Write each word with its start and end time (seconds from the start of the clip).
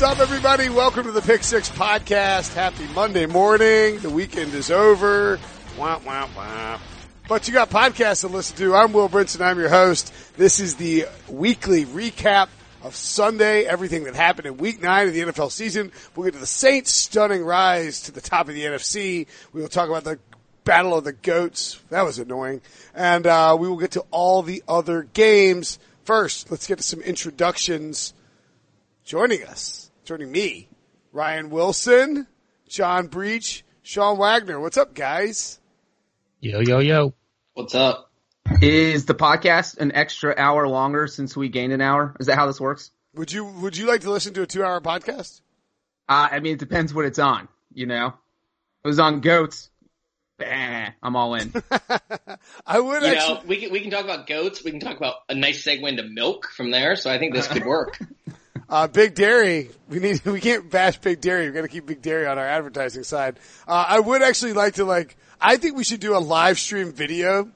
What's 0.00 0.18
up, 0.18 0.20
everybody? 0.20 0.70
Welcome 0.70 1.04
to 1.04 1.12
the 1.12 1.20
Pick 1.20 1.44
Six 1.44 1.68
Podcast. 1.68 2.54
Happy 2.54 2.86
Monday 2.94 3.26
morning. 3.26 3.98
The 3.98 4.08
weekend 4.08 4.54
is 4.54 4.70
over. 4.70 5.38
Wah, 5.76 6.00
wah, 6.06 6.26
wah. 6.34 6.80
But 7.28 7.46
you 7.46 7.52
got 7.52 7.68
podcasts 7.68 8.22
to 8.22 8.28
listen 8.28 8.56
to. 8.56 8.74
I'm 8.74 8.94
Will 8.94 9.10
Brinson. 9.10 9.42
I'm 9.42 9.58
your 9.58 9.68
host. 9.68 10.10
This 10.38 10.58
is 10.58 10.76
the 10.76 11.04
weekly 11.28 11.84
recap 11.84 12.48
of 12.80 12.96
Sunday, 12.96 13.64
everything 13.64 14.04
that 14.04 14.14
happened 14.14 14.46
in 14.46 14.56
week 14.56 14.80
nine 14.80 15.06
of 15.06 15.12
the 15.12 15.20
NFL 15.20 15.52
season. 15.52 15.92
We'll 16.16 16.24
get 16.24 16.32
to 16.32 16.40
the 16.40 16.46
Saints' 16.46 16.92
stunning 16.92 17.44
rise 17.44 18.00
to 18.04 18.12
the 18.12 18.22
top 18.22 18.48
of 18.48 18.54
the 18.54 18.64
NFC. 18.64 19.26
We 19.52 19.60
will 19.60 19.68
talk 19.68 19.90
about 19.90 20.04
the 20.04 20.18
Battle 20.64 20.96
of 20.96 21.04
the 21.04 21.12
Goats. 21.12 21.78
That 21.90 22.06
was 22.06 22.18
annoying. 22.18 22.62
And 22.94 23.26
uh, 23.26 23.54
we 23.60 23.68
will 23.68 23.76
get 23.76 23.90
to 23.90 24.06
all 24.10 24.40
the 24.40 24.62
other 24.66 25.02
games. 25.02 25.78
First, 26.04 26.50
let's 26.50 26.66
get 26.66 26.78
to 26.78 26.84
some 26.84 27.02
introductions. 27.02 28.14
Joining 29.04 29.42
us, 29.42 29.79
joining 30.10 30.32
me, 30.32 30.68
Ryan 31.12 31.50
Wilson, 31.50 32.26
John 32.68 33.06
Breech, 33.06 33.64
Sean 33.82 34.18
Wagner. 34.18 34.58
What's 34.58 34.76
up, 34.76 34.92
guys? 34.92 35.60
Yo, 36.40 36.58
yo, 36.58 36.80
yo. 36.80 37.14
What's 37.54 37.76
up? 37.76 38.10
Is 38.60 39.06
the 39.06 39.14
podcast 39.14 39.78
an 39.78 39.92
extra 39.92 40.34
hour 40.36 40.66
longer 40.66 41.06
since 41.06 41.36
we 41.36 41.48
gained 41.48 41.72
an 41.72 41.80
hour? 41.80 42.16
Is 42.18 42.26
that 42.26 42.34
how 42.34 42.48
this 42.48 42.60
works? 42.60 42.90
Would 43.14 43.30
you 43.30 43.44
Would 43.44 43.76
you 43.76 43.86
like 43.86 44.00
to 44.00 44.10
listen 44.10 44.34
to 44.34 44.42
a 44.42 44.48
two 44.48 44.64
hour 44.64 44.80
podcast? 44.80 45.42
Uh, 46.08 46.26
I 46.32 46.40
mean, 46.40 46.54
it 46.54 46.58
depends 46.58 46.92
what 46.92 47.04
it's 47.04 47.20
on. 47.20 47.46
You 47.72 47.86
know, 47.86 48.06
if 48.08 48.14
it 48.84 48.88
was 48.88 48.98
on 48.98 49.20
goats. 49.20 49.70
Bah, 50.40 50.88
I'm 51.04 51.14
all 51.14 51.36
in. 51.36 51.52
I 52.66 52.80
would 52.80 53.02
You 53.02 53.08
actually. 53.10 53.34
know, 53.34 53.40
we 53.46 53.56
can 53.58 53.70
we 53.70 53.78
can 53.80 53.92
talk 53.92 54.02
about 54.02 54.26
goats. 54.26 54.64
We 54.64 54.72
can 54.72 54.80
talk 54.80 54.96
about 54.96 55.14
a 55.28 55.36
nice 55.36 55.64
segue 55.64 55.86
into 55.88 56.02
milk 56.02 56.48
from 56.48 56.72
there. 56.72 56.96
So 56.96 57.12
I 57.12 57.18
think 57.20 57.32
this 57.32 57.46
could 57.46 57.64
work. 57.64 57.96
Uh, 58.70 58.86
Big 58.86 59.14
Dairy, 59.16 59.70
we 59.88 59.98
need, 59.98 60.24
we 60.24 60.40
can't 60.40 60.70
bash 60.70 60.98
Big 60.98 61.20
Dairy. 61.20 61.46
We've 61.46 61.54
got 61.54 61.62
to 61.62 61.68
keep 61.68 61.86
Big 61.86 62.00
Dairy 62.00 62.26
on 62.26 62.38
our 62.38 62.46
advertising 62.46 63.02
side. 63.02 63.38
Uh, 63.66 63.84
I 63.88 63.98
would 63.98 64.22
actually 64.22 64.52
like 64.52 64.74
to 64.74 64.84
like, 64.84 65.16
I 65.40 65.56
think 65.56 65.76
we 65.76 65.84
should 65.84 66.00
do 66.00 66.16
a 66.16 66.18
live 66.20 66.58
stream 66.58 66.92
video 66.92 67.50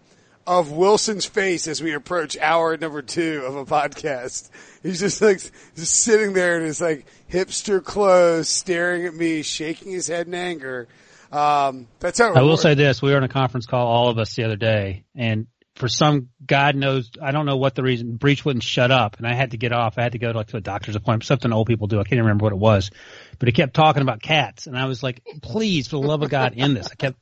of 0.46 0.72
Wilson's 0.72 1.24
face 1.24 1.68
as 1.68 1.82
we 1.82 1.94
approach 1.94 2.36
hour 2.38 2.76
number 2.76 3.00
two 3.00 3.44
of 3.46 3.56
a 3.56 3.64
podcast. 3.64 4.50
He's 4.82 5.00
just 5.00 5.22
like, 5.22 5.38
just 5.76 5.94
sitting 6.02 6.32
there 6.32 6.58
in 6.58 6.64
his 6.64 6.80
like 6.80 7.06
hipster 7.30 7.82
clothes, 7.82 8.48
staring 8.48 9.06
at 9.06 9.14
me, 9.14 9.42
shaking 9.42 9.92
his 9.92 10.08
head 10.08 10.26
in 10.26 10.34
anger. 10.34 10.88
Um, 11.32 11.88
that's 11.98 12.18
how 12.18 12.34
I 12.34 12.42
will 12.42 12.50
works. 12.50 12.62
say 12.62 12.74
this: 12.74 13.02
we 13.02 13.10
were 13.10 13.16
on 13.16 13.24
a 13.24 13.28
conference 13.28 13.66
call, 13.66 13.86
all 13.86 14.08
of 14.08 14.18
us, 14.18 14.34
the 14.36 14.44
other 14.44 14.56
day, 14.56 15.04
and 15.16 15.46
for 15.74 15.88
some 15.88 16.28
God 16.44 16.76
knows, 16.76 17.10
I 17.20 17.32
don't 17.32 17.46
know 17.46 17.56
what 17.56 17.74
the 17.74 17.82
reason, 17.82 18.16
Breech 18.16 18.44
wouldn't 18.44 18.62
shut 18.62 18.90
up, 18.90 19.16
and 19.18 19.26
I 19.26 19.34
had 19.34 19.50
to 19.52 19.56
get 19.56 19.72
off. 19.72 19.98
I 19.98 20.02
had 20.02 20.12
to 20.12 20.18
go 20.18 20.32
to 20.32 20.38
like 20.38 20.48
to 20.48 20.56
a 20.56 20.60
doctor's 20.60 20.96
appointment, 20.96 21.24
something 21.24 21.52
old 21.52 21.66
people 21.66 21.86
do. 21.86 21.98
I 21.98 22.04
can't 22.04 22.14
even 22.14 22.24
remember 22.24 22.44
what 22.44 22.52
it 22.52 22.58
was, 22.58 22.90
but 23.38 23.48
he 23.48 23.52
kept 23.52 23.74
talking 23.74 24.02
about 24.02 24.22
cats, 24.22 24.66
and 24.66 24.78
I 24.78 24.86
was 24.86 25.02
like, 25.02 25.22
"Please, 25.42 25.88
for 25.88 26.00
the 26.00 26.06
love 26.06 26.22
of 26.22 26.30
God, 26.30 26.54
end 26.56 26.76
this." 26.76 26.88
I 26.90 26.94
kept 26.94 27.18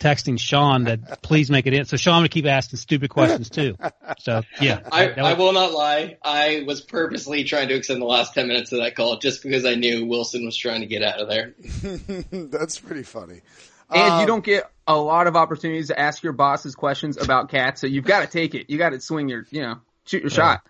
texting 0.00 0.40
Sean 0.40 0.84
that 0.84 1.22
please 1.22 1.50
make 1.50 1.66
it 1.66 1.74
in. 1.74 1.84
So 1.84 1.96
Sean 1.96 2.22
would 2.22 2.30
keep 2.30 2.46
asking 2.46 2.78
stupid 2.78 3.10
questions 3.10 3.50
too. 3.50 3.76
So 4.18 4.42
yeah, 4.60 4.80
I, 4.90 5.08
that 5.08 5.18
I 5.18 5.34
will 5.34 5.52
not 5.52 5.72
lie. 5.72 6.16
I 6.24 6.64
was 6.66 6.80
purposely 6.80 7.44
trying 7.44 7.68
to 7.68 7.74
extend 7.74 8.00
the 8.00 8.06
last 8.06 8.34
ten 8.34 8.48
minutes 8.48 8.72
of 8.72 8.80
that 8.80 8.96
call 8.96 9.18
just 9.18 9.42
because 9.42 9.64
I 9.64 9.74
knew 9.74 10.06
Wilson 10.06 10.44
was 10.44 10.56
trying 10.56 10.80
to 10.80 10.86
get 10.86 11.02
out 11.02 11.20
of 11.20 11.28
there. 11.28 11.54
that's 12.48 12.78
pretty 12.78 13.02
funny. 13.02 13.42
and 13.90 14.12
Um, 14.12 14.20
you 14.22 14.26
don't 14.26 14.44
get 14.44 14.70
a 14.96 15.00
lot 15.00 15.26
of 15.26 15.36
opportunities 15.36 15.88
to 15.88 15.98
ask 15.98 16.22
your 16.22 16.32
bosses 16.32 16.74
questions 16.74 17.16
about 17.16 17.48
cats, 17.48 17.80
so 17.80 17.86
you've 17.86 18.04
got 18.04 18.20
to 18.20 18.26
take 18.26 18.54
it. 18.54 18.70
You 18.70 18.78
got 18.78 18.90
to 18.90 19.00
swing 19.00 19.28
your, 19.28 19.46
you 19.50 19.62
know, 19.62 19.76
shoot 20.04 20.22
your 20.22 20.30
shot. 20.30 20.62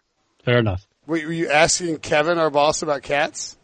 fair 0.45 0.59
enough. 0.59 0.87
Wait, 1.07 1.27
were 1.27 1.33
you 1.33 1.51
asking 1.51 1.99
Kevin, 1.99 2.39
our 2.39 2.51
boss, 2.51 2.83
about 2.83 3.03
cats? 3.03 3.57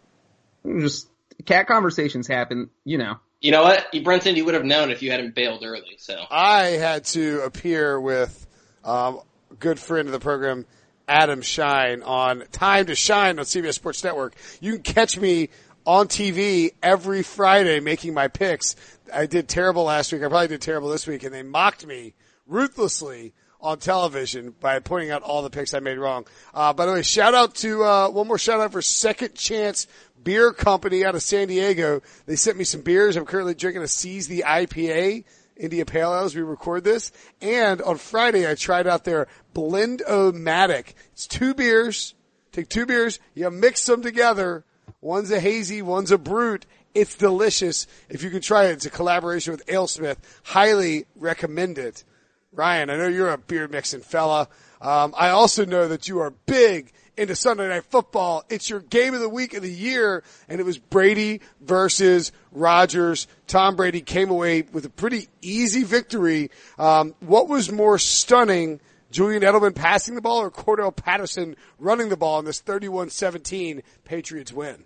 Just 0.65 1.09
cat 1.45 1.67
conversations 1.67 2.27
happen, 2.27 2.71
you 2.85 2.99
know. 2.99 3.17
You 3.41 3.53
know 3.53 3.63
what, 3.63 3.93
Brinson? 3.93 4.37
You 4.37 4.45
would 4.47 4.55
have 4.55 4.65
known 4.65 4.91
if 4.91 5.03
you 5.03 5.11
hadn't 5.11 5.35
bailed 5.35 5.63
early. 5.65 5.97
So 5.99 6.19
I 6.31 6.63
had 6.63 7.05
to 7.07 7.43
appear 7.43 8.01
with 8.01 8.47
um, 8.83 9.21
a 9.51 9.55
good 9.55 9.79
friend 9.79 10.09
of 10.09 10.13
the 10.13 10.19
program, 10.19 10.65
Adam 11.07 11.43
Schein, 11.43 12.03
on 12.03 12.45
Time 12.51 12.87
to 12.87 12.95
Schein 12.95 13.39
on 13.39 13.45
CBS 13.45 13.75
Sports 13.75 14.03
Network. 14.03 14.35
You 14.61 14.73
can 14.73 14.83
catch 14.83 15.19
me 15.19 15.51
on 15.85 16.09
TV 16.09 16.73
every 16.83 17.23
Friday 17.23 17.81
making 17.81 18.15
my 18.15 18.29
picks. 18.29 18.75
I 19.13 19.27
did 19.27 19.49
terrible 19.49 19.85
last 19.85 20.13
week. 20.13 20.23
I 20.23 20.29
probably 20.29 20.49
did 20.49 20.63
terrible 20.63 20.89
this 20.89 21.07
week, 21.07 21.23
and 21.23 21.35
they 21.35 21.43
mocked 21.43 21.87
me 21.87 22.15
ruthlessly 22.47 23.35
on 23.61 23.79
television 23.79 24.55
by 24.61 24.79
pointing 24.81 25.11
out 25.11 25.23
all 25.23 25.43
the 25.43 25.51
picks 25.51 25.75
I 25.75 25.81
made 25.81 25.99
wrong. 25.99 26.27
Uh, 26.55 26.73
by 26.73 26.87
the 26.87 26.93
way, 26.93 27.03
shout 27.03 27.35
out 27.35 27.55
to 27.57 27.85
uh, 27.85 28.09
one 28.09 28.29
more 28.29 28.39
shout 28.39 28.61
out 28.61 28.73
for 28.73 28.83
Second 28.83 29.35
Chance 29.35 29.87
Beer 30.23 30.53
Company 30.53 31.05
out 31.05 31.15
of 31.15 31.23
San 31.23 31.49
Diego. 31.49 32.03
They 32.27 32.37
sent 32.37 32.59
me 32.59 32.65
some 32.65 32.83
beers. 32.83 33.17
I'm 33.17 33.25
currently 33.25 33.55
drinking 33.55 33.83
a 33.83 33.89
Seize 33.89 34.29
the 34.29 34.45
IPA. 34.47 35.25
India 35.57 35.87
Pale 35.87 36.13
Ale 36.13 36.25
as 36.25 36.35
we 36.35 36.43
record 36.43 36.85
this. 36.85 37.13
And 37.41 37.81
on 37.81 37.97
Friday, 37.97 38.49
I 38.49 38.55
tried 38.55 38.87
out 38.87 39.05
their 39.05 39.27
Blend-O-Matic. 39.55 40.93
It's 41.13 41.27
two 41.27 41.55
beers. 41.55 42.15
Take 42.53 42.69
two 42.69 42.85
beers. 42.85 43.19
You 43.35 43.51
mix 43.51 43.87
them 43.87 44.03
together. 44.03 44.65
One's 45.01 45.31
a 45.31 45.41
hazy, 45.41 45.83
one's 45.83 46.11
a 46.11 46.19
brute. 46.19 46.67
It's 46.97 47.15
delicious. 47.15 47.87
If 48.09 48.23
you 48.23 48.31
can 48.31 48.41
try 48.41 48.65
it, 48.65 48.73
it's 48.73 48.87
a 48.87 48.91
collaboration 48.91 49.53
with 49.53 49.67
AleSmith. 49.67 50.17
Highly 50.45 51.05
recommend 51.15 51.77
it. 51.77 52.05
Ryan, 52.53 52.89
I 52.89 52.97
know 52.97 53.07
you're 53.07 53.29
a 53.29 53.37
beer 53.37 53.69
mixing 53.69 54.01
fella. 54.01 54.49
Um, 54.81 55.15
I 55.15 55.29
also 55.29 55.67
know 55.67 55.89
that 55.89 56.09
you 56.09 56.21
are 56.21 56.31
big 56.31 56.93
into 57.19 57.37
Sunday 57.37 57.69
Night 57.69 57.85
Football. 57.85 58.45
It's 58.49 58.71
your 58.71 58.81
game 58.81 59.13
of 59.13 59.21
the 59.21 59.29
week 59.29 59.53
of 59.53 59.63
the 59.63 59.71
year, 59.71 60.25
and 60.49 60.59
it 60.59 60.65
was 60.65 60.79
Brady 60.79 61.43
versus 61.61 62.33
Rodgers. 62.51 63.27
Tom 63.47 63.77
Brady 63.77 64.01
came 64.01 64.31
away 64.31 64.63
with 64.63 64.87
a 64.87 64.91
pretty 64.91 65.29
easy 65.43 65.83
victory. 65.83 66.51
Um, 66.79 67.15
what 67.21 67.47
was 67.47 67.71
more 67.71 67.99
stunning, 67.99 68.81
Julian 69.11 69.43
Edelman 69.43 69.75
passing 69.75 70.15
the 70.15 70.23
ball 70.23 70.41
or 70.41 70.51
Cordarrelle 70.51 70.97
Patterson 70.97 71.57
running 71.79 72.09
the 72.09 72.17
ball 72.17 72.39
in 72.39 72.47
this 72.47 72.63
31-17 72.63 73.83
Patriots 74.07 74.51
win? 74.51 74.85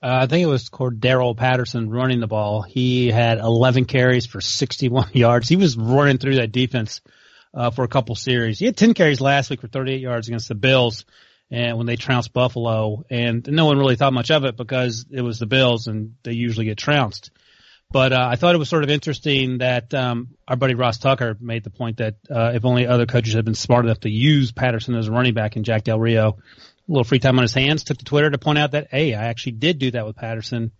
Uh, 0.00 0.20
I 0.22 0.26
think 0.26 0.44
it 0.44 0.48
was 0.48 0.68
Cordarrelle 0.70 1.36
Patterson 1.36 1.90
running 1.90 2.20
the 2.20 2.28
ball. 2.28 2.62
He 2.62 3.08
had 3.08 3.38
11 3.38 3.86
carries 3.86 4.26
for 4.26 4.40
61 4.40 5.10
yards. 5.12 5.48
He 5.48 5.56
was 5.56 5.76
running 5.76 6.18
through 6.18 6.36
that 6.36 6.52
defense 6.52 7.00
uh, 7.52 7.70
for 7.70 7.84
a 7.84 7.88
couple 7.88 8.14
series. 8.14 8.58
He 8.58 8.66
had 8.66 8.76
10 8.76 8.94
carries 8.94 9.20
last 9.20 9.50
week 9.50 9.60
for 9.60 9.68
38 9.68 10.00
yards 10.00 10.28
against 10.28 10.48
the 10.48 10.54
Bills, 10.54 11.04
and 11.50 11.76
when 11.78 11.86
they 11.86 11.96
trounced 11.96 12.32
Buffalo, 12.32 13.04
and 13.10 13.46
no 13.50 13.66
one 13.66 13.78
really 13.78 13.96
thought 13.96 14.12
much 14.12 14.30
of 14.30 14.44
it 14.44 14.56
because 14.56 15.06
it 15.10 15.22
was 15.22 15.40
the 15.40 15.46
Bills, 15.46 15.88
and 15.88 16.14
they 16.22 16.32
usually 16.32 16.66
get 16.66 16.78
trounced. 16.78 17.32
But 17.90 18.12
uh, 18.12 18.28
I 18.30 18.36
thought 18.36 18.54
it 18.54 18.58
was 18.58 18.68
sort 18.68 18.84
of 18.84 18.90
interesting 18.90 19.58
that 19.58 19.94
um, 19.94 20.28
our 20.46 20.56
buddy 20.56 20.74
Ross 20.74 20.98
Tucker 20.98 21.38
made 21.40 21.64
the 21.64 21.70
point 21.70 21.96
that 21.96 22.16
uh, 22.30 22.52
if 22.54 22.66
only 22.66 22.86
other 22.86 23.06
coaches 23.06 23.32
had 23.32 23.46
been 23.46 23.54
smart 23.54 23.86
enough 23.86 24.00
to 24.00 24.10
use 24.10 24.52
Patterson 24.52 24.94
as 24.94 25.08
a 25.08 25.12
running 25.12 25.32
back 25.32 25.56
and 25.56 25.64
Jack 25.64 25.84
Del 25.84 25.98
Rio, 25.98 26.36
a 26.88 26.92
little 26.92 27.04
free 27.04 27.18
time 27.18 27.38
on 27.38 27.42
his 27.42 27.54
hands, 27.54 27.84
took 27.84 27.98
to 27.98 28.04
Twitter 28.04 28.30
to 28.30 28.38
point 28.38 28.58
out 28.58 28.72
that, 28.72 28.88
hey, 28.90 29.14
I 29.14 29.24
actually 29.26 29.52
did 29.52 29.78
do 29.78 29.90
that 29.90 30.06
with 30.06 30.16
Patterson 30.16 30.72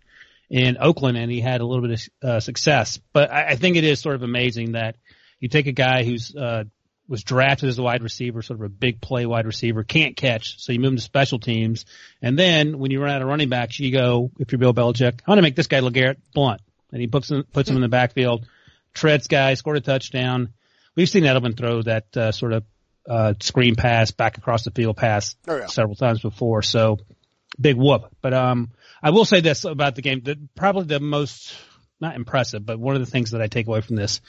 in 0.49 0.77
Oakland 0.79 1.17
and 1.17 1.31
he 1.31 1.41
had 1.41 1.61
a 1.61 1.65
little 1.65 1.87
bit 1.87 2.09
of 2.23 2.29
uh, 2.29 2.39
success. 2.39 2.99
But 3.13 3.31
I, 3.31 3.49
I 3.49 3.55
think 3.55 3.77
it 3.77 3.83
is 3.83 3.99
sort 3.99 4.15
of 4.15 4.23
amazing 4.23 4.71
that 4.71 4.95
you 5.39 5.49
take 5.49 5.67
a 5.67 5.71
guy 5.71 6.03
who's, 6.03 6.35
uh, 6.35 6.63
was 7.07 7.23
drafted 7.23 7.69
as 7.69 7.79
a 7.79 7.83
wide 7.83 8.03
receiver, 8.03 8.41
sort 8.41 8.59
of 8.59 8.65
a 8.65 8.69
big 8.69 9.01
play 9.01 9.25
wide 9.25 9.45
receiver, 9.45 9.83
can't 9.83 10.15
catch, 10.15 10.59
so 10.59 10.71
you 10.71 10.79
move 10.79 10.91
him 10.91 10.95
to 10.97 11.01
special 11.01 11.39
teams. 11.39 11.85
And 12.21 12.37
then 12.37 12.77
when 12.77 12.91
you 12.91 13.01
run 13.01 13.11
out 13.11 13.21
of 13.21 13.27
running 13.27 13.49
backs, 13.49 13.79
you 13.79 13.91
go, 13.91 14.31
if 14.39 14.51
you're 14.51 14.59
Bill 14.59 14.73
Belichick, 14.73 15.21
I 15.25 15.31
want 15.31 15.39
to 15.39 15.43
make 15.43 15.55
this 15.55 15.67
guy 15.67 15.79
LeGarrette 15.79 16.17
Blunt. 16.33 16.61
And 16.91 17.01
he 17.01 17.07
puts 17.07 17.29
him, 17.29 17.43
puts 17.51 17.69
him 17.69 17.75
in 17.75 17.81
the 17.81 17.87
backfield, 17.87 18.47
treads 18.93 19.27
guys, 19.27 19.59
scored 19.59 19.77
a 19.77 19.81
touchdown. 19.81 20.53
We've 20.95 21.09
seen 21.09 21.23
Edelman 21.23 21.55
throw 21.57 21.81
that, 21.83 22.17
uh, 22.17 22.31
sort 22.31 22.53
of, 22.53 22.63
uh, 23.09 23.33
screen 23.41 23.75
pass 23.75 24.11
back 24.11 24.37
across 24.37 24.63
the 24.63 24.71
field 24.71 24.95
pass 24.97 25.35
Oh, 25.47 25.57
yeah. 25.57 25.65
several 25.67 25.95
times 25.95 26.21
before. 26.21 26.61
So 26.61 26.97
big 27.59 27.75
whoop. 27.75 28.03
But, 28.21 28.33
um, 28.33 28.69
I 29.01 29.09
will 29.11 29.25
say 29.25 29.41
this 29.41 29.65
about 29.65 29.95
the 29.95 30.01
game 30.01 30.21
that 30.25 30.55
probably 30.55 30.83
the 30.83 30.99
most, 30.99 31.55
not 32.01 32.15
impressive, 32.15 32.65
but 32.65 32.79
one 32.79 32.95
of 32.95 33.01
the 33.01 33.09
things 33.11 33.31
that 33.31 33.41
I 33.41 33.47
take 33.47 33.67
away 33.67 33.81
from 33.81 33.95
this 33.95 34.21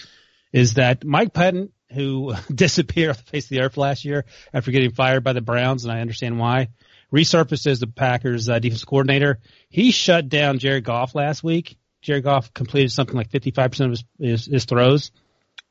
is 0.52 0.74
that 0.74 1.04
Mike 1.04 1.32
Pettine, 1.32 1.70
who 1.92 2.34
disappeared 2.54 3.10
off 3.10 3.18
the 3.24 3.30
face 3.30 3.44
of 3.46 3.50
the 3.50 3.60
earth 3.62 3.76
last 3.76 4.04
year 4.04 4.24
after 4.54 4.70
getting 4.70 4.92
fired 4.92 5.22
by 5.24 5.32
the 5.32 5.40
Browns, 5.40 5.84
and 5.84 5.92
I 5.92 6.00
understand 6.00 6.38
why, 6.38 6.68
resurfaced 7.12 7.66
as 7.66 7.80
the 7.80 7.86
Packers 7.88 8.48
uh, 8.48 8.58
defensive 8.60 8.86
coordinator. 8.88 9.40
He 9.68 9.90
shut 9.90 10.28
down 10.28 10.58
Jared 10.60 10.84
Goff 10.84 11.14
last 11.14 11.42
week. 11.42 11.76
Jared 12.02 12.24
Goff 12.24 12.54
completed 12.54 12.92
something 12.92 13.16
like 13.16 13.28
55% 13.30 13.80
of 13.84 13.90
his, 13.90 14.04
his, 14.18 14.46
his 14.46 14.64
throws. 14.64 15.10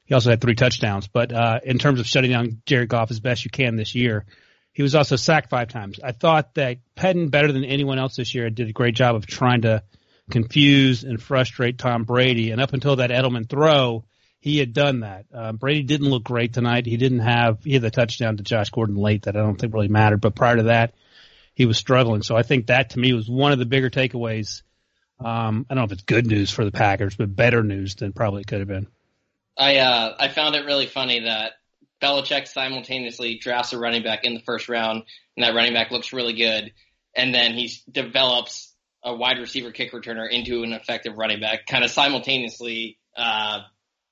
He 0.10 0.16
also 0.16 0.32
had 0.32 0.42
three 0.42 0.56
touchdowns, 0.56 1.08
but, 1.08 1.32
uh, 1.32 1.60
in 1.64 1.78
terms 1.78 2.00
of 2.00 2.08
shutting 2.08 2.32
down 2.32 2.64
Jared 2.66 2.90
Goff 2.90 3.12
as 3.12 3.20
best 3.20 3.46
you 3.46 3.52
can 3.52 3.76
this 3.76 3.94
year, 3.94 4.26
he 4.74 4.82
was 4.82 4.96
also 4.96 5.16
sacked 5.16 5.52
five 5.52 5.68
times. 5.68 6.00
I 6.04 6.14
thought 6.14 6.56
that 6.56 6.80
Pettine, 6.96 7.30
better 7.30 7.52
than 7.52 7.64
anyone 7.64 8.00
else 8.00 8.16
this 8.16 8.34
year, 8.34 8.50
did 8.50 8.70
a 8.70 8.74
great 8.74 8.96
job 8.96 9.16
of 9.16 9.28
trying 9.28 9.62
to 9.62 9.84
confuse 10.32 11.04
and 11.04 11.22
frustrate 11.22 11.78
Tom 11.78 12.06
Brady. 12.06 12.50
And 12.50 12.60
up 12.60 12.74
until 12.74 12.96
that 12.96 13.12
Edelman 13.12 13.48
throw, 13.48 14.04
he 14.40 14.58
had 14.58 14.74
done 14.74 15.02
that. 15.02 15.28
Uh, 15.32 15.52
Brady 15.52 15.84
didn't 15.84 16.10
look 16.10 16.24
great 16.24 16.54
tonight. 16.54 16.88
He 16.88 16.98
didn't 16.98 17.20
have, 17.20 17.64
he 17.64 17.74
had 17.74 17.84
the 17.84 17.92
touchdown 17.92 18.38
to 18.38 18.44
Josh 18.44 18.72
Gordon 18.72 18.96
late 18.96 19.24
that 19.24 19.38
I 19.38 19.42
don't 19.42 19.60
think 19.60 19.76
really 19.76 19.90
mattered. 19.90 20.22
But 20.22 20.34
prior 20.34 20.56
to 20.56 20.64
that, 20.64 20.96
he 21.54 21.68
was 21.68 21.78
struggling. 21.78 22.24
So 22.24 22.36
I 22.36 22.42
think 22.42 22.68
that 22.68 22.92
to 22.92 23.00
me 23.00 23.14
was 23.14 23.30
one 23.30 23.52
of 23.52 23.60
the 23.60 23.66
bigger 23.68 23.92
takeaways. 23.92 24.64
Um, 25.20 25.68
I 25.70 25.76
don't 25.76 25.82
know 25.82 25.86
if 25.86 25.92
it's 25.92 26.02
good 26.02 26.26
news 26.26 26.50
for 26.50 26.66
the 26.66 26.72
Packers, 26.72 27.16
but 27.16 27.36
better 27.36 27.62
news 27.62 27.94
than 27.94 28.12
probably 28.12 28.42
it 28.42 28.48
could 28.48 28.60
have 28.60 28.68
been. 28.68 28.88
I 29.60 29.78
uh, 29.78 30.16
I 30.18 30.30
found 30.30 30.56
it 30.56 30.66
really 30.66 30.88
funny 30.88 31.22
that 31.22 31.52
Belichick 32.02 32.48
simultaneously 32.48 33.38
drafts 33.38 33.74
a 33.74 33.78
running 33.78 34.04
back 34.04 34.24
in 34.24 34.34
the 34.34 34.40
first 34.40 34.70
round, 34.70 35.04
and 35.36 35.44
that 35.44 35.54
running 35.54 35.74
back 35.74 35.92
looks 35.92 36.14
really 36.14 36.34
good, 36.34 36.72
and 37.14 37.36
then 37.36 37.54
he 37.54 37.72
develops 37.92 38.74
a 39.04 39.14
wide 39.14 39.38
receiver 39.38 39.72
kick 39.72 39.92
returner 39.92 40.30
into 40.30 40.64
an 40.64 40.72
effective 40.72 41.14
running 41.16 41.42
back, 41.42 41.68
kind 41.68 41.84
of 41.84 41.92
simultaneously 41.92 42.98
uh, 43.18 43.60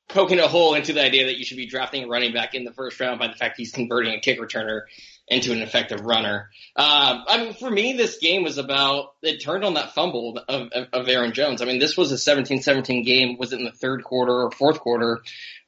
poking 0.09 0.39
a 0.39 0.47
hole 0.47 0.73
into 0.75 0.94
the 0.94 1.01
idea 1.01 1.25
that 1.25 1.38
you 1.38 1.45
should 1.45 1.57
be 1.57 1.65
drafting 1.65 2.03
a 2.03 2.07
running 2.07 2.33
back 2.33 2.53
in 2.53 2.65
the 2.65 2.73
first 2.73 2.99
round 2.99 3.19
by 3.19 3.27
the 3.27 3.35
fact 3.35 3.55
he's 3.57 3.71
converting 3.71 4.13
a 4.13 4.19
kick 4.19 4.39
returner 4.39 4.81
into 5.27 5.51
an 5.51 5.62
effective 5.62 6.01
runner. 6.01 6.50
Um, 6.75 7.24
I 7.27 7.38
mean, 7.38 7.53
for 7.53 7.69
me, 7.69 7.94
this 7.94 8.18
game 8.18 8.44
was 8.44 8.57
about, 8.57 9.13
it 9.21 9.44
turned 9.44 9.65
on 9.65 9.74
that 9.74 9.94
fumble 9.94 10.39
of, 10.47 10.69
of, 10.71 10.88
of 10.94 11.09
Aaron 11.09 11.33
Jones. 11.33 11.62
I 11.62 11.65
mean, 11.65 11.79
this 11.79 11.97
was 11.97 12.12
a 12.12 12.15
17-17 12.15 13.06
game. 13.06 13.38
Was 13.38 13.51
it 13.51 13.59
in 13.59 13.65
the 13.65 13.71
third 13.71 14.03
quarter 14.06 14.31
or 14.31 14.51
fourth 14.51 14.79
quarter 14.79 15.19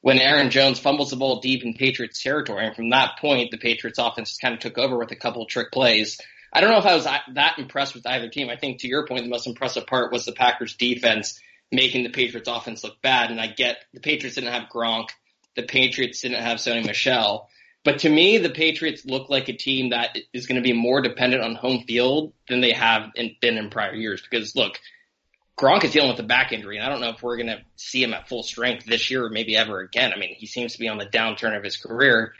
when 0.01 0.17
Aaron 0.17 0.49
Jones 0.49 0.79
fumbles 0.79 1.09
the 1.09 1.17
ball 1.17 1.41
deep 1.41 1.63
in 1.63 1.73
Patriots 1.73 2.23
territory? 2.23 2.65
And 2.65 2.75
from 2.75 2.91
that 2.91 3.17
point, 3.19 3.51
the 3.51 3.57
Patriots 3.57 3.99
offense 3.99 4.37
kind 4.37 4.53
of 4.53 4.61
took 4.61 4.77
over 4.77 4.97
with 4.97 5.11
a 5.11 5.17
couple 5.17 5.41
of 5.41 5.49
trick 5.49 5.71
plays. 5.71 6.19
I 6.53 6.61
don't 6.61 6.71
know 6.71 6.79
if 6.79 6.85
I 6.85 6.95
was 6.95 7.03
that 7.03 7.59
impressed 7.59 7.93
with 7.93 8.07
either 8.07 8.29
team. 8.29 8.49
I 8.49 8.55
think 8.55 8.79
to 8.79 8.87
your 8.87 9.05
point, 9.05 9.23
the 9.23 9.29
most 9.29 9.45
impressive 9.45 9.85
part 9.87 10.11
was 10.11 10.25
the 10.25 10.31
Packers 10.31 10.75
defense 10.75 11.39
making 11.71 12.03
the 12.03 12.09
Patriots 12.09 12.49
offense 12.49 12.83
look 12.83 13.01
bad. 13.01 13.29
And 13.29 13.39
I 13.39 13.47
get 13.47 13.77
the 13.93 13.99
Patriots 13.99 14.35
didn't 14.35 14.53
have 14.53 14.69
Gronk. 14.73 15.09
The 15.55 15.63
Patriots 15.63 16.21
didn't 16.21 16.41
have 16.41 16.57
Sony 16.57 16.85
Michel. 16.85 17.49
But 17.85 17.99
to 17.99 18.09
me, 18.09 18.37
the 18.37 18.49
Patriots 18.49 19.05
look 19.05 19.29
like 19.29 19.47
a 19.47 19.53
team 19.53 19.91
that 19.91 20.17
is 20.33 20.47
going 20.47 20.61
to 20.61 20.67
be 20.67 20.73
more 20.73 21.01
dependent 21.01 21.43
on 21.43 21.55
home 21.55 21.83
field 21.87 22.33
than 22.49 22.61
they 22.61 22.73
have 22.73 23.11
in, 23.15 23.35
been 23.41 23.57
in 23.57 23.69
prior 23.69 23.95
years. 23.95 24.21
Because 24.21 24.55
look, 24.55 24.79
Gronk 25.57 25.83
is 25.83 25.91
dealing 25.91 26.09
with 26.09 26.19
a 26.19 26.23
back 26.23 26.51
injury, 26.51 26.77
and 26.77 26.85
I 26.85 26.89
don't 26.89 27.01
know 27.01 27.09
if 27.09 27.23
we're 27.23 27.37
going 27.37 27.47
to 27.47 27.61
see 27.75 28.03
him 28.03 28.13
at 28.13 28.27
full 28.27 28.43
strength 28.43 28.85
this 28.85 29.09
year 29.09 29.25
or 29.25 29.29
maybe 29.29 29.55
ever 29.55 29.79
again. 29.79 30.11
I 30.13 30.19
mean, 30.19 30.35
he 30.35 30.45
seems 30.45 30.73
to 30.73 30.79
be 30.79 30.87
on 30.87 30.97
the 30.97 31.05
downturn 31.05 31.57
of 31.57 31.63
his 31.63 31.77
career. 31.77 32.33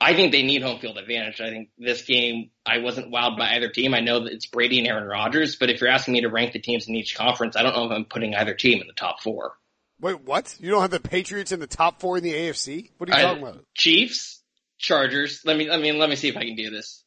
I 0.00 0.14
think 0.14 0.32
they 0.32 0.42
need 0.42 0.62
home 0.62 0.78
field 0.80 0.96
advantage. 0.96 1.40
I 1.40 1.50
think 1.50 1.68
this 1.76 2.02
game, 2.02 2.50
I 2.64 2.78
wasn't 2.78 3.12
wowed 3.12 3.36
by 3.36 3.54
either 3.54 3.68
team. 3.68 3.92
I 3.92 4.00
know 4.00 4.24
that 4.24 4.32
it's 4.32 4.46
Brady 4.46 4.78
and 4.78 4.88
Aaron 4.88 5.06
Rodgers, 5.06 5.56
but 5.56 5.68
if 5.68 5.80
you're 5.80 5.90
asking 5.90 6.14
me 6.14 6.22
to 6.22 6.30
rank 6.30 6.52
the 6.52 6.58
teams 6.58 6.88
in 6.88 6.94
each 6.94 7.14
conference, 7.14 7.54
I 7.54 7.62
don't 7.62 7.76
know 7.76 7.84
if 7.84 7.92
I'm 7.92 8.06
putting 8.06 8.34
either 8.34 8.54
team 8.54 8.80
in 8.80 8.86
the 8.86 8.94
top 8.94 9.20
four. 9.20 9.52
Wait, 10.00 10.22
what? 10.22 10.56
You 10.58 10.70
don't 10.70 10.80
have 10.80 10.90
the 10.90 11.00
Patriots 11.00 11.52
in 11.52 11.60
the 11.60 11.66
top 11.66 12.00
four 12.00 12.16
in 12.16 12.24
the 12.24 12.32
AFC? 12.32 12.90
What 12.96 13.10
are 13.10 13.18
you 13.18 13.22
talking 13.22 13.42
about? 13.42 13.64
Chiefs, 13.74 14.39
Chargers. 14.80 15.42
Let 15.44 15.56
me, 15.56 15.70
I 15.70 15.76
mean, 15.76 15.98
let 15.98 16.08
me 16.08 16.16
see 16.16 16.28
if 16.28 16.36
I 16.36 16.44
can 16.44 16.56
do 16.56 16.70
this. 16.70 17.04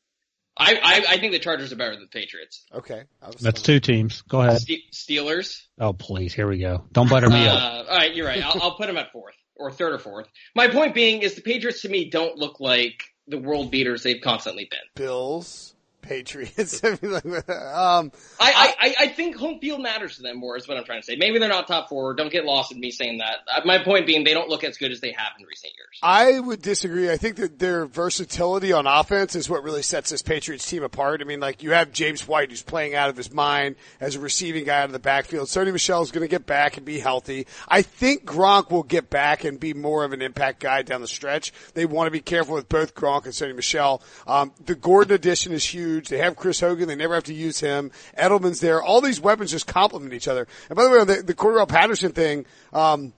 I, 0.56 0.76
I, 0.76 1.14
I 1.16 1.18
think 1.18 1.32
the 1.32 1.40
Chargers 1.40 1.74
are 1.74 1.76
better 1.76 1.94
than 1.94 2.02
the 2.02 2.20
Patriots. 2.20 2.64
Okay. 2.72 3.04
That's 3.42 3.64
two 3.64 3.80
teams. 3.80 4.22
Go 4.22 4.42
ahead. 4.42 4.62
Steelers. 4.94 5.62
Oh, 5.80 5.94
please. 5.94 6.34
Here 6.34 6.48
we 6.48 6.60
go. 6.60 6.86
Don't 6.92 7.10
butter 7.10 7.28
me 7.28 7.48
uh, 7.48 7.54
up. 7.56 7.88
All 7.90 7.98
right. 7.98 8.14
You're 8.14 8.28
right. 8.28 8.44
I'll, 8.44 8.62
I'll 8.62 8.78
put 8.78 8.86
them 8.86 8.98
at 8.98 9.12
fourth 9.12 9.34
or 9.56 9.72
third 9.72 9.94
or 9.94 10.00
fourth. 10.00 10.28
My 10.56 10.68
point 10.68 10.94
being 10.94 11.24
is 11.24 11.34
the 11.34 11.42
Patriots 11.42 11.82
to 11.82 11.90
me 11.90 12.10
don't 12.10 12.38
look 12.38 12.60
like 12.60 13.04
the 13.28 13.40
world 13.40 13.72
beaters 13.72 14.04
they've 14.04 14.22
constantly 14.22 14.68
been. 14.70 14.80
Bills, 14.96 15.74
Patriots. 16.04 16.84
um, 16.84 18.12
I, 18.40 18.76
I, 18.80 18.96
I 19.00 19.08
think 19.08 19.36
home 19.36 19.60
field 19.60 19.82
matters 19.82 20.18
to 20.18 20.22
them 20.22 20.38
more 20.38 20.58
is 20.58 20.68
what 20.68 20.78
I'm 20.78 20.84
trying 20.84 21.02
to 21.02 21.06
say. 21.06 21.16
Maybe 21.16 21.40
they're 21.40 21.50
not 21.50 21.68
top 21.68 21.90
four. 21.90 22.14
Don't 22.14 22.32
get 22.32 22.46
lost 22.46 22.72
in 22.72 22.80
me 22.80 22.92
saying 22.92 23.18
that. 23.20 23.38
Uh, 23.52 23.62
my 23.66 23.80
point 23.84 24.06
being 24.06 24.24
they 24.24 24.34
don't 24.34 24.50
look 24.50 24.64
as 24.64 24.78
good 24.78 24.92
as 24.92 25.00
they 25.00 25.12
have 25.12 25.32
in 25.40 25.46
recent 25.46 25.74
years. 25.76 26.00
I 26.04 26.40
would 26.40 26.62
disagree. 26.62 27.10
I 27.10 27.18
think 27.18 27.38
that 27.38 27.58
their 27.58 27.86
versatility 27.86 28.72
on 28.72 28.86
offense 28.86 29.36
is 29.36 29.50
what 29.50 29.64
really 29.64 29.82
sets 29.82 30.12
this 30.12 30.22
Patriots 30.22 30.70
team 30.70 30.84
apart. 30.84 31.22
I 31.22 31.24
mean, 31.24 31.40
like 31.40 31.64
you 31.64 31.72
have 31.72 31.92
James 31.92 32.28
White 32.28 32.50
who's 32.50 32.62
playing 32.62 32.94
out 32.94 33.10
of 33.10 33.18
his 33.18 33.32
mind 33.34 33.76
as 34.00 34.16
a 34.16 34.20
receiving 34.20 34.66
guy 34.66 34.80
out 34.80 34.86
of 34.86 34.92
the 34.92 35.00
backfield. 35.00 35.48
Sony 35.48 35.72
Michel 35.72 36.02
is 36.02 36.12
going 36.12 36.24
to 36.24 36.28
get 36.28 36.46
back 36.46 36.78
and 36.78 36.86
be 36.86 37.00
healthy. 37.00 37.48
I 37.68 37.82
think 37.82 38.26
Gronk 38.26 38.70
will 38.70 38.84
get 38.84 39.10
back 39.10 39.44
and 39.44 39.60
be 39.60 39.74
more 39.74 40.04
of 40.04 40.14
an 40.14 40.22
impact 40.22 40.60
guy 40.60 40.82
down 40.82 41.02
the 41.02 41.08
stretch. 41.08 41.54
They 41.74 41.86
want 41.86 42.08
to 42.08 42.12
be 42.12 42.20
careful 42.20 42.56
with 42.56 42.68
both 42.70 42.94
Gronk 42.94 43.26
and 43.26 43.34
Sony 43.34 43.56
Michel. 43.56 44.02
Um, 44.28 44.52
the 44.66 44.76
Gordon 44.76 45.16
addition 45.16 45.54
is 45.54 45.64
huge. 45.64 45.93
They 46.02 46.18
have 46.18 46.36
Chris 46.36 46.60
Hogan. 46.60 46.88
They 46.88 46.96
never 46.96 47.14
have 47.14 47.24
to 47.26 47.34
use 47.34 47.60
him. 47.60 47.92
Edelman's 48.18 48.60
there. 48.60 48.82
All 48.82 49.02
these 49.02 49.20
weapons 49.20 49.52
just 49.52 49.68
complement 49.68 50.14
each 50.14 50.28
other. 50.28 50.48
And 50.70 50.76
by 50.76 50.84
the 50.84 50.90
way, 50.90 51.04
the, 51.04 51.24
the 51.24 51.34
Cordarrelle 51.34 51.68
Patterson 51.68 52.12
thing, 52.12 52.46
um, 52.72 53.14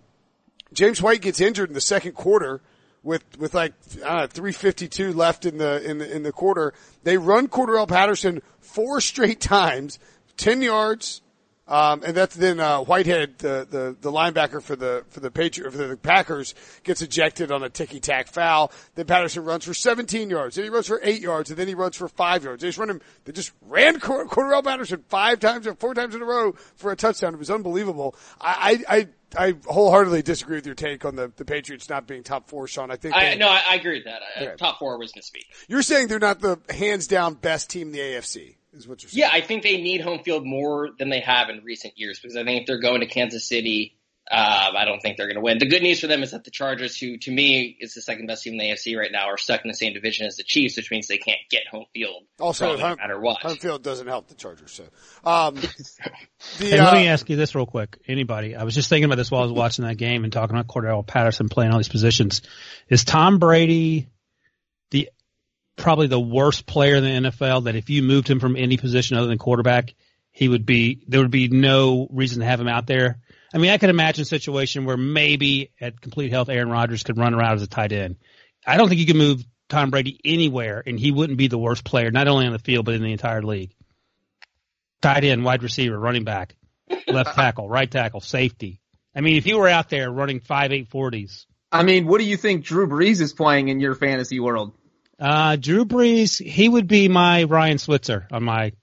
James 0.73 1.01
White 1.01 1.21
gets 1.21 1.39
injured 1.39 1.69
in 1.69 1.73
the 1.73 1.81
second 1.81 2.13
quarter 2.13 2.61
with 3.03 3.23
with 3.37 3.53
like 3.53 3.73
uh, 4.03 4.27
352 4.27 5.13
left 5.13 5.45
in 5.45 5.57
the 5.57 5.81
in 5.89 5.99
the 5.99 6.13
in 6.13 6.23
the 6.23 6.31
quarter. 6.31 6.73
They 7.03 7.17
run 7.17 7.47
Cordarrelle 7.47 7.87
Patterson 7.87 8.41
four 8.59 8.99
straight 8.99 9.39
times, 9.41 9.99
10 10.37 10.61
yards, 10.61 11.21
um, 11.67 12.03
and 12.03 12.15
that's 12.15 12.35
then 12.35 12.59
uh, 12.59 12.81
Whitehead, 12.81 13.39
the, 13.39 13.67
the 13.69 13.97
the 13.99 14.11
linebacker 14.11 14.61
for 14.61 14.75
the 14.75 15.03
for 15.09 15.19
the 15.19 15.31
Patriot 15.31 15.71
for 15.71 15.77
the 15.77 15.97
Packers, 15.97 16.53
gets 16.83 17.01
ejected 17.01 17.51
on 17.51 17.63
a 17.63 17.69
ticky 17.69 17.99
tack 17.99 18.27
foul. 18.27 18.71
Then 18.93 19.05
Patterson 19.07 19.43
runs 19.43 19.65
for 19.65 19.73
17 19.73 20.29
yards. 20.29 20.55
Then 20.55 20.65
he 20.65 20.69
runs 20.69 20.85
for 20.85 20.99
eight 21.01 21.21
yards, 21.21 21.49
and 21.49 21.57
then 21.57 21.67
he 21.67 21.73
runs 21.73 21.95
for 21.95 22.07
five 22.07 22.43
yards. 22.43 22.61
They 22.61 22.67
just 22.67 22.77
run 22.77 22.91
him. 22.91 23.01
They 23.23 23.31
just 23.31 23.51
ran 23.61 23.99
Cordarrelle 23.99 24.63
Patterson 24.63 25.03
five 25.09 25.39
times 25.39 25.65
or 25.65 25.73
four 25.73 25.95
times 25.95 26.13
in 26.13 26.21
a 26.21 26.25
row 26.25 26.51
for 26.75 26.91
a 26.91 26.95
touchdown. 26.95 27.33
It 27.33 27.39
was 27.39 27.51
unbelievable. 27.51 28.15
I 28.39 28.83
I. 28.89 28.97
I 28.97 29.07
I 29.37 29.55
wholeheartedly 29.65 30.21
disagree 30.21 30.55
with 30.55 30.65
your 30.65 30.75
take 30.75 31.03
on 31.03 31.17
the, 31.17 31.29
the 31.35 31.43
Patriots 31.43 31.89
not 31.89 32.07
being 32.07 32.23
top 32.23 32.47
four, 32.47 32.67
Sean. 32.67 32.89
I 32.89 32.95
think 32.95 33.15
I, 33.15 33.33
no, 33.33 33.49
I, 33.49 33.61
I, 33.71 33.75
agree 33.75 33.97
with 33.97 34.05
that. 34.05 34.21
Okay. 34.37 34.55
Top 34.55 34.79
four 34.79 34.97
was 34.97 35.11
misspeak. 35.11 35.43
You're 35.67 35.81
saying 35.81 36.07
they're 36.07 36.19
not 36.19 36.39
the 36.39 36.57
hands 36.69 37.07
down 37.07 37.33
best 37.33 37.69
team 37.69 37.87
in 37.87 37.93
the 37.93 37.99
AFC 37.99 38.55
is 38.75 38.87
what 38.87 39.03
you're 39.03 39.09
saying. 39.09 39.21
Yeah, 39.21 39.29
I 39.31 39.41
think 39.41 39.63
they 39.63 39.77
need 39.77 40.01
home 40.01 40.19
field 40.23 40.45
more 40.45 40.89
than 40.97 41.09
they 41.09 41.21
have 41.21 41.49
in 41.49 41.63
recent 41.63 41.97
years 41.97 42.19
because 42.19 42.35
I 42.35 42.43
think 42.43 42.61
if 42.61 42.67
they're 42.67 42.79
going 42.79 43.01
to 43.01 43.07
Kansas 43.07 43.47
City, 43.47 43.97
uh, 44.29 44.71
I 44.75 44.85
don't 44.85 44.99
think 45.01 45.17
they're 45.17 45.27
going 45.27 45.35
to 45.35 45.41
win. 45.41 45.59
The 45.59 45.67
good 45.67 45.83
news 45.83 45.99
for 45.99 46.07
them 46.07 46.23
is 46.23 46.31
that 46.31 46.43
the 46.43 46.51
Chargers, 46.51 46.97
who 46.97 47.17
to 47.17 47.31
me 47.31 47.77
is 47.79 47.93
the 47.93 48.01
second 48.01 48.25
best 48.25 48.43
team 48.43 48.53
in 48.53 48.59
the 48.59 48.65
AFC 48.65 48.97
right 48.97 49.11
now, 49.11 49.27
are 49.27 49.37
stuck 49.37 49.61
in 49.63 49.67
the 49.67 49.75
same 49.75 49.93
division 49.93 50.25
as 50.25 50.35
the 50.35 50.43
Chiefs, 50.43 50.77
which 50.77 50.89
means 50.89 51.07
they 51.07 51.17
can't 51.17 51.37
get 51.51 51.67
home 51.69 51.85
field. 51.93 52.23
Also, 52.39 52.75
home, 52.75 52.79
no 52.79 52.95
matter 52.95 53.19
what, 53.19 53.41
home 53.41 53.57
field 53.57 53.83
doesn't 53.83 54.07
help 54.07 54.27
the 54.27 54.33
Chargers. 54.33 54.71
So, 54.71 54.83
um, 55.29 55.55
the, 56.57 56.65
hey, 56.65 56.79
uh, 56.79 56.85
let 56.85 56.93
me 56.95 57.07
ask 57.07 57.29
you 57.29 57.35
this 57.35 57.53
real 57.53 57.67
quick. 57.67 57.99
Anybody? 58.07 58.55
I 58.55 58.63
was 58.63 58.73
just 58.73 58.89
thinking 58.89 59.05
about 59.05 59.17
this 59.17 59.29
while 59.29 59.41
I 59.41 59.45
was 59.45 59.53
watching 59.53 59.85
that 59.85 59.95
game 59.95 60.23
and 60.23 60.33
talking 60.33 60.55
about 60.55 60.67
Cordarrelle 60.67 61.05
Patterson 61.05 61.47
playing 61.47 61.71
all 61.71 61.77
these 61.77 61.89
positions. 61.89 62.41
Is 62.89 63.03
Tom 63.03 63.37
Brady 63.37 63.99
the 63.99 64.07
probably 65.75 66.07
the 66.07 66.19
worst 66.19 66.65
player 66.65 66.95
in 66.95 67.03
the 67.03 67.29
NFL 67.29 67.65
that 67.65 67.75
if 67.75 67.89
you 67.89 68.03
moved 68.03 68.27
him 68.27 68.39
from 68.39 68.55
any 68.55 68.77
position 68.77 69.17
other 69.17 69.27
than 69.27 69.37
quarterback, 69.37 69.93
he 70.31 70.47
would 70.47 70.65
be, 70.65 71.03
there 71.07 71.21
would 71.21 71.31
be 71.31 71.47
no 71.47 72.07
reason 72.11 72.39
to 72.39 72.45
have 72.45 72.59
him 72.59 72.67
out 72.67 72.87
there. 72.87 73.19
I 73.53 73.57
mean, 73.57 73.71
I 73.71 73.77
could 73.77 73.89
imagine 73.89 74.23
a 74.23 74.25
situation 74.25 74.85
where 74.85 74.97
maybe 74.97 75.71
at 75.79 76.01
complete 76.01 76.31
health, 76.31 76.49
Aaron 76.49 76.69
Rodgers 76.69 77.03
could 77.03 77.17
run 77.17 77.33
around 77.33 77.53
as 77.53 77.61
a 77.61 77.67
tight 77.67 77.91
end. 77.91 78.17
I 78.65 78.77
don't 78.77 78.89
think 78.89 78.99
you 78.99 79.07
could 79.07 79.15
move 79.15 79.45
Tom 79.69 79.91
Brady 79.91 80.19
anywhere 80.25 80.83
and 80.85 80.99
he 80.99 81.11
wouldn't 81.11 81.37
be 81.37 81.47
the 81.47 81.57
worst 81.57 81.83
player, 81.83 82.11
not 82.11 82.27
only 82.27 82.45
on 82.45 82.53
the 82.53 82.59
field, 82.59 82.85
but 82.85 82.95
in 82.95 83.01
the 83.01 83.11
entire 83.11 83.41
league. 83.41 83.73
Tight 85.01 85.23
end, 85.23 85.45
wide 85.45 85.63
receiver, 85.63 85.97
running 85.97 86.23
back, 86.23 86.55
left 87.07 87.35
tackle, 87.35 87.69
right 87.69 87.89
tackle, 87.89 88.21
safety. 88.21 88.81
I 89.15 89.21
mean, 89.21 89.37
if 89.37 89.45
you 89.45 89.57
were 89.57 89.69
out 89.69 89.89
there 89.89 90.11
running 90.11 90.39
five 90.39 90.71
eight 90.71 90.89
forties. 90.89 91.45
I 91.71 91.83
mean, 91.83 92.05
what 92.07 92.19
do 92.19 92.25
you 92.25 92.37
think 92.37 92.65
Drew 92.65 92.87
Brees 92.87 93.21
is 93.21 93.33
playing 93.33 93.69
in 93.69 93.79
your 93.79 93.95
fantasy 93.95 94.39
world? 94.39 94.73
Uh, 95.19 95.55
Drew 95.55 95.85
Brees, 95.85 96.43
he 96.43 96.67
would 96.67 96.87
be 96.87 97.07
my 97.07 97.43
Ryan 97.43 97.77
Switzer 97.77 98.27
on 98.31 98.43
my 98.43 98.73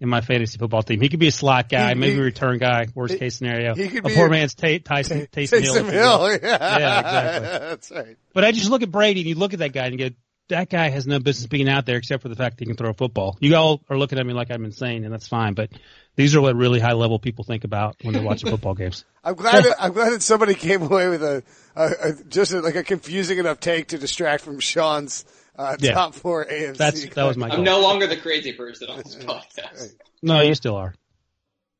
in 0.00 0.08
my 0.08 0.22
fantasy 0.22 0.58
football 0.58 0.82
team. 0.82 1.00
He 1.00 1.08
could 1.08 1.20
be 1.20 1.28
a 1.28 1.32
slot 1.32 1.68
guy, 1.68 1.90
he, 1.90 1.94
maybe 1.94 2.14
he, 2.14 2.20
return 2.20 2.58
guy. 2.58 2.86
Worst 2.94 3.14
he, 3.14 3.18
case 3.18 3.36
scenario, 3.36 3.74
he 3.74 3.88
could 3.88 4.06
a 4.06 4.14
poor 4.14 4.28
a, 4.28 4.30
man's 4.30 4.54
t- 4.54 4.78
Tyson, 4.78 5.26
Taysom, 5.32 5.62
Hill. 5.62 5.84
Hill. 5.84 6.30
Yeah. 6.30 6.38
yeah, 6.42 6.98
exactly. 6.98 7.48
That's 7.68 7.90
right. 7.90 8.16
But 8.32 8.44
I 8.44 8.52
just 8.52 8.70
look 8.70 8.82
at 8.82 8.90
Brady 8.90 9.20
and 9.20 9.28
you 9.28 9.34
look 9.34 9.52
at 9.52 9.58
that 9.58 9.72
guy 9.72 9.86
and 9.86 9.98
you 9.98 10.10
go, 10.10 10.14
that 10.48 10.68
guy 10.68 10.88
has 10.88 11.06
no 11.06 11.18
business 11.20 11.46
being 11.46 11.68
out 11.68 11.86
there 11.86 11.96
except 11.96 12.22
for 12.22 12.28
the 12.28 12.34
fact 12.34 12.58
that 12.58 12.64
he 12.64 12.66
can 12.66 12.76
throw 12.76 12.90
a 12.90 12.94
football. 12.94 13.36
You 13.40 13.54
all 13.56 13.82
are 13.88 13.96
looking 13.96 14.18
at 14.18 14.26
me 14.26 14.32
like 14.34 14.50
I'm 14.50 14.64
insane, 14.64 15.04
and 15.04 15.12
that's 15.12 15.28
fine. 15.28 15.54
But 15.54 15.70
these 16.16 16.34
are 16.34 16.40
what 16.40 16.56
really 16.56 16.80
high 16.80 16.92
level 16.92 17.18
people 17.18 17.44
think 17.44 17.64
about 17.64 17.96
when 18.02 18.12
they're 18.12 18.22
watching 18.22 18.50
football 18.50 18.74
games. 18.74 19.04
I'm 19.22 19.34
glad. 19.34 19.64
that, 19.64 19.76
I'm 19.78 19.92
glad 19.92 20.12
that 20.12 20.22
somebody 20.22 20.54
came 20.54 20.82
away 20.82 21.08
with 21.08 21.22
a, 21.22 21.42
a, 21.76 21.90
a 22.02 22.12
just 22.28 22.52
a, 22.52 22.60
like 22.60 22.74
a 22.74 22.82
confusing 22.82 23.38
enough 23.38 23.60
take 23.60 23.88
to 23.88 23.98
distract 23.98 24.42
from 24.42 24.58
Sean's 24.58 25.24
uh, 25.60 25.76
yeah. 25.78 25.92
top 25.92 26.14
four 26.14 26.46
AFC. 26.46 26.76
That's 26.76 27.06
that 27.14 27.24
was 27.24 27.36
my. 27.36 27.50
I'm 27.50 27.64
no 27.64 27.80
longer 27.80 28.06
the 28.06 28.16
crazy 28.16 28.52
person 28.52 28.88
on 28.88 28.98
this 28.98 29.14
podcast. 29.20 29.94
No, 30.22 30.40
you 30.40 30.54
still 30.54 30.76
are. 30.76 30.94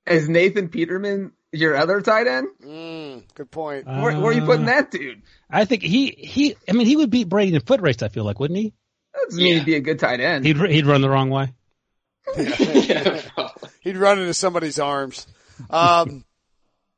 Is 0.06 0.28
Nathan 0.28 0.68
Peterman 0.68 1.32
your 1.52 1.76
other 1.76 2.00
tight 2.00 2.26
end? 2.26 2.48
Mm, 2.62 3.34
good 3.34 3.50
point. 3.50 3.86
Uh, 3.86 4.00
where, 4.00 4.18
where, 4.18 4.30
are 4.30 4.32
you 4.32 4.44
putting 4.44 4.66
that 4.66 4.90
dude? 4.90 5.22
I 5.50 5.64
think 5.64 5.82
he 5.82 6.10
he. 6.10 6.56
I 6.68 6.72
mean, 6.72 6.86
he 6.86 6.96
would 6.96 7.10
beat 7.10 7.28
Brady 7.28 7.52
in 7.52 7.56
a 7.56 7.60
foot 7.60 7.80
race. 7.80 8.02
I 8.02 8.08
feel 8.08 8.24
like, 8.24 8.38
wouldn't 8.38 8.58
he? 8.58 8.74
That 9.14 9.22
doesn't 9.24 9.40
yeah. 9.40 9.44
mean 9.44 9.54
he'd 9.58 9.66
be 9.66 9.76
a 9.76 9.80
good 9.80 9.98
tight 9.98 10.20
end. 10.20 10.44
He'd 10.44 10.58
he'd 10.58 10.86
run 10.86 11.00
the 11.00 11.10
wrong 11.10 11.30
way. 11.30 11.54
yeah, 12.36 13.22
he'd 13.80 13.96
run 13.96 14.18
into 14.18 14.34
somebody's 14.34 14.78
arms. 14.78 15.26
Um, 15.70 16.24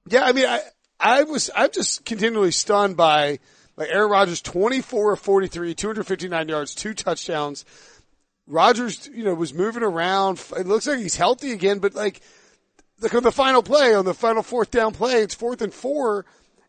yeah, 0.08 0.24
I 0.24 0.32
mean, 0.32 0.46
I 0.46 0.60
I 0.98 1.22
was 1.22 1.48
I'm 1.54 1.70
just 1.70 2.04
continually 2.04 2.50
stunned 2.50 2.96
by 2.96 3.38
like 3.76 3.88
Aaron 3.90 4.10
Rodgers, 4.10 4.40
24 4.42 5.14
of 5.14 5.20
43, 5.20 5.74
259 5.74 6.48
yards, 6.48 6.74
two 6.74 6.94
touchdowns. 6.94 7.64
Rodgers, 8.46 9.08
you 9.14 9.24
know, 9.24 9.34
was 9.34 9.54
moving 9.54 9.82
around. 9.82 10.42
It 10.56 10.66
looks 10.66 10.86
like 10.86 10.98
he's 10.98 11.16
healthy 11.16 11.52
again, 11.52 11.78
but 11.78 11.94
like, 11.94 12.20
look 13.00 13.12
the 13.12 13.32
final 13.32 13.62
play, 13.62 13.94
on 13.94 14.04
the 14.04 14.14
final 14.14 14.42
fourth 14.42 14.70
down 14.70 14.92
play, 14.92 15.22
it's 15.22 15.34
fourth 15.34 15.62
and 15.62 15.72
four, 15.72 16.24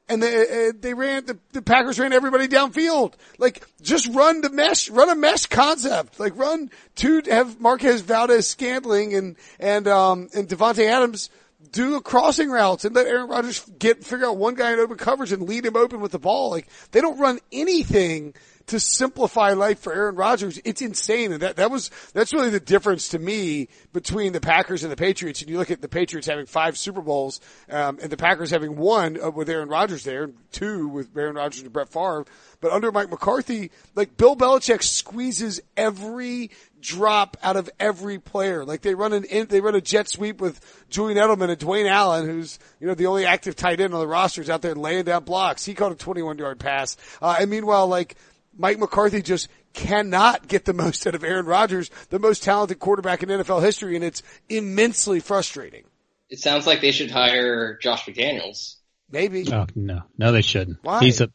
and 0.10 0.22
they, 0.22 0.68
uh, 0.70 0.72
they 0.80 0.94
ran, 0.94 1.26
the, 1.26 1.38
the 1.54 1.62
Packers 1.62 2.00
ran 2.00 2.14
everybody 2.14 2.48
downfield. 2.48 3.14
Like, 3.38 3.66
just 3.82 4.08
run 4.14 4.42
the 4.42 4.50
mesh, 4.50 4.90
run 4.90 5.10
a 5.10 5.16
mesh 5.16 5.46
concept. 5.46 6.20
Like, 6.20 6.38
run 6.38 6.70
to 6.96 7.22
have 7.30 7.60
Marquez 7.60 8.02
Valdes-Scantling 8.02 9.14
and, 9.14 9.36
and, 9.60 9.88
um, 9.88 10.30
and 10.34 10.48
Davante 10.48 10.86
Adams 10.86 11.30
do 11.72 11.96
a 11.96 12.02
crossing 12.02 12.50
routes 12.50 12.86
and 12.86 12.96
let 12.96 13.08
Aaron 13.08 13.30
Rodgers 13.30 13.66
get, 13.80 14.04
figure 14.04 14.26
out 14.26 14.38
one 14.38 14.56
guy 14.56 14.74
in 14.74 14.80
open 14.80 14.98
coverage 14.98 15.32
and 15.32 15.44
lead 15.44 15.66
him 15.66 15.76
open 15.76 16.02
with 16.02 16.12
the 16.12 16.20
ball. 16.20 16.52
Like, 16.52 16.68
they 16.92 17.02
don't 17.02 17.20
run 17.20 17.40
anything 17.52 18.34
to 18.68 18.80
simplify 18.80 19.52
life 19.52 19.80
for 19.80 19.94
Aaron 19.94 20.16
Rodgers. 20.16 20.60
It's 20.64 20.82
insane. 20.82 21.34
And 21.34 21.42
that, 21.42 21.58
that 21.58 21.70
was, 21.70 21.92
that's 22.14 22.34
really 22.34 22.50
the 22.50 22.60
difference 22.60 23.10
to 23.10 23.20
me 23.20 23.68
between 23.92 24.34
the 24.34 24.40
Packers 24.40 24.84
and 24.84 24.92
the 24.92 24.96
Patriots. 24.96 25.42
And 25.42 25.50
you 25.50 25.58
look 25.58 25.72
at 25.72 25.82
the 25.82 25.90
Patriots 25.90 26.28
having 26.28 26.46
five 26.46 26.78
Super 26.78 27.02
Bowls, 27.02 27.42
um, 27.70 28.00
and 28.02 28.10
the 28.10 28.18
Packers 28.18 28.52
having 28.52 28.78
one 28.78 29.22
uh, 29.22 29.30
with 29.32 29.50
Aaron 29.50 29.70
Rodgers 29.70 30.04
there, 30.04 30.30
two 30.52 30.88
with 30.88 31.16
Aaron 31.18 31.36
Rodgers 31.36 31.62
and 31.62 31.74
Brett 31.74 31.90
Favre. 31.90 32.26
But 32.62 32.72
under 32.72 32.92
Mike 32.92 33.10
McCarthy, 33.10 33.72
like 33.96 34.16
Bill 34.16 34.36
Belichick 34.36 34.84
squeezes 34.84 35.60
every 35.76 36.52
drop 36.84 37.38
out 37.42 37.56
of 37.56 37.70
every 37.80 38.20
player. 38.20 38.64
Like 38.64 38.82
they 38.82 38.94
run 38.94 39.14
an 39.14 39.24
in, 39.24 39.48
they 39.48 39.62
run 39.62 39.76
a 39.76 39.82
jet 39.82 40.08
sweep 40.08 40.40
with 40.40 40.62
Julian 40.90 41.18
Edelman 41.18 41.50
and 41.50 41.60
Dwayne 41.60 41.90
Allen, 41.90 42.28
who's 42.28 42.60
you 42.80 42.88
know 42.88 42.94
the 42.94 43.08
only 43.08 43.26
active 43.26 43.56
tight 43.56 43.82
end 43.82 43.94
on 43.94 44.00
the 44.00 44.08
roster, 44.08 44.42
is 44.42 44.50
out 44.50 44.62
there 44.62 44.76
laying 44.76 45.06
down 45.06 45.24
blocks. 45.24 45.66
He 45.66 45.74
caught 45.74 45.92
a 45.92 45.96
21 45.96 46.38
yard 46.38 46.60
pass. 46.60 46.96
Uh, 47.22 47.38
and 47.40 47.50
meanwhile, 47.50 47.88
like 47.88 48.16
Mike 48.58 48.80
McCarthy 48.80 49.22
just 49.22 49.48
cannot 49.74 50.48
get 50.48 50.66
the 50.66 50.74
most 50.74 51.06
out 51.08 51.16
of 51.16 51.24
Aaron 51.24 51.46
Rodgers, 51.46 51.90
the 52.10 52.20
most 52.20 52.44
talented 52.44 52.80
quarterback 52.80 53.24
in 53.24 53.30
NFL 53.30 53.62
history, 53.62 53.96
and 53.96 54.04
it's 54.04 54.22
immensely 54.50 55.20
frustrating. 55.20 55.84
It 56.30 56.40
sounds 56.40 56.66
like 56.66 56.82
they 56.82 56.92
should 56.92 57.12
hire 57.12 57.78
Josh 57.78 58.06
McDaniels. 58.06 58.76
Maybe. 59.10 59.46
Oh 59.52 59.68
no, 59.76 60.02
no, 60.18 60.32
they 60.32 60.42
shouldn't. 60.42 60.80
Why? 60.82 61.00
He's 61.02 61.22
a 61.22 61.30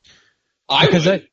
I 0.68 0.86
because 0.86 1.06
would. 1.06 1.20
they, 1.22 1.28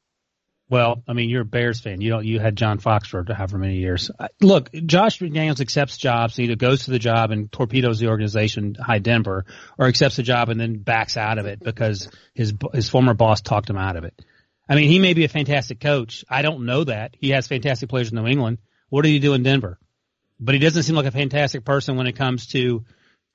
well, 0.70 1.04
I 1.08 1.14
mean, 1.14 1.30
you're 1.30 1.42
a 1.42 1.46
Bears 1.46 1.80
fan. 1.80 2.02
You 2.02 2.10
don't. 2.10 2.26
You 2.26 2.40
had 2.40 2.56
John 2.56 2.80
Fox 2.80 3.08
for 3.08 3.24
however 3.28 3.58
many 3.58 3.78
years. 3.78 4.10
Look, 4.42 4.72
Josh 4.74 5.20
McDaniels 5.20 5.62
accepts 5.62 5.98
jobs, 5.98 6.40
either 6.40 6.56
goes 6.56 6.86
to 6.86 6.92
the 6.92 7.00
job 7.00 7.32
and 7.32 7.52
torpedoes 7.52 8.00
the 8.00 8.08
organization, 8.08 8.76
High 8.76 9.00
Denver, 9.00 9.46
or 9.78 9.88
accepts 9.88 10.16
the 10.16 10.24
job 10.24 10.50
and 10.50 10.60
then 10.60 10.80
backs 10.80 11.18
out 11.18 11.38
of 11.38 11.46
it 11.46 11.60
because 11.60 12.10
his 12.34 12.54
his 12.74 12.90
former 12.90 13.14
boss 13.14 13.42
talked 13.42 13.70
him 13.70 13.78
out 13.78 13.96
of 13.96 14.06
it. 14.06 14.20
I 14.68 14.76
mean, 14.76 14.90
he 14.90 15.00
may 15.00 15.14
be 15.14 15.26
a 15.26 15.30
fantastic 15.30 15.80
coach. 15.80 16.26
I 16.30 16.42
don't 16.42 16.66
know 16.66 16.84
that. 16.84 17.16
He 17.20 17.30
has 17.30 17.48
fantastic 17.48 17.90
players 17.90 18.12
in 18.12 18.16
New 18.16 18.28
England. 18.28 18.58
What 18.90 19.04
did 19.04 19.10
he 19.10 19.20
do 19.20 19.34
in 19.34 19.44
Denver? 19.44 19.80
But 20.40 20.56
he 20.56 20.60
doesn't 20.60 20.84
seem 20.84 20.96
like 20.96 21.06
a 21.06 21.12
fantastic 21.12 21.64
person 21.64 21.96
when 21.96 22.08
it 22.08 22.16
comes 22.16 22.48
to 22.48 22.84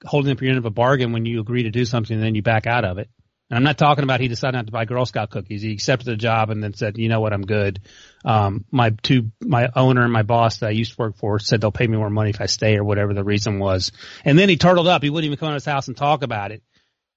holding 0.05 0.33
up 0.33 0.41
your 0.41 0.51
end 0.51 0.59
of 0.59 0.67
a 0.67 0.71
bargain 0.71 1.13
when 1.13 1.27
you 1.27 1.41
agree 1.41 1.65
to 1.65 1.71
do 1.71 1.85
something 1.85 2.15
and 2.15 2.25
then 2.25 2.35
you 2.35 2.43
back 2.43 2.67
out 2.67 2.85
of 2.85 2.99
it. 2.99 3.09
And 3.49 3.57
I'm 3.57 3.65
not 3.65 3.79
talking 3.79 4.05
about 4.05 4.21
he 4.21 4.29
decided 4.29 4.57
not 4.57 4.67
to 4.67 4.73
buy 4.73 4.85
Girl 4.85 5.05
Scout 5.05 5.31
cookies. 5.31 5.63
He 5.63 5.73
accepted 5.73 6.07
the 6.07 6.17
job 6.17 6.51
and 6.51 6.63
then 6.63 6.73
said, 6.75 6.97
you 6.97 7.09
know 7.09 7.21
what, 7.21 7.33
I'm 7.33 7.43
good. 7.43 7.81
Um, 8.25 8.65
my 8.71 8.91
two, 8.91 9.33
my 9.41 9.69
owner 9.75 10.05
and 10.05 10.13
my 10.13 10.23
boss 10.23 10.59
that 10.59 10.69
I 10.69 10.71
used 10.71 10.93
to 10.93 11.01
work 11.01 11.17
for 11.17 11.41
said 11.41 11.61
they'll 11.61 11.73
pay 11.73 11.87
me 11.87 11.97
more 11.97 12.11
money 12.11 12.31
if 12.31 12.41
I 12.41 12.47
stay 12.47 12.77
or 12.77 12.85
whatever 12.85 13.13
the 13.13 13.25
reason 13.25 13.59
was. 13.59 13.91
And 14.25 14.39
then 14.39 14.49
he 14.49 14.57
turtled 14.57 14.87
up. 14.87 15.03
He 15.03 15.11
wouldn't 15.11 15.27
even 15.27 15.39
come 15.39 15.49
to 15.49 15.55
his 15.55 15.65
house 15.65 15.89
and 15.89 15.97
talk 15.97 16.23
about 16.23 16.53
it. 16.53 16.63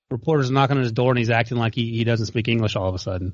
Reporters 0.09 0.49
knocking 0.49 0.77
on 0.77 0.83
his 0.83 0.91
door 0.91 1.11
and 1.11 1.19
he's 1.19 1.29
acting 1.29 1.57
like 1.57 1.75
he, 1.75 1.91
he 1.91 2.03
doesn't 2.03 2.25
speak 2.25 2.47
English 2.47 2.75
all 2.75 2.89
of 2.89 2.95
a 2.95 2.99
sudden. 2.99 3.33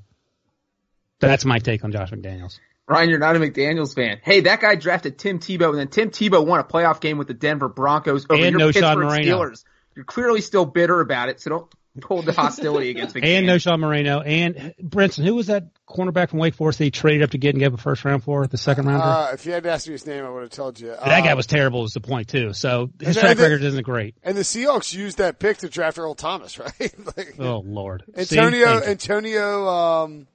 That's 1.20 1.46
my 1.46 1.60
take 1.60 1.84
on 1.84 1.92
Josh 1.92 2.12
McDaniels. 2.12 2.60
Ryan, 2.88 3.10
you're 3.10 3.20
not 3.20 3.36
a 3.36 3.40
McDaniels 3.40 3.94
fan. 3.94 4.20
Hey, 4.24 4.42
that 4.42 4.62
guy 4.62 4.76
drafted 4.76 5.20
Tim 5.20 5.38
Tebow, 5.40 5.70
and 5.70 5.78
then 5.78 5.88
Tim 5.90 6.10
Tebow 6.10 6.44
won 6.46 6.60
a 6.60 6.64
playoff 6.64 7.00
game 7.02 7.18
with 7.20 7.28
the 7.28 7.36
Denver 7.36 7.70
Broncos 7.70 8.26
over 8.30 8.42
And 8.44 8.52
your 8.52 8.60
no 8.60 8.72
Pittsburgh 8.72 8.98
Moreno. 9.06 9.38
Steelers. 9.44 9.64
You're 9.96 10.06
clearly 10.06 10.42
still 10.42 10.66
bitter 10.66 11.00
about 11.00 11.30
it, 11.30 11.40
so 11.40 11.50
don't 11.52 11.74
hold 12.04 12.26
the 12.26 12.32
hostility 12.34 12.90
against 12.90 13.16
McDaniels. 13.16 13.24
And 13.38 13.46
no 13.46 13.58
Sean 13.60 13.80
Moreno. 13.82 14.22
And 14.22 14.74
Brinson, 14.82 15.24
who 15.24 15.36
was 15.36 15.48
that 15.48 15.68
cornerback 15.88 16.30
from 16.30 16.40
Wake 16.40 16.56
Forest 16.56 16.80
that 16.80 16.86
he 16.86 16.92
traded 16.92 17.22
up 17.24 17.32
to 17.32 17.38
get 17.38 17.50
and 17.54 17.60
gave 17.60 17.74
a 17.74 17.78
first 17.78 18.04
round 18.06 18.24
for 18.24 18.48
the 18.48 18.58
second 18.58 18.88
rounder? 18.88 19.04
Uh, 19.06 19.32
if 19.34 19.46
you 19.46 19.52
had 19.52 19.66
asked 19.68 19.86
me 19.88 19.92
his 19.92 20.08
name, 20.08 20.26
I 20.26 20.30
would 20.32 20.42
have 20.44 20.52
told 20.52 20.80
you. 20.80 20.88
that 20.88 21.06
guy 21.24 21.32
Uh, 21.32 21.36
was 21.36 21.46
terrible 21.46 21.84
is 21.84 21.92
the 21.94 22.02
point 22.02 22.30
too. 22.30 22.54
So 22.54 22.90
his 23.00 23.18
track 23.18 23.38
the- 23.38 23.44
record 23.44 23.64
isn't 23.64 23.84
great. 23.84 24.16
And 24.24 24.36
the 24.36 24.42
Seahawks 24.42 24.94
used 24.96 25.20
that 25.20 25.38
pick 25.38 25.58
to 25.58 25.70
draft 25.70 26.00
Earl 26.00 26.16
Thomas, 26.16 26.58
right? 26.60 26.74
like, 27.18 27.36
Oh 27.38 27.60
Lord. 27.66 28.04
Antonio, 28.18 28.82
Antonio, 28.82 29.68
um, 29.68 30.28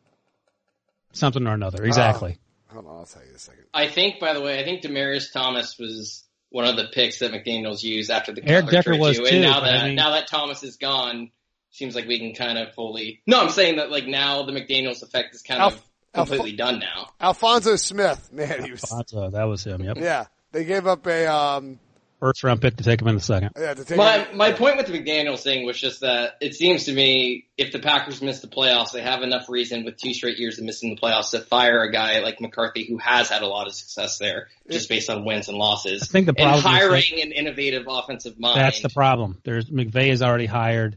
something 1.15 1.47
or 1.47 1.55
another. 1.55 1.83
Exactly. 1.85 2.37
hold 2.69 2.87
on, 2.87 2.97
I'll 2.99 3.07
tell 3.07 3.23
you 3.25 3.35
a 3.35 3.39
second. 3.39 3.65
I 3.73 3.89
think, 3.89 4.21
by 4.21 4.35
the 4.35 4.41
way, 4.43 4.61
I 4.61 4.65
think 4.65 4.83
Demaryius 4.83 5.33
Thomas 5.33 5.79
was 5.79 6.25
one 6.51 6.67
of 6.67 6.77
the 6.77 6.85
picks 6.93 7.19
that 7.21 7.33
McDaniels 7.33 7.83
used 7.83 8.11
after 8.11 8.33
the 8.33 8.47
Eric 8.47 8.67
Decker 8.69 8.91
trade 8.91 9.01
was 9.01 9.17
too. 9.17 9.25
too, 9.25 9.31
And 9.35 9.43
now 9.43 9.61
that 9.61 9.75
I 9.83 9.87
mean- 9.87 9.95
now 9.97 10.11
that 10.11 10.29
Thomas 10.29 10.63
is 10.63 10.77
gone, 10.77 11.31
seems 11.71 11.95
like 11.97 12.07
we 12.07 12.19
can 12.21 12.35
kind 12.35 12.59
of 12.59 12.75
fully. 12.75 13.23
No, 13.27 13.41
I'm 13.41 13.49
saying 13.51 13.77
that 13.77 13.91
like 13.91 14.07
now 14.07 14.45
the 14.45 14.53
McDaniels 14.53 15.03
effect 15.03 15.35
is 15.35 15.43
kind 15.43 15.61
Alf- 15.61 15.75
of 15.77 15.83
completely 16.13 16.53
done 16.55 16.79
now. 16.79 17.09
Alfonso 17.21 17.75
Smith, 17.77 18.33
man, 18.33 18.65
he 18.65 18.71
was, 18.71 18.83
Fonzo, 18.83 19.33
that 19.33 19.45
was 19.45 19.65
him. 19.65 19.83
Yep. 19.83 19.97
yeah, 19.99 20.27
they 20.53 20.65
gave 20.65 20.87
up 20.87 21.05
a, 21.09 21.27
um, 21.27 21.81
First 22.25 22.43
round 22.43 22.63
pick 22.63 22.77
to 22.79 22.85
take 22.85 23.03
him 23.03 23.09
in 23.09 23.17
the 23.17 23.21
second. 23.21 23.51
yeah, 23.55 23.75
to 23.75 23.85
take 23.85 23.99
My 23.99 24.21
him- 24.21 24.37
my 24.39 24.53
point 24.53 24.79
with 24.79 24.87
the 24.87 24.99
McDaniels 24.99 25.41
thing 25.43 25.67
was 25.67 25.79
just 25.79 26.01
that 26.01 26.39
it 26.41 26.55
seems 26.55 26.85
to 26.85 26.93
me 26.95 27.49
if 27.59 27.71
the 27.71 27.79
Packers 27.81 28.23
miss 28.23 28.41
the 28.41 28.47
playoffs, 28.49 28.93
they 28.93 29.03
have 29.03 29.21
enough 29.21 29.51
reason 29.51 29.85
with 29.85 29.99
two 29.99 30.15
straight 30.15 30.39
years 30.39 30.57
of 30.59 30.65
missing 30.65 30.89
the 30.95 30.99
playoffs 30.99 31.33
to 31.33 31.41
fire 31.41 31.83
a 31.83 31.93
guy 31.93 32.21
like 32.21 32.41
McCarthy 32.41 32.87
who 32.87 32.97
has 32.97 33.29
had 33.29 33.43
a 33.43 33.47
lot 33.47 33.67
of 33.67 33.75
success 33.75 34.17
there 34.17 34.49
just 34.71 34.89
based 34.89 35.11
on 35.11 35.27
wins 35.27 35.49
and 35.51 35.59
losses. 35.59 36.03
I 36.03 36.07
think 36.07 36.25
the 36.25 36.31
and 36.31 36.37
problem 36.39 36.59
is 36.61 36.65
hiring 36.65 37.21
an 37.21 37.33
innovative 37.33 37.85
offensive 37.87 38.41
mind. 38.41 38.59
That's 38.59 38.81
the 38.81 38.89
problem. 38.89 39.39
There's 39.45 39.67
McVay 39.69 40.09
is 40.09 40.23
already 40.23 40.47
hired. 40.47 40.97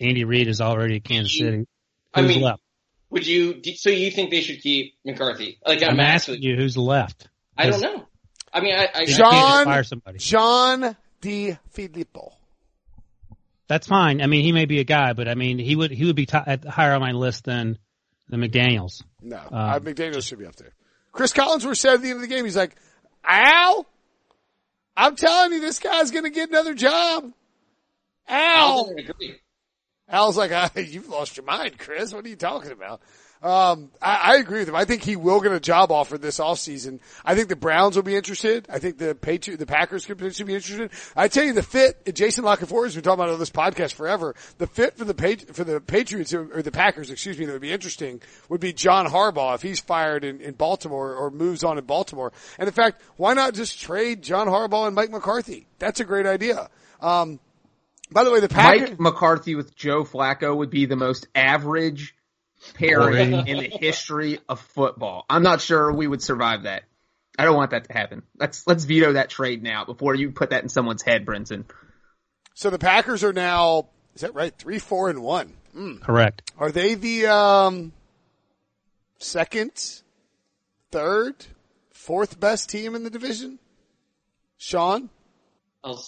Andy 0.00 0.22
Reid 0.22 0.46
is 0.46 0.60
already 0.60 0.98
at 0.98 1.04
Kansas 1.04 1.34
You- 1.34 1.46
City. 1.46 1.66
I 2.14 2.20
Who's 2.20 2.28
mean, 2.28 2.42
left? 2.42 2.62
Would 3.10 3.26
you? 3.26 3.60
So 3.74 3.90
you 3.90 4.12
think 4.12 4.30
they 4.30 4.40
should 4.40 4.62
keep 4.62 4.94
McCarthy? 5.04 5.58
Like 5.66 5.82
I'm, 5.82 5.94
I'm 5.94 6.00
asking. 6.00 6.34
asking 6.36 6.48
you 6.48 6.54
who's 6.54 6.76
left. 6.76 7.28
I 7.58 7.68
don't 7.70 7.80
know. 7.80 8.06
I 8.52 8.60
mean, 8.60 8.74
I, 8.74 8.88
I, 8.94 9.00
You 9.02 9.06
John- 9.14 9.30
can't 9.32 9.52
just 9.54 9.64
fire 9.64 9.84
somebody. 9.84 10.18
John 10.18 10.96
D. 11.20 11.56
Filippo. 11.70 12.32
That's 13.68 13.86
fine. 13.86 14.20
I 14.20 14.26
mean, 14.26 14.42
he 14.44 14.50
may 14.52 14.64
be 14.64 14.80
a 14.80 14.84
guy, 14.84 15.12
but 15.12 15.28
I 15.28 15.34
mean, 15.34 15.58
he 15.58 15.76
would 15.76 15.92
he 15.92 16.04
would 16.06 16.16
be 16.16 16.26
t- 16.26 16.36
higher 16.68 16.92
on 16.94 17.00
my 17.00 17.12
list 17.12 17.44
than 17.44 17.78
the 18.28 18.36
McDaniels. 18.36 19.02
No, 19.22 19.36
Um, 19.38 19.46
uh, 19.52 19.78
McDaniel 19.78 20.22
should 20.26 20.38
be 20.40 20.46
up 20.46 20.56
there. 20.56 20.72
Chris 21.12 21.32
Collinsworth 21.32 21.76
said 21.76 21.94
at 21.94 22.02
the 22.02 22.08
end 22.08 22.16
of 22.16 22.22
the 22.22 22.28
game, 22.28 22.44
he's 22.44 22.56
like, 22.56 22.74
Al, 23.24 23.86
I'm 24.96 25.14
telling 25.16 25.52
you, 25.52 25.60
this 25.60 25.78
guy's 25.78 26.10
going 26.10 26.24
to 26.24 26.30
get 26.30 26.48
another 26.48 26.74
job. 26.74 27.32
Al. 28.28 28.86
don't. 28.86 29.10
Al's 30.08 30.36
like, 30.36 30.50
ah, 30.52 30.70
you've 30.76 31.08
lost 31.08 31.36
your 31.36 31.46
mind, 31.46 31.78
Chris. 31.78 32.12
What 32.12 32.24
are 32.24 32.28
you 32.28 32.36
talking 32.36 32.72
about? 32.72 33.00
Um, 33.42 33.90
I, 34.02 34.34
I 34.34 34.36
agree 34.36 34.58
with 34.58 34.68
him. 34.68 34.74
I 34.74 34.84
think 34.84 35.02
he 35.02 35.16
will 35.16 35.40
get 35.40 35.52
a 35.52 35.60
job 35.60 35.90
offer 35.90 36.18
this 36.18 36.38
offseason. 36.38 37.00
I 37.24 37.34
think 37.34 37.48
the 37.48 37.56
Browns 37.56 37.96
will 37.96 38.02
be 38.02 38.14
interested. 38.14 38.66
I 38.68 38.78
think 38.78 38.98
the 38.98 39.14
Patri- 39.14 39.56
the 39.56 39.64
Packers 39.64 40.04
could 40.04 40.18
potentially 40.18 40.46
be 40.46 40.54
interested. 40.54 40.90
I 41.16 41.28
tell 41.28 41.44
you, 41.44 41.54
the 41.54 41.62
fit, 41.62 42.14
Jason 42.14 42.44
La 42.44 42.56
Canfora 42.56 42.84
has 42.84 42.94
been 42.94 43.02
talking 43.02 43.22
about 43.22 43.32
on 43.32 43.38
this 43.38 43.50
podcast 43.50 43.94
forever. 43.94 44.34
The 44.58 44.66
fit 44.66 44.98
for 44.98 45.06
the 45.06 45.14
Pat- 45.14 45.54
for 45.54 45.64
the 45.64 45.80
Patriots 45.80 46.34
or 46.34 46.54
or 46.54 46.60
the 46.60 46.70
Packers, 46.70 47.10
excuse 47.10 47.38
me, 47.38 47.46
that 47.46 47.52
would 47.52 47.62
be 47.62 47.72
interesting 47.72 48.20
would 48.50 48.60
be 48.60 48.74
John 48.74 49.06
Harbaugh 49.06 49.54
if 49.54 49.62
he's 49.62 49.80
fired 49.80 50.22
in, 50.22 50.40
in 50.42 50.52
Baltimore 50.52 51.14
or 51.14 51.30
moves 51.30 51.64
on 51.64 51.78
in 51.78 51.84
Baltimore. 51.84 52.32
And 52.58 52.68
in 52.68 52.74
fact, 52.74 53.00
why 53.16 53.32
not 53.32 53.54
just 53.54 53.80
trade 53.80 54.22
John 54.22 54.48
Harbaugh 54.48 54.86
and 54.86 54.94
Mike 54.94 55.10
McCarthy? 55.10 55.66
That's 55.78 56.00
a 56.00 56.04
great 56.04 56.26
idea. 56.26 56.68
Um, 57.00 57.40
by 58.12 58.24
the 58.24 58.30
way, 58.30 58.40
the 58.40 58.48
Packers. 58.50 58.90
Mike 58.90 59.00
McCarthy 59.00 59.54
with 59.54 59.74
Joe 59.74 60.04
Flacco 60.04 60.54
would 60.56 60.70
be 60.70 60.84
the 60.84 60.96
most 60.96 61.26
average 61.34 62.14
pairing 62.74 63.46
in 63.46 63.58
the 63.58 63.68
history 63.68 64.38
of 64.48 64.60
football. 64.60 65.24
I'm 65.28 65.42
not 65.42 65.60
sure 65.60 65.92
we 65.92 66.06
would 66.06 66.22
survive 66.22 66.64
that. 66.64 66.84
I 67.38 67.44
don't 67.44 67.56
want 67.56 67.70
that 67.70 67.84
to 67.88 67.92
happen. 67.92 68.22
Let's 68.38 68.66
let's 68.66 68.84
veto 68.84 69.14
that 69.14 69.30
trade 69.30 69.62
now 69.62 69.84
before 69.84 70.14
you 70.14 70.30
put 70.30 70.50
that 70.50 70.62
in 70.62 70.68
someone's 70.68 71.02
head, 71.02 71.24
Brinson. 71.24 71.64
So 72.54 72.68
the 72.68 72.78
Packers 72.78 73.24
are 73.24 73.32
now, 73.32 73.88
is 74.14 74.20
that 74.20 74.34
right? 74.34 74.54
Three, 74.56 74.78
four, 74.78 75.08
and 75.08 75.22
one. 75.22 75.54
Correct. 76.02 76.50
Are 76.58 76.70
they 76.70 76.94
the 76.96 77.28
um, 77.28 77.92
second, 79.18 80.02
third, 80.90 81.46
fourth 81.92 82.38
best 82.38 82.68
team 82.68 82.94
in 82.94 83.04
the 83.04 83.10
division? 83.10 83.58
Sean? 84.58 85.08
I'll 85.82 86.04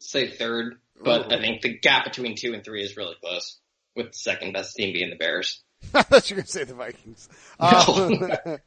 say 0.00 0.28
third, 0.28 0.78
but 1.02 1.32
I 1.32 1.40
think 1.40 1.62
the 1.62 1.78
gap 1.78 2.04
between 2.04 2.36
two 2.36 2.52
and 2.52 2.62
three 2.62 2.82
is 2.82 2.96
really 2.96 3.14
close. 3.22 3.58
With 3.96 4.12
the 4.12 4.18
second 4.18 4.52
best 4.52 4.76
team 4.76 4.92
being 4.92 5.10
the 5.10 5.16
Bears. 5.16 5.62
I 5.94 6.02
thought 6.02 6.30
you 6.30 6.36
were 6.36 6.42
going 6.42 6.46
to 6.46 6.52
say 6.52 6.64
the 6.64 6.74
Vikings. 6.74 7.28
Uh, 7.58 7.84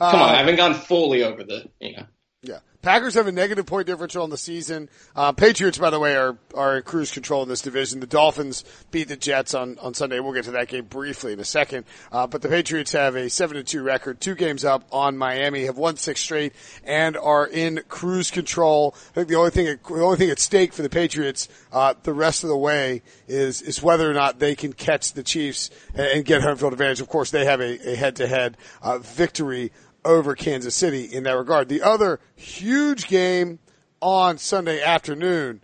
Come 0.00 0.20
on, 0.20 0.28
I 0.30 0.38
haven't 0.38 0.56
gone 0.56 0.74
fully 0.74 1.22
over 1.22 1.44
the, 1.44 1.68
you 1.80 1.96
know. 1.96 2.06
Yeah. 2.44 2.58
Packers 2.82 3.14
have 3.14 3.26
a 3.26 3.32
negative 3.32 3.64
point 3.64 3.86
differential 3.86 4.22
on 4.22 4.28
the 4.28 4.36
season. 4.36 4.90
Uh, 5.16 5.32
Patriots, 5.32 5.78
by 5.78 5.88
the 5.88 5.98
way, 5.98 6.14
are, 6.16 6.36
are 6.54 6.76
in 6.76 6.82
cruise 6.82 7.10
control 7.10 7.42
in 7.42 7.48
this 7.48 7.62
division. 7.62 8.00
The 8.00 8.06
Dolphins 8.06 8.62
beat 8.90 9.08
the 9.08 9.16
Jets 9.16 9.54
on, 9.54 9.78
on 9.78 9.94
Sunday. 9.94 10.20
We'll 10.20 10.34
get 10.34 10.44
to 10.44 10.50
that 10.50 10.68
game 10.68 10.84
briefly 10.84 11.32
in 11.32 11.40
a 11.40 11.46
second. 11.46 11.86
Uh, 12.12 12.26
but 12.26 12.42
the 12.42 12.50
Patriots 12.50 12.92
have 12.92 13.16
a 13.16 13.30
7 13.30 13.64
2 13.64 13.82
record, 13.82 14.20
two 14.20 14.34
games 14.34 14.66
up 14.66 14.86
on 14.92 15.16
Miami, 15.16 15.64
have 15.64 15.78
won 15.78 15.96
six 15.96 16.20
straight, 16.20 16.52
and 16.84 17.16
are 17.16 17.46
in 17.46 17.80
cruise 17.88 18.30
control. 18.30 18.94
I 19.12 19.14
think 19.14 19.28
the 19.28 19.36
only 19.36 19.50
thing, 19.50 19.64
the 19.64 20.02
only 20.02 20.18
thing 20.18 20.28
at 20.28 20.38
stake 20.38 20.74
for 20.74 20.82
the 20.82 20.90
Patriots, 20.90 21.48
uh, 21.72 21.94
the 22.02 22.12
rest 22.12 22.44
of 22.44 22.50
the 22.50 22.56
way 22.56 23.00
is, 23.26 23.62
is 23.62 23.82
whether 23.82 24.10
or 24.10 24.14
not 24.14 24.40
they 24.40 24.54
can 24.54 24.74
catch 24.74 25.14
the 25.14 25.22
Chiefs 25.22 25.70
and, 25.94 26.06
and 26.08 26.24
get 26.26 26.42
home 26.42 26.58
field 26.58 26.74
advantage. 26.74 27.00
Of 27.00 27.08
course, 27.08 27.30
they 27.30 27.46
have 27.46 27.62
a, 27.62 27.92
a 27.92 27.96
head 27.96 28.16
to 28.16 28.26
head, 28.26 28.58
victory 29.00 29.72
over 30.04 30.34
Kansas 30.34 30.74
City 30.74 31.04
in 31.04 31.24
that 31.24 31.36
regard. 31.36 31.68
The 31.68 31.82
other 31.82 32.20
huge 32.34 33.08
game 33.08 33.58
on 34.00 34.38
Sunday 34.38 34.82
afternoon, 34.82 35.62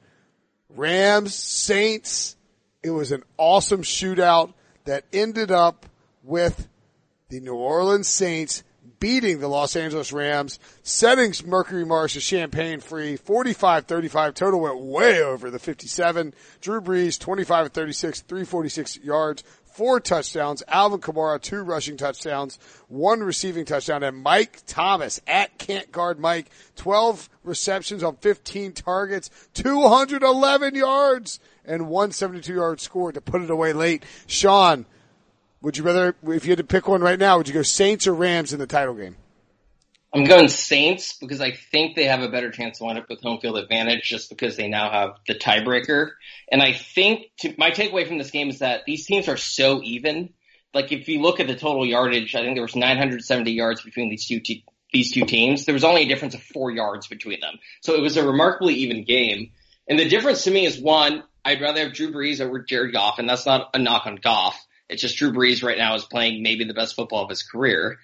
Rams, 0.69 1.35
Saints. 1.35 2.37
It 2.83 2.91
was 2.91 3.13
an 3.13 3.23
awesome 3.37 3.83
shootout 3.83 4.55
that 4.85 5.05
ended 5.13 5.51
up 5.51 5.87
with 6.23 6.69
the 7.29 7.41
New 7.41 7.55
Orleans 7.55 8.09
Saints 8.09 8.63
beating 9.01 9.41
the 9.41 9.49
Los 9.49 9.75
Angeles 9.75 10.13
Rams, 10.13 10.59
setting 10.83 11.33
Mercury 11.47 11.85
Marsh 11.85 12.13
to 12.13 12.21
champagne 12.21 12.81
free, 12.81 13.17
45-35. 13.17 14.35
Total 14.35 14.61
went 14.61 14.79
way 14.79 15.23
over 15.23 15.51
the 15.51 15.59
57. 15.59 16.35
Drew 16.61 16.81
Brees, 16.81 17.19
25 17.19 17.73
36, 17.73 18.21
346 18.21 18.99
yards, 18.99 19.43
four 19.73 20.01
touchdowns. 20.01 20.63
Alvin 20.69 21.01
Kamara, 21.01 21.41
two 21.41 21.63
rushing 21.63 21.97
touchdowns, 21.97 22.59
one 22.89 23.21
receiving 23.21 23.65
touchdown, 23.65 24.03
and 24.03 24.17
Mike 24.17 24.61
Thomas 24.67 25.21
at 25.27 25.59
can't 25.59 25.91
guard 25.93 26.19
Mike, 26.19 26.51
12 26.77 27.29
receptions 27.45 28.03
on 28.03 28.17
15 28.17 28.73
targets, 28.73 29.31
211 29.55 30.75
yards, 30.75 31.41
and 31.65 31.89
172 31.89 32.55
yard 32.55 32.81
score 32.81 33.13
to 33.13 33.21
put 33.21 33.43
it 33.43 33.51
away 33.51 33.73
late. 33.73 34.05
Sean, 34.27 34.87
would 35.63 35.77
you 35.77 35.85
rather, 35.85 36.15
if 36.27 36.45
you 36.45 36.51
had 36.51 36.59
to 36.59 36.65
pick 36.65 36.89
one 36.89 37.03
right 37.03 37.19
now, 37.19 37.39
would 37.39 37.49
you 37.49 37.55
go 37.55 37.63
Saints 37.63 38.07
or 38.07 38.15
Rams 38.15 38.53
in 38.53 38.59
the 38.59 38.67
title 38.67 38.95
game? 38.95 39.17
I'm 40.13 40.25
going 40.25 40.49
Saints 40.49 41.17
because 41.19 41.41
I 41.41 41.53
think 41.53 41.95
they 41.95 42.05
have 42.05 42.23
a 42.23 42.29
better 42.29 42.51
chance 42.51 42.79
to 42.79 42.85
wind 42.85 42.99
up 42.99 43.09
with 43.09 43.23
home 43.23 43.39
field 43.41 43.57
advantage 43.57 44.03
just 44.03 44.29
because 44.29 44.57
they 44.57 44.69
now 44.69 44.91
have 44.91 45.11
the 45.29 45.35
tiebreaker. 45.35 46.11
And 46.51 46.61
I 46.61 46.73
think 46.73 47.27
to, 47.41 47.55
my 47.57 47.71
takeaway 47.71 48.07
from 48.09 48.19
this 48.19 48.33
game 48.33 48.51
is 48.51 48.59
that 48.59 48.83
these 48.87 49.07
teams 49.07 49.29
are 49.29 49.37
so 49.37 49.81
even. 49.83 50.31
Like 50.75 50.91
if 50.91 51.09
you 51.09 51.21
look 51.21 51.39
at 51.39 51.47
the 51.47 51.55
total 51.55 51.87
yardage, 51.87 52.35
I 52.35 52.41
think 52.41 52.57
there 52.57 52.63
was 52.63 52.75
970 52.75 53.53
yards 53.53 53.83
between 53.83 54.09
these 54.09 54.27
two 54.27 54.41
te- 54.41 54.65
these 54.93 55.13
two 55.13 55.25
teams. 55.25 55.65
There 55.65 55.75
was 55.75 55.85
only 55.85 56.03
a 56.03 56.09
difference 56.09 56.35
of 56.35 56.43
four 56.43 56.73
yards 56.73 57.07
between 57.07 57.41
them. 57.41 57.59
So 57.81 57.95
it 57.95 58.01
was 58.01 58.17
a 58.17 58.27
remarkably 58.27 58.75
even 58.75 59.05
game. 59.05 59.53
And 59.89 59.99
the 59.99 60.09
difference 60.09 60.45
to 60.45 60.51
me 60.51 60.67
is 60.67 60.81
one, 60.81 61.23
I'd 61.45 61.61
rather 61.61 61.81
have 61.81 61.93
Drew 61.93 62.13
Brees 62.13 62.41
over 62.41 62.61
Jared 62.61 62.93
Goff, 62.93 63.19
and 63.19 63.29
that's 63.29 63.47
not 63.47 63.71
a 63.75 63.79
knock 63.79 64.07
on 64.07 64.17
Goff. 64.17 64.61
It's 64.89 65.03
just 65.03 65.17
Drew 65.17 65.33
Brees 65.33 65.63
right 65.63 65.79
now 65.79 65.95
is 65.95 66.05
playing 66.05 66.43
maybe 66.43 66.65
the 66.65 66.75
best 66.75 66.97
football 66.97 67.23
of 67.23 67.31
his 67.31 67.45
career. 67.45 67.99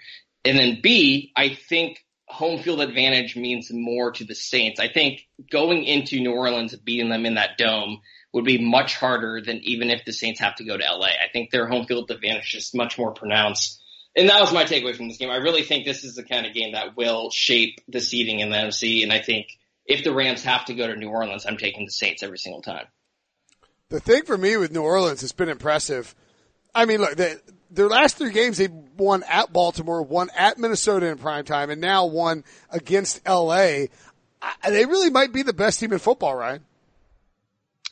And 0.47 0.57
then 0.57 0.79
B, 0.81 1.33
I 1.37 1.51
think 1.51 1.99
home 2.29 2.63
field 2.63 2.81
advantage 2.81 3.37
means 3.37 3.71
more 3.73 4.13
to 4.13 4.25
the 4.25 4.35
Saints. 4.35 4.81
I 4.81 4.89
think 4.89 5.21
going 5.51 5.85
into 5.85 6.21
New 6.21 6.33
Orleans 6.33 6.73
and 6.73 6.85
beating 6.85 7.09
them 7.09 7.27
in 7.27 7.35
that 7.35 7.59
dome 7.59 8.01
would 8.33 8.45
be 8.45 8.59
much 8.59 8.97
harder 8.97 9.41
than 9.45 9.59
even 9.65 9.91
if 9.91 10.05
the 10.05 10.13
Saints 10.13 10.41
have 10.41 10.55
to 10.57 10.65
go 10.65 10.77
to 10.77 10.85
LA. 10.85 11.07
I 11.07 11.29
think 11.33 11.51
their 11.51 11.67
home 11.67 11.87
field 11.87 12.11
advantage 12.11 12.55
is 12.55 12.73
much 12.75 12.99
more 12.99 13.13
pronounced. 13.13 13.83
And 14.17 14.29
that 14.29 14.41
was 14.41 14.53
my 14.53 14.65
takeaway 14.65 14.97
from 14.97 15.09
this 15.09 15.19
game. 15.19 15.31
I 15.31 15.37
really 15.37 15.63
think 15.63 15.85
this 15.85 16.05
is 16.05 16.15
the 16.15 16.23
kind 16.23 16.47
of 16.47 16.55
game 16.55 16.73
that 16.73 16.97
will 16.97 17.31
shape 17.31 17.81
the 17.89 18.01
seeding 18.01 18.41
in 18.41 18.51
the 18.51 18.57
NFC. 18.57 19.03
And 19.03 19.13
I 19.13 19.21
think 19.21 19.49
if 19.85 20.05
the 20.05 20.15
Rams 20.15 20.45
have 20.45 20.65
to 20.67 20.75
go 20.75 20.87
to 20.87 20.97
New 20.97 21.09
Orleans, 21.09 21.45
I'm 21.47 21.59
taking 21.59 21.85
the 21.85 21.93
Saints 21.93 22.23
every 22.23 22.39
single 22.39 22.63
time. 22.63 22.87
The 23.89 24.01
thing 24.01 24.25
for 24.25 24.39
me 24.39 24.57
with 24.57 24.73
New 24.73 24.83
Orleans 24.83 25.21
has 25.21 25.33
been 25.33 25.49
impressive. 25.49 26.15
I 26.75 26.87
mean, 26.87 27.01
look, 27.01 27.17
they, 27.17 27.37
their 27.71 27.89
last 27.89 28.17
three 28.17 28.33
games 28.33 28.59
they 28.59 28.69
won 28.69 29.23
at 29.29 29.53
Baltimore, 29.53 30.03
won 30.03 30.31
at 30.37 30.59
Minnesota 30.59 31.07
in 31.07 31.19
prime 31.19 31.45
time, 31.45 31.71
and 31.71 31.81
now 31.81 32.07
won 32.07 32.45
against 32.71 33.27
LA. 33.27 33.87
I, 34.43 34.71
they 34.71 34.85
really 34.85 35.11
might 35.11 35.33
be 35.33 35.43
the 35.43 35.53
best 35.53 35.81
team 35.81 35.93
in 35.93 35.99
football, 35.99 36.35
right? 36.35 36.61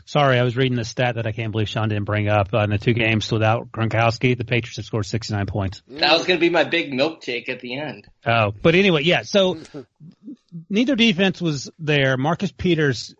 Sorry, 0.07 0.39
I 0.39 0.43
was 0.43 0.55
reading 0.57 0.77
the 0.77 0.85
stat 0.85 1.15
that 1.15 1.27
I 1.27 1.33
can't 1.33 1.51
believe 1.51 1.69
Sean 1.69 1.89
didn't 1.89 2.05
bring 2.05 2.29
up. 2.29 2.53
Uh, 2.53 2.59
in 2.59 2.71
the 2.71 2.79
two 2.79 2.93
games 2.93 3.33
without 3.33 3.73
Gronkowski, 3.73 4.37
the 4.37 4.45
Patriots 4.45 4.77
have 4.77 4.85
scored 4.85 5.07
69 5.07 5.47
points. 5.47 5.83
That 5.89 6.13
was 6.13 6.27
going 6.27 6.39
to 6.39 6.41
be 6.41 6.51
my 6.51 6.65
big 6.65 6.93
milk 6.93 7.23
take 7.23 7.49
at 7.49 7.61
the 7.61 7.79
end. 7.79 8.07
Oh, 8.27 8.53
but 8.63 8.75
anyway, 8.75 9.03
yeah. 9.03 9.23
So 9.23 9.59
neither 10.69 10.95
defense 10.95 11.41
was 11.41 11.71
there. 11.79 12.19
Marcus 12.19 12.53
Peters, 12.53 13.15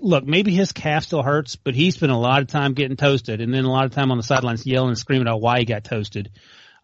look, 0.00 0.24
maybe 0.24 0.54
his 0.54 0.72
calf 0.72 1.04
still 1.04 1.22
hurts, 1.22 1.56
but 1.56 1.74
he 1.74 1.90
spent 1.90 2.12
a 2.12 2.16
lot 2.16 2.42
of 2.42 2.48
time 2.48 2.74
getting 2.74 2.96
toasted, 2.96 3.40
and 3.40 3.52
then 3.52 3.64
a 3.64 3.70
lot 3.70 3.84
of 3.84 3.92
time 3.92 4.10
on 4.10 4.16
the 4.16 4.22
sidelines 4.22 4.66
yelling 4.66 4.90
and 4.90 4.98
screaming 4.98 5.28
out 5.28 5.40
why 5.40 5.58
he 5.58 5.64
got 5.64 5.84
toasted, 5.84 6.30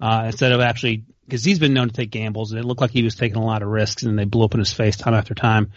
uh, 0.01 0.25
instead 0.27 0.53
of 0.53 0.61
actually 0.61 1.05
because 1.27 1.45
he's 1.45 1.59
been 1.59 1.75
known 1.75 1.89
to 1.89 1.95
take 1.95 2.11
gambles, 2.11 2.53
and 2.53 2.61
it 2.61 2.65
looked 2.65 2.81
like 2.81 2.93
he 2.93 3.03
was 3.03 3.17
taking 3.17 3.37
a 3.37 3.45
lot 3.45 3.63
of 3.63 3.69
risks, 3.69 4.05
and 4.05 4.19
they 4.19 4.25
blew 4.25 4.45
up 4.45 4.55
in 4.55 4.61
his 4.61 4.73
face 4.73 4.97
time 4.97 5.15
after 5.15 5.35
time. 5.35 5.73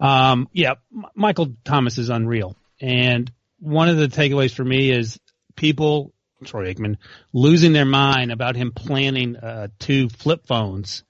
Um, 0.00 0.48
yeah, 0.52 0.74
M- 0.94 1.06
Michael 1.14 1.54
Thomas 1.64 1.98
is 1.98 2.08
unreal. 2.08 2.56
And 2.80 3.30
one 3.58 3.88
of 3.88 3.96
the 3.96 4.08
takeaways 4.08 4.52
for 4.52 4.64
me 4.64 4.90
is 4.90 5.18
people, 5.56 6.12
Troy 6.44 6.72
Aikman, 6.72 6.96
losing 7.32 7.72
their 7.72 7.84
mind 7.84 8.32
about 8.32 8.56
him 8.56 8.72
planning 8.72 9.36
uh, 9.36 9.68
two 9.78 10.08
flip 10.08 10.46
phones 10.46 11.04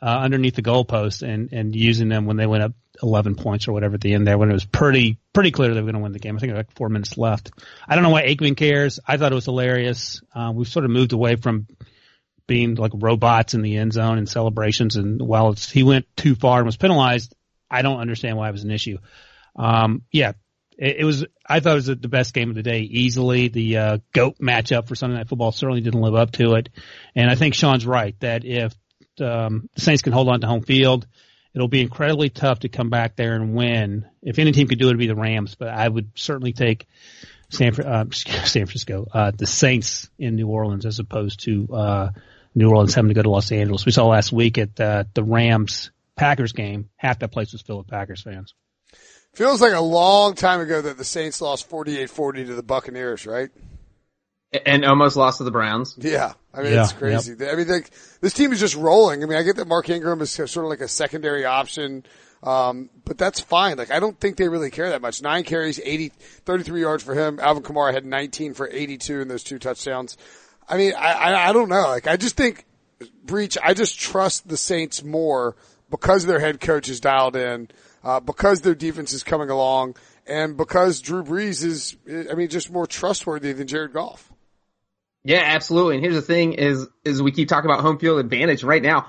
uh, 0.00 0.06
underneath 0.06 0.54
the 0.54 0.62
goalpost 0.62 1.22
and 1.22 1.52
and 1.52 1.74
using 1.74 2.08
them 2.08 2.26
when 2.26 2.36
they 2.36 2.46
went 2.46 2.62
up 2.62 2.72
11 3.02 3.34
points 3.34 3.68
or 3.68 3.72
whatever 3.72 3.94
at 3.94 4.00
the 4.00 4.14
end 4.14 4.26
there 4.26 4.38
when 4.38 4.50
it 4.50 4.54
was 4.54 4.64
pretty 4.64 5.18
pretty 5.32 5.50
clear 5.50 5.72
they 5.72 5.80
were 5.80 5.86
going 5.86 5.94
to 5.94 6.00
win 6.00 6.12
the 6.12 6.18
game. 6.18 6.36
I 6.36 6.40
think 6.40 6.50
there 6.50 6.56
were 6.56 6.60
like 6.60 6.76
four 6.76 6.88
minutes 6.88 7.16
left. 7.16 7.52
I 7.86 7.94
don't 7.94 8.04
know 8.04 8.10
why 8.10 8.24
Aikman 8.26 8.56
cares. 8.56 8.98
I 9.06 9.16
thought 9.16 9.32
it 9.32 9.36
was 9.36 9.44
hilarious. 9.44 10.20
Uh, 10.34 10.52
we've 10.54 10.68
sort 10.68 10.84
of 10.84 10.90
moved 10.90 11.12
away 11.12 11.36
from 11.36 11.66
being 12.46 12.74
like 12.74 12.92
robots 12.94 13.54
in 13.54 13.62
the 13.62 13.76
end 13.76 13.92
zone 13.92 14.18
and 14.18 14.28
celebrations. 14.28 14.96
And 14.96 15.20
while 15.20 15.52
he 15.52 15.82
went 15.84 16.06
too 16.16 16.34
far 16.34 16.58
and 16.58 16.66
was 16.66 16.76
penalized, 16.76 17.34
I 17.70 17.82
don't 17.82 18.00
understand 18.00 18.36
why 18.36 18.48
it 18.48 18.52
was 18.52 18.64
an 18.64 18.70
issue. 18.70 18.98
Um, 19.54 20.02
yeah, 20.10 20.32
it, 20.78 20.96
it, 20.98 21.04
was. 21.04 21.26
I 21.46 21.60
thought 21.60 21.72
it 21.72 21.74
was 21.74 21.86
the 21.86 21.96
best 21.96 22.34
game 22.34 22.48
of 22.48 22.56
the 22.56 22.62
day, 22.62 22.80
easily. 22.80 23.48
The 23.48 23.76
uh, 23.76 23.98
goat 24.12 24.38
matchup 24.38 24.88
for 24.88 24.94
Sunday 24.94 25.16
Night 25.16 25.28
Football 25.28 25.52
certainly 25.52 25.82
didn't 25.82 26.00
live 26.00 26.14
up 26.14 26.32
to 26.32 26.54
it. 26.54 26.70
And 27.14 27.30
I 27.30 27.34
think 27.34 27.54
Sean's 27.54 27.86
right 27.86 28.18
that 28.20 28.44
if 28.44 28.74
um, 29.20 29.68
the 29.74 29.80
Saints 29.80 30.02
can 30.02 30.12
hold 30.12 30.28
on 30.28 30.40
to 30.40 30.46
home 30.46 30.62
field, 30.62 31.06
it'll 31.58 31.66
be 31.66 31.80
incredibly 31.80 32.30
tough 32.30 32.60
to 32.60 32.68
come 32.68 32.88
back 32.88 33.16
there 33.16 33.34
and 33.34 33.52
win. 33.52 34.06
If 34.22 34.38
any 34.38 34.52
team 34.52 34.68
could 34.68 34.78
do 34.78 34.86
it, 34.86 34.90
it'd 34.90 34.98
be 35.00 35.08
the 35.08 35.16
Rams. 35.16 35.56
But 35.56 35.70
I 35.70 35.88
would 35.88 36.12
certainly 36.14 36.52
take 36.52 36.86
San, 37.50 37.74
uh, 37.80 38.04
San 38.12 38.66
Francisco, 38.66 39.08
uh, 39.12 39.32
the 39.36 39.46
Saints 39.46 40.08
in 40.20 40.36
New 40.36 40.46
Orleans 40.46 40.86
as 40.86 41.00
opposed 41.00 41.40
to 41.40 41.68
uh, 41.74 42.10
New 42.54 42.70
Orleans 42.70 42.94
having 42.94 43.08
to 43.08 43.14
go 43.14 43.22
to 43.22 43.30
Los 43.30 43.50
Angeles. 43.50 43.84
We 43.84 43.90
saw 43.90 44.06
last 44.06 44.30
week 44.30 44.56
at 44.56 44.78
uh, 44.78 45.04
the 45.14 45.24
Rams 45.24 45.90
Packers 46.14 46.52
game, 46.52 46.90
half 46.96 47.18
that 47.18 47.32
place 47.32 47.50
was 47.50 47.60
filled 47.60 47.80
with 47.80 47.88
Packers 47.88 48.22
fans. 48.22 48.54
Feels 49.34 49.60
like 49.60 49.72
a 49.72 49.80
long 49.80 50.34
time 50.34 50.60
ago 50.60 50.80
that 50.80 50.96
the 50.96 51.04
Saints 51.04 51.40
lost 51.40 51.68
48-40 51.68 52.46
to 52.46 52.54
the 52.54 52.62
Buccaneers, 52.62 53.26
right? 53.26 53.50
And 54.64 54.84
almost 54.84 55.16
lost 55.16 55.38
to 55.38 55.44
the 55.44 55.50
Browns. 55.50 55.94
Yeah. 55.98 56.32
I 56.54 56.62
mean, 56.62 56.72
yeah, 56.72 56.84
it's 56.84 56.92
crazy. 56.92 57.34
Yep. 57.38 57.52
I 57.52 57.56
mean, 57.56 57.68
like, 57.68 57.90
this 58.20 58.32
team 58.32 58.52
is 58.52 58.60
just 58.60 58.74
rolling. 58.74 59.22
I 59.22 59.26
mean, 59.26 59.38
I 59.38 59.42
get 59.42 59.56
that 59.56 59.68
Mark 59.68 59.90
Ingram 59.90 60.22
is 60.22 60.30
sort 60.30 60.56
of 60.56 60.64
like 60.64 60.80
a 60.80 60.88
secondary 60.88 61.44
option. 61.44 62.04
Um, 62.42 62.88
but 63.04 63.18
that's 63.18 63.40
fine. 63.40 63.76
Like, 63.76 63.90
I 63.90 64.00
don't 64.00 64.18
think 64.18 64.36
they 64.36 64.48
really 64.48 64.70
care 64.70 64.90
that 64.90 65.02
much. 65.02 65.20
Nine 65.22 65.44
carries, 65.44 65.78
80, 65.78 66.08
33 66.44 66.80
yards 66.80 67.02
for 67.02 67.14
him. 67.14 67.38
Alvin 67.40 67.62
Kamara 67.62 67.92
had 67.92 68.06
19 68.06 68.54
for 68.54 68.68
82 68.70 69.20
in 69.20 69.28
those 69.28 69.42
two 69.42 69.58
touchdowns. 69.58 70.16
I 70.68 70.76
mean, 70.76 70.94
I, 70.96 71.12
I, 71.12 71.48
I 71.50 71.52
don't 71.52 71.68
know. 71.68 71.88
Like, 71.88 72.06
I 72.06 72.16
just 72.16 72.36
think, 72.36 72.64
Breech, 73.24 73.58
I 73.62 73.74
just 73.74 73.98
trust 73.98 74.48
the 74.48 74.56
Saints 74.56 75.02
more 75.02 75.56
because 75.90 76.26
their 76.26 76.40
head 76.40 76.60
coach 76.60 76.88
is 76.88 77.00
dialed 77.00 77.36
in, 77.36 77.68
uh, 78.04 78.20
because 78.20 78.60
their 78.60 78.74
defense 78.74 79.12
is 79.12 79.22
coming 79.22 79.50
along, 79.50 79.96
and 80.26 80.56
because 80.56 81.00
Drew 81.00 81.24
Brees 81.24 81.64
is, 81.64 81.96
I 82.30 82.34
mean, 82.34 82.48
just 82.48 82.70
more 82.70 82.86
trustworthy 82.86 83.52
than 83.52 83.66
Jared 83.66 83.92
Goff. 83.92 84.32
Yeah, 85.24 85.42
absolutely. 85.44 85.96
And 85.96 86.04
here's 86.04 86.14
the 86.14 86.22
thing 86.22 86.54
is, 86.54 86.86
is 87.04 87.22
we 87.22 87.32
keep 87.32 87.48
talking 87.48 87.70
about 87.70 87.82
home 87.82 87.98
field 87.98 88.20
advantage 88.20 88.62
right 88.64 88.82
now. 88.82 89.06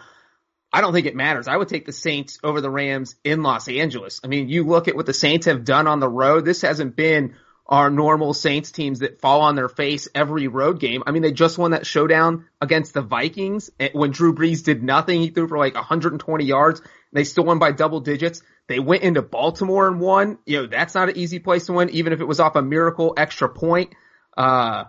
I 0.72 0.82
don't 0.82 0.94
think 0.94 1.08
it 1.08 1.16
matters. 1.16 1.48
I 1.48 1.58
would 1.58 1.68
take 1.68 1.86
the 1.86 1.94
Saints 1.94 2.38
over 2.44 2.62
the 2.62 2.70
Rams 2.70 3.16
in 3.24 3.42
Los 3.42 3.68
Angeles. 3.68 4.20
I 4.24 4.28
mean, 4.28 4.50
you 4.50 4.66
look 4.66 4.88
at 4.88 4.96
what 4.96 5.06
the 5.06 5.14
Saints 5.14 5.48
have 5.48 5.66
done 5.66 5.88
on 5.88 6.00
the 6.00 6.10
road. 6.10 6.46
This 6.46 6.62
hasn't 6.62 6.96
been 6.96 7.36
our 7.66 7.90
normal 7.90 8.34
Saints 8.34 8.72
teams 8.72 9.00
that 9.00 9.22
fall 9.22 9.42
on 9.42 9.56
their 9.56 9.70
face 9.70 10.08
every 10.14 10.48
road 10.48 10.80
game. 10.80 11.04
I 11.06 11.12
mean, 11.12 11.22
they 11.22 11.32
just 11.32 11.58
won 11.58 11.72
that 11.72 11.86
showdown 11.86 12.46
against 12.60 12.94
the 12.94 13.02
Vikings 13.02 13.70
when 13.94 14.12
Drew 14.12 14.34
Brees 14.34 14.64
did 14.64 14.84
nothing. 14.84 15.22
He 15.22 15.30
threw 15.30 15.48
for 15.48 15.58
like 15.58 15.76
120 15.76 16.44
yards. 16.44 16.82
They 17.14 17.24
still 17.24 17.46
won 17.46 17.60
by 17.60 17.72
double 17.72 18.00
digits. 18.00 18.42
They 18.68 18.80
went 18.80 19.04
into 19.04 19.22
Baltimore 19.22 19.88
and 19.88 20.00
won. 20.00 20.40
You 20.46 20.62
know, 20.62 20.68
that's 20.68 20.96
not 20.96 21.10
an 21.10 21.18
easy 21.18 21.40
place 21.40 21.68
to 21.68 21.74
win, 21.74 21.90
even 21.92 22.14
if 22.14 22.22
it 22.22 22.28
was 22.28 22.40
off 22.40 22.56
a 22.56 22.62
miracle 22.62 23.14
extra 23.18 23.50
point. 23.50 23.94
Uh, 24.36 24.86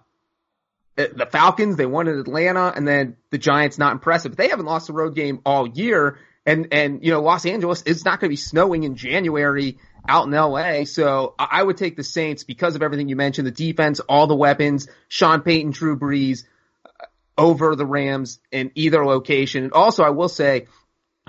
the 0.97 1.29
Falcons, 1.31 1.77
they 1.77 1.87
won 1.87 2.09
in 2.09 2.19
Atlanta, 2.19 2.73
and 2.75 2.87
then 2.87 3.17
the 3.31 3.39
Giants 3.39 3.79
not 3.79 3.93
impressive. 3.93 4.33
But 4.33 4.39
they 4.39 4.49
haven't 4.49 4.67
lost 4.67 4.91
a 4.91 4.93
road 4.93 5.15
game 5.15 5.41
all 5.45 5.67
year. 5.67 6.19
And, 6.47 6.69
and, 6.73 7.05
you 7.05 7.11
know, 7.11 7.21
Los 7.21 7.47
Angeles, 7.47 7.83
it's 7.87 8.05
not 8.05 8.21
going 8.21 8.29
to 8.29 8.33
be 8.33 8.37
snowing 8.37 8.83
in 8.83 8.97
January 8.97 9.79
out 10.09 10.27
in 10.27 10.33
LA. 10.33 10.85
So 10.85 11.35
I 11.39 11.63
would 11.63 11.77
take 11.77 11.97
the 11.97 12.05
Saints 12.05 12.45
because 12.45 12.75
of 12.75 12.83
everything 12.83 13.09
you 13.09 13.17
mentioned, 13.17 13.47
the 13.47 13.53
defense, 13.53 14.01
all 14.01 14.27
the 14.27 14.35
weapons, 14.35 14.89
Sean 15.09 15.43
Payton, 15.43 15.73
Drew 15.73 15.99
Brees 15.99 16.45
uh, 16.85 17.07
over 17.37 17.77
the 17.77 17.87
Rams 17.87 18.41
in 18.51 18.73
either 18.75 19.05
location. 19.05 19.65
And 19.65 19.73
also 19.73 20.03
I 20.03 20.11
will 20.11 20.29
say 20.29 20.67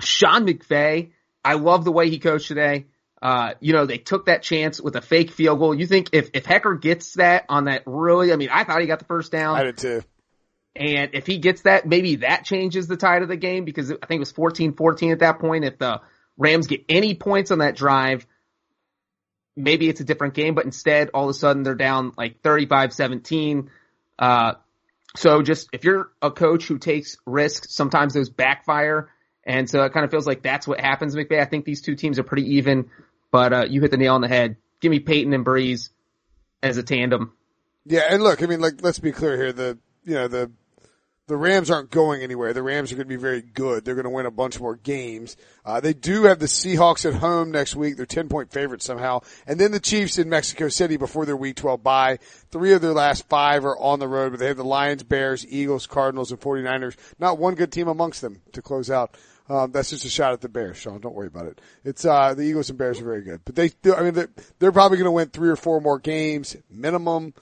Sean 0.00 0.46
McVay, 0.46 1.12
I 1.44 1.54
love 1.54 1.84
the 1.84 1.92
way 1.92 2.08
he 2.08 2.18
coached 2.18 2.48
today. 2.48 2.86
Uh, 3.22 3.54
you 3.60 3.72
know, 3.72 3.86
they 3.86 3.98
took 3.98 4.26
that 4.26 4.42
chance 4.42 4.80
with 4.80 4.96
a 4.96 5.00
fake 5.00 5.30
field 5.30 5.60
goal. 5.60 5.72
You 5.72 5.86
think 5.86 6.08
if, 6.12 6.30
if 6.34 6.44
Hekker 6.44 6.80
gets 6.80 7.14
that 7.14 7.44
on 7.48 7.66
that 7.66 7.84
really, 7.86 8.32
I 8.32 8.36
mean, 8.36 8.48
I 8.50 8.64
thought 8.64 8.80
he 8.80 8.88
got 8.88 8.98
the 8.98 9.04
first 9.04 9.30
down. 9.30 9.56
I 9.56 9.62
did 9.62 9.78
too. 9.78 10.02
And 10.74 11.10
if 11.14 11.26
he 11.26 11.38
gets 11.38 11.62
that, 11.62 11.86
maybe 11.86 12.16
that 12.16 12.44
changes 12.44 12.88
the 12.88 12.96
tide 12.96 13.22
of 13.22 13.28
the 13.28 13.36
game 13.36 13.64
because 13.64 13.92
I 13.92 14.06
think 14.06 14.18
it 14.18 14.18
was 14.18 14.32
14-14 14.32 15.12
at 15.12 15.18
that 15.20 15.38
point. 15.38 15.64
If 15.64 15.78
the 15.78 16.00
Rams 16.36 16.66
get 16.66 16.84
any 16.88 17.14
points 17.14 17.52
on 17.52 17.58
that 17.58 17.76
drive, 17.76 18.26
maybe 19.54 19.88
it's 19.88 20.00
a 20.00 20.04
different 20.04 20.34
game, 20.34 20.54
but 20.54 20.64
instead 20.64 21.10
all 21.14 21.24
of 21.24 21.30
a 21.30 21.34
sudden 21.34 21.62
they're 21.62 21.76
down 21.76 22.12
like 22.16 22.42
35-17. 22.42 23.68
Uh, 24.18 24.54
so 25.14 25.42
just 25.42 25.68
if 25.72 25.84
you're 25.84 26.10
a 26.20 26.30
coach 26.32 26.66
who 26.66 26.78
takes 26.78 27.18
risks, 27.24 27.72
sometimes 27.72 28.14
those 28.14 28.30
backfire. 28.30 29.10
And 29.44 29.68
so 29.68 29.82
it 29.84 29.92
kind 29.92 30.04
of 30.04 30.10
feels 30.10 30.26
like 30.26 30.42
that's 30.42 30.66
what 30.66 30.80
happens, 30.80 31.14
McVay. 31.14 31.40
I 31.40 31.44
think 31.44 31.64
these 31.64 31.82
two 31.82 31.94
teams 31.94 32.18
are 32.18 32.22
pretty 32.24 32.56
even, 32.56 32.90
but, 33.32 33.52
uh, 33.52 33.66
you 33.68 33.80
hit 33.80 33.90
the 33.90 33.96
nail 33.96 34.14
on 34.14 34.20
the 34.20 34.28
head. 34.28 34.56
Give 34.80 34.90
me 34.90 35.00
Payton 35.00 35.32
and 35.32 35.44
Brees 35.44 35.90
as 36.62 36.76
a 36.76 36.84
tandem. 36.84 37.32
Yeah, 37.84 38.02
and 38.08 38.22
look, 38.22 38.42
I 38.42 38.46
mean, 38.46 38.60
like, 38.60 38.74
let's 38.82 39.00
be 39.00 39.10
clear 39.10 39.36
here. 39.36 39.52
The, 39.52 39.78
you 40.04 40.14
know, 40.14 40.28
the, 40.28 40.52
the 41.28 41.36
Rams 41.36 41.70
aren't 41.70 41.90
going 41.90 42.22
anywhere. 42.22 42.52
The 42.52 42.62
Rams 42.62 42.92
are 42.92 42.96
going 42.96 43.06
to 43.06 43.14
be 43.14 43.20
very 43.20 43.42
good. 43.42 43.84
They're 43.84 43.94
going 43.94 44.04
to 44.04 44.10
win 44.10 44.26
a 44.26 44.30
bunch 44.30 44.60
more 44.60 44.76
games. 44.76 45.36
Uh, 45.64 45.80
they 45.80 45.94
do 45.94 46.24
have 46.24 46.40
the 46.40 46.46
Seahawks 46.46 47.06
at 47.06 47.14
home 47.14 47.50
next 47.50 47.76
week. 47.76 47.96
They're 47.96 48.06
10 48.06 48.28
point 48.28 48.52
favorites 48.52 48.84
somehow. 48.84 49.20
And 49.46 49.58
then 49.58 49.70
the 49.70 49.80
Chiefs 49.80 50.18
in 50.18 50.28
Mexico 50.28 50.68
City 50.68 50.96
before 50.96 51.24
their 51.24 51.36
week 51.36 51.56
12 51.56 51.82
bye. 51.82 52.18
Three 52.50 52.72
of 52.72 52.82
their 52.82 52.92
last 52.92 53.28
five 53.28 53.64
are 53.64 53.78
on 53.78 53.98
the 53.98 54.08
road, 54.08 54.32
but 54.32 54.40
they 54.40 54.48
have 54.48 54.56
the 54.56 54.64
Lions, 54.64 55.04
Bears, 55.04 55.46
Eagles, 55.48 55.86
Cardinals, 55.86 56.32
and 56.32 56.40
49ers. 56.40 56.96
Not 57.18 57.38
one 57.38 57.54
good 57.54 57.72
team 57.72 57.88
amongst 57.88 58.20
them 58.20 58.42
to 58.52 58.60
close 58.60 58.90
out. 58.90 59.16
Um, 59.52 59.70
that's 59.70 59.90
just 59.90 60.06
a 60.06 60.08
shot 60.08 60.32
at 60.32 60.40
the 60.40 60.48
Bears, 60.48 60.78
Sean. 60.78 60.98
Don't 60.98 61.14
worry 61.14 61.26
about 61.26 61.44
it. 61.44 61.60
It's, 61.84 62.06
uh, 62.06 62.32
the 62.32 62.42
Eagles 62.42 62.70
and 62.70 62.78
Bears 62.78 63.02
are 63.02 63.04
very 63.04 63.20
good, 63.20 63.42
but 63.44 63.54
they, 63.54 63.70
I 63.94 64.02
mean, 64.02 64.14
they're, 64.14 64.30
they're 64.58 64.72
probably 64.72 64.96
going 64.96 65.04
to 65.04 65.10
win 65.10 65.28
three 65.28 65.50
or 65.50 65.56
four 65.56 65.78
more 65.78 65.98
games 65.98 66.56
minimum. 66.70 67.34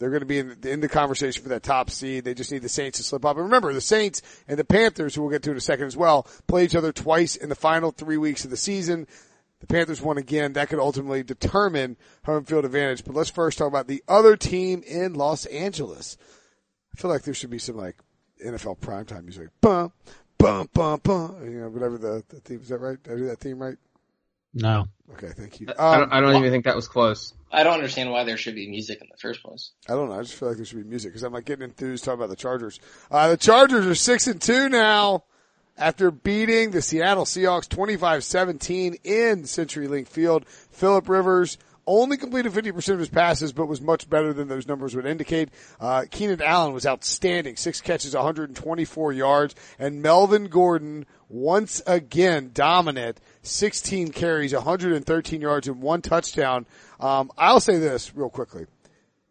They're 0.00 0.10
going 0.10 0.22
to 0.22 0.26
be 0.26 0.40
in 0.40 0.56
the, 0.60 0.72
in 0.72 0.80
the 0.80 0.88
conversation 0.88 1.44
for 1.44 1.50
that 1.50 1.62
top 1.62 1.90
seed. 1.90 2.24
They 2.24 2.34
just 2.34 2.50
need 2.50 2.62
the 2.62 2.68
Saints 2.68 2.98
to 2.98 3.04
slip 3.04 3.24
up. 3.24 3.36
And 3.36 3.44
remember, 3.44 3.72
the 3.72 3.80
Saints 3.80 4.20
and 4.48 4.58
the 4.58 4.64
Panthers, 4.64 5.14
who 5.14 5.22
we'll 5.22 5.30
get 5.30 5.44
to 5.44 5.52
in 5.52 5.56
a 5.56 5.60
second 5.60 5.86
as 5.86 5.96
well, 5.96 6.26
play 6.48 6.64
each 6.64 6.74
other 6.74 6.92
twice 6.92 7.36
in 7.36 7.50
the 7.50 7.54
final 7.54 7.92
three 7.92 8.16
weeks 8.16 8.44
of 8.44 8.50
the 8.50 8.56
season. 8.56 9.06
The 9.60 9.68
Panthers 9.68 10.02
won 10.02 10.18
again. 10.18 10.54
That 10.54 10.68
could 10.68 10.80
ultimately 10.80 11.22
determine 11.22 11.96
home 12.24 12.44
field 12.46 12.64
advantage. 12.64 13.04
But 13.04 13.14
let's 13.14 13.30
first 13.30 13.58
talk 13.58 13.68
about 13.68 13.86
the 13.86 14.02
other 14.08 14.36
team 14.36 14.82
in 14.84 15.14
Los 15.14 15.46
Angeles. 15.46 16.16
I 16.92 17.00
feel 17.00 17.12
like 17.12 17.22
there 17.22 17.32
should 17.32 17.50
be 17.50 17.60
some 17.60 17.76
like 17.76 17.94
NFL 18.44 18.80
primetime 18.80 19.22
music. 19.22 19.50
Bum, 19.60 19.92
bum, 20.38 20.68
bum, 20.72 21.00
bum. 21.02 21.36
You 21.44 21.60
know, 21.62 21.68
whatever 21.68 21.98
the, 21.98 22.22
the 22.28 22.40
theme 22.40 22.60
is. 22.60 22.68
that 22.68 22.78
right? 22.78 23.02
Did 23.02 23.12
I 23.12 23.16
do 23.16 23.26
that 23.26 23.40
theme 23.40 23.60
right? 23.60 23.76
No. 24.52 24.86
Okay, 25.14 25.30
thank 25.36 25.60
you. 25.60 25.66
I 25.78 25.94
Um, 25.94 26.00
don't, 26.00 26.12
I 26.12 26.20
don't 26.20 26.36
even 26.36 26.50
think 26.50 26.64
that 26.64 26.76
was 26.76 26.86
close. 26.88 27.34
I 27.50 27.62
don't 27.64 27.74
understand 27.74 28.10
why 28.10 28.24
there 28.24 28.36
should 28.36 28.54
be 28.54 28.68
music 28.68 29.00
in 29.00 29.08
the 29.10 29.16
first 29.18 29.42
place. 29.42 29.72
I 29.88 29.92
don't 29.94 30.08
know. 30.08 30.18
I 30.18 30.22
just 30.22 30.34
feel 30.34 30.48
like 30.48 30.56
there 30.56 30.66
should 30.66 30.82
be 30.82 30.88
music 30.88 31.10
because 31.12 31.22
I'm 31.22 31.32
like 31.32 31.44
getting 31.44 31.64
enthused 31.64 32.04
talking 32.04 32.18
about 32.20 32.30
the 32.30 32.36
Chargers. 32.36 32.78
Uh, 33.10 33.28
the 33.30 33.36
Chargers 33.36 33.86
are 33.86 33.94
six 33.94 34.26
and 34.26 34.40
two 34.40 34.68
now 34.68 35.24
after 35.76 36.10
beating 36.12 36.70
the 36.70 36.80
Seattle 36.82 37.24
Seahawks 37.24 37.68
25-17 37.68 38.98
in 39.04 39.42
CenturyLink 39.42 40.06
Field. 40.08 40.46
Philip 40.46 41.08
Rivers 41.08 41.58
only 41.86 42.16
completed 42.16 42.52
50% 42.52 42.92
of 42.94 42.98
his 42.98 43.08
passes, 43.08 43.52
but 43.52 43.66
was 43.66 43.80
much 43.80 44.08
better 44.08 44.32
than 44.32 44.48
those 44.48 44.66
numbers 44.66 44.94
would 44.94 45.06
indicate. 45.06 45.50
Uh, 45.80 46.04
Keenan 46.10 46.42
Allen 46.42 46.72
was 46.72 46.86
outstanding. 46.86 47.56
Six 47.56 47.80
catches, 47.80 48.14
124 48.14 49.12
yards. 49.12 49.54
And 49.78 50.02
Melvin 50.02 50.46
Gordon, 50.46 51.06
once 51.28 51.82
again, 51.86 52.50
dominant. 52.54 53.20
16 53.42 54.12
carries, 54.12 54.54
113 54.54 55.40
yards, 55.40 55.68
and 55.68 55.82
one 55.82 56.02
touchdown. 56.02 56.66
Um, 57.00 57.30
I'll 57.36 57.60
say 57.60 57.78
this 57.78 58.14
real 58.14 58.30
quickly 58.30 58.66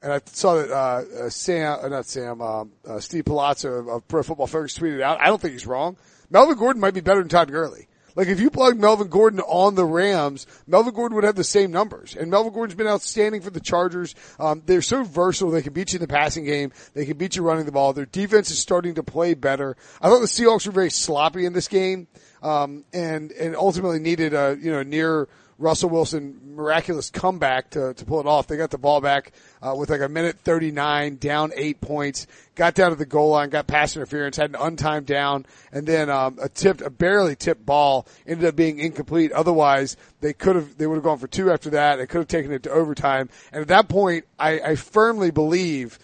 and 0.03 0.11
I 0.11 0.19
saw 0.25 0.55
that 0.55 0.69
uh, 0.69 1.25
uh, 1.25 1.29
Sam, 1.29 1.79
uh, 1.81 1.87
not 1.87 2.05
Sam, 2.05 2.41
um, 2.41 2.71
uh, 2.85 2.99
Steve 2.99 3.23
Palazzo 3.23 3.71
of, 3.71 3.87
of 3.87 4.07
Pro 4.07 4.21
Football 4.21 4.47
Focus 4.47 4.77
tweeted 4.77 5.01
out. 5.01 5.19
I 5.21 5.27
don't 5.27 5.41
think 5.41 5.53
he's 5.53 5.65
wrong. 5.65 5.95
Melvin 6.29 6.57
Gordon 6.57 6.81
might 6.81 6.93
be 6.93 6.99
better 6.99 7.21
than 7.21 7.29
Todd 7.29 7.49
Gurley. 7.49 7.87
Like 8.15 8.27
if 8.27 8.39
you 8.39 8.49
plug 8.49 8.79
Melvin 8.79 9.07
Gordon 9.07 9.39
on 9.41 9.75
the 9.75 9.85
Rams, 9.85 10.45
Melvin 10.67 10.93
Gordon 10.93 11.15
would 11.15 11.23
have 11.23 11.35
the 11.35 11.43
same 11.43 11.71
numbers. 11.71 12.15
And 12.15 12.29
Melvin 12.29 12.53
Gordon's 12.53 12.77
been 12.77 12.87
outstanding 12.87 13.41
for 13.41 13.49
the 13.49 13.59
Chargers. 13.59 14.15
Um, 14.39 14.61
they're 14.65 14.81
so 14.81 15.03
versatile. 15.03 15.51
They 15.51 15.61
can 15.61 15.73
beat 15.73 15.93
you 15.93 15.97
in 15.97 16.01
the 16.01 16.07
passing 16.07 16.45
game. 16.45 16.71
They 16.93 17.05
can 17.05 17.17
beat 17.17 17.35
you 17.35 17.43
running 17.43 17.65
the 17.65 17.71
ball. 17.71 17.93
Their 17.93 18.05
defense 18.05 18.51
is 18.51 18.59
starting 18.59 18.95
to 18.95 19.03
play 19.03 19.33
better. 19.33 19.75
I 20.01 20.09
thought 20.09 20.19
the 20.19 20.27
Seahawks 20.27 20.65
were 20.65 20.73
very 20.73 20.91
sloppy 20.91 21.45
in 21.45 21.53
this 21.53 21.67
game, 21.67 22.07
um, 22.41 22.85
and 22.93 23.31
and 23.31 23.55
ultimately 23.55 23.99
needed 23.99 24.33
a 24.33 24.57
you 24.59 24.71
know 24.71 24.83
near 24.83 25.27
Russell 25.63 25.89
Wilson 25.89 26.55
miraculous 26.55 27.09
comeback 27.09 27.69
to, 27.71 27.93
to 27.93 28.05
pull 28.05 28.19
it 28.19 28.25
off. 28.25 28.47
They 28.47 28.57
got 28.57 28.69
the 28.69 28.77
ball 28.77 29.01
back 29.01 29.31
uh, 29.61 29.73
with 29.77 29.89
like 29.89 30.01
a 30.01 30.09
minute 30.09 30.37
39, 30.39 31.15
down 31.15 31.51
eight 31.55 31.79
points, 31.79 32.27
got 32.55 32.75
down 32.75 32.89
to 32.91 32.95
the 32.97 33.05
goal 33.05 33.29
line, 33.29 33.49
got 33.49 33.65
pass 33.65 33.95
interference, 33.95 34.35
had 34.35 34.49
an 34.49 34.57
untimed 34.57 35.05
down, 35.05 35.45
and 35.71 35.87
then 35.87 36.09
um, 36.09 36.37
a 36.41 36.49
tipped, 36.49 36.81
a 36.81 36.89
barely 36.89 37.35
tipped 37.35 37.65
ball 37.65 38.05
ended 38.27 38.45
up 38.45 38.55
being 38.55 38.77
incomplete. 38.77 39.31
Otherwise, 39.31 39.95
they 40.19 40.33
could 40.33 40.55
have, 40.55 40.77
they 40.77 40.85
would 40.85 40.95
have 40.95 41.03
gone 41.03 41.17
for 41.17 41.27
two 41.27 41.49
after 41.49 41.71
that. 41.71 41.95
They 41.95 42.07
could 42.07 42.19
have 42.19 42.27
taken 42.27 42.51
it 42.51 42.63
to 42.63 42.69
overtime. 42.69 43.29
And 43.51 43.61
at 43.61 43.69
that 43.69 43.87
point, 43.87 44.25
I, 44.37 44.59
I 44.59 44.75
firmly 44.75 45.31
believe, 45.31 45.97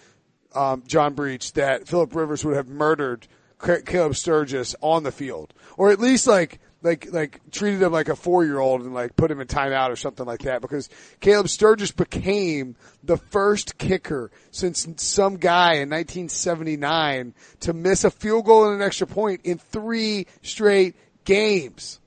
um, 0.54 0.82
John 0.86 1.14
Breech, 1.14 1.52
that 1.52 1.86
Philip 1.86 2.14
Rivers 2.14 2.44
would 2.44 2.56
have 2.56 2.68
murdered 2.68 3.28
Caleb 3.60 4.16
Sturgis 4.16 4.74
on 4.80 5.02
the 5.02 5.12
field, 5.12 5.52
or 5.76 5.90
at 5.90 6.00
least 6.00 6.26
like 6.26 6.60
like 6.82 7.12
like 7.12 7.40
treated 7.50 7.82
him 7.82 7.92
like 7.92 8.08
a 8.08 8.16
four 8.16 8.44
year 8.44 8.58
old 8.58 8.82
and 8.82 8.94
like 8.94 9.16
put 9.16 9.30
him 9.30 9.40
in 9.40 9.46
timeout 9.46 9.90
or 9.90 9.96
something 9.96 10.26
like 10.26 10.42
that 10.42 10.62
because 10.62 10.88
Caleb 11.20 11.48
Sturgis 11.48 11.92
became 11.92 12.76
the 13.04 13.16
first 13.16 13.78
kicker 13.78 14.30
since 14.50 14.86
some 14.96 15.36
guy 15.36 15.74
in 15.74 15.90
1979 15.90 17.34
to 17.60 17.72
miss 17.72 18.04
a 18.04 18.10
field 18.10 18.46
goal 18.46 18.66
and 18.66 18.80
an 18.80 18.86
extra 18.86 19.06
point 19.06 19.42
in 19.44 19.58
three 19.58 20.26
straight 20.42 20.96
games. 21.24 22.00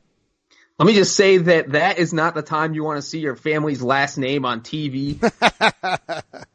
Let 0.80 0.88
me 0.88 0.96
just 0.96 1.16
say 1.16 1.38
that 1.38 1.74
that 1.74 2.00
is 2.00 2.14
not 2.14 2.34
the 2.34 2.42
time 2.42 2.74
you 2.74 2.84
want 2.84 2.98
to 2.98 3.08
see 3.08 3.20
your 3.20 3.36
family's 3.36 3.82
last 3.82 4.18
name 4.18 4.44
on 4.44 4.62
TV. 4.62 5.20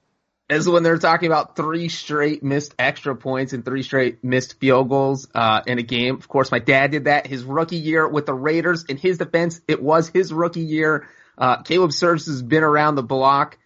As 0.50 0.66
when 0.66 0.82
they're 0.82 0.96
talking 0.96 1.26
about 1.26 1.56
three 1.56 1.90
straight 1.90 2.42
missed 2.42 2.74
extra 2.78 3.14
points 3.14 3.52
and 3.52 3.64
three 3.64 3.82
straight 3.82 4.24
missed 4.24 4.58
field 4.58 4.88
goals 4.88 5.28
uh, 5.34 5.61
in 5.66 5.78
a 5.78 5.82
game. 5.82 6.14
Of 6.14 6.26
course, 6.26 6.50
my 6.50 6.58
dad 6.58 6.90
did 6.90 7.04
that 7.04 7.26
his 7.26 7.44
rookie 7.44 7.76
year 7.76 8.08
with 8.08 8.24
the 8.24 8.32
Raiders. 8.32 8.84
In 8.84 8.96
his 8.96 9.18
defense, 9.18 9.61
it 9.68 9.82
was 9.82 10.08
his 10.08 10.32
rookie 10.32 10.61
year. 10.61 11.06
Uh, 11.37 11.62
Caleb 11.62 11.92
Sturgis 11.92 12.26
has 12.26 12.42
been 12.42 12.62
around 12.62 12.94
the 12.94 13.02
block. 13.02 13.58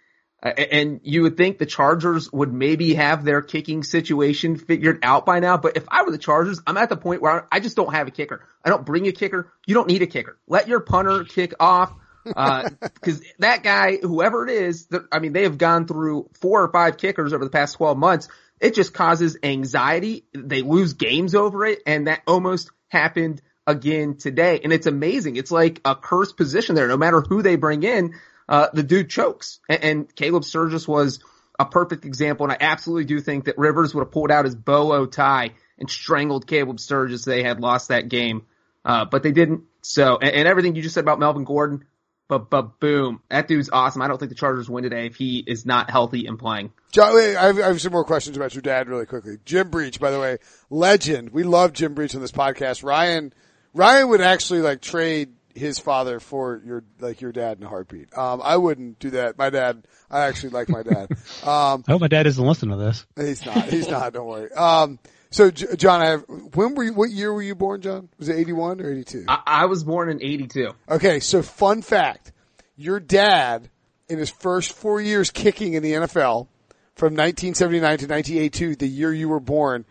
Uh, 0.42 0.48
and 0.48 1.00
you 1.04 1.22
would 1.22 1.36
think 1.36 1.58
the 1.58 1.66
Chargers 1.66 2.32
would 2.32 2.52
maybe 2.52 2.94
have 2.94 3.24
their 3.24 3.42
kicking 3.42 3.84
situation 3.84 4.56
figured 4.56 4.98
out 5.04 5.24
by 5.24 5.38
now. 5.38 5.56
But 5.56 5.76
if 5.76 5.84
I 5.88 6.02
were 6.02 6.10
the 6.10 6.18
Chargers, 6.18 6.60
I'm 6.66 6.76
at 6.76 6.88
the 6.88 6.96
point 6.96 7.22
where 7.22 7.46
I 7.52 7.60
just 7.60 7.76
don't 7.76 7.94
have 7.94 8.08
a 8.08 8.10
kicker. 8.10 8.44
I 8.64 8.70
don't 8.70 8.84
bring 8.84 9.06
a 9.06 9.12
kicker. 9.12 9.52
You 9.66 9.74
don't 9.74 9.86
need 9.86 10.02
a 10.02 10.06
kicker. 10.06 10.36
Let 10.48 10.66
your 10.66 10.80
punter 10.80 11.22
kick 11.24 11.54
off. 11.60 11.94
Uh, 12.24 12.70
cause 13.00 13.22
that 13.38 13.62
guy, 13.62 13.96
whoever 13.96 14.46
it 14.46 14.50
is, 14.50 14.88
I 15.10 15.18
mean, 15.18 15.32
they 15.32 15.42
have 15.42 15.58
gone 15.58 15.86
through 15.86 16.28
four 16.40 16.62
or 16.62 16.68
five 16.70 16.96
kickers 16.96 17.32
over 17.32 17.44
the 17.44 17.50
past 17.50 17.76
12 17.76 17.98
months. 17.98 18.28
It 18.60 18.74
just 18.74 18.94
causes 18.94 19.36
anxiety. 19.42 20.24
They 20.32 20.62
lose 20.62 20.94
games 20.94 21.34
over 21.34 21.66
it. 21.66 21.80
And 21.84 22.06
that 22.06 22.22
almost 22.26 22.70
happened 22.88 23.42
again 23.66 24.16
today. 24.16 24.60
And 24.62 24.72
it's 24.72 24.86
amazing. 24.86 25.36
It's 25.36 25.50
like 25.50 25.80
a 25.84 25.96
cursed 25.96 26.36
position 26.36 26.74
there. 26.74 26.88
No 26.88 26.96
matter 26.96 27.20
who 27.20 27.42
they 27.42 27.56
bring 27.56 27.82
in, 27.82 28.14
uh, 28.48 28.68
the 28.72 28.82
dude 28.82 29.10
chokes. 29.10 29.58
And, 29.68 29.84
and 29.84 30.14
Caleb 30.14 30.44
Sturgis 30.44 30.86
was 30.86 31.20
a 31.58 31.64
perfect 31.64 32.04
example. 32.04 32.44
And 32.46 32.52
I 32.52 32.58
absolutely 32.60 33.04
do 33.06 33.20
think 33.20 33.46
that 33.46 33.58
Rivers 33.58 33.94
would 33.94 34.02
have 34.02 34.12
pulled 34.12 34.30
out 34.30 34.44
his 34.44 34.54
bolo 34.54 35.06
tie 35.06 35.50
and 35.78 35.90
strangled 35.90 36.46
Caleb 36.46 36.78
Sturgis. 36.78 37.24
They 37.24 37.42
had 37.42 37.60
lost 37.60 37.88
that 37.88 38.08
game. 38.08 38.46
Uh, 38.84 39.04
but 39.04 39.22
they 39.22 39.32
didn't. 39.32 39.62
So, 39.82 40.18
and, 40.18 40.30
and 40.30 40.48
everything 40.48 40.74
you 40.76 40.82
just 40.82 40.94
said 40.94 41.04
about 41.04 41.18
Melvin 41.18 41.44
Gordon, 41.44 41.84
but, 42.28 42.50
but 42.50 42.80
boom, 42.80 43.20
that 43.28 43.48
dude's 43.48 43.68
awesome. 43.70 44.02
I 44.02 44.08
don't 44.08 44.18
think 44.18 44.30
the 44.30 44.36
Chargers 44.36 44.68
win 44.68 44.84
today 44.84 45.06
if 45.06 45.16
he 45.16 45.38
is 45.46 45.66
not 45.66 45.90
healthy 45.90 46.26
and 46.26 46.38
playing. 46.38 46.72
John, 46.92 47.14
wait, 47.14 47.36
I 47.36 47.46
have, 47.46 47.58
I 47.58 47.66
have 47.68 47.80
some 47.80 47.92
more 47.92 48.04
questions 48.04 48.36
about 48.36 48.54
your 48.54 48.62
dad 48.62 48.88
really 48.88 49.06
quickly. 49.06 49.36
Jim 49.44 49.70
Breech, 49.70 50.00
by 50.00 50.10
the 50.10 50.20
way, 50.20 50.38
legend. 50.70 51.30
We 51.30 51.42
love 51.42 51.72
Jim 51.72 51.94
Breech 51.94 52.14
on 52.14 52.20
this 52.20 52.32
podcast. 52.32 52.84
Ryan, 52.84 53.32
Ryan 53.74 54.08
would 54.08 54.20
actually 54.20 54.60
like 54.60 54.80
trade 54.80 55.32
his 55.54 55.78
father 55.78 56.20
for 56.20 56.62
your, 56.64 56.84
like 57.00 57.20
your 57.20 57.32
dad 57.32 57.58
in 57.58 57.64
a 57.64 57.68
heartbeat. 57.68 58.16
Um, 58.16 58.40
I 58.42 58.56
wouldn't 58.56 58.98
do 58.98 59.10
that. 59.10 59.36
My 59.36 59.50
dad, 59.50 59.86
I 60.10 60.20
actually 60.20 60.50
like 60.50 60.68
my 60.68 60.82
dad. 60.82 61.08
Um, 61.42 61.82
I 61.88 61.92
hope 61.92 62.00
my 62.00 62.08
dad 62.08 62.22
doesn't 62.22 62.44
listen 62.44 62.68
to 62.68 62.76
this. 62.76 63.04
he's 63.16 63.44
not, 63.44 63.64
he's 63.64 63.88
not, 63.88 64.12
don't 64.12 64.26
worry. 64.26 64.52
Um, 64.52 65.00
So, 65.32 65.50
John, 65.50 66.02
I 66.02 66.10
have, 66.10 66.24
when 66.28 66.74
were 66.74 66.84
you, 66.84 66.92
what 66.92 67.10
year 67.10 67.32
were 67.32 67.42
you 67.42 67.54
born, 67.54 67.80
John? 67.80 68.10
Was 68.18 68.28
it 68.28 68.36
81 68.36 68.82
or 68.82 68.92
82? 68.92 69.24
I, 69.26 69.42
I 69.46 69.64
was 69.64 69.82
born 69.82 70.10
in 70.10 70.22
'82. 70.22 70.72
Okay, 70.90 71.20
so 71.20 71.42
fun 71.42 71.80
fact. 71.80 72.32
Your 72.76 73.00
dad, 73.00 73.70
in 74.10 74.18
his 74.18 74.28
first 74.28 74.72
four 74.72 75.00
years 75.00 75.30
kicking 75.30 75.72
in 75.72 75.82
the 75.82 75.92
NFL, 75.92 76.48
from 76.94 77.14
1979 77.14 77.80
to 77.80 78.06
1982, 78.06 78.76
the 78.76 78.86
year 78.86 79.12
you 79.12 79.30
were 79.30 79.40
born, 79.40 79.86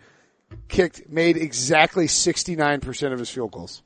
kicked, 0.67 1.09
made 1.09 1.37
exactly 1.37 2.05
69% 2.05 3.13
of 3.13 3.17
his 3.17 3.29
field 3.29 3.51
goals. 3.51 3.81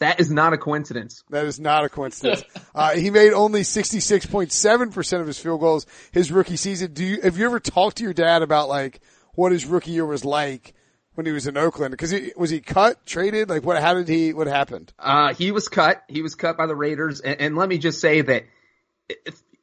That 0.00 0.18
is 0.18 0.30
not 0.30 0.54
a 0.54 0.58
coincidence. 0.58 1.22
That 1.30 1.44
is 1.44 1.60
not 1.60 1.84
a 1.84 1.88
coincidence. 1.88 2.42
uh, 2.74 2.96
he 2.96 3.10
made 3.10 3.32
only 3.32 3.60
66.7% 3.60 5.20
of 5.20 5.26
his 5.26 5.38
field 5.38 5.60
goals 5.60 5.86
his 6.10 6.32
rookie 6.32 6.56
season. 6.56 6.94
Do 6.94 7.04
you, 7.04 7.20
have 7.20 7.38
you 7.38 7.44
ever 7.44 7.60
talked 7.60 7.98
to 7.98 8.02
your 8.02 8.14
dad 8.14 8.42
about 8.42 8.68
like 8.68 9.00
what 9.34 9.52
his 9.52 9.66
rookie 9.66 9.92
year 9.92 10.06
was 10.06 10.24
like 10.24 10.74
when 11.14 11.26
he 11.26 11.32
was 11.32 11.46
in 11.46 11.56
Oakland? 11.56 11.96
Cause 11.98 12.10
he, 12.10 12.32
was 12.36 12.50
he 12.50 12.60
cut, 12.60 13.04
traded? 13.06 13.48
Like 13.48 13.64
what, 13.64 13.80
how 13.82 13.94
did 13.94 14.08
he, 14.08 14.32
what 14.32 14.46
happened? 14.46 14.92
Uh, 14.98 15.34
he 15.34 15.52
was 15.52 15.68
cut. 15.68 16.02
He 16.08 16.22
was 16.22 16.34
cut 16.34 16.56
by 16.56 16.66
the 16.66 16.76
Raiders. 16.76 17.20
And, 17.20 17.40
and 17.40 17.56
let 17.56 17.68
me 17.68 17.78
just 17.78 18.00
say 18.00 18.20
that 18.22 18.44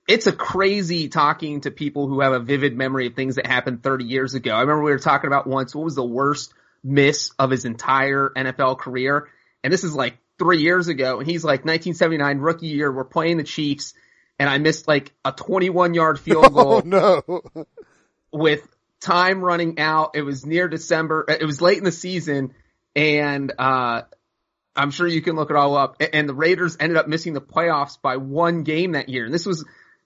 it's 0.08 0.28
a 0.28 0.32
crazy 0.32 1.10
talking 1.10 1.62
to 1.62 1.72
people 1.72 2.08
who 2.08 2.22
have 2.22 2.34
a 2.34 2.40
vivid 2.40 2.76
memory 2.78 3.08
of 3.08 3.16
things 3.16 3.36
that 3.36 3.46
happened 3.46 3.84
30 3.84 4.06
years 4.06 4.34
ago. 4.34 4.52
I 4.54 4.62
remember 4.62 4.84
we 4.84 4.92
were 4.92 5.00
talking 5.00 5.28
about 5.28 5.48
once 5.48 5.76
what 5.76 5.84
was 5.84 5.96
the 5.96 6.06
worst 6.06 6.54
miss 6.84 7.32
of 7.38 7.52
his 7.52 7.66
entire 7.66 8.32
NFL 8.36 8.80
career. 8.80 9.28
And 9.64 9.74
this 9.74 9.84
is 9.84 9.94
like 9.94 10.18
three 10.40 10.62
years 10.62 10.88
ago. 10.88 11.20
And 11.20 11.28
he's 11.30 11.44
like 11.44 11.66
1979 11.66 12.38
rookie 12.40 12.68
year. 12.68 12.92
We're 12.92 13.04
playing 13.04 13.38
the 13.38 13.44
Chiefs 13.44 13.94
and 14.40 14.50
I 14.50 14.58
missed 14.60 14.88
like 14.88 15.14
a 15.26 15.32
21 15.32 15.94
yard 15.94 16.20
field 16.20 16.54
goal 16.54 16.82
Oh 16.86 17.24
no. 17.26 17.66
with 18.32 18.68
time 19.08 19.42
running 19.42 19.80
out. 19.80 20.12
It 20.16 20.22
was 20.22 20.46
near 20.46 20.68
December. 20.68 21.26
It 21.28 21.46
was 21.46 21.62
late 21.62 21.78
in 21.78 21.84
the 21.84 21.92
season 21.92 22.54
and, 22.96 23.52
uh, 23.58 24.02
I'm 24.76 24.92
sure 24.92 25.08
you 25.08 25.22
can 25.22 25.36
look 25.36 25.50
it 25.50 25.56
all 25.56 25.76
up. 25.76 26.02
And 26.14 26.30
the 26.30 26.36
Raiders 26.36 26.78
ended 26.80 26.98
up 26.98 27.08
missing 27.08 27.34
the 27.34 27.42
playoffs 27.42 28.00
by 28.00 28.18
one 28.18 28.64
game 28.64 28.92
that 28.92 29.10
year. 29.10 29.26
And 29.26 29.34
this 29.34 29.46
was 29.46 29.66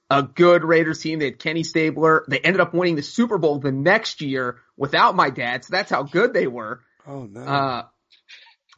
a 0.10 0.24
good 0.24 0.64
Raiders 0.64 1.00
team. 1.00 1.20
They 1.20 1.26
had 1.26 1.40
Kenny 1.40 1.64
Stabler. 1.64 2.26
They 2.28 2.40
ended 2.40 2.62
up 2.62 2.74
winning 2.74 2.96
the 2.96 3.04
Super 3.04 3.38
Bowl 3.38 3.60
the 3.60 3.72
next 3.72 4.22
year 4.22 4.60
without 4.78 5.16
my 5.16 5.30
dad. 5.30 5.66
So 5.66 5.72
that's 5.72 5.90
how 5.90 6.04
good 6.04 6.34
they 6.34 6.48
were. 6.48 6.82
Oh 7.06 7.24
no. 7.24 7.42
Uh, 7.42 7.84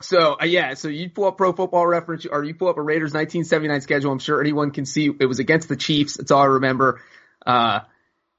so 0.02 0.38
uh, 0.42 0.46
yeah, 0.46 0.74
so 0.74 0.88
you 0.88 1.10
pull 1.10 1.26
up 1.26 1.38
Pro 1.38 1.54
Football 1.54 1.86
Reference 1.88 2.26
or 2.26 2.44
you 2.44 2.56
pull 2.56 2.70
up 2.70 2.78
a 2.78 2.82
Raiders 2.82 3.14
1979 3.14 3.82
schedule. 3.82 4.12
I'm 4.12 4.20
sure 4.20 4.42
anyone 4.42 4.72
can 4.72 4.86
see 4.86 5.12
it 5.20 5.26
was 5.26 5.40
against 5.40 5.70
the 5.70 5.76
Chiefs. 5.76 6.18
That's 6.18 6.32
all 6.32 6.42
I 6.42 6.46
remember. 6.46 7.02
Uh, 7.46 7.82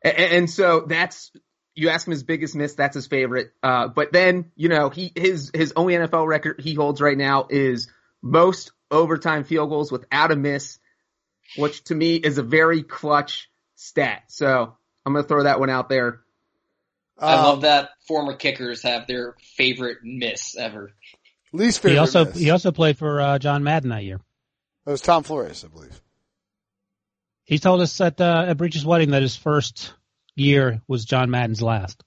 and, 0.02 0.16
and 0.16 0.50
so 0.50 0.84
that's 0.86 1.30
you 1.74 1.88
ask 1.88 2.06
him 2.06 2.12
his 2.12 2.22
biggest 2.22 2.54
miss. 2.54 2.74
That's 2.74 2.94
his 2.94 3.06
favorite. 3.06 3.52
Uh, 3.62 3.88
but 3.88 4.12
then 4.12 4.50
you 4.56 4.68
know 4.68 4.90
he 4.90 5.12
his 5.14 5.50
his 5.54 5.72
only 5.76 5.94
NFL 5.94 6.26
record 6.26 6.60
he 6.60 6.74
holds 6.74 7.00
right 7.00 7.16
now 7.18 7.46
is 7.50 7.88
most 8.22 8.72
overtime 8.90 9.44
field 9.44 9.70
goals 9.70 9.90
without 9.92 10.30
a 10.32 10.36
miss, 10.36 10.78
which 11.56 11.82
to 11.84 11.94
me 11.94 12.16
is 12.16 12.38
a 12.38 12.42
very 12.42 12.82
clutch 12.82 13.50
stat. 13.74 14.22
So 14.28 14.76
I'm 15.04 15.12
gonna 15.12 15.26
throw 15.26 15.42
that 15.44 15.60
one 15.60 15.70
out 15.70 15.88
there. 15.88 16.20
I 17.18 17.34
Um, 17.34 17.44
love 17.44 17.60
that 17.62 17.90
former 18.08 18.34
kickers 18.34 18.82
have 18.82 19.06
their 19.06 19.34
favorite 19.56 19.98
miss 20.02 20.56
ever. 20.56 20.92
least 21.52 21.78
favorite. 21.78 21.92
He 21.92 21.98
also 21.98 22.24
miss. 22.24 22.36
he 22.36 22.50
also 22.50 22.72
played 22.72 22.98
for 22.98 23.20
uh, 23.20 23.38
John 23.38 23.62
Madden 23.62 23.90
that 23.90 24.04
year. 24.04 24.20
It 24.86 24.90
was 24.90 25.00
Tom 25.00 25.22
Flores, 25.22 25.64
I 25.64 25.68
believe. 25.68 26.00
He 27.44 27.58
told 27.58 27.80
us 27.82 28.00
at 28.00 28.20
uh, 28.20 28.46
at 28.48 28.56
Breech's 28.56 28.84
wedding 28.84 29.10
that 29.10 29.22
his 29.22 29.36
first 29.36 29.92
year 30.36 30.82
was 30.88 31.04
John 31.04 31.30
Madden's 31.30 31.62
last. 31.62 32.02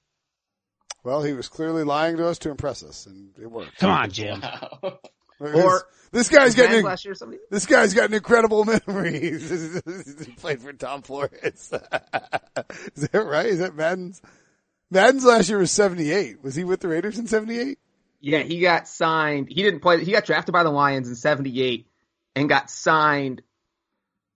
Well, 1.04 1.24
he 1.24 1.34
was 1.34 1.48
clearly 1.48 1.84
lying 1.84 2.18
to 2.18 2.28
us 2.28 2.40
to 2.40 2.50
impress 2.50 2.84
us, 2.84 3.06
and 3.06 3.32
it 3.42 3.50
worked. 3.50 3.78
Come 3.78 3.92
on, 3.92 4.12
Jim. 4.12 4.42
Wow. 4.42 5.00
Or 5.40 5.84
this 6.12 6.30
guy's 6.30 6.56
got 6.56 6.74
an, 6.74 6.84
last 6.84 7.06
year, 7.06 7.13
somebody. 7.13 7.40
this 7.52 7.66
guy's 7.66 7.94
got 7.94 8.10
an 8.10 8.16
incredible 8.16 8.66
memory. 8.88 9.40
he 9.40 10.32
played 10.38 10.62
for 10.62 10.74
Tom 10.74 11.04
Flores. 11.04 11.32
Is 11.54 11.70
that 11.70 13.26
right? 13.26 13.46
Is 13.46 13.60
that 13.60 13.76
Madden's? 13.76 14.22
Madden's 14.90 15.26
last 15.26 15.50
year 15.50 15.60
was 15.60 15.72
seventy 15.72 16.12
eight. 16.12 16.44
Was 16.44 16.56
he 16.56 16.63
with 16.63 16.80
the 16.80 16.88
Raiders 16.88 17.20
in 17.20 17.28
seventy 17.28 17.60
eight? 17.60 17.80
Yeah, 18.20 18.40
he 18.40 18.62
got 18.62 18.88
signed. 18.88 19.48
He 19.50 19.62
didn't 19.62 19.82
play. 19.82 20.04
He 20.04 20.12
got 20.12 20.26
drafted 20.26 20.54
by 20.54 20.63
the 20.63 20.72
Lions 20.72 21.08
in 21.08 21.16
'78 21.16 21.88
and 22.36 22.50
got 22.50 22.70
signed 22.72 23.42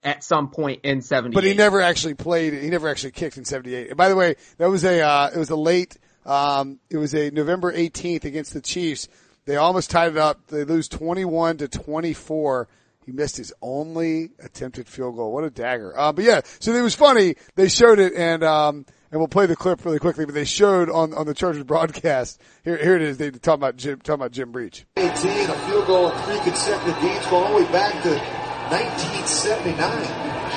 at 0.03 0.23
some 0.23 0.49
point 0.49 0.81
in 0.83 1.01
'78. 1.01 1.35
But 1.35 1.43
he 1.43 1.53
never 1.53 1.81
actually 1.81 2.15
played. 2.15 2.53
He 2.53 2.69
never 2.69 2.87
actually 2.87 3.11
kicked 3.11 3.37
in 3.37 3.45
'78. 3.45 3.89
And 3.89 3.97
by 3.97 4.09
the 4.09 4.15
way, 4.15 4.35
that 4.57 4.69
was 4.69 4.83
a 4.83 5.01
uh, 5.01 5.29
it 5.33 5.37
was 5.37 5.49
a 5.49 5.55
late. 5.55 5.97
Um, 6.25 6.79
it 6.89 6.97
was 6.97 7.13
a 7.15 7.31
November 7.31 7.73
18th 7.73 8.25
against 8.25 8.53
the 8.53 8.61
Chiefs. 8.61 9.07
They 9.45 9.55
almost 9.55 9.89
tied 9.89 10.11
it 10.11 10.17
up. 10.17 10.47
They 10.47 10.63
lose 10.65 10.87
21 10.87 11.57
to 11.57 11.67
24. 11.67 12.67
He 13.05 13.11
missed 13.11 13.37
his 13.37 13.51
only 13.61 14.29
attempted 14.39 14.87
field 14.87 15.15
goal. 15.15 15.33
What 15.33 15.43
a 15.43 15.49
dagger! 15.49 15.97
Uh, 15.97 16.13
but 16.13 16.23
yeah, 16.23 16.41
so 16.59 16.73
it 16.73 16.81
was 16.81 16.93
funny. 16.93 17.35
They 17.55 17.67
showed 17.67 17.97
it, 17.97 18.13
and 18.13 18.43
um, 18.43 18.85
and 19.11 19.19
we'll 19.19 19.27
play 19.27 19.47
the 19.47 19.55
clip 19.55 19.83
really 19.83 19.97
quickly. 19.97 20.25
But 20.25 20.35
they 20.35 20.45
showed 20.45 20.89
on 20.89 21.13
on 21.15 21.25
the 21.25 21.33
Chargers 21.33 21.63
broadcast. 21.63 22.39
Here, 22.63 22.77
here 22.77 22.95
it 22.95 23.01
is. 23.01 23.17
They 23.17 23.31
talk 23.31 23.55
about 23.55 23.75
Jim, 23.75 23.99
talking 23.99 24.21
about 24.21 24.31
Jim 24.31 24.51
Breech. 24.51 24.85
18, 24.97 25.09
a 25.09 25.53
field 25.67 25.87
goal 25.87 26.11
in 26.11 26.23
three 26.23 26.39
consecutive 26.41 27.01
games 27.01 27.25
going 27.25 27.43
all 27.43 27.57
the 27.57 27.65
way 27.65 27.71
back 27.71 28.03
to 28.03 28.40
1979. 28.71 29.75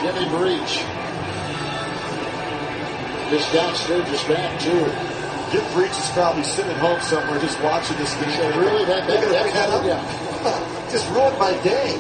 Jimmy 0.02 0.28
Breech. 0.38 0.72
This 3.30 3.52
down 3.52 3.74
Sturgis 3.74 4.22
back 4.24 4.60
too. 4.60 4.86
Jim 5.50 5.64
Breech 5.74 5.90
is 5.90 6.10
probably 6.10 6.44
sitting 6.44 6.70
at 6.70 6.76
home 6.78 7.00
somewhere 7.00 7.40
just 7.40 7.60
watching 7.60 7.96
this 7.98 8.14
game. 8.14 8.30
So 8.30 8.60
really, 8.60 8.84
that- 8.84 9.06
that- 9.06 9.08
They're 9.08 9.20
gonna 9.20 9.32
that's 9.32 9.42
bring 9.42 9.54
that 9.54 9.68
how- 9.68 10.48
up? 10.48 10.80
Just 10.92 11.10
ruined 11.10 11.38
my 11.38 11.52
day. 11.64 11.98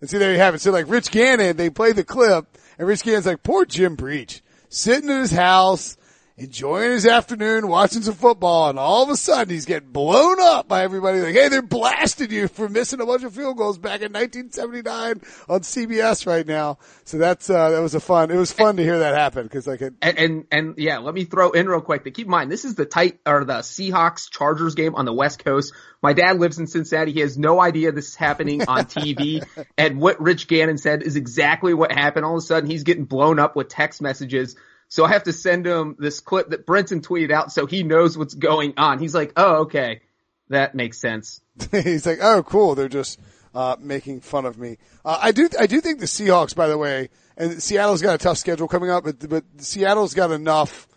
And 0.00 0.08
see, 0.08 0.18
there 0.18 0.30
you 0.30 0.38
have 0.38 0.54
it. 0.54 0.60
So 0.60 0.70
like 0.70 0.88
Rich 0.88 1.10
Gannon, 1.10 1.56
they 1.56 1.70
play 1.70 1.90
the 1.92 2.04
clip 2.04 2.46
and 2.78 2.86
Rich 2.86 3.02
Gannon's 3.02 3.26
like, 3.26 3.42
poor 3.42 3.64
Jim 3.64 3.96
Breech, 3.96 4.42
sitting 4.68 5.10
in 5.10 5.18
his 5.18 5.32
house, 5.32 5.96
enjoying 6.38 6.92
his 6.92 7.06
afternoon, 7.06 7.68
watching 7.68 8.02
some 8.02 8.14
football, 8.14 8.70
and 8.70 8.78
all 8.78 9.02
of 9.02 9.10
a 9.10 9.16
sudden 9.16 9.52
he's 9.52 9.64
getting 9.66 9.90
blown 9.90 10.40
up 10.40 10.68
by 10.68 10.82
everybody 10.82 11.20
like, 11.20 11.34
hey, 11.34 11.48
they're 11.48 11.62
blasting 11.62 12.30
you 12.30 12.48
for 12.48 12.68
missing 12.68 13.00
a 13.00 13.06
bunch 13.06 13.24
of 13.24 13.34
field 13.34 13.56
goals 13.56 13.78
back 13.78 14.00
in 14.00 14.12
1979 14.12 15.20
on 15.48 15.60
CBS 15.60 16.26
right 16.26 16.46
now. 16.46 16.78
So 17.04 17.18
that's, 17.18 17.50
uh, 17.50 17.70
that 17.70 17.80
was 17.80 17.94
a 17.94 18.00
fun, 18.00 18.30
it 18.30 18.36
was 18.36 18.52
fun 18.52 18.76
to 18.76 18.82
hear 18.82 19.00
that 19.00 19.14
happen 19.14 19.44
because 19.44 19.66
like 19.66 19.82
it, 19.82 19.94
and, 20.00 20.18
and 20.18 20.44
and 20.50 20.74
yeah, 20.78 20.98
let 20.98 21.14
me 21.14 21.24
throw 21.24 21.50
in 21.50 21.68
real 21.68 21.80
quick. 21.80 22.04
That 22.04 22.12
keep 22.12 22.26
in 22.26 22.30
mind, 22.30 22.50
this 22.50 22.64
is 22.64 22.74
the 22.74 22.86
tight 22.86 23.20
or 23.26 23.44
the 23.44 23.58
Seahawks 23.58 24.30
Chargers 24.30 24.74
game 24.74 24.94
on 24.94 25.04
the 25.04 25.12
West 25.12 25.44
Coast. 25.44 25.72
My 26.02 26.12
dad 26.12 26.38
lives 26.38 26.58
in 26.58 26.66
Cincinnati. 26.66 27.12
He 27.12 27.20
has 27.20 27.36
no 27.36 27.60
idea 27.60 27.92
this 27.92 28.08
is 28.08 28.14
happening 28.14 28.62
on 28.68 28.84
TV. 28.84 29.44
and 29.78 30.00
what 30.00 30.20
Rich 30.20 30.48
Gannon 30.48 30.78
said 30.78 31.02
is 31.02 31.16
exactly 31.16 31.74
what 31.74 31.92
happened. 31.92 32.24
All 32.24 32.34
of 32.34 32.38
a 32.38 32.46
sudden, 32.46 32.70
he's 32.70 32.84
getting 32.84 33.04
blown 33.04 33.38
up 33.38 33.56
with 33.56 33.68
text 33.68 34.00
messages. 34.00 34.56
So 34.88 35.04
I 35.04 35.12
have 35.12 35.24
to 35.24 35.32
send 35.32 35.66
him 35.66 35.96
this 35.98 36.20
clip 36.20 36.50
that 36.50 36.66
Brinson 36.66 37.00
tweeted 37.00 37.30
out 37.30 37.52
so 37.52 37.66
he 37.66 37.82
knows 37.82 38.16
what's 38.16 38.34
going 38.34 38.74
on. 38.76 38.98
He's 38.98 39.14
like, 39.14 39.32
oh, 39.36 39.62
okay. 39.62 40.00
That 40.48 40.74
makes 40.74 40.98
sense. 40.98 41.42
he's 41.70 42.06
like, 42.06 42.20
oh, 42.22 42.42
cool. 42.42 42.74
They're 42.74 42.88
just 42.88 43.20
uh, 43.54 43.76
making 43.78 44.20
fun 44.20 44.46
of 44.46 44.58
me. 44.58 44.78
Uh, 45.04 45.18
I 45.20 45.32
do, 45.32 45.48
I 45.58 45.66
do 45.66 45.80
think 45.80 46.00
the 46.00 46.06
Seahawks, 46.06 46.56
by 46.56 46.68
the 46.68 46.78
way, 46.78 47.10
and 47.36 47.62
Seattle's 47.62 48.02
got 48.02 48.14
a 48.14 48.18
tough 48.18 48.38
schedule 48.38 48.66
coming 48.66 48.90
up, 48.90 49.04
but 49.04 49.28
but 49.28 49.44
Seattle's 49.58 50.14
got 50.14 50.32
enough. 50.32 50.88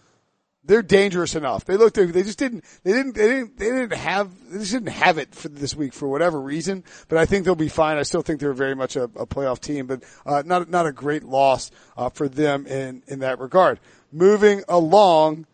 They're 0.64 0.84
dangerous 0.84 1.36
enough. 1.36 1.66
They 1.66 1.76
looked. 1.76 1.96
They 1.96 2.24
just 2.24 2.38
didn't. 2.38 2.64
They 2.84 2.94
didn't. 2.94 3.16
They 3.16 3.28
didn't. 3.28 3.58
They 3.58 3.66
didn't 3.66 3.94
have. 3.94 4.30
They 4.52 4.60
just 4.60 4.72
didn't 4.72 4.90
have 4.90 5.18
it 5.18 5.34
for 5.34 5.50
this 5.50 5.76
week 5.76 5.92
for 5.94 6.08
whatever 6.08 6.40
reason. 6.40 6.84
But 7.08 7.18
I 7.18 7.26
think 7.26 7.46
they'll 7.46 7.56
be 7.56 7.68
fine. 7.68 7.98
I 7.98 8.04
still 8.04 8.22
think 8.22 8.40
they're 8.40 8.54
very 8.54 8.76
much 8.76 8.96
a, 8.96 9.04
a 9.04 9.26
playoff 9.26 9.60
team, 9.60 9.88
but 9.88 10.04
uh, 10.24 10.44
not 10.46 10.70
not 10.70 10.86
a 10.86 10.92
great 10.92 11.24
loss 11.24 11.72
uh, 11.98 12.10
for 12.10 12.30
them 12.30 12.68
in 12.68 13.02
in 13.08 13.20
that 13.20 13.40
regard. 13.40 13.80
Moving 14.12 14.64
along 14.70 15.48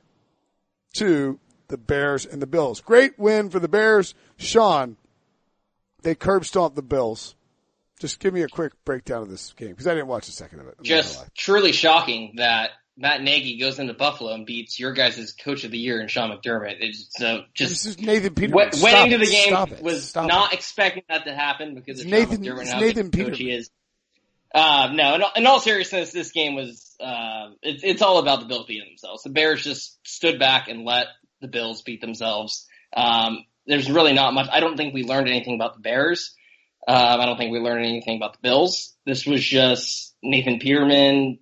to 0.96 1.40
the 1.70 1.78
Bears 1.78 2.26
and 2.26 2.42
the 2.42 2.48
Bills. 2.48 2.82
Great 2.82 3.18
win 3.18 3.50
for 3.50 3.60
the 3.60 3.68
Bears. 3.70 4.14
Sean, 4.38 4.98
they 6.02 6.16
curb 6.16 6.46
stomped 6.46 6.76
the 6.76 6.82
Bills. 6.82 7.36
Just 8.00 8.20
give 8.20 8.34
me 8.34 8.42
a 8.44 8.48
quick 8.48 8.74
breakdown 8.86 9.24
of 9.24 9.30
this 9.30 9.54
game 9.54 9.70
because 9.70 9.88
I 9.88 9.94
didn't 9.94 10.08
watch 10.08 10.28
a 10.28 10.32
second 10.32 10.60
of 10.60 10.68
it. 10.68 10.76
I'm 10.78 10.84
Just 10.84 11.24
truly 11.36 11.72
shocking 11.72 12.34
that 12.38 12.72
Matt 12.98 13.22
Nagy 13.22 13.60
goes 13.60 13.78
into 13.80 13.94
Buffalo 13.94 14.34
and 14.34 14.46
beats 14.46 14.80
your 14.80 14.92
guys' 14.94 15.32
coach 15.34 15.64
of 15.64 15.72
the 15.72 15.78
year 15.78 16.02
in 16.02 16.08
Sean 16.08 16.32
McDermott. 16.32 16.78
It's 16.80 17.10
so 17.16 17.44
This 17.58 17.70
just 17.70 17.86
is 17.86 18.00
Nathan 18.00 18.34
Peterman. 18.34 18.56
went, 18.56 18.76
went 18.82 19.14
into 19.14 19.24
the 19.26 19.32
game 19.32 19.54
it. 19.72 19.84
was 19.84 20.10
Stop 20.10 20.28
not 20.28 20.52
it. 20.52 20.56
expecting 20.58 21.04
that 21.10 21.26
to 21.26 21.34
happen 21.36 21.76
because 21.76 22.00
of 22.00 22.08
It's 22.08 22.12
Sean 22.12 22.20
Nathan- 22.30 22.44
McDermott 22.44 22.62
it's 22.62 22.72
how 22.72 22.80
Nathan 22.80 23.08
a 23.08 23.10
coach 23.12 23.38
he 23.38 23.46
Peterman. 23.46 23.60
is. 23.60 23.70
Uh, 24.56 24.90
no, 24.94 25.16
in 25.16 25.22
all, 25.22 25.32
in 25.36 25.46
all 25.46 25.60
seriousness, 25.60 26.12
this 26.12 26.32
game 26.32 26.56
was, 26.56 26.96
uh, 27.00 27.50
it's, 27.62 27.84
it's 27.84 28.02
all 28.02 28.18
about 28.18 28.40
the 28.40 28.46
Bills 28.48 28.66
beating 28.66 28.88
themselves. 28.90 29.22
The 29.24 29.30
Bears 29.30 29.62
just 29.64 30.00
stood 30.08 30.40
back 30.40 30.68
and 30.70 30.84
let 30.86 31.08
the 31.42 31.48
Bills 31.48 31.82
beat 31.84 32.02
themselves. 32.02 32.66
Um, 32.96 33.46
there's 33.68 33.92
really 33.92 34.14
not 34.14 34.34
much. 34.34 34.48
I 34.52 34.60
don't 34.62 34.78
think 34.78 34.94
we 34.94 35.04
learned 35.04 35.28
anything 35.28 35.56
about 35.56 35.76
the 35.76 35.82
Bears. 35.82 36.34
Um, 36.88 37.20
I 37.20 37.26
don't 37.26 37.38
think 37.38 37.52
we 37.52 37.60
learned 37.60 37.86
anything 37.86 38.16
about 38.16 38.34
the 38.34 38.40
Bills. 38.42 38.96
This 39.06 39.26
was 39.28 39.44
just 39.44 40.16
Nathan 40.24 40.58
Peterman 40.60 41.40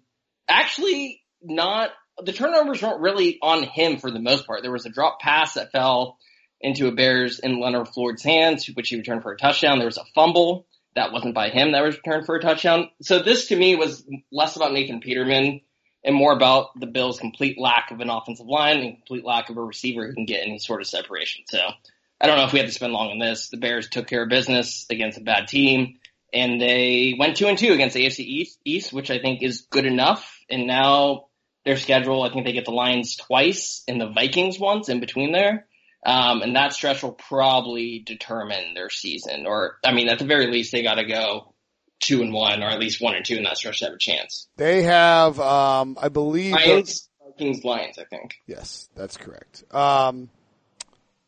actually 0.49 1.21
not 1.45 1.91
the 2.23 2.31
turnovers 2.31 2.81
weren't 2.81 3.01
really 3.01 3.39
on 3.41 3.63
him 3.63 3.97
for 3.97 4.09
the 4.09 4.19
most 4.19 4.47
part. 4.47 4.61
There 4.61 4.71
was 4.71 4.85
a 4.85 4.89
drop 4.89 5.19
pass 5.19 5.55
that 5.55 5.71
fell 5.71 6.17
into 6.61 6.87
a 6.87 6.91
Bears 6.91 7.39
in 7.39 7.59
Leonard 7.59 7.89
Floyd's 7.89 8.23
hands, 8.23 8.67
which 8.73 8.89
he 8.89 8.95
returned 8.95 9.23
for 9.23 9.33
a 9.33 9.37
touchdown. 9.37 9.77
There 9.77 9.87
was 9.87 9.97
a 9.97 10.05
fumble 10.15 10.65
that 10.95 11.11
wasn't 11.11 11.35
by 11.35 11.49
him 11.49 11.73
that 11.73 11.83
was 11.83 11.97
returned 11.97 12.25
for 12.25 12.35
a 12.35 12.41
touchdown. 12.41 12.89
So 13.01 13.19
this 13.19 13.47
to 13.47 13.55
me 13.55 13.75
was 13.75 14.05
less 14.31 14.55
about 14.55 14.71
Nathan 14.71 15.01
Peterman 15.01 15.61
and 16.05 16.15
more 16.15 16.31
about 16.31 16.79
the 16.79 16.85
Bills' 16.85 17.19
complete 17.19 17.59
lack 17.59 17.91
of 17.91 17.99
an 17.99 18.09
offensive 18.09 18.45
line 18.45 18.79
and 18.79 18.95
complete 18.95 19.25
lack 19.25 19.49
of 19.49 19.57
a 19.57 19.61
receiver 19.61 20.07
who 20.07 20.13
can 20.13 20.25
get 20.25 20.45
any 20.45 20.59
sort 20.59 20.79
of 20.79 20.87
separation. 20.87 21.43
So 21.47 21.59
I 22.21 22.27
don't 22.27 22.37
know 22.37 22.45
if 22.45 22.53
we 22.53 22.59
have 22.59 22.69
to 22.69 22.73
spend 22.73 22.93
long 22.93 23.11
on 23.11 23.19
this. 23.19 23.49
The 23.49 23.57
Bears 23.57 23.89
took 23.89 24.07
care 24.07 24.23
of 24.23 24.29
business 24.29 24.85
against 24.89 25.17
a 25.17 25.21
bad 25.21 25.49
team 25.49 25.99
and 26.33 26.61
they 26.61 27.15
went 27.17 27.37
two 27.37 27.47
and 27.47 27.57
two 27.57 27.73
against 27.73 27.95
the 27.95 28.05
AFC 28.05 28.19
East, 28.19 28.59
East, 28.65 28.93
which 28.93 29.09
I 29.09 29.19
think 29.19 29.41
is 29.41 29.61
good 29.69 29.85
enough. 29.85 30.39
And 30.49 30.67
now 30.67 31.25
their 31.65 31.77
schedule, 31.77 32.23
I 32.23 32.31
think 32.31 32.45
they 32.45 32.53
get 32.53 32.65
the 32.65 32.71
Lions 32.71 33.15
twice 33.17 33.83
and 33.87 33.99
the 33.99 34.09
Vikings 34.09 34.59
once 34.59 34.87
in 34.89 34.99
between 34.99 35.31
there. 35.31 35.65
Um, 36.05 36.43
and 36.43 36.55
that 36.55 36.73
stretch 36.73 37.01
will 37.01 37.13
probably 37.13 38.03
determine 38.05 38.75
their 38.75 38.91
season. 38.91 39.47
Or, 39.47 39.77
I 39.83 39.91
mean, 39.91 40.07
at 40.07 40.19
the 40.19 40.25
very 40.25 40.47
least, 40.51 40.71
they 40.71 40.83
got 40.83 40.95
to 40.95 41.05
go 41.05 41.53
two 41.99 42.21
and 42.21 42.31
one, 42.31 42.61
or 42.61 42.67
at 42.67 42.79
least 42.79 43.01
one 43.01 43.15
and 43.15 43.25
two 43.25 43.37
in 43.37 43.43
that 43.45 43.57
stretch 43.57 43.79
to 43.79 43.85
have 43.85 43.95
a 43.95 43.97
chance. 43.97 44.47
They 44.57 44.83
have, 44.83 45.39
um, 45.39 45.97
I 45.99 46.09
believe, 46.09 46.53
Lions, 46.53 47.09
Vikings, 47.25 47.63
Lions. 47.63 47.97
I 47.97 48.03
think. 48.03 48.35
yes, 48.45 48.87
that's 48.95 49.17
correct. 49.17 49.63
Um, 49.73 50.29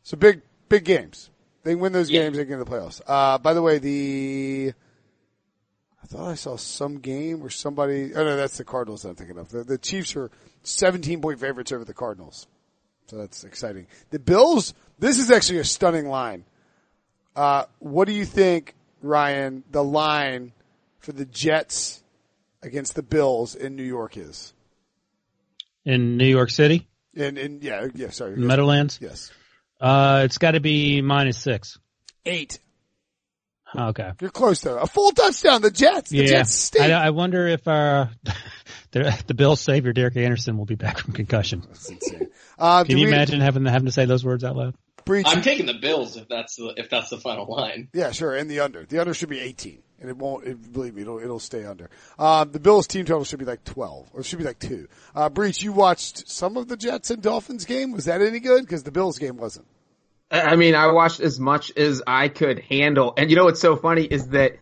so 0.04 0.16
big, 0.16 0.42
big 0.68 0.84
games. 0.84 1.28
They 1.64 1.74
win 1.74 1.92
those 1.92 2.08
Yeah. 2.08 2.22
games, 2.22 2.36
they 2.36 2.44
get 2.44 2.52
in 2.52 2.60
the 2.60 2.64
playoffs. 2.64 3.00
Uh, 3.04 3.38
by 3.38 3.54
the 3.54 3.62
way, 3.62 3.78
the 3.78 4.72
thought 6.08 6.28
I 6.30 6.34
saw 6.34 6.56
some 6.56 6.98
game 7.00 7.40
where 7.40 7.50
somebody. 7.50 8.14
Oh 8.14 8.24
no, 8.24 8.36
that's 8.36 8.56
the 8.58 8.64
Cardinals. 8.64 9.02
that 9.02 9.10
I'm 9.10 9.14
thinking 9.16 9.38
of. 9.38 9.50
The, 9.50 9.64
the 9.64 9.78
Chiefs 9.78 10.16
are 10.16 10.30
17 10.62 11.20
point 11.20 11.38
favorites 11.40 11.70
over 11.72 11.84
the 11.84 11.94
Cardinals, 11.94 12.46
so 13.08 13.16
that's 13.18 13.44
exciting. 13.44 13.86
The 14.10 14.18
Bills. 14.18 14.74
This 14.98 15.18
is 15.18 15.30
actually 15.30 15.58
a 15.60 15.64
stunning 15.64 16.08
line. 16.08 16.44
Uh, 17.36 17.64
what 17.78 18.06
do 18.08 18.12
you 18.14 18.24
think, 18.24 18.74
Ryan? 19.02 19.62
The 19.70 19.84
line 19.84 20.52
for 20.98 21.12
the 21.12 21.24
Jets 21.24 22.02
against 22.62 22.94
the 22.96 23.02
Bills 23.02 23.54
in 23.54 23.76
New 23.76 23.84
York 23.84 24.16
is? 24.16 24.52
in 25.84 26.16
New 26.18 26.26
York 26.26 26.50
City, 26.50 26.86
In 27.14 27.38
in 27.38 27.60
yeah 27.62 27.86
yeah 27.94 28.10
sorry 28.10 28.36
Meadowlands. 28.36 28.98
yes 29.00 29.30
Uh, 29.80 30.22
it's 30.24 30.36
got 30.38 30.50
to 30.52 30.60
be 30.60 31.00
minus 31.02 31.38
six. 31.38 31.78
eight. 32.26 32.58
Okay. 33.76 34.12
You're 34.20 34.30
close 34.30 34.60
though. 34.60 34.78
A 34.78 34.86
full 34.86 35.10
touchdown. 35.12 35.62
The 35.62 35.70
Jets. 35.70 36.10
The 36.10 36.18
Yeah. 36.18 36.26
Jets 36.26 36.54
stink. 36.54 36.84
I, 36.84 37.06
I 37.06 37.10
wonder 37.10 37.46
if 37.46 37.66
uh, 37.68 38.06
the 38.92 39.22
the 39.26 39.34
Bills 39.34 39.60
savior 39.60 39.92
Derek 39.92 40.16
Anderson 40.16 40.56
will 40.58 40.64
be 40.66 40.74
back 40.74 40.98
from 40.98 41.12
concussion. 41.14 41.62
That's. 41.66 41.92
Uh, 42.58 42.84
Can 42.84 42.98
you 42.98 43.06
we- 43.06 43.12
imagine 43.12 43.40
having 43.40 43.64
having 43.66 43.86
to 43.86 43.92
say 43.92 44.04
those 44.04 44.24
words 44.24 44.44
out 44.44 44.56
loud? 44.56 44.74
Breech, 45.04 45.26
I'm 45.28 45.40
taking 45.40 45.64
the 45.64 45.74
Bills 45.74 46.16
if 46.18 46.28
that's 46.28 46.56
the 46.56 46.74
if 46.76 46.90
that's 46.90 47.08
the 47.08 47.16
final 47.18 47.46
line. 47.46 47.88
Yeah, 47.94 48.10
sure. 48.10 48.34
And 48.34 48.50
the 48.50 48.60
under. 48.60 48.84
The 48.84 48.98
under 49.00 49.14
should 49.14 49.30
be 49.30 49.40
18. 49.40 49.82
And 50.00 50.08
it 50.10 50.16
won't, 50.16 50.44
it, 50.46 50.72
believe 50.72 50.94
me, 50.94 51.02
it'll, 51.02 51.18
it'll 51.18 51.40
stay 51.40 51.64
under. 51.64 51.90
Uh, 52.18 52.44
the 52.44 52.60
Bills 52.60 52.86
team 52.86 53.04
total 53.04 53.24
should 53.24 53.40
be 53.40 53.44
like 53.44 53.64
12 53.64 54.10
or 54.12 54.20
it 54.20 54.26
should 54.26 54.38
be 54.38 54.44
like 54.44 54.58
two. 54.60 54.86
Uh, 55.14 55.28
Breech, 55.28 55.60
you 55.62 55.72
watched 55.72 56.28
some 56.28 56.56
of 56.56 56.68
the 56.68 56.76
Jets 56.76 57.10
and 57.10 57.20
Dolphins 57.20 57.64
game. 57.64 57.90
Was 57.92 58.04
that 58.04 58.20
any 58.22 58.38
good? 58.38 58.68
Cause 58.68 58.84
the 58.84 58.92
Bills 58.92 59.18
game 59.18 59.38
wasn't. 59.38 59.66
I 60.30 60.56
mean, 60.56 60.74
I 60.74 60.92
watched 60.92 61.20
as 61.20 61.40
much 61.40 61.74
as 61.76 62.02
I 62.06 62.28
could 62.28 62.60
handle. 62.60 63.14
And 63.16 63.30
you 63.30 63.36
know 63.36 63.44
what's 63.44 63.60
so 63.60 63.76
funny 63.76 64.04
is 64.04 64.28
that 64.28 64.58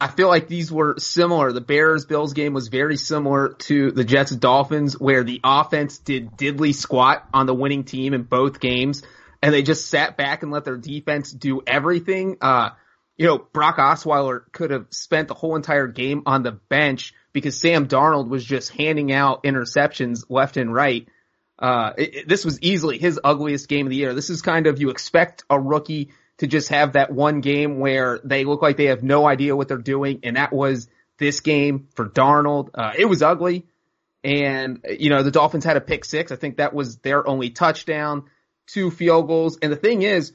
I 0.00 0.08
feel 0.08 0.28
like 0.28 0.48
these 0.48 0.72
were 0.72 0.94
similar. 0.98 1.52
The 1.52 1.60
Bears 1.60 2.06
Bills 2.06 2.32
game 2.32 2.54
was 2.54 2.68
very 2.68 2.96
similar 2.96 3.50
to 3.50 3.90
the 3.90 4.04
Jets 4.04 4.30
Dolphins 4.30 4.98
where 4.98 5.24
the 5.24 5.40
offense 5.44 5.98
did 5.98 6.32
diddly 6.32 6.74
squat 6.74 7.28
on 7.34 7.46
the 7.46 7.54
winning 7.54 7.84
team 7.84 8.14
in 8.14 8.22
both 8.22 8.60
games 8.60 9.02
and 9.42 9.52
they 9.52 9.62
just 9.62 9.88
sat 9.88 10.16
back 10.16 10.42
and 10.42 10.52
let 10.52 10.64
their 10.64 10.76
defense 10.76 11.32
do 11.32 11.62
everything. 11.66 12.36
Uh, 12.40 12.70
you 13.16 13.26
know, 13.26 13.38
Brock 13.38 13.76
Osweiler 13.76 14.42
could 14.52 14.70
have 14.70 14.86
spent 14.90 15.28
the 15.28 15.34
whole 15.34 15.56
entire 15.56 15.88
game 15.88 16.22
on 16.26 16.42
the 16.42 16.52
bench 16.52 17.12
because 17.32 17.60
Sam 17.60 17.88
Darnold 17.88 18.28
was 18.28 18.44
just 18.44 18.70
handing 18.70 19.12
out 19.12 19.42
interceptions 19.42 20.24
left 20.28 20.56
and 20.56 20.72
right. 20.72 21.08
Uh, 21.58 21.92
it, 21.98 22.14
it- 22.14 22.28
this 22.28 22.44
was 22.44 22.60
easily 22.62 22.98
his 22.98 23.18
ugliest 23.22 23.68
game 23.68 23.86
of 23.86 23.90
the 23.90 23.96
year. 23.96 24.14
This 24.14 24.30
is 24.30 24.42
kind 24.42 24.66
of, 24.66 24.80
you 24.80 24.90
expect 24.90 25.44
a 25.50 25.58
rookie 25.58 26.10
to 26.38 26.46
just 26.46 26.68
have 26.68 26.92
that 26.92 27.12
one 27.12 27.40
game 27.40 27.80
where 27.80 28.20
they 28.22 28.44
look 28.44 28.62
like 28.62 28.76
they 28.76 28.86
have 28.86 29.02
no 29.02 29.26
idea 29.26 29.56
what 29.56 29.66
they're 29.68 29.76
doing. 29.78 30.20
And 30.22 30.36
that 30.36 30.52
was 30.52 30.88
this 31.18 31.40
game 31.40 31.88
for 31.94 32.08
Darnold. 32.08 32.70
Uh, 32.74 32.92
it 32.96 33.06
was 33.06 33.22
ugly. 33.22 33.66
And, 34.22 34.84
you 34.88 35.10
know, 35.10 35.22
the 35.22 35.30
Dolphins 35.32 35.64
had 35.64 35.76
a 35.76 35.80
pick 35.80 36.04
six. 36.04 36.30
I 36.30 36.36
think 36.36 36.58
that 36.58 36.74
was 36.74 36.98
their 36.98 37.26
only 37.26 37.50
touchdown, 37.50 38.24
two 38.66 38.90
field 38.90 39.26
goals. 39.26 39.58
And 39.62 39.72
the 39.72 39.76
thing 39.76 40.02
is, 40.02 40.32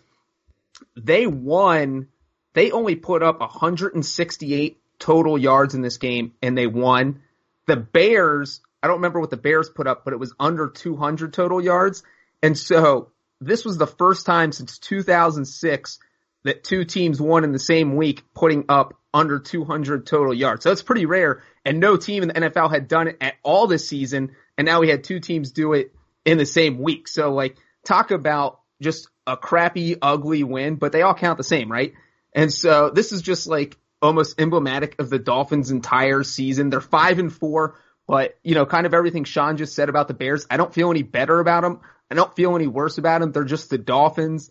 they 0.98 1.26
won, 1.28 2.08
they 2.54 2.72
only 2.72 2.96
put 2.96 3.24
up 3.24 3.40
168 3.40 4.78
total 5.00 5.38
yards 5.38 5.74
in 5.74 5.82
this 5.82 5.98
game 5.98 6.34
and 6.42 6.58
they 6.58 6.68
won. 6.68 7.22
The 7.66 7.76
Bears, 7.78 8.60
I 8.84 8.88
don't 8.88 8.98
remember 8.98 9.22
what 9.22 9.30
the 9.30 9.38
Bears 9.38 9.70
put 9.70 9.88
up, 9.88 10.04
but 10.04 10.14
it 10.14 10.20
was 10.20 10.34
under 10.40 10.68
200 10.68 11.34
total 11.34 11.64
yards. 11.64 12.04
And 12.42 12.58
so 12.58 13.12
this 13.40 13.64
was 13.64 13.78
the 13.78 13.88
first 13.88 14.26
time 14.26 14.52
since 14.52 14.78
2006 14.78 16.00
that 16.44 16.66
two 16.66 16.84
teams 16.84 17.22
won 17.22 17.46
in 17.46 17.54
the 17.54 17.60
same 17.60 17.96
week 17.96 18.24
putting 18.34 18.66
up 18.68 18.94
under 19.14 19.40
200 19.40 20.06
total 20.06 20.34
yards. 20.34 20.64
So 20.64 20.70
that's 20.70 20.82
pretty 20.82 21.06
rare. 21.06 21.42
And 21.64 21.80
no 21.80 21.96
team 21.96 22.24
in 22.24 22.28
the 22.28 22.34
NFL 22.34 22.72
had 22.72 22.90
done 22.90 23.08
it 23.08 23.18
at 23.22 23.36
all 23.42 23.68
this 23.68 23.88
season. 23.88 24.36
And 24.58 24.66
now 24.66 24.82
we 24.82 24.90
had 24.90 25.06
two 25.06 25.22
teams 25.22 25.52
do 25.52 25.72
it 25.72 25.94
in 26.26 26.38
the 26.38 26.46
same 26.46 26.80
week. 26.80 27.08
So 27.08 27.32
like 27.34 27.56
talk 27.86 28.12
about 28.12 28.60
just 28.82 29.08
a 29.26 29.38
crappy, 29.38 29.96
ugly 30.02 30.44
win, 30.44 30.76
but 30.76 30.92
they 30.92 31.04
all 31.04 31.14
count 31.14 31.38
the 31.38 31.44
same, 31.46 31.72
right? 31.72 31.94
And 32.36 32.52
so 32.52 32.90
this 32.90 33.14
is 33.14 33.22
just 33.22 33.48
like 33.48 33.78
almost 34.02 34.42
emblematic 34.42 35.00
of 35.00 35.10
the 35.10 35.20
Dolphins 35.20 35.72
entire 35.72 36.24
season. 36.24 36.70
They're 36.70 36.82
five 36.82 37.20
and 37.20 37.32
four, 37.32 37.76
but 38.08 38.38
you 38.44 38.56
know, 38.56 38.66
kind 38.66 38.86
of 38.86 38.94
everything 38.94 39.24
Sean 39.24 39.58
just 39.58 39.76
said 39.76 39.90
about 39.90 40.08
the 40.08 40.14
Bears. 40.14 40.46
I 40.50 40.58
don't 40.58 40.74
feel 40.74 40.90
any 40.92 41.04
better 41.04 41.40
about 41.40 41.62
them. 41.62 41.82
I 42.12 42.16
don't 42.16 42.36
feel 42.36 42.56
any 42.56 42.68
worse 42.68 42.98
about 42.98 43.22
them. 43.22 43.32
They're 43.32 43.44
just 43.44 43.70
the 43.70 43.78
Dolphins, 43.78 44.50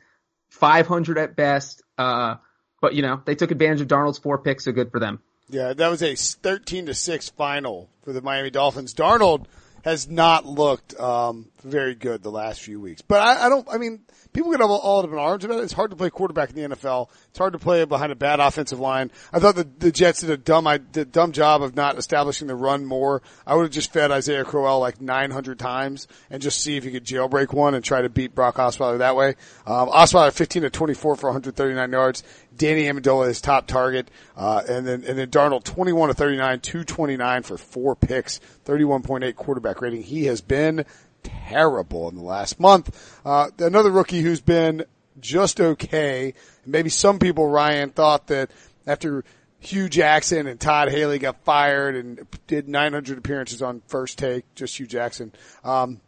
500 0.51 1.19
at 1.19 1.37
best. 1.37 1.83
Uh, 1.97 2.37
but 2.81 2.95
you 2.95 3.03
know, 3.03 3.21
they 3.25 3.35
took 3.35 3.51
advantage 3.51 3.81
of 3.81 3.89
Darnold's 3.89 4.19
four 4.19 4.39
picks, 4.39 4.65
so 4.65 4.73
good 4.73 4.91
for 4.91 5.01
them. 5.01 5.21
Yeah, 5.49 5.75
that 5.75 5.89
was 5.89 6.03
a 6.03 6.15
13 6.15 6.87
to 6.87 6.95
6 6.95 7.29
final 7.31 7.91
for 8.03 8.13
the 8.13 8.23
Miami 8.23 8.51
Dolphins. 8.51 8.95
Darnold 8.95 9.47
has 9.83 10.09
not 10.09 10.47
looked 10.47 10.99
um, 10.99 11.47
very 11.63 11.95
good 11.95 12.23
the 12.23 12.31
last 12.31 12.61
few 12.61 12.81
weeks. 12.81 13.03
But 13.03 13.21
I, 13.21 13.47
I 13.47 13.49
don't. 13.49 13.69
I 13.71 13.79
mean, 13.79 14.01
people 14.33 14.51
get 14.51 14.61
all, 14.61 14.77
all 14.77 15.01
up 15.01 15.11
in 15.11 15.19
arms 15.19 15.45
about 15.45 15.59
it. 15.59 15.65
It's 15.65 15.73
hard 15.73 15.91
to 15.91 15.97
play 15.97 16.11
quarterback 16.11 16.51
in 16.51 16.57
the 16.57 16.77
NFL. 16.77 17.09
It's 17.29 17.39
hard 17.39 17.53
to 17.53 17.59
play 17.59 17.85
behind 17.85 18.13
a 18.13 18.17
bad 18.17 18.41
offensive 18.41 18.79
line. 18.79 19.11
I 19.33 19.39
thought 19.39 19.57
the, 19.57 19.65
the 19.65 19.93
Jets 19.93 20.21
did 20.21 20.31
a 20.31 20.37
dumb, 20.37 20.67
I 20.67 20.79
did 20.79 21.09
a 21.09 21.11
dumb 21.11 21.33
job 21.33 21.63
of 21.63 21.75
not 21.75 21.99
establishing 21.99 22.49
the 22.49 22.55
run 22.55 22.85
more. 22.85 23.23
I 23.47 23.55
would 23.55 23.65
have 23.65 23.73
just 23.73 23.93
fed 23.93 24.11
Isaiah 24.11 24.45
Crowell 24.45 24.81
like 24.81 25.01
900 25.01 25.59
times 25.59 26.09
and 26.31 26.43
just 26.43 26.61
see 26.61 26.77
if 26.77 26.85
he 26.85 26.91
could 26.91 27.05
jailbreak 27.05 27.53
one 27.53 27.75
and 27.75 27.85
try 27.85 28.03
to 28.03 28.09
beat 28.09 28.35
Brock 28.35 28.57
Osweiler 28.57 28.99
that 28.99 29.17
way. 29.17 29.35
Um, 29.67 29.89
Osweiler 29.89 30.33
15 30.33 30.63
to 30.63 30.71
24 30.71 31.17
for 31.17 31.27
139 31.27 31.93
yards. 31.93 32.23
Danny 32.57 32.85
Amendola 32.85 33.29
his 33.29 33.41
top 33.41 33.67
target, 33.67 34.11
uh, 34.37 34.63
and 34.69 34.87
then 34.87 35.05
and 35.05 35.19
then 35.19 35.29
Darnold 35.29 35.65
21 35.65 36.09
to 36.09 36.15
39, 36.15 36.61
229 36.61 37.43
for 37.43 37.59
four 37.59 37.97
picks, 37.97 38.41
31.8 38.65 39.35
quarterback 39.37 39.81
rating. 39.81 40.03
He 40.03 40.27
has 40.27 40.41
been 40.41 40.85
terrible 41.23 42.09
in 42.09 42.17
the 42.17 42.23
last 42.23 42.61
month. 42.61 43.21
Uh, 43.25 43.51
another 43.59 43.91
rookie 43.91 44.21
who's 44.21 44.41
been 44.41 44.85
just 45.21 45.61
okay. 45.61 46.35
Maybe 46.67 46.91
some 46.91 47.19
people, 47.19 47.49
Ryan, 47.49 47.91
thought 47.91 48.29
that 48.29 48.51
after 48.87 49.25
Hue 49.61 49.89
Jackson 49.89 50.47
and 50.47 50.59
Todd 50.59 50.89
Haley 50.89 51.19
got 51.19 51.45
fired 51.45 51.95
and 51.95 52.27
did 52.47 52.69
900 52.69 53.19
appearances 53.19 53.63
on 53.63 53.83
first 53.87 54.19
take, 54.19 54.45
just 54.55 54.77
Hue 54.77 54.87
Jackson, 54.87 55.33
um, 55.65 56.01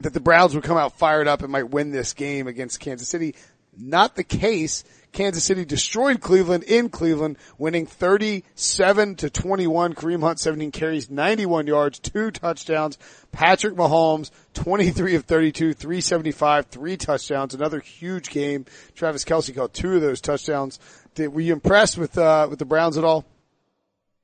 that 0.00 0.12
the 0.12 0.20
Browns 0.20 0.54
would 0.54 0.64
come 0.64 0.76
out 0.76 0.98
fired 0.98 1.28
up 1.28 1.42
and 1.42 1.50
might 1.50 1.70
win 1.70 1.90
this 1.90 2.12
game 2.12 2.46
against 2.46 2.80
Kansas 2.80 3.08
City. 3.08 3.34
Not 3.76 4.14
the 4.14 4.24
case. 4.24 4.84
Kansas 5.14 5.44
City 5.44 5.64
destroyed 5.64 6.20
Cleveland 6.20 6.64
in 6.64 6.90
Cleveland, 6.90 7.38
winning 7.56 7.86
37 7.86 9.14
to 9.16 9.30
21. 9.30 9.94
Kareem 9.94 10.20
Hunt 10.20 10.40
17 10.40 10.72
carries, 10.72 11.08
91 11.08 11.68
yards, 11.68 12.00
two 12.00 12.32
touchdowns. 12.32 12.98
Patrick 13.30 13.74
Mahomes 13.74 14.30
23 14.54 15.14
of 15.14 15.24
32, 15.24 15.72
375, 15.72 16.66
three 16.66 16.96
touchdowns. 16.96 17.54
Another 17.54 17.80
huge 17.80 18.28
game. 18.30 18.66
Travis 18.94 19.24
Kelce 19.24 19.54
caught 19.54 19.72
two 19.72 19.94
of 19.94 20.02
those 20.02 20.20
touchdowns. 20.20 20.80
Did, 21.14 21.32
were 21.32 21.40
you 21.40 21.52
impressed 21.52 21.96
with 21.96 22.18
uh, 22.18 22.48
with 22.50 22.58
the 22.58 22.64
Browns 22.64 22.98
at 22.98 23.04
all? 23.04 23.24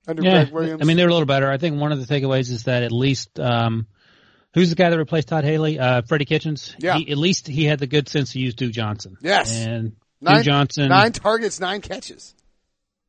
Under 0.09 0.23
Yeah, 0.23 0.45
Gregg 0.45 0.53
Williams? 0.53 0.83
I 0.83 0.85
mean 0.85 0.97
they're 0.97 1.09
a 1.09 1.13
little 1.13 1.27
better. 1.27 1.49
I 1.49 1.59
think 1.59 1.81
one 1.81 1.93
of 1.93 2.05
the 2.05 2.13
takeaways 2.13 2.51
is 2.51 2.65
that 2.65 2.83
at 2.83 2.91
least 2.91 3.39
um, 3.39 3.87
who's 4.55 4.71
the 4.71 4.77
guy 4.77 4.91
that 4.91 4.99
replaced 4.99 5.29
Todd 5.29 5.45
Haley? 5.45 5.79
Uh, 5.79 6.03
Freddie 6.03 6.25
Kitchens. 6.25 6.75
Yeah. 6.81 6.97
He, 6.97 7.13
at 7.13 7.19
least 7.19 7.47
he 7.47 7.65
had 7.65 7.79
the 7.79 7.87
good 7.87 8.09
sense 8.09 8.33
to 8.33 8.41
use 8.41 8.55
Duke 8.55 8.73
Johnson. 8.73 9.17
Yes. 9.23 9.57
and 9.57 9.93
nine, 10.21 10.43
Johnson. 10.43 10.89
nine 10.89 11.13
targets, 11.13 11.61
nine 11.61 11.81
catches. 11.81 12.35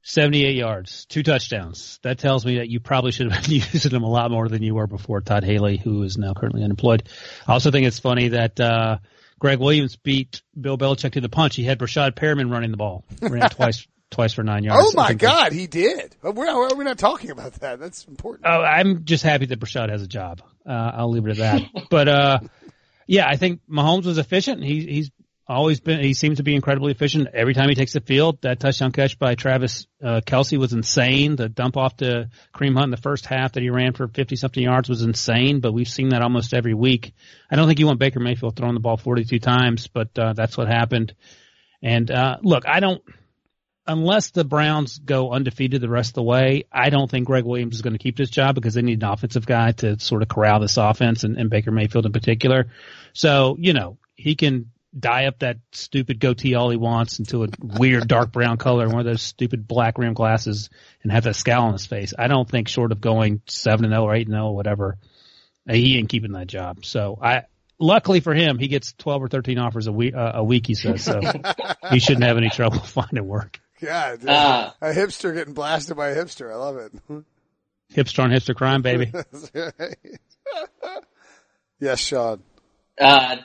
78 0.03 0.55
yards, 0.55 1.05
two 1.05 1.21
touchdowns. 1.21 1.99
That 2.01 2.17
tells 2.17 2.43
me 2.45 2.57
that 2.57 2.69
you 2.69 2.79
probably 2.79 3.11
should 3.11 3.31
have 3.31 3.43
been 3.47 3.51
using 3.51 3.91
him 3.91 4.03
a 4.03 4.09
lot 4.09 4.31
more 4.31 4.47
than 4.47 4.63
you 4.63 4.73
were 4.73 4.87
before 4.87 5.21
Todd 5.21 5.43
Haley, 5.43 5.77
who 5.77 6.03
is 6.03 6.17
now 6.17 6.33
currently 6.33 6.63
unemployed. 6.63 7.07
I 7.47 7.53
also 7.53 7.69
think 7.71 7.85
it's 7.85 7.99
funny 7.99 8.29
that, 8.29 8.59
uh, 8.59 8.97
Gregg 9.39 9.59
Williams 9.59 9.95
beat 9.95 10.43
Bill 10.59 10.77
Belichick 10.77 11.13
to 11.13 11.21
the 11.21 11.27
punch. 11.29 11.55
He 11.55 11.63
had 11.63 11.79
Breshad 11.79 12.11
Perriman 12.11 12.51
running 12.51 12.69
the 12.69 12.77
ball, 12.77 13.03
ran 13.21 13.49
twice, 13.49 13.87
twice 14.11 14.33
for 14.33 14.43
nine 14.43 14.63
yards. 14.63 14.85
Oh 14.87 14.91
my 14.95 15.13
God, 15.13 15.51
he 15.51 15.65
did. 15.65 16.15
We're 16.21 16.45
not, 16.45 16.77
we're 16.77 16.83
not 16.83 16.99
talking 16.99 17.31
about 17.31 17.53
that. 17.53 17.79
That's 17.79 18.05
important. 18.05 18.45
Oh, 18.47 18.61
I'm 18.61 19.03
just 19.03 19.23
happy 19.23 19.47
that 19.47 19.59
Breshad 19.59 19.89
has 19.89 20.03
a 20.03 20.07
job. 20.07 20.41
Uh, 20.63 20.91
I'll 20.93 21.09
leave 21.09 21.25
it 21.25 21.31
at 21.31 21.37
that. 21.37 21.87
but 21.89 22.07
uh, 22.07 22.39
yeah, 23.07 23.27
I 23.27 23.35
think 23.35 23.61
Mahomes 23.67 24.05
was 24.05 24.19
efficient. 24.19 24.63
He, 24.63 24.85
he's 24.85 25.11
always 25.51 25.79
been. 25.79 25.99
He 25.99 26.13
seems 26.13 26.37
to 26.37 26.43
be 26.43 26.55
incredibly 26.55 26.91
efficient 26.91 27.29
every 27.33 27.53
time 27.53 27.69
he 27.69 27.75
takes 27.75 27.93
the 27.93 28.01
field. 28.01 28.41
That 28.41 28.59
touchdown 28.59 28.91
catch 28.91 29.19
by 29.19 29.35
Travis 29.35 29.87
uh, 30.03 30.21
Kelce 30.25 30.57
was 30.57 30.73
insane. 30.73 31.35
The 31.35 31.49
dump 31.49 31.77
off 31.77 31.97
to 31.97 32.29
Kareem 32.53 32.73
Hunt 32.73 32.85
in 32.85 32.91
the 32.91 32.97
first 32.97 33.25
half 33.25 33.53
that 33.53 33.63
he 33.63 33.69
ran 33.69 33.93
for 33.93 34.07
50 34.07 34.35
something 34.35 34.63
yards 34.63 34.89
was 34.89 35.01
insane. 35.01 35.59
But 35.59 35.73
we've 35.73 35.87
seen 35.87 36.09
that 36.09 36.21
almost 36.21 36.53
every 36.53 36.73
week. 36.73 37.13
I 37.49 37.55
don't 37.55 37.67
think 37.67 37.79
you 37.79 37.87
want 37.87 37.99
Baker 37.99 38.19
Mayfield 38.19 38.55
throwing 38.55 38.73
the 38.73 38.79
ball 38.79 38.97
42 38.97 39.39
times, 39.39 39.87
but 39.87 40.17
uh, 40.17 40.33
that's 40.33 40.57
what 40.57 40.67
happened. 40.67 41.13
And 41.81 42.09
uh, 42.09 42.37
look, 42.41 42.67
I 42.67 42.79
don't 42.79 43.03
unless 43.87 44.31
the 44.31 44.43
Browns 44.43 44.99
go 44.99 45.31
undefeated 45.31 45.81
the 45.81 45.89
rest 45.89 46.11
of 46.11 46.15
the 46.15 46.23
way, 46.23 46.65
I 46.71 46.89
don't 46.89 47.09
think 47.09 47.27
Gregg 47.27 47.45
Williams 47.45 47.75
is 47.75 47.81
going 47.81 47.93
to 47.93 47.99
keep 47.99 48.15
this 48.15 48.29
job 48.29 48.55
because 48.55 48.73
they 48.73 48.81
need 48.81 49.01
an 49.03 49.09
offensive 49.09 49.45
guy 49.45 49.71
to 49.73 49.99
sort 49.99 50.21
of 50.21 50.27
corral 50.27 50.59
this 50.59 50.77
offense 50.77 51.23
and, 51.23 51.37
and 51.37 51.49
Baker 51.49 51.71
Mayfield 51.71 52.05
in 52.05 52.11
particular. 52.11 52.67
So, 53.13 53.57
you 53.59 53.73
know, 53.73 53.97
he 54.15 54.35
can 54.35 54.71
dye 54.97 55.25
up 55.25 55.39
that 55.39 55.57
stupid 55.71 56.19
goatee 56.19 56.55
all 56.55 56.69
he 56.69 56.77
wants 56.77 57.19
into 57.19 57.43
a 57.43 57.47
weird 57.59 58.07
dark 58.07 58.31
brown 58.31 58.57
color 58.57 58.83
and 58.83 58.91
one 58.91 58.99
of 58.99 59.05
those 59.05 59.21
stupid 59.21 59.67
black 59.67 59.97
rim 59.97 60.13
glasses 60.13 60.69
and 61.03 61.11
have 61.11 61.23
that 61.23 61.35
scowl 61.35 61.67
on 61.67 61.73
his 61.73 61.85
face. 61.85 62.13
I 62.17 62.27
don't 62.27 62.49
think 62.49 62.67
short 62.67 62.91
of 62.91 62.99
going 62.99 63.41
7 63.47 63.85
and 63.85 63.93
0 63.93 64.03
or 64.03 64.13
8 64.15 64.27
and 64.27 64.35
0 64.35 64.47
or 64.47 64.55
whatever, 64.55 64.97
uh, 65.69 65.73
he 65.73 65.97
ain't 65.97 66.09
keeping 66.09 66.33
that 66.33 66.47
job. 66.47 66.85
So 66.85 67.17
I, 67.21 67.43
luckily 67.79 68.19
for 68.19 68.33
him, 68.33 68.59
he 68.59 68.67
gets 68.67 68.93
12 68.93 69.23
or 69.23 69.27
13 69.29 69.57
offers 69.59 69.87
a 69.87 69.91
week, 69.91 70.13
uh, 70.13 70.33
a 70.35 70.43
week, 70.43 70.67
he 70.67 70.75
says. 70.75 71.03
So 71.03 71.21
he 71.89 71.99
shouldn't 71.99 72.25
have 72.25 72.37
any 72.37 72.49
trouble 72.49 72.79
finding 72.83 73.27
work. 73.27 73.59
God, 73.81 74.19
dude. 74.19 74.29
Uh, 74.29 74.71
a 74.81 74.91
hipster 74.93 75.33
getting 75.33 75.53
blasted 75.53 75.97
by 75.97 76.09
a 76.09 76.15
hipster. 76.15 76.51
I 76.51 76.55
love 76.55 76.77
it. 76.77 76.93
Hipster 77.93 78.23
on 78.23 78.29
hipster 78.29 78.55
crime, 78.55 78.81
baby. 78.81 79.11
yes, 81.77 81.99
Sean. 81.99 82.41
Uh, 82.97 83.35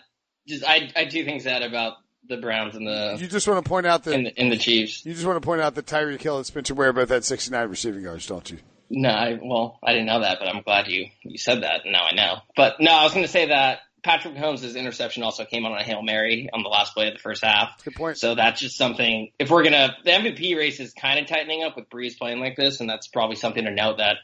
just 0.46 0.64
I 0.64 0.90
I 0.96 1.04
do 1.04 1.24
think 1.24 1.42
that 1.44 1.62
about 1.62 1.94
the 2.28 2.36
Browns 2.38 2.74
and 2.74 2.86
the 2.86 3.16
You 3.20 3.28
just 3.28 3.46
want 3.46 3.64
to 3.64 3.68
point 3.68 3.86
out 3.86 4.04
that 4.04 4.14
and 4.14 4.26
the, 4.26 4.38
and 4.38 4.50
the 4.50 4.56
Chiefs. 4.56 5.04
you 5.06 5.14
just 5.14 5.26
want 5.26 5.40
to 5.40 5.46
point 5.46 5.60
out 5.60 5.74
that 5.76 5.86
Tyreek 5.86 6.20
Hill 6.20 6.38
and 6.38 6.46
Spencer 6.46 6.74
Ware 6.74 6.92
both 6.92 7.08
had 7.08 7.24
69 7.24 7.68
receiving 7.68 8.02
yards, 8.02 8.26
don't 8.26 8.50
you? 8.50 8.58
No, 8.90 9.08
I, 9.10 9.38
well, 9.42 9.78
I 9.82 9.92
didn't 9.92 10.06
know 10.06 10.20
that, 10.20 10.38
but 10.40 10.48
I'm 10.48 10.62
glad 10.62 10.86
you 10.88 11.06
you 11.22 11.38
said 11.38 11.62
that. 11.62 11.82
and 11.84 11.92
Now 11.92 12.04
I 12.10 12.14
know. 12.14 12.36
But 12.56 12.76
no, 12.80 12.92
I 12.92 13.04
was 13.04 13.12
going 13.12 13.24
to 13.24 13.30
say 13.30 13.46
that 13.48 13.80
Patrick 14.04 14.34
Mahomes' 14.34 14.76
interception 14.76 15.24
also 15.24 15.44
came 15.44 15.66
on 15.66 15.72
a 15.76 15.82
hail 15.82 16.02
mary 16.02 16.48
on 16.52 16.62
the 16.62 16.68
last 16.68 16.94
play 16.94 17.08
of 17.08 17.14
the 17.14 17.18
first 17.20 17.42
half. 17.44 17.82
Good 17.84 17.94
point. 17.96 18.18
So 18.18 18.36
that's 18.36 18.60
just 18.60 18.76
something. 18.76 19.32
If 19.40 19.50
we're 19.50 19.64
gonna, 19.64 19.96
the 20.04 20.10
MVP 20.12 20.56
race 20.56 20.78
is 20.78 20.92
kind 20.92 21.18
of 21.18 21.26
tightening 21.26 21.64
up 21.64 21.74
with 21.76 21.90
Brees 21.90 22.16
playing 22.16 22.38
like 22.38 22.54
this, 22.56 22.80
and 22.80 22.88
that's 22.88 23.08
probably 23.08 23.34
something 23.34 23.64
to 23.64 23.72
note 23.72 23.98
that 23.98 24.18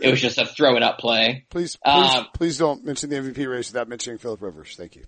it 0.00 0.10
was 0.10 0.20
just 0.20 0.38
a 0.38 0.46
throw 0.46 0.76
it 0.76 0.82
up 0.82 0.98
play. 0.98 1.44
please, 1.50 1.76
please, 1.76 2.14
Um, 2.14 2.26
please 2.32 2.56
don't 2.56 2.84
mention 2.84 3.10
the 3.10 3.16
MVP 3.16 3.46
race 3.50 3.70
without 3.70 3.88
mentioning 3.88 4.18
Philip 4.18 4.40
Rivers. 4.40 4.74
Thank 4.76 4.96
you. 4.96 5.04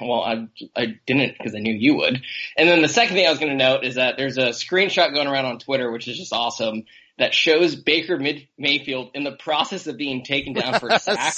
Well, 0.00 0.22
I 0.22 0.48
I 0.76 0.98
didn't 1.06 1.36
because 1.38 1.54
I 1.54 1.58
knew 1.58 1.74
you 1.74 1.96
would. 1.96 2.22
And 2.56 2.68
then 2.68 2.82
the 2.82 2.88
second 2.88 3.14
thing 3.16 3.26
I 3.26 3.30
was 3.30 3.38
going 3.38 3.56
to 3.56 3.64
note 3.64 3.84
is 3.84 3.96
that 3.96 4.16
there's 4.16 4.38
a 4.38 4.48
screenshot 4.48 5.12
going 5.12 5.28
around 5.28 5.46
on 5.46 5.58
Twitter, 5.58 5.90
which 5.90 6.08
is 6.08 6.16
just 6.16 6.32
awesome, 6.32 6.84
that 7.18 7.34
shows 7.34 7.74
Baker 7.74 8.16
Mid- 8.16 8.48
Mayfield 8.56 9.10
in 9.14 9.24
the 9.24 9.32
process 9.32 9.86
of 9.86 9.96
being 9.96 10.22
taken 10.24 10.52
down 10.52 10.78
for 10.78 10.88
a 10.88 10.98
sack. 11.00 11.34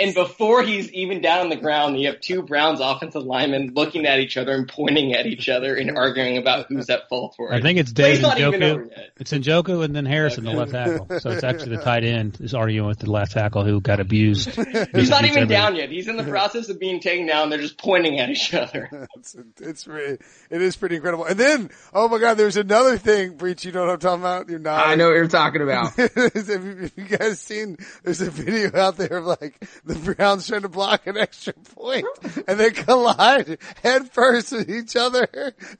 And 0.00 0.14
before 0.14 0.62
he's 0.62 0.92
even 0.92 1.20
down 1.20 1.40
on 1.40 1.48
the 1.48 1.56
ground, 1.56 1.98
you 1.98 2.06
have 2.08 2.20
two 2.20 2.42
Browns 2.42 2.80
offensive 2.80 3.22
linemen 3.24 3.72
looking 3.74 4.06
at 4.06 4.20
each 4.20 4.36
other 4.36 4.52
and 4.52 4.68
pointing 4.68 5.12
at 5.14 5.26
each 5.26 5.48
other 5.48 5.74
and 5.74 5.96
arguing 5.96 6.38
about 6.38 6.66
who's 6.68 6.88
at 6.88 7.08
fault 7.08 7.34
for 7.36 7.52
it. 7.52 7.56
I 7.56 7.60
think 7.60 7.78
it's 7.78 7.92
Play's 7.92 8.20
David 8.20 8.22
not 8.22 8.38
even 8.38 8.62
over 8.62 8.84
Njoku. 8.84 8.90
yet. 8.90 9.10
It's 9.16 9.32
Njoku 9.32 9.84
and 9.84 9.94
then 9.94 10.06
Harrison, 10.06 10.44
the 10.44 10.52
left 10.52 10.72
tackle. 10.72 11.08
So 11.20 11.30
it's 11.30 11.44
actually 11.44 11.76
the 11.76 11.82
tight 11.82 12.04
end 12.04 12.40
is 12.40 12.54
arguing 12.54 12.86
with 12.86 13.00
the 13.00 13.10
left 13.10 13.32
tackle 13.32 13.64
who 13.64 13.80
got 13.80 14.00
abused. 14.00 14.50
He's 14.94 15.10
not 15.10 15.24
even 15.24 15.48
down 15.48 15.76
yet. 15.76 15.90
He's 15.90 16.08
in 16.08 16.16
the 16.16 16.24
process 16.24 16.68
of 16.68 16.78
being 16.78 17.00
taken 17.00 17.26
down. 17.26 17.50
They're 17.50 17.58
just 17.58 17.78
pointing 17.78 18.20
at 18.20 18.30
each 18.30 18.54
other. 18.54 19.08
It's, 19.16 19.36
it's 19.60 19.86
it 19.86 20.20
is 20.62 20.76
pretty 20.76 20.96
incredible. 20.96 21.24
And 21.24 21.38
then, 21.38 21.70
oh 21.92 22.08
my 22.08 22.18
God, 22.18 22.34
there's 22.34 22.56
another 22.56 22.98
thing, 22.98 23.36
Breech. 23.36 23.64
You 23.64 23.72
know 23.72 23.82
what 23.82 23.90
I'm 23.90 23.98
talking 23.98 24.22
about? 24.22 24.48
You're 24.48 24.58
not. 24.58 24.86
I 24.86 24.94
know 24.96 25.10
what 25.24 25.32
you're 25.32 25.40
talking 25.40 25.62
about. 25.62 25.92
have, 25.94 26.92
you, 26.96 27.04
guys 27.04 27.40
seen? 27.40 27.76
There's 28.02 28.20
a 28.20 28.30
video 28.30 28.76
out 28.78 28.96
there 28.96 29.18
of 29.18 29.26
like 29.26 29.64
the 29.84 29.94
Browns 29.94 30.46
trying 30.46 30.62
to 30.62 30.68
block 30.68 31.06
an 31.06 31.16
extra 31.16 31.52
point, 31.52 32.06
and 32.46 32.58
they 32.58 32.70
collide 32.70 33.58
head 33.82 34.10
first 34.12 34.52
with 34.52 34.70
each 34.70 34.96
other, 34.96 35.26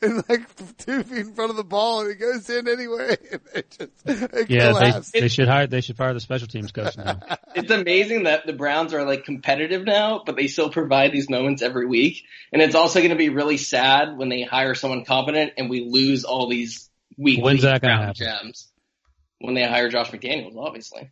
and 0.01 0.25
like 0.29 0.77
two 0.79 1.03
feet 1.03 1.27
in 1.27 1.35
front 1.35 1.51
of 1.51 1.57
the 1.57 1.65
ball, 1.65 2.01
and 2.01 2.11
it 2.11 2.17
goes 2.17 2.49
in 2.51 2.69
anyway. 2.69 3.17
And 3.35 3.41
they 3.53 3.63
just 3.79 4.07
they 4.33 4.45
Yeah, 4.49 4.69
collapse. 4.73 5.11
they, 5.11 5.21
they 5.21 5.29
should 5.29 5.49
hire, 5.49 5.67
they 5.67 5.81
should 5.81 5.97
fire 5.97 6.15
the 6.15 6.21
special 6.21 6.49
teams 6.49 6.73
coach 6.73 6.97
now. 6.97 7.21
It's 7.55 7.71
amazing 7.71 8.25
that 8.25 8.47
the 8.47 8.53
Browns 8.53 8.93
are 8.95 9.05
like 9.05 9.25
competitive 9.25 9.85
now, 9.85 10.23
but 10.27 10.35
they 10.35 10.49
still 10.49 10.71
provide 10.71 11.13
these 11.13 11.31
moments 11.31 11.63
every 11.63 11.87
week. 11.87 12.25
And 12.53 12.61
it's 12.61 12.75
also 12.75 12.99
going 12.99 13.11
to 13.11 13.17
be 13.17 13.29
really 13.29 13.59
sad 13.59 14.17
when 14.17 14.29
they 14.29 14.43
hire 14.43 14.75
someone 14.75 15.05
competent 15.05 15.53
and 15.57 15.71
we 15.71 15.89
lose 15.89 16.25
all 16.25 16.49
these 16.49 16.91
weekly 17.17 17.43
When's 17.45 17.63
that 17.63 17.81
gonna 17.81 17.97
happen? 17.97 18.15
gems. 18.15 18.73
When 19.45 19.55
they 19.55 19.63
hire 19.65 19.89
Josh 19.89 20.11
McDaniels, 20.11 20.57
obviously. 20.57 21.11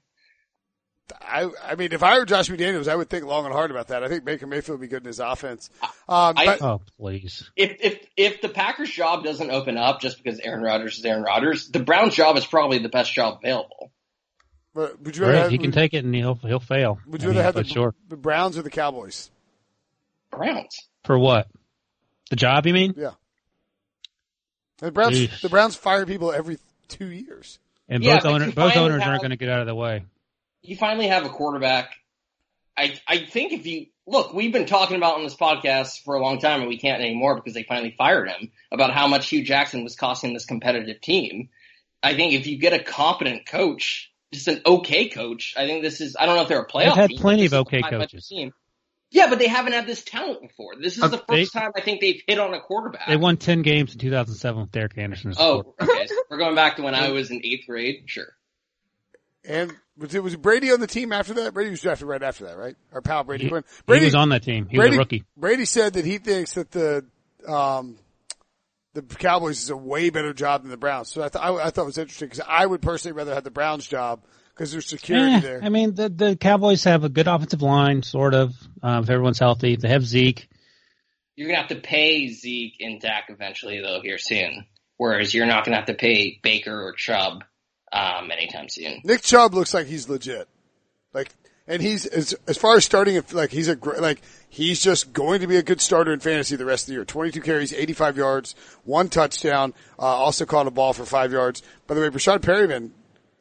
I, 1.20 1.50
I 1.62 1.74
mean, 1.74 1.92
if 1.92 2.02
I 2.02 2.18
were 2.18 2.24
Josh 2.24 2.48
McDaniels, 2.48 2.88
I 2.88 2.96
would 2.96 3.10
think 3.10 3.26
long 3.26 3.44
and 3.44 3.52
hard 3.52 3.70
about 3.70 3.88
that. 3.88 4.02
I 4.02 4.08
think 4.08 4.24
Baker 4.24 4.46
Mayfield 4.46 4.78
would 4.78 4.84
be 4.84 4.88
good 4.88 5.02
in 5.02 5.08
his 5.08 5.20
offense. 5.20 5.68
Um, 5.82 5.90
I- 6.38 6.46
but 6.46 6.62
Oh, 6.62 6.80
please. 6.98 7.50
If 7.56 7.76
if 7.80 8.06
if 8.16 8.40
the 8.40 8.48
Packers 8.48 8.90
job 8.90 9.22
doesn't 9.24 9.50
open 9.50 9.76
up 9.76 10.00
just 10.00 10.22
because 10.22 10.38
Aaron 10.40 10.62
Rodgers 10.62 10.98
is 10.98 11.04
Aaron 11.04 11.22
Rodgers, 11.22 11.68
the 11.68 11.80
Browns 11.80 12.14
job 12.14 12.36
is 12.38 12.46
probably 12.46 12.78
the 12.78 12.88
best 12.88 13.12
job 13.12 13.40
available. 13.42 13.92
but 14.74 14.98
would 15.02 15.16
you 15.16 15.24
rather 15.26 15.38
have, 15.38 15.50
He 15.50 15.58
can 15.58 15.72
take 15.72 15.92
it 15.92 16.04
and 16.04 16.14
he'll, 16.14 16.36
he'll 16.36 16.60
fail. 16.60 16.98
would 17.06 17.22
you 17.22 17.28
rather 17.28 17.42
have 17.42 17.54
the, 17.54 17.64
sure. 17.64 17.94
the 18.08 18.16
Browns 18.16 18.56
or 18.56 18.62
the 18.62 18.70
Cowboys? 18.70 19.30
Browns. 20.30 20.78
For 21.04 21.18
what? 21.18 21.48
The 22.30 22.36
job, 22.36 22.66
you 22.66 22.72
mean? 22.72 22.94
Yeah. 22.96 23.10
The 24.78 24.90
Browns, 24.90 25.18
Eesh. 25.18 25.42
the 25.42 25.50
Browns 25.50 25.76
fire 25.76 26.06
people 26.06 26.32
every 26.32 26.56
two 26.88 27.06
years. 27.06 27.58
And 27.88 28.02
Yeah, 28.02 28.20
both, 28.20 28.24
owner, 28.26 28.52
both 28.52 28.76
owners 28.76 29.02
have- 29.02 29.08
aren't 29.10 29.22
going 29.22 29.30
to 29.30 29.36
get 29.36 29.48
out 29.48 29.60
of 29.60 29.66
the 29.66 29.74
way. 29.74 30.04
you 30.62 30.76
finally 30.76 31.08
have 31.08 31.24
a 31.26 31.28
quarterback. 31.28 31.94
I 32.76 32.98
I 33.06 33.26
think 33.26 33.52
if 33.52 33.66
you 33.66 33.86
look, 34.06 34.32
we've 34.32 34.52
been 34.52 34.66
talking 34.66 34.96
about 34.96 35.16
on 35.16 35.24
this 35.24 35.36
podcast 35.36 36.02
for 36.04 36.14
a 36.14 36.22
long 36.22 36.38
time, 36.38 36.60
and 36.60 36.68
we 36.68 36.78
can't 36.78 37.02
anymore 37.02 37.34
because 37.34 37.52
they 37.54 37.64
finally 37.64 37.94
fired 37.98 38.28
him 38.28 38.50
about 38.70 38.92
how 38.94 39.08
much 39.08 39.28
Hue 39.28 39.44
Jackson 39.44 39.84
was 39.84 39.96
costing 39.96 40.32
this 40.32 40.46
competitive 40.46 41.00
team. 41.00 41.50
I 42.02 42.14
think 42.14 42.32
if 42.32 42.46
you 42.46 42.58
get 42.58 42.72
a 42.72 42.82
competent 42.82 43.44
coach, 43.46 44.10
just 44.32 44.48
an 44.48 44.62
okay 44.64 45.08
coach, 45.08 45.54
I 45.56 45.66
think 45.66 45.82
this 45.82 46.00
is. 46.00 46.16
I 46.18 46.24
don't 46.26 46.36
know 46.36 46.42
if 46.42 46.48
they're 46.48 46.62
a 46.62 46.66
playoff. 46.66 46.84
They've 46.84 46.94
had 46.94 47.10
team, 47.10 47.18
plenty 47.18 47.46
of 47.46 47.52
okay 47.54 47.82
coaches. 47.82 48.26
Team. 48.26 48.52
Yeah, 49.14 49.28
but 49.28 49.38
they 49.38 49.46
haven't 49.46 49.74
had 49.74 49.86
this 49.86 50.02
talent 50.02 50.40
before. 50.40 50.74
This 50.80 50.96
is 50.96 51.02
Uh, 51.02 51.08
the 51.08 51.18
first 51.18 51.52
they- 51.52 51.60
time 51.60 51.70
I 51.76 51.82
think 51.82 52.00
they've 52.00 52.20
hit 52.26 52.38
on 52.38 52.54
a 52.54 52.60
quarterback. 52.60 53.06
They 53.08 53.16
won 53.18 53.36
10 53.36 53.60
games 53.62 53.92
in 53.92 53.98
2007 53.98 54.62
with 54.62 54.72
Derek 54.72 54.96
Anderson. 54.96 55.30
as 55.32 55.36
Oh, 55.38 55.74
okay. 55.80 56.06
So 56.06 56.14
we're 56.30 56.38
going 56.38 56.54
back 56.54 56.76
to 56.76 56.82
when 56.82 56.94
I 56.94 57.10
was 57.10 57.30
in 57.30 57.40
eighth 57.44 57.66
grade. 57.66 58.04
Sure. 58.06 58.34
And 59.44 59.72
was 59.98 60.14
it 60.14 60.22
was 60.22 60.34
Brady 60.36 60.70
on 60.72 60.80
the 60.80 60.86
team 60.86 61.12
after 61.12 61.34
that? 61.34 61.52
Brady 61.52 61.70
was 61.70 61.80
drafted 61.82 62.06
right 62.08 62.22
after 62.22 62.44
that, 62.46 62.56
right? 62.56 62.76
Our 62.92 63.02
pal 63.02 63.24
Brady 63.24 63.44
He, 63.44 63.50
Quinn. 63.50 63.64
he 63.68 63.82
Brady 63.86 64.04
was 64.06 64.14
on 64.14 64.28
that 64.30 64.44
team. 64.44 64.66
He 64.70 64.76
Brady, 64.76 64.90
was 64.90 64.96
a 64.96 64.98
rookie. 65.00 65.24
Brady 65.36 65.64
said 65.66 65.92
that 65.94 66.04
he 66.06 66.18
thinks 66.18 66.54
that 66.54 66.70
the 66.70 67.04
um, 67.46 67.98
the 68.94 69.02
Cowboys 69.02 69.60
is 69.62 69.68
a 69.70 69.76
way 69.76 70.10
better 70.10 70.32
job 70.32 70.62
than 70.62 70.70
the 70.70 70.76
Browns. 70.76 71.08
So 71.10 71.22
I, 71.22 71.28
th- 71.28 71.44
I, 71.44 71.52
I 71.66 71.70
thought 71.70 71.82
it 71.82 71.86
was 71.86 71.98
interesting 71.98 72.28
because 72.28 72.44
I 72.48 72.64
would 72.64 72.80
personally 72.82 73.16
rather 73.16 73.34
have 73.34 73.42
the 73.44 73.50
Browns 73.50 73.86
job 73.86 74.22
because 74.54 74.72
there's 74.72 74.86
security 74.86 75.32
Eh, 75.34 75.40
there. 75.40 75.60
I 75.62 75.68
mean, 75.68 75.94
the, 75.94 76.08
the 76.08 76.36
Cowboys 76.36 76.84
have 76.84 77.04
a 77.04 77.08
good 77.08 77.26
offensive 77.28 77.62
line, 77.62 78.02
sort 78.02 78.34
of, 78.34 78.54
um, 78.82 79.04
if 79.04 79.10
everyone's 79.10 79.38
healthy. 79.38 79.76
They 79.76 79.88
have 79.88 80.04
Zeke. 80.04 80.48
You're 81.36 81.48
gonna 81.48 81.60
have 81.60 81.68
to 81.68 81.76
pay 81.76 82.28
Zeke 82.28 82.76
and 82.80 83.00
Dak 83.00 83.24
eventually 83.28 83.80
though 83.80 84.00
here 84.02 84.18
soon. 84.18 84.66
Whereas 84.98 85.32
you're 85.34 85.46
not 85.46 85.64
gonna 85.64 85.76
have 85.78 85.86
to 85.86 85.94
pay 85.94 86.38
Baker 86.42 86.86
or 86.86 86.92
Chubb 86.92 87.44
um 87.92 88.30
anytime 88.30 88.68
soon. 88.68 89.00
Nick 89.04 89.22
Chubb 89.22 89.54
looks 89.54 89.72
like 89.74 89.86
he's 89.86 90.08
legit. 90.08 90.46
Like, 91.14 91.30
and 91.66 91.80
he's 91.80 92.04
as 92.06 92.34
as 92.46 92.58
far 92.58 92.76
as 92.76 92.84
starting, 92.84 93.22
like 93.32 93.50
he's 93.50 93.68
a 93.68 93.76
gr- 93.76 93.96
like 93.98 94.20
he's 94.48 94.80
just 94.82 95.12
going 95.14 95.40
to 95.40 95.46
be 95.46 95.56
a 95.56 95.62
good 95.62 95.80
starter 95.80 96.12
in 96.12 96.20
fantasy 96.20 96.56
the 96.56 96.64
rest 96.66 96.84
of 96.84 96.86
the 96.88 96.92
year. 96.94 97.04
Twenty 97.06 97.30
two 97.30 97.40
carries, 97.40 97.72
eighty 97.72 97.92
five 97.94 98.16
yards, 98.18 98.54
one 98.84 99.08
touchdown. 99.08 99.72
Uh, 99.98 100.02
also 100.02 100.44
caught 100.44 100.66
a 100.66 100.70
ball 100.70 100.92
for 100.92 101.06
five 101.06 101.32
yards. 101.32 101.62
By 101.86 101.94
the 101.94 102.00
way, 102.02 102.08
Breshad 102.08 102.38
Perriman, 102.40 102.90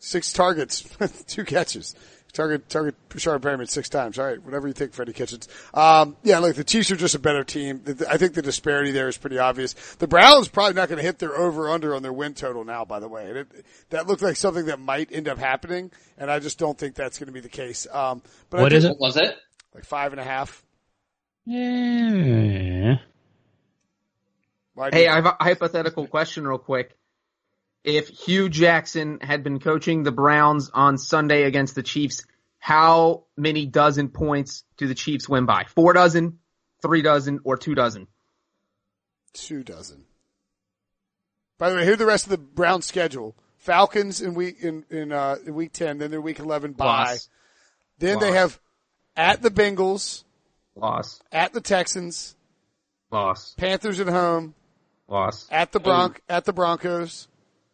six 0.02 0.34
targets, 0.34 0.82
two 1.28 1.46
catches. 1.46 1.96
Target 2.34 2.70
target 2.70 2.96
Rashard 3.10 3.40
Perriman 3.40 3.68
six 3.68 3.90
times. 3.90 4.18
All 4.18 4.26
right, 4.26 4.42
whatever 4.42 4.66
you 4.66 4.74
think, 4.74 4.94
Freddie 4.94 5.12
Kitchens. 5.12 5.50
Um, 5.74 6.16
yeah, 6.24 6.40
look, 6.40 6.56
the 6.56 6.64
Chiefs 6.64 6.90
are 6.90 6.96
just 6.96 7.14
a 7.14 7.20
better 7.20 7.44
team. 7.44 7.82
I 8.10 8.16
think 8.16 8.36
the 8.36 8.42
disparity 8.42 8.92
there 8.92 9.10
is 9.10 9.18
pretty 9.18 9.38
obvious. 9.38 9.74
The 9.96 10.08
Browns 10.08 10.48
probably 10.48 10.76
not 10.76 10.88
going 10.88 10.98
to 10.98 11.04
hit 11.04 11.20
their 11.20 11.36
over 11.38 11.70
under 11.70 11.94
on 11.94 12.04
their 12.04 12.14
win 12.14 12.34
total 12.34 12.64
now. 12.64 12.86
By 12.86 13.02
the 13.02 13.10
way, 13.10 13.28
and 13.28 13.38
it, 13.40 13.66
that 13.90 14.08
looked 14.08 14.22
like 14.22 14.38
something 14.38 14.68
that 14.68 14.80
might 14.80 15.12
end 15.12 15.28
up 15.28 15.40
happening, 15.40 15.92
and 16.18 16.32
I 16.32 16.40
just 16.40 16.58
don't 16.58 16.78
think 16.78 16.96
that's 16.96 17.20
going 17.20 17.28
to 17.28 17.34
be 17.34 17.42
the 17.42 17.50
case. 17.50 17.86
Um, 17.92 18.22
but 18.50 18.62
What 18.62 18.72
I 18.72 18.78
is 18.78 18.86
it? 18.86 18.96
Was 18.98 19.18
it? 19.18 19.36
Like 19.76 19.84
five 19.84 20.14
and 20.14 20.22
a 20.22 20.24
half. 20.24 20.64
Yeah. 21.46 22.96
Hey, 24.94 25.08
I 25.08 25.16
have 25.16 25.26
a 25.26 25.36
hypothetical 25.38 26.08
question 26.08 26.48
real 26.48 26.60
quick. 26.60 26.98
If 27.84 28.10
Hue 28.10 28.50
Jackson 28.50 29.20
had 29.22 29.44
been 29.44 29.60
coaching 29.60 30.04
the 30.04 30.12
Browns 30.12 30.70
on 30.74 30.98
Sunday 30.98 31.44
against 31.44 31.76
the 31.76 31.84
Chiefs, 31.84 32.24
how 32.60 33.24
many 33.36 33.66
dozen 33.66 34.10
points 34.10 34.64
do 34.78 34.88
the 34.88 34.96
Chiefs 34.96 35.28
win 35.28 35.46
by? 35.46 35.66
Four 35.76 35.94
dozen, 35.94 36.40
three 36.82 37.02
dozen, 37.02 37.40
or 37.44 37.58
two 37.58 37.76
dozen? 37.76 38.08
two 39.34 39.64
dozen. 39.64 40.06
By 41.58 41.70
the 41.70 41.76
way, 41.78 41.86
here's 41.86 41.98
the 41.98 42.06
rest 42.06 42.26
of 42.26 42.32
the 42.32 42.38
Browns 42.38 42.86
schedule. 42.86 43.36
Falcons 43.58 44.22
in 44.22 44.34
week 44.34 44.58
in 44.62 44.84
in, 44.90 45.12
uh, 45.12 45.38
in 45.46 45.54
week 45.54 45.72
ten, 45.74 46.00
then 46.00 46.12
they're 46.12 46.22
week 46.22 46.40
eleven 46.40 46.74
bye. 46.74 47.12
Loss. 47.12 47.30
Then 48.00 48.20
they 48.20 48.32
have 48.32 48.60
at 49.16 49.42
the 49.42 49.52
Bengals, 49.52 50.24
Loss. 50.76 51.22
at 51.32 51.54
the 51.54 51.62
Texans, 51.62 52.36
Loss. 53.12 53.54
Panthers 53.56 54.00
at 54.00 54.08
home, 54.08 54.56
Loss. 55.08 55.48
at 55.52 55.72
the 55.72 55.80
Bronc 55.80 56.20
at 56.28 56.46
the 56.46 56.54
Broncos, 56.54 57.28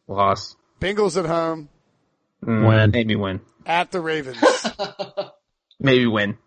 Loss. 0.07 0.55
Bengals 0.79 1.17
at 1.17 1.25
home, 1.25 1.69
Mm, 2.45 2.67
Win. 2.67 2.91
Maybe 2.91 3.15
win. 3.15 3.41
at 3.65 3.91
the 3.91 3.99
Ravens. 3.99 4.37
Maybe 5.79 6.05
win. 6.07 6.37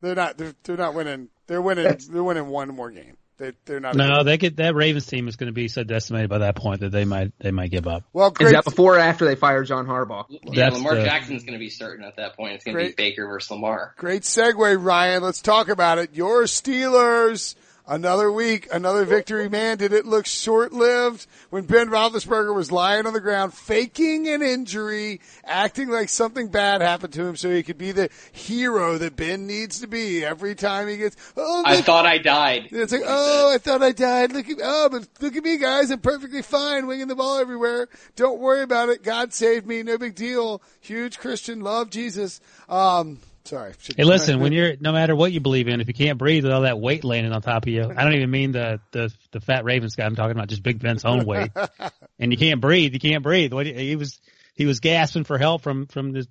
they're 0.00 0.14
not 0.14 0.36
they're, 0.38 0.54
they're 0.64 0.76
not 0.76 0.94
winning. 0.94 1.28
They're 1.46 1.62
winning 1.62 1.96
they're 2.10 2.22
winning 2.24 2.46
one 2.48 2.68
more 2.74 2.90
game. 2.90 3.16
They 3.38 3.52
they're 3.64 3.80
not 3.80 3.96
No, 3.96 4.22
they 4.22 4.36
get 4.36 4.56
that 4.56 4.74
Ravens 4.74 5.06
team 5.06 5.28
is 5.28 5.36
going 5.36 5.46
to 5.48 5.52
be 5.54 5.68
so 5.68 5.82
decimated 5.82 6.28
by 6.28 6.38
that 6.38 6.54
point 6.56 6.80
that 6.80 6.90
they 6.90 7.04
might 7.06 7.32
they 7.38 7.50
might 7.50 7.70
give 7.70 7.86
up. 7.88 8.04
Well, 8.12 8.28
Is 8.28 8.32
great 8.34 8.52
that 8.52 8.64
before 8.64 8.96
or 8.96 8.98
after 8.98 9.24
they 9.24 9.34
fire 9.34 9.64
John 9.64 9.86
Harbaugh? 9.86 10.26
Yeah, 10.28 10.38
That's 10.54 10.76
Lamar 10.76 10.96
the- 10.96 11.04
Jackson's 11.04 11.42
going 11.44 11.54
to 11.54 11.58
be 11.58 11.70
certain 11.70 12.04
at 12.04 12.16
that 12.16 12.36
point. 12.36 12.54
It's 12.54 12.64
going 12.64 12.76
to 12.76 12.84
be 12.84 12.94
Baker 12.94 13.26
versus 13.26 13.50
Lamar. 13.50 13.94
Great 13.96 14.22
segue, 14.22 14.76
Ryan. 14.84 15.22
Let's 15.22 15.40
talk 15.40 15.68
about 15.68 15.96
it. 15.98 16.14
Your 16.14 16.42
Steelers. 16.44 17.54
Another 17.86 18.30
week, 18.30 18.68
another 18.72 19.04
victory. 19.04 19.48
Man, 19.48 19.76
did 19.76 19.92
it 19.92 20.06
look 20.06 20.24
short-lived 20.24 21.26
when 21.50 21.64
Ben 21.64 21.88
Roethlisberger 21.88 22.54
was 22.54 22.70
lying 22.70 23.06
on 23.06 23.12
the 23.12 23.20
ground, 23.20 23.54
faking 23.54 24.28
an 24.28 24.40
injury, 24.40 25.20
acting 25.44 25.88
like 25.88 26.08
something 26.08 26.46
bad 26.46 26.80
happened 26.80 27.12
to 27.14 27.26
him 27.26 27.34
so 27.34 27.50
he 27.50 27.64
could 27.64 27.78
be 27.78 27.90
the 27.90 28.08
hero 28.30 28.98
that 28.98 29.16
Ben 29.16 29.48
needs 29.48 29.80
to 29.80 29.88
be 29.88 30.24
every 30.24 30.54
time 30.54 30.86
he 30.86 30.96
gets, 30.96 31.16
oh, 31.36 31.64
I 31.66 31.80
thought 31.82 32.06
I 32.06 32.18
died. 32.18 32.68
it's 32.70 32.92
like, 32.92 33.02
oh, 33.04 33.52
I 33.52 33.58
thought 33.58 33.82
I 33.82 33.90
died. 33.90 34.32
Look 34.32 34.48
at, 34.48 34.58
oh, 34.62 34.88
but 34.88 35.08
look 35.20 35.34
at 35.34 35.42
me, 35.42 35.56
guys. 35.56 35.90
I'm 35.90 35.98
perfectly 35.98 36.42
fine, 36.42 36.86
winging 36.86 37.08
the 37.08 37.16
ball 37.16 37.38
everywhere. 37.38 37.88
Don't 38.14 38.38
worry 38.38 38.62
about 38.62 38.90
it. 38.90 39.02
God 39.02 39.32
saved 39.32 39.66
me. 39.66 39.82
No 39.82 39.98
big 39.98 40.14
deal. 40.14 40.62
Huge 40.80 41.18
Christian. 41.18 41.60
Love 41.60 41.90
Jesus. 41.90 42.40
Um, 42.68 43.18
sorry. 43.44 43.72
Should- 43.78 43.96
Hey, 43.96 44.04
listen, 44.04 44.40
when 44.40 44.52
you're 44.52 44.74
no 44.80 44.92
matter 44.92 45.14
what 45.16 45.32
you 45.32 45.40
believe 45.40 45.68
in, 45.68 45.80
if 45.80 45.88
you 45.88 45.94
can't 45.94 46.18
breathe 46.18 46.44
with 46.44 46.52
all 46.52 46.62
that 46.62 46.78
weight 46.80 47.04
landing 47.04 47.32
on 47.32 47.42
top 47.42 47.64
of 47.64 47.68
you, 47.68 47.82
I 47.84 48.04
don't 48.04 48.14
even 48.14 48.30
mean 48.30 48.52
the 48.52 48.80
the 48.92 49.12
the 49.30 49.40
fat 49.40 49.64
Ravens 49.64 49.94
guy. 49.96 50.04
I'm 50.04 50.16
talking 50.16 50.36
about 50.36 50.48
just 50.48 50.62
Big 50.62 50.80
Ben's 50.80 51.04
own 51.04 51.24
weight, 51.24 51.50
and 52.18 52.32
you 52.32 52.38
can't 52.38 52.60
breathe. 52.60 52.92
You 52.94 53.00
can't 53.00 53.22
breathe. 53.22 53.52
What 53.52 53.66
he 53.66 53.96
was 53.96 54.20
he 54.54 54.66
was 54.66 54.80
gasping 54.80 55.24
for 55.24 55.38
help 55.38 55.62
from 55.62 55.86
from 55.86 56.14
his 56.14 56.28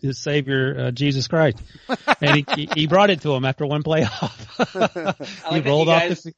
his 0.00 0.18
savior 0.18 0.76
uh, 0.78 0.90
Jesus 0.90 1.26
Christ, 1.26 1.58
and 2.20 2.36
he, 2.36 2.44
he 2.54 2.68
he 2.74 2.86
brought 2.86 3.10
it 3.10 3.22
to 3.22 3.34
him 3.34 3.44
after 3.44 3.64
one 3.66 3.82
playoff. 3.82 4.36
I 5.46 5.50
like 5.50 5.64
he 5.64 5.70
rolled 5.70 5.88
you 5.88 5.94
off. 5.94 6.00
guys, 6.02 6.22
the, 6.22 6.32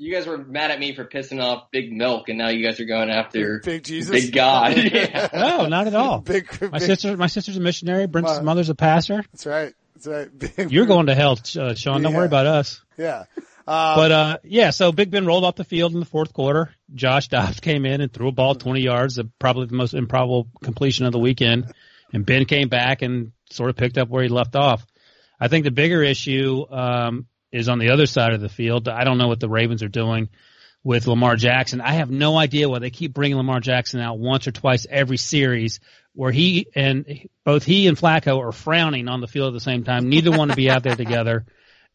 you 0.00 0.12
guys 0.12 0.26
were 0.26 0.38
mad 0.38 0.70
at 0.70 0.80
me 0.80 0.94
for 0.94 1.04
pissing 1.04 1.42
off 1.42 1.70
Big 1.70 1.92
Milk, 1.92 2.28
and 2.28 2.38
now 2.38 2.48
you 2.48 2.64
guys 2.64 2.80
are 2.80 2.84
going 2.86 3.10
after 3.10 3.60
Big 3.64 3.84
Jesus. 3.84 4.10
Big 4.10 4.32
God. 4.34 4.76
yeah. 4.76 5.28
no, 5.34 5.66
not 5.66 5.86
at 5.86 5.94
all. 5.94 6.20
Big, 6.20 6.46
My 6.60 6.78
big- 6.78 6.82
sister, 6.82 7.16
my 7.16 7.26
sister's 7.26 7.56
a 7.56 7.60
missionary. 7.60 8.06
Brent's 8.06 8.36
My- 8.38 8.42
mother's 8.42 8.70
a 8.70 8.74
pastor. 8.74 9.22
That's 9.32 9.46
right. 9.46 9.74
That's 9.94 10.06
right. 10.06 10.38
Big- 10.56 10.72
You're 10.72 10.86
going 10.86 11.06
to 11.06 11.14
hell, 11.14 11.38
uh, 11.58 11.74
Sean. 11.74 12.02
Don't 12.02 12.12
Yeah. 12.12 12.18
worry 12.18 12.26
about 12.26 12.46
us. 12.46 12.80
Yeah. 12.96 13.24
Uh, 13.66 13.94
But 13.96 14.10
uh, 14.12 14.38
yeah, 14.42 14.70
so 14.70 14.90
Big 14.90 15.10
Ben 15.10 15.26
rolled 15.26 15.44
off 15.44 15.54
the 15.56 15.64
field 15.64 15.92
in 15.92 16.00
the 16.00 16.06
fourth 16.06 16.32
quarter. 16.32 16.74
Josh 16.94 17.28
Dobbs 17.28 17.60
came 17.60 17.84
in 17.86 18.00
and 18.00 18.12
threw 18.12 18.28
a 18.28 18.32
ball 18.32 18.54
20 18.56 18.80
yards, 18.80 19.20
probably 19.38 19.66
the 19.66 19.74
most 19.76 19.94
improbable 19.94 20.48
completion 20.64 21.06
of 21.06 21.12
the 21.12 21.18
weekend. 21.20 21.72
And 22.12 22.26
Ben 22.26 22.46
came 22.46 22.68
back 22.68 23.02
and 23.02 23.30
sort 23.50 23.70
of 23.70 23.76
picked 23.76 23.96
up 23.98 24.08
where 24.08 24.22
he 24.24 24.28
left 24.28 24.56
off. 24.56 24.84
I 25.38 25.46
think 25.48 25.64
the 25.64 25.70
bigger 25.70 26.02
issue 26.02 26.64
um, 26.70 27.26
is 27.52 27.68
on 27.68 27.78
the 27.78 27.90
other 27.90 28.06
side 28.06 28.32
of 28.32 28.40
the 28.40 28.48
field. 28.48 28.88
I 28.88 29.04
don't 29.04 29.18
know 29.18 29.28
what 29.28 29.40
the 29.40 29.48
Ravens 29.48 29.82
are 29.82 29.88
doing 29.88 30.28
with 30.82 31.06
Lamar 31.06 31.36
Jackson. 31.36 31.80
I 31.80 31.94
have 31.94 32.10
no 32.10 32.36
idea 32.36 32.68
why 32.68 32.78
they 32.78 32.90
keep 32.90 33.12
bringing 33.12 33.36
Lamar 33.36 33.60
Jackson 33.60 34.00
out 34.00 34.18
once 34.18 34.46
or 34.46 34.52
twice 34.52 34.86
every 34.88 35.16
series 35.18 35.80
where 36.14 36.32
he 36.32 36.66
and 36.74 37.28
both 37.44 37.64
he 37.64 37.86
and 37.86 37.96
Flacco 37.96 38.38
are 38.38 38.52
frowning 38.52 39.08
on 39.08 39.20
the 39.20 39.28
field 39.28 39.48
at 39.48 39.52
the 39.54 39.60
same 39.60 39.84
time. 39.84 40.08
Neither 40.08 40.30
want 40.30 40.50
to 40.50 40.56
be 40.56 40.70
out 40.70 40.82
there 40.82 40.96
together 40.96 41.46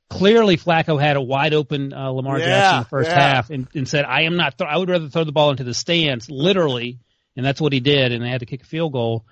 clearly 0.09 0.57
Flacco 0.57 0.99
had 0.99 1.17
a 1.17 1.21
wide 1.21 1.53
open 1.53 1.93
uh, 1.93 2.09
Lamar 2.09 2.39
Yeah, 2.39 2.45
Jackson 2.45 2.75
in 2.77 2.83
the 2.83 2.89
first 2.89 3.09
yeah. 3.09 3.19
half 3.19 3.49
and, 3.49 3.67
and 3.75 3.87
said, 3.87 4.05
"I 4.05 4.21
am 4.21 4.35
not. 4.35 4.57
Th- 4.57 4.69
I 4.69 4.77
would 4.77 4.89
rather 4.89 5.09
throw 5.09 5.23
the 5.23 5.31
ball 5.31 5.51
into 5.51 5.63
the 5.63 5.73
stands, 5.73 6.29
literally." 6.29 6.99
And 7.35 7.45
that's 7.45 7.59
what 7.59 7.73
he 7.73 7.81
did, 7.81 8.13
and 8.13 8.23
they 8.23 8.29
had 8.29 8.39
to 8.39 8.45
kick 8.45 8.63
a 8.63 8.65
field 8.65 8.93
goal. 8.93 9.25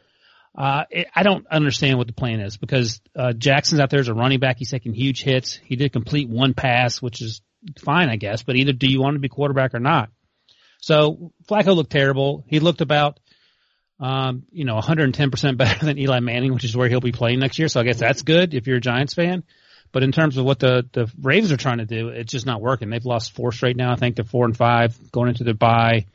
Uh, 0.56 0.84
I 1.16 1.24
don't 1.24 1.48
understand 1.48 1.98
what 1.98 2.08
the 2.08 2.14
plan 2.14 2.40
is 2.40 2.58
because 2.58 3.02
uh, 3.16 3.34
Jackson's 3.34 3.82
out 3.82 3.90
there 3.90 4.00
as 4.00 4.08
a 4.08 4.14
running 4.14 4.40
back. 4.40 4.58
He's 4.60 4.70
taking 4.70 4.94
huge 4.94 5.24
hits. 5.24 5.60
He 5.64 5.76
did 5.76 5.92
complete 5.92 6.30
one 6.30 6.54
pass, 6.54 7.02
which 7.02 7.22
is 7.22 7.42
fine, 7.80 8.10
I 8.10 8.18
guess. 8.18 8.44
But 8.44 8.56
either 8.56 8.72
do 8.72 8.88
you 8.88 9.02
want 9.02 9.16
to 9.16 9.20
be 9.20 9.30
quarterback 9.30 9.74
or 9.74 9.80
not? 9.80 10.10
So 10.80 11.32
Flacco 11.48 11.76
looked 11.76 11.92
terrible. 11.92 12.44
He 12.48 12.60
looked 12.60 12.82
about, 12.82 13.20
um, 14.00 14.44
you 14.52 14.66
know, 14.66 14.78
110% 14.78 15.58
better 15.58 15.86
than 15.86 15.98
Eli 15.98 16.20
Manning, 16.20 16.54
which 16.54 16.66
is 16.66 16.78
where 16.78 16.88
he'll 16.88 17.00
be 17.00 17.12
playing 17.12 17.40
next 17.40 17.58
year. 17.58 17.68
So 17.68 17.80
I 17.80 17.84
guess 17.84 17.98
that's 17.98 18.22
good 18.22 18.54
if 18.54 18.68
you're 18.68 18.78
a 18.78 18.82
Giants 18.82 19.16
fan. 19.16 19.44
But 19.92 20.04
in 20.04 20.12
terms 20.12 20.38
of 20.38 20.46
what 20.46 20.60
the, 20.60 20.88
the 20.92 21.12
Ravens 21.22 21.52
are 21.52 21.58
trying 21.58 21.78
to 21.78 21.86
do, 21.86 22.10
it's 22.10 22.32
just 22.32 22.46
not 22.46 22.62
working. 22.62 22.90
They've 22.90 23.06
lost 23.06 23.34
four 23.34 23.52
straight 23.52 23.78
now. 23.78 23.92
I 23.92 23.96
think 23.96 24.16
they're 24.16 24.26
four 24.26 24.46
and 24.46 24.58
five 24.58 24.96
going 25.12 25.30
into 25.30 25.44
their 25.44 25.54
bye. 25.54 26.06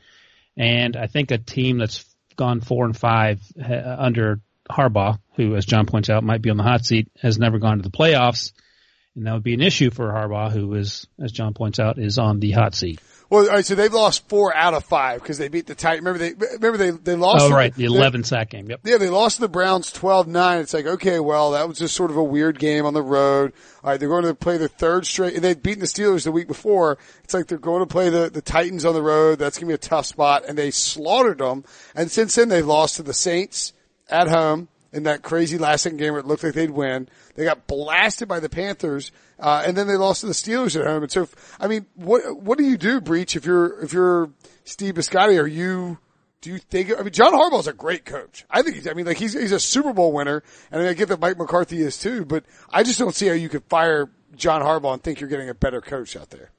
And 0.57 0.97
I 0.97 1.07
think 1.07 1.31
a 1.31 1.37
team 1.37 1.77
that's 1.77 2.05
gone 2.39 2.61
four 2.61 2.85
and 2.85 2.97
five 2.97 3.41
uh, 3.61 3.95
under 3.99 4.39
Harbaugh, 4.71 5.19
who, 5.35 5.55
as 5.55 5.65
John 5.65 5.85
points 5.85 6.09
out, 6.09 6.23
might 6.23 6.41
be 6.41 6.49
on 6.49 6.57
the 6.57 6.63
hot 6.63 6.85
seat, 6.85 7.11
has 7.21 7.37
never 7.37 7.59
gone 7.59 7.77
to 7.77 7.83
the 7.83 7.91
playoffs. 7.91 8.53
And 9.15 9.27
that 9.27 9.33
would 9.33 9.43
be 9.43 9.53
an 9.53 9.61
issue 9.61 9.91
for 9.91 10.07
Harbaugh, 10.07 10.51
who 10.51 10.73
is, 10.75 11.05
as 11.21 11.33
John 11.33 11.53
points 11.53 11.79
out, 11.79 11.99
is 11.99 12.17
on 12.17 12.39
the 12.39 12.51
hot 12.51 12.75
seat. 12.75 13.01
Well, 13.29 13.43
all 13.47 13.55
right. 13.55 13.65
So 13.65 13.75
they've 13.75 13.93
lost 13.93 14.27
four 14.27 14.55
out 14.55 14.73
of 14.73 14.83
five 14.85 15.21
because 15.21 15.37
they 15.37 15.49
beat 15.49 15.67
the 15.67 15.75
Titans. 15.75 16.05
Remember 16.05 16.17
they, 16.17 16.55
remember 16.55 16.77
they, 16.77 16.91
they 16.91 17.15
lost. 17.15 17.45
Oh, 17.45 17.51
right. 17.51 17.73
The 17.73 17.83
they- 17.83 17.93
11 17.93 18.23
sack 18.23 18.49
game. 18.49 18.69
Yep. 18.69 18.81
Yeah, 18.83 18.97
they 18.97 19.09
lost 19.09 19.35
to 19.35 19.41
the 19.41 19.49
Browns 19.49 19.93
12-9. 19.93 20.61
It's 20.61 20.73
like, 20.73 20.85
okay, 20.85 21.19
well, 21.19 21.51
that 21.51 21.67
was 21.67 21.77
just 21.77 21.95
sort 21.95 22.09
of 22.11 22.17
a 22.17 22.23
weird 22.23 22.57
game 22.57 22.85
on 22.85 22.93
the 22.93 23.03
road. 23.03 23.53
All 23.83 23.91
right, 23.91 23.99
they're 23.99 24.09
going 24.09 24.25
to 24.25 24.33
play 24.33 24.57
the 24.57 24.67
third 24.67 25.05
straight, 25.05 25.35
and 25.35 25.43
they'd 25.43 25.61
beaten 25.61 25.79
the 25.79 25.85
Steelers 25.85 26.23
the 26.23 26.31
week 26.31 26.47
before. 26.47 26.97
It's 27.23 27.33
like 27.33 27.47
they're 27.47 27.57
going 27.57 27.81
to 27.81 27.87
play 27.87 28.09
the, 28.09 28.29
the 28.29 28.41
Titans 28.41 28.83
on 28.83 28.93
the 28.93 29.01
road. 29.01 29.39
That's 29.39 29.57
going 29.57 29.67
to 29.67 29.71
be 29.71 29.75
a 29.75 29.77
tough 29.77 30.07
spot, 30.07 30.43
and 30.47 30.57
they 30.57 30.71
slaughtered 30.71 31.37
them. 31.37 31.63
And 31.95 32.09
since 32.09 32.35
then, 32.35 32.49
they've 32.49 32.65
lost 32.65 32.95
to 32.95 33.03
the 33.03 33.13
Saints 33.13 33.73
at 34.09 34.27
home 34.27 34.67
in 34.91 35.03
that 35.03 35.21
crazy 35.21 35.57
last 35.57 35.83
second 35.83 35.97
game 35.97 36.13
where 36.13 36.19
it 36.19 36.25
looked 36.25 36.43
like 36.43 36.53
they'd 36.53 36.71
win. 36.71 37.09
They 37.35 37.45
got 37.45 37.67
blasted 37.67 38.27
by 38.27 38.39
the 38.39 38.49
Panthers, 38.49 39.11
uh, 39.39 39.63
and 39.65 39.77
then 39.77 39.87
they 39.87 39.95
lost 39.95 40.21
to 40.21 40.27
the 40.27 40.33
Steelers 40.33 40.79
at 40.79 40.85
home. 40.85 41.03
And 41.03 41.11
so, 41.11 41.27
I 41.59 41.67
mean, 41.67 41.85
what, 41.95 42.41
what 42.41 42.57
do 42.57 42.63
you 42.63 42.77
do, 42.77 43.01
Breech, 43.01 43.35
if 43.35 43.45
you're, 43.45 43.81
if 43.81 43.93
you're 43.93 44.31
Steve 44.63 44.95
Bisciotti? 44.95 45.41
Are 45.41 45.47
you, 45.47 45.99
do 46.41 46.51
you 46.51 46.57
think? 46.57 46.91
I 46.97 47.03
mean, 47.03 47.11
John 47.11 47.33
Harbaugh's 47.33 47.67
a 47.67 47.73
great 47.73 48.05
coach. 48.05 48.45
I 48.49 48.61
think 48.61 48.77
he's. 48.77 48.87
I 48.87 48.93
mean, 48.93 49.05
like 49.05 49.17
he's 49.17 49.33
he's 49.33 49.51
a 49.51 49.59
Super 49.59 49.91
Bowl 49.91 50.13
winner, 50.13 50.41
and 50.71 50.81
I 50.81 50.93
get 50.93 51.09
that 51.09 51.19
Mike 51.19 51.37
McCarthy 51.37 51.81
is 51.81 51.97
too. 51.97 52.23
But 52.23 52.45
I 52.69 52.83
just 52.83 52.97
don't 52.97 53.13
see 53.13 53.27
how 53.27 53.33
you 53.33 53.49
could 53.49 53.63
fire 53.65 54.09
John 54.35 54.61
Harbaugh 54.61 54.93
and 54.93 55.03
think 55.03 55.19
you're 55.19 55.29
getting 55.29 55.49
a 55.49 55.53
better 55.53 55.81
coach 55.81 56.15
out 56.15 56.29
there. 56.29 56.51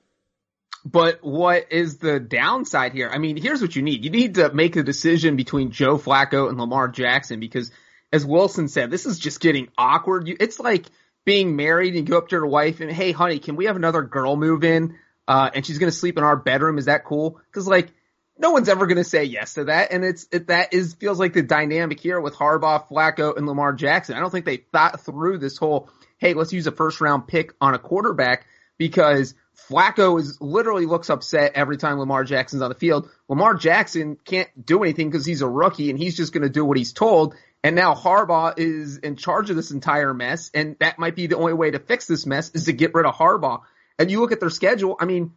But 0.84 1.22
what 1.22 1.66
is 1.70 1.98
the 1.98 2.20
downside 2.20 2.92
here? 2.92 3.10
I 3.12 3.18
mean, 3.18 3.36
here's 3.36 3.60
what 3.60 3.76
you 3.76 3.82
need. 3.82 4.04
You 4.04 4.10
need 4.10 4.36
to 4.36 4.52
make 4.52 4.76
a 4.76 4.82
decision 4.82 5.36
between 5.36 5.70
Joe 5.70 5.98
Flacco 5.98 6.48
and 6.48 6.58
Lamar 6.58 6.88
Jackson 6.88 7.38
because 7.38 7.70
as 8.12 8.26
Wilson 8.26 8.68
said, 8.68 8.90
this 8.90 9.06
is 9.06 9.18
just 9.18 9.40
getting 9.40 9.68
awkward. 9.78 10.28
You, 10.28 10.36
it's 10.38 10.58
like 10.58 10.86
being 11.24 11.56
married 11.56 11.94
and 11.94 12.08
you 12.08 12.12
go 12.12 12.18
up 12.18 12.28
to 12.28 12.36
your 12.36 12.46
wife 12.46 12.80
and, 12.80 12.90
hey, 12.90 13.12
honey, 13.12 13.38
can 13.38 13.56
we 13.56 13.66
have 13.66 13.76
another 13.76 14.02
girl 14.02 14.36
move 14.36 14.64
in? 14.64 14.96
Uh, 15.28 15.50
and 15.54 15.64
she's 15.64 15.78
going 15.78 15.90
to 15.90 15.96
sleep 15.96 16.18
in 16.18 16.24
our 16.24 16.36
bedroom. 16.36 16.78
Is 16.78 16.86
that 16.86 17.04
cool? 17.04 17.40
Cause 17.52 17.68
like, 17.68 17.92
no 18.36 18.50
one's 18.50 18.68
ever 18.68 18.86
going 18.86 18.96
to 18.96 19.04
say 19.04 19.24
yes 19.24 19.54
to 19.54 19.64
that. 19.64 19.92
And 19.92 20.02
it's, 20.04 20.26
it, 20.32 20.46
that 20.46 20.72
is, 20.72 20.94
feels 20.94 21.20
like 21.20 21.34
the 21.34 21.42
dynamic 21.42 22.00
here 22.00 22.20
with 22.20 22.34
Harbaugh, 22.34 22.88
Flacco, 22.88 23.36
and 23.36 23.46
Lamar 23.46 23.74
Jackson. 23.74 24.16
I 24.16 24.20
don't 24.20 24.30
think 24.30 24.46
they 24.46 24.56
thought 24.56 25.02
through 25.02 25.38
this 25.38 25.58
whole, 25.58 25.90
hey, 26.18 26.32
let's 26.34 26.52
use 26.52 26.66
a 26.66 26.72
first 26.72 27.00
round 27.00 27.28
pick 27.28 27.52
on 27.60 27.74
a 27.74 27.78
quarterback 27.78 28.46
because 28.78 29.34
Flacco 29.68 30.18
is 30.18 30.40
literally 30.40 30.86
looks 30.86 31.10
upset 31.10 31.52
every 31.54 31.76
time 31.76 31.98
Lamar 31.98 32.24
Jackson's 32.24 32.62
on 32.62 32.70
the 32.70 32.74
field. 32.74 33.10
Lamar 33.28 33.54
Jackson 33.54 34.16
can't 34.24 34.48
do 34.64 34.82
anything 34.82 35.10
because 35.10 35.26
he's 35.26 35.42
a 35.42 35.48
rookie 35.48 35.90
and 35.90 35.98
he's 35.98 36.16
just 36.16 36.32
going 36.32 36.42
to 36.42 36.48
do 36.48 36.64
what 36.64 36.78
he's 36.78 36.94
told. 36.94 37.34
And 37.62 37.76
now 37.76 37.94
Harbaugh 37.94 38.54
is 38.56 38.96
in 38.98 39.16
charge 39.16 39.50
of 39.50 39.56
this 39.56 39.70
entire 39.70 40.14
mess, 40.14 40.50
and 40.54 40.76
that 40.80 40.98
might 40.98 41.14
be 41.14 41.26
the 41.26 41.36
only 41.36 41.52
way 41.52 41.70
to 41.70 41.78
fix 41.78 42.06
this 42.06 42.24
mess 42.24 42.50
is 42.54 42.64
to 42.64 42.72
get 42.72 42.94
rid 42.94 43.04
of 43.04 43.14
Harbaugh. 43.14 43.60
And 43.98 44.10
you 44.10 44.20
look 44.20 44.32
at 44.32 44.40
their 44.40 44.50
schedule, 44.50 44.96
I 44.98 45.04
mean, 45.04 45.34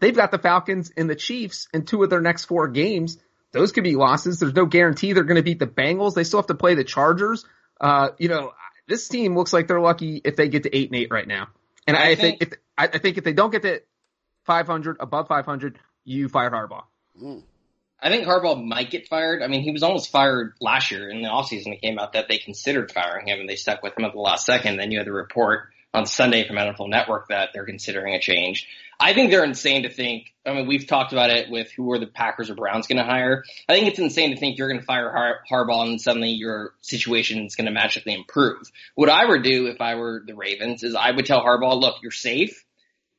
they've 0.00 0.14
got 0.16 0.32
the 0.32 0.38
Falcons 0.38 0.92
and 0.96 1.08
the 1.08 1.14
Chiefs 1.14 1.68
in 1.72 1.84
two 1.84 2.02
of 2.02 2.10
their 2.10 2.20
next 2.20 2.46
four 2.46 2.66
games. 2.66 3.18
Those 3.52 3.70
could 3.70 3.84
be 3.84 3.94
losses. 3.94 4.40
There's 4.40 4.54
no 4.54 4.66
guarantee 4.66 5.12
they're 5.12 5.22
going 5.22 5.36
to 5.36 5.42
beat 5.42 5.60
the 5.60 5.68
Bengals. 5.68 6.14
They 6.14 6.24
still 6.24 6.40
have 6.40 6.48
to 6.48 6.54
play 6.56 6.74
the 6.74 6.82
Chargers. 6.84 7.44
Uh, 7.80 8.08
you 8.18 8.28
know, 8.28 8.52
this 8.88 9.08
team 9.08 9.36
looks 9.36 9.52
like 9.52 9.68
they're 9.68 9.80
lucky 9.80 10.20
if 10.24 10.34
they 10.34 10.48
get 10.48 10.64
to 10.64 10.76
eight 10.76 10.90
and 10.90 10.98
eight 10.98 11.10
right 11.12 11.28
now. 11.28 11.48
And 11.86 11.96
I, 11.96 12.10
I 12.10 12.14
think, 12.16 12.40
think- 12.40 12.42
if 12.42 12.58
I, 12.76 12.84
I 12.86 12.98
think 12.98 13.18
if 13.18 13.24
they 13.24 13.32
don't 13.32 13.50
get 13.50 13.62
to 13.62 13.82
500, 14.44 14.96
above 14.98 15.28
500, 15.28 15.78
you 16.04 16.28
fire 16.28 16.50
Harbaugh. 16.50 16.84
I 18.00 18.10
think 18.10 18.26
Harbaugh 18.26 18.62
might 18.62 18.90
get 18.90 19.08
fired. 19.08 19.42
I 19.42 19.46
mean, 19.46 19.62
he 19.62 19.70
was 19.70 19.82
almost 19.82 20.10
fired 20.10 20.52
last 20.60 20.90
year 20.90 21.08
in 21.08 21.22
the 21.22 21.28
offseason. 21.28 21.72
It 21.72 21.80
came 21.80 21.98
out 21.98 22.12
that 22.12 22.28
they 22.28 22.38
considered 22.38 22.92
firing 22.92 23.26
him 23.26 23.40
and 23.40 23.48
they 23.48 23.56
stuck 23.56 23.82
with 23.82 23.98
him 23.98 24.04
at 24.04 24.12
the 24.12 24.20
last 24.20 24.44
second. 24.44 24.76
Then 24.76 24.90
you 24.90 24.98
had 24.98 25.06
the 25.06 25.12
report 25.12 25.68
on 25.94 26.04
Sunday 26.04 26.46
from 26.46 26.56
NFL 26.56 26.90
Network 26.90 27.28
that 27.28 27.50
they're 27.54 27.64
considering 27.64 28.14
a 28.14 28.20
change. 28.20 28.68
I 29.00 29.14
think 29.14 29.30
they're 29.30 29.44
insane 29.44 29.82
to 29.84 29.88
think. 29.88 30.32
I 30.44 30.52
mean, 30.52 30.66
we've 30.66 30.86
talked 30.86 31.12
about 31.12 31.30
it 31.30 31.50
with 31.50 31.70
who 31.72 31.90
are 31.92 31.98
the 31.98 32.06
Packers 32.06 32.50
or 32.50 32.54
Browns 32.54 32.86
going 32.86 32.98
to 32.98 33.04
hire. 33.04 33.44
I 33.68 33.74
think 33.74 33.88
it's 33.88 33.98
insane 33.98 34.30
to 34.30 34.36
think 34.36 34.58
you're 34.58 34.68
going 34.68 34.80
to 34.80 34.86
fire 34.86 35.10
Har- 35.10 35.40
Harbaugh 35.50 35.88
and 35.88 36.00
suddenly 36.00 36.30
your 36.30 36.74
situation 36.82 37.46
is 37.46 37.56
going 37.56 37.66
to 37.66 37.72
magically 37.72 38.14
improve. 38.14 38.70
What 38.94 39.08
I 39.08 39.24
would 39.24 39.42
do 39.42 39.66
if 39.66 39.80
I 39.80 39.94
were 39.94 40.22
the 40.26 40.34
Ravens 40.34 40.82
is 40.82 40.94
I 40.94 41.10
would 41.10 41.26
tell 41.26 41.42
Harbaugh, 41.42 41.80
look, 41.80 41.96
you're 42.02 42.12
safe 42.12 42.62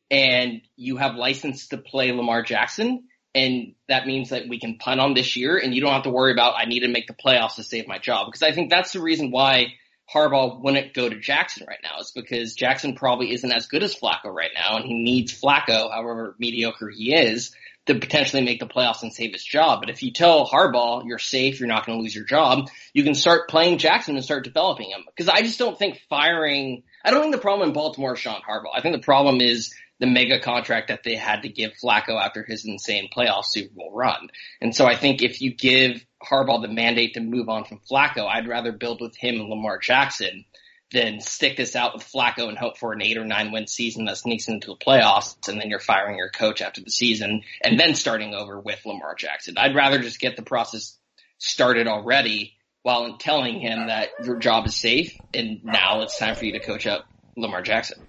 and 0.10 0.62
you 0.76 0.98
have 0.98 1.16
license 1.16 1.68
to 1.70 1.78
play 1.78 2.12
Lamar 2.12 2.44
Jackson. 2.44 3.06
And 3.36 3.74
that 3.88 4.08
means 4.08 4.30
that 4.30 4.48
we 4.48 4.60
can 4.60 4.78
punt 4.78 5.00
on 5.00 5.14
this 5.14 5.36
year 5.36 5.58
and 5.58 5.74
you 5.74 5.82
don't 5.82 5.94
have 5.94 6.04
to 6.04 6.10
worry 6.10 6.32
about, 6.32 6.56
I 6.58 6.66
need 6.66 6.80
to 6.80 6.88
make 6.88 7.08
the 7.08 7.14
playoffs 7.14 7.56
to 7.56 7.64
save 7.64 7.88
my 7.88 8.00
job. 8.00 8.28
Because 8.28 8.42
I 8.42 8.52
think 8.52 8.70
that's 8.70 8.94
the 8.94 9.02
reason 9.02 9.32
why 9.32 9.74
Harbaugh 10.14 10.62
wouldn't 10.62 10.94
go 10.94 11.10
to 11.10 11.20
Jackson 11.20 11.66
right 11.68 11.80
now 11.84 12.00
is 12.00 12.12
because 12.12 12.56
Jackson 12.56 12.96
probably 12.96 13.34
isn't 13.34 13.52
as 13.52 13.68
good 13.68 13.84
as 13.84 13.96
Flacco 13.96 14.34
right 14.34 14.52
now 14.56 14.78
and 14.78 14.86
he 14.86 14.94
needs 14.94 15.40
Flacco, 15.40 15.92
however 15.92 16.36
mediocre 16.40 16.90
he 16.90 17.14
is, 17.14 17.52
to 17.88 17.96
potentially 17.96 18.44
make 18.44 18.60
the 18.60 18.68
playoffs 18.68 19.02
and 19.02 19.14
save 19.14 19.34
his 19.34 19.44
job. 19.44 19.82
But 19.82 19.90
if 19.90 20.04
you 20.04 20.12
tell 20.12 20.48
Harbaugh 20.48 21.04
you're 21.06 21.20
safe, 21.20 21.60
you're 21.60 21.68
not 21.68 21.86
going 21.86 21.98
to 21.98 22.02
lose 22.02 22.16
your 22.16 22.26
job, 22.26 22.70
you 22.94 23.04
can 23.04 23.16
start 23.16 23.50
playing 23.50 23.80
Jackson 23.80 24.16
and 24.16 24.24
start 24.24 24.44
developing 24.44 24.90
him. 24.90 25.04
Because 25.06 25.30
I 25.30 25.42
just 25.42 25.60
don't 25.60 25.78
think 25.78 26.00
firing, 26.10 26.84
I 27.04 27.12
don't 27.12 27.22
think 27.22 27.36
the 27.36 27.42
problem 27.42 27.68
in 27.68 27.74
Baltimore 27.74 28.14
is 28.14 28.20
Sean 28.20 28.42
Harbaugh. 28.48 28.76
I 28.76 28.82
think 28.82 28.96
the 28.96 29.06
problem 29.06 29.42
is 29.42 29.74
the 30.00 30.08
mega 30.08 30.40
contract 30.40 30.90
that 30.90 31.04
they 31.04 31.16
had 31.16 31.42
to 31.42 31.50
give 31.50 31.74
Flacco 31.74 32.22
after 32.24 32.44
his 32.44 32.66
insane 32.66 33.10
playoff 33.16 33.46
Super 33.46 33.74
Bowl 33.74 33.92
run. 33.94 34.30
And 34.62 34.76
so 34.76 34.86
I 34.86 34.96
think 34.96 35.22
if 35.22 35.42
you 35.42 35.54
give 35.54 36.06
Harbaugh 36.24 36.62
the 36.62 36.68
mandate 36.68 37.16
to 37.16 37.20
move 37.20 37.50
on 37.50 37.66
from 37.66 37.80
Flacco, 37.90 38.28
I'd 38.28 38.48
rather 38.48 38.72
build 38.72 39.02
with 39.02 39.16
him 39.16 39.40
and 39.40 39.50
Lamar 39.50 39.80
Jackson 39.80 40.46
than 40.92 41.20
stick 41.20 41.58
this 41.58 41.76
out 41.76 41.94
with 41.94 42.04
Flacco 42.04 42.48
and 42.48 42.58
hope 42.58 42.78
for 42.78 42.94
an 42.94 43.02
eight 43.02 43.18
or 43.18 43.26
nine 43.26 43.52
win 43.52 43.68
season 43.68 44.06
that 44.06 44.18
sneaks 44.18 44.48
into 44.48 44.68
the 44.68 44.76
playoffs 44.76 45.48
and 45.50 45.60
then 45.60 45.70
you're 45.70 45.80
firing 45.80 46.18
your 46.18 46.30
coach 46.30 46.62
after 46.62 46.82
the 46.82 46.90
season 46.90 47.42
and 47.62 47.80
then 47.80 47.94
starting 47.94 48.34
over 48.34 48.60
with 48.60 48.86
Lamar 48.86 49.16
Jackson. 49.16 49.56
I'd 49.58 49.76
rather 49.76 50.00
just 50.00 50.20
get 50.20 50.38
the 50.38 50.44
process 50.44 50.98
started 51.40 51.88
already 51.88 52.54
while 52.84 53.18
telling 53.18 53.60
him 53.60 53.88
that 53.88 54.10
your 54.24 54.38
job 54.38 54.66
is 54.66 54.76
safe 54.76 55.18
and 55.34 55.64
now 55.66 56.04
it's 56.04 56.18
time 56.18 56.36
for 56.36 56.46
you 56.46 56.54
to 56.54 56.60
coach 56.60 56.88
up 56.88 57.06
Lamar 57.36 57.62
Jackson. 57.62 58.02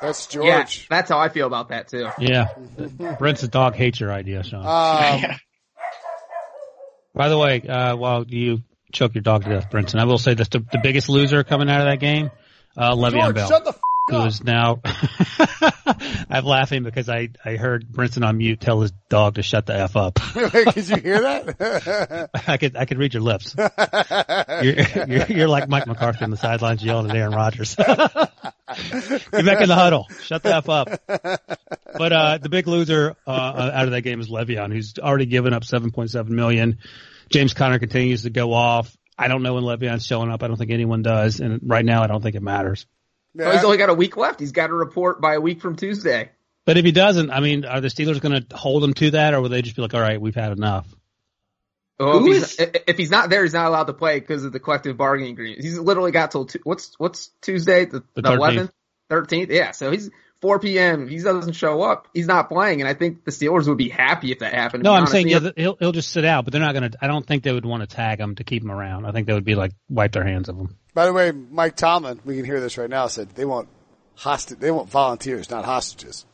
That's 0.00 0.32
Yeah, 0.34 0.58
George. 0.58 0.86
that's 0.88 1.10
how 1.10 1.18
I 1.18 1.28
feel 1.28 1.46
about 1.46 1.70
that 1.70 1.88
too. 1.88 2.08
Yeah. 2.18 2.46
Brent's 3.18 3.46
dog 3.48 3.74
hates 3.74 3.98
your 4.00 4.12
idea, 4.12 4.42
Sean. 4.44 4.64
Um, 4.64 5.30
By 7.14 7.28
the 7.28 7.38
way, 7.38 7.62
uh, 7.62 7.96
while 7.96 8.24
you 8.26 8.62
choke 8.92 9.14
your 9.14 9.22
dog 9.22 9.42
to 9.44 9.50
death, 9.50 9.70
Brinson, 9.70 9.98
I 10.00 10.04
will 10.04 10.18
say 10.18 10.34
this: 10.34 10.48
the, 10.48 10.60
the 10.60 10.78
biggest 10.82 11.08
loser 11.08 11.42
coming 11.42 11.68
out 11.68 11.80
of 11.80 11.86
that 11.86 11.98
game, 11.98 12.30
uh, 12.76 12.94
Le'Veon 12.94 13.20
George, 13.22 13.34
Bell, 13.34 13.48
shut 13.48 13.64
the 13.64 13.70
f- 13.70 13.80
who 14.08 14.16
up. 14.18 14.28
is 14.28 14.44
now. 14.44 14.80
I'm 16.30 16.44
laughing 16.44 16.84
because 16.84 17.08
I 17.08 17.30
I 17.44 17.56
heard 17.56 17.88
Brinson 17.90 18.24
on 18.24 18.36
mute 18.36 18.60
tell 18.60 18.80
his 18.82 18.92
dog 19.08 19.34
to 19.34 19.42
shut 19.42 19.66
the 19.66 19.74
f 19.74 19.96
up. 19.96 20.14
Could 20.34 20.76
you 20.88 20.96
hear 20.96 21.20
that? 21.22 22.30
I 22.46 22.56
could 22.56 22.76
I 22.76 22.84
could 22.84 22.98
read 22.98 23.14
your 23.14 23.22
lips. 23.22 23.56
You're, 24.62 25.06
you're, 25.08 25.26
you're 25.26 25.48
like 25.48 25.68
Mike 25.68 25.86
McCarthy 25.88 26.24
on 26.24 26.30
the 26.30 26.36
sidelines 26.36 26.84
yelling 26.84 27.10
at 27.10 27.16
Aaron 27.16 27.32
Rodgers. 27.34 27.74
Get 28.78 29.44
back 29.44 29.60
in 29.60 29.68
the 29.68 29.74
huddle. 29.74 30.06
Shut 30.22 30.42
the 30.42 30.54
f 30.54 30.68
up. 30.68 30.88
But 31.06 32.12
uh, 32.12 32.38
the 32.38 32.48
big 32.48 32.66
loser 32.66 33.16
uh, 33.26 33.70
out 33.74 33.84
of 33.84 33.90
that 33.90 34.02
game 34.02 34.20
is 34.20 34.28
Le'Veon, 34.28 34.72
who's 34.72 34.94
already 34.98 35.26
given 35.26 35.52
up 35.52 35.62
7.7 35.64 36.28
million. 36.28 36.78
James 37.28 37.54
Conner 37.54 37.78
continues 37.78 38.22
to 38.22 38.30
go 38.30 38.52
off. 38.52 38.96
I 39.18 39.28
don't 39.28 39.42
know 39.42 39.54
when 39.54 39.64
Le'Veon's 39.64 40.06
showing 40.06 40.30
up. 40.30 40.42
I 40.42 40.48
don't 40.48 40.56
think 40.56 40.70
anyone 40.70 41.02
does, 41.02 41.40
and 41.40 41.60
right 41.64 41.84
now 41.84 42.02
I 42.02 42.06
don't 42.06 42.22
think 42.22 42.36
it 42.36 42.42
matters. 42.42 42.86
Oh, 43.38 43.50
he's 43.50 43.64
only 43.64 43.76
got 43.76 43.90
a 43.90 43.94
week 43.94 44.16
left. 44.16 44.40
He's 44.40 44.52
got 44.52 44.68
to 44.68 44.74
report 44.74 45.20
by 45.20 45.34
a 45.34 45.40
week 45.40 45.60
from 45.60 45.76
Tuesday. 45.76 46.30
But 46.64 46.76
if 46.76 46.84
he 46.84 46.92
doesn't, 46.92 47.30
I 47.30 47.40
mean, 47.40 47.64
are 47.64 47.80
the 47.80 47.88
Steelers 47.88 48.20
going 48.20 48.42
to 48.42 48.56
hold 48.56 48.84
him 48.84 48.94
to 48.94 49.12
that, 49.12 49.34
or 49.34 49.40
will 49.40 49.48
they 49.48 49.62
just 49.62 49.76
be 49.76 49.82
like, 49.82 49.94
"All 49.94 50.00
right, 50.00 50.20
we've 50.20 50.34
had 50.34 50.52
enough"? 50.52 50.86
Oh, 52.00 52.20
Who 52.20 52.28
if, 52.30 52.34
he's, 52.34 52.42
is- 52.52 52.58
if- 52.60 52.82
if 52.86 52.96
he's 52.96 53.10
not 53.10 53.28
there, 53.30 53.42
he's 53.42 53.52
not 53.54 53.66
allowed 53.66 53.84
to 53.88 53.92
play 53.92 54.20
because 54.20 54.44
of 54.44 54.52
the 54.52 54.60
collective 54.60 54.96
bargaining 54.96 55.32
agreement. 55.32 55.62
He's 55.62 55.78
literally 55.78 56.12
got 56.12 56.30
till 56.30 56.46
tu- 56.46 56.60
what's 56.64 56.94
what's 56.98 57.30
Tuesday 57.42 57.84
the 57.86 58.04
The 58.14 58.22
the 58.22 58.28
13th. 58.30 58.36
eleventh, 58.36 58.70
thirteenth. 59.10 59.50
Yeah, 59.50 59.72
so 59.72 59.90
he's 59.90 60.08
4 60.40 60.60
p.m. 60.60 61.02
If 61.02 61.08
he 61.08 61.18
doesn't 61.18 61.54
show 61.54 61.82
up, 61.82 62.06
he's 62.14 62.28
not 62.28 62.48
playing, 62.48 62.80
and 62.80 62.88
I 62.88 62.94
think 62.94 63.24
the 63.24 63.32
Steelers 63.32 63.66
would 63.66 63.78
be 63.78 63.88
happy 63.88 64.30
if 64.30 64.38
that 64.38 64.54
happened. 64.54 64.84
No, 64.84 64.92
I'm 64.92 64.98
honest. 64.98 65.12
saying 65.12 65.26
He- 65.26 65.32
yeah, 65.32 65.40
th- 65.40 65.54
he'll 65.56 65.76
he'll 65.80 65.90
just 65.92 66.12
sit 66.12 66.24
out, 66.24 66.44
but 66.44 66.52
they're 66.52 66.62
not 66.62 66.74
going 66.74 66.88
to. 66.92 66.98
I 67.02 67.08
don't 67.08 67.26
think 67.26 67.42
they 67.42 67.52
would 67.52 67.66
want 67.66 67.80
to 67.82 67.88
tag 67.88 68.20
him 68.20 68.36
to 68.36 68.44
keep 68.44 68.62
him 68.62 68.70
around. 68.70 69.04
I 69.04 69.10
think 69.10 69.26
they 69.26 69.32
would 69.34 69.44
be 69.44 69.56
like 69.56 69.72
wipe 69.88 70.12
their 70.12 70.24
hands 70.24 70.48
of 70.48 70.56
him. 70.56 70.76
By 70.94 71.06
the 71.06 71.12
way, 71.12 71.32
Mike 71.32 71.74
Tomlin, 71.74 72.20
we 72.24 72.36
can 72.36 72.44
hear 72.44 72.60
this 72.60 72.78
right 72.78 72.88
now, 72.90 73.08
said 73.08 73.30
they 73.34 73.44
want 73.44 73.68
hostage, 74.14 74.58
they 74.60 74.70
want 74.70 74.88
volunteers, 74.88 75.50
not 75.50 75.64
hostages. 75.64 76.24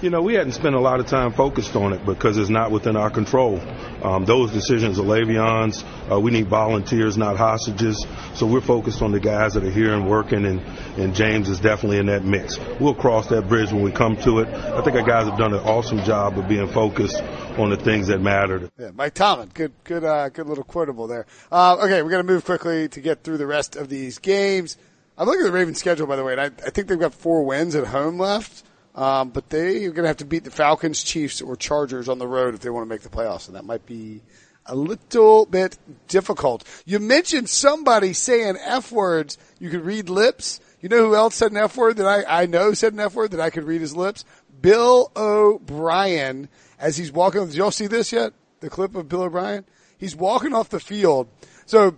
You 0.00 0.10
know, 0.10 0.22
we 0.22 0.34
hadn't 0.34 0.52
spent 0.52 0.74
a 0.74 0.80
lot 0.80 0.98
of 0.98 1.06
time 1.06 1.32
focused 1.32 1.76
on 1.76 1.92
it 1.92 2.04
because 2.04 2.36
it's 2.36 2.50
not 2.50 2.70
within 2.72 2.96
our 2.96 3.10
control. 3.10 3.60
Um, 4.02 4.24
those 4.24 4.50
decisions 4.50 4.98
are 4.98 5.02
Le'Veon's. 5.02 5.84
Uh, 6.10 6.18
we 6.18 6.32
need 6.32 6.48
volunteers, 6.48 7.16
not 7.16 7.36
hostages. 7.36 8.04
So 8.34 8.46
we're 8.46 8.60
focused 8.60 9.00
on 9.00 9.12
the 9.12 9.20
guys 9.20 9.54
that 9.54 9.62
are 9.62 9.70
here 9.70 9.94
and 9.94 10.08
working, 10.08 10.44
and, 10.44 10.60
and 10.96 11.14
James 11.14 11.48
is 11.48 11.60
definitely 11.60 11.98
in 11.98 12.06
that 12.06 12.24
mix. 12.24 12.58
We'll 12.80 12.94
cross 12.94 13.28
that 13.28 13.46
bridge 13.48 13.70
when 13.70 13.82
we 13.82 13.92
come 13.92 14.16
to 14.22 14.40
it. 14.40 14.48
I 14.48 14.82
think 14.82 14.96
our 14.96 15.06
guys 15.06 15.28
have 15.28 15.38
done 15.38 15.52
an 15.52 15.60
awesome 15.60 16.02
job 16.02 16.36
of 16.36 16.48
being 16.48 16.66
focused 16.68 17.22
on 17.58 17.70
the 17.70 17.76
things 17.76 18.08
that 18.08 18.20
matter. 18.20 18.70
Yeah, 18.78 18.90
Mike 18.94 19.14
Tomlin, 19.14 19.50
good, 19.54 19.72
good, 19.84 20.02
uh, 20.02 20.30
good 20.30 20.46
little 20.46 20.64
quotable 20.64 21.06
there. 21.06 21.26
Uh, 21.50 21.76
okay, 21.82 22.02
we're 22.02 22.10
gonna 22.10 22.22
move 22.24 22.44
quickly 22.44 22.88
to 22.88 23.00
get 23.00 23.22
through 23.22 23.38
the 23.38 23.46
rest 23.46 23.76
of 23.76 23.88
these 23.88 24.18
games. 24.18 24.78
I'm 25.16 25.26
looking 25.26 25.42
at 25.42 25.46
the 25.46 25.52
Ravens 25.52 25.78
schedule, 25.78 26.06
by 26.06 26.16
the 26.16 26.24
way, 26.24 26.32
and 26.32 26.40
I, 26.40 26.46
I 26.46 26.70
think 26.70 26.88
they've 26.88 26.98
got 26.98 27.14
four 27.14 27.44
wins 27.44 27.76
at 27.76 27.86
home 27.86 28.18
left. 28.18 28.64
Um, 28.94 29.30
but 29.30 29.48
they 29.48 29.84
are 29.86 29.90
going 29.90 30.04
to 30.04 30.08
have 30.08 30.18
to 30.18 30.26
beat 30.26 30.44
the 30.44 30.50
Falcons, 30.50 31.02
Chiefs, 31.02 31.40
or 31.40 31.56
Chargers 31.56 32.08
on 32.08 32.18
the 32.18 32.26
road 32.26 32.54
if 32.54 32.60
they 32.60 32.70
want 32.70 32.86
to 32.86 32.88
make 32.88 33.00
the 33.00 33.08
playoffs, 33.08 33.46
and 33.46 33.56
that 33.56 33.64
might 33.64 33.86
be 33.86 34.20
a 34.66 34.76
little 34.76 35.46
bit 35.46 35.78
difficult. 36.08 36.64
You 36.84 36.98
mentioned 36.98 37.48
somebody 37.48 38.12
saying 38.12 38.56
F 38.60 38.92
words. 38.92 39.38
You 39.58 39.70
could 39.70 39.84
read 39.84 40.08
lips. 40.08 40.60
You 40.80 40.88
know 40.88 41.06
who 41.06 41.14
else 41.14 41.36
said 41.36 41.52
an 41.52 41.58
F 41.58 41.76
word 41.76 41.96
that 41.96 42.06
I, 42.06 42.42
I 42.42 42.46
know 42.46 42.74
said 42.74 42.92
an 42.92 43.00
F 43.00 43.14
word 43.14 43.30
that 43.32 43.40
I 43.40 43.50
could 43.50 43.64
read 43.64 43.80
his 43.80 43.96
lips? 43.96 44.24
Bill 44.60 45.10
O'Brien, 45.16 46.48
as 46.78 46.96
he's 46.96 47.10
walking. 47.10 47.46
Did 47.46 47.54
y'all 47.54 47.70
see 47.70 47.86
this 47.86 48.12
yet? 48.12 48.32
The 48.60 48.70
clip 48.70 48.94
of 48.94 49.08
Bill 49.08 49.22
O'Brien? 49.22 49.64
He's 49.98 50.14
walking 50.14 50.52
off 50.52 50.68
the 50.68 50.80
field. 50.80 51.28
So, 51.66 51.96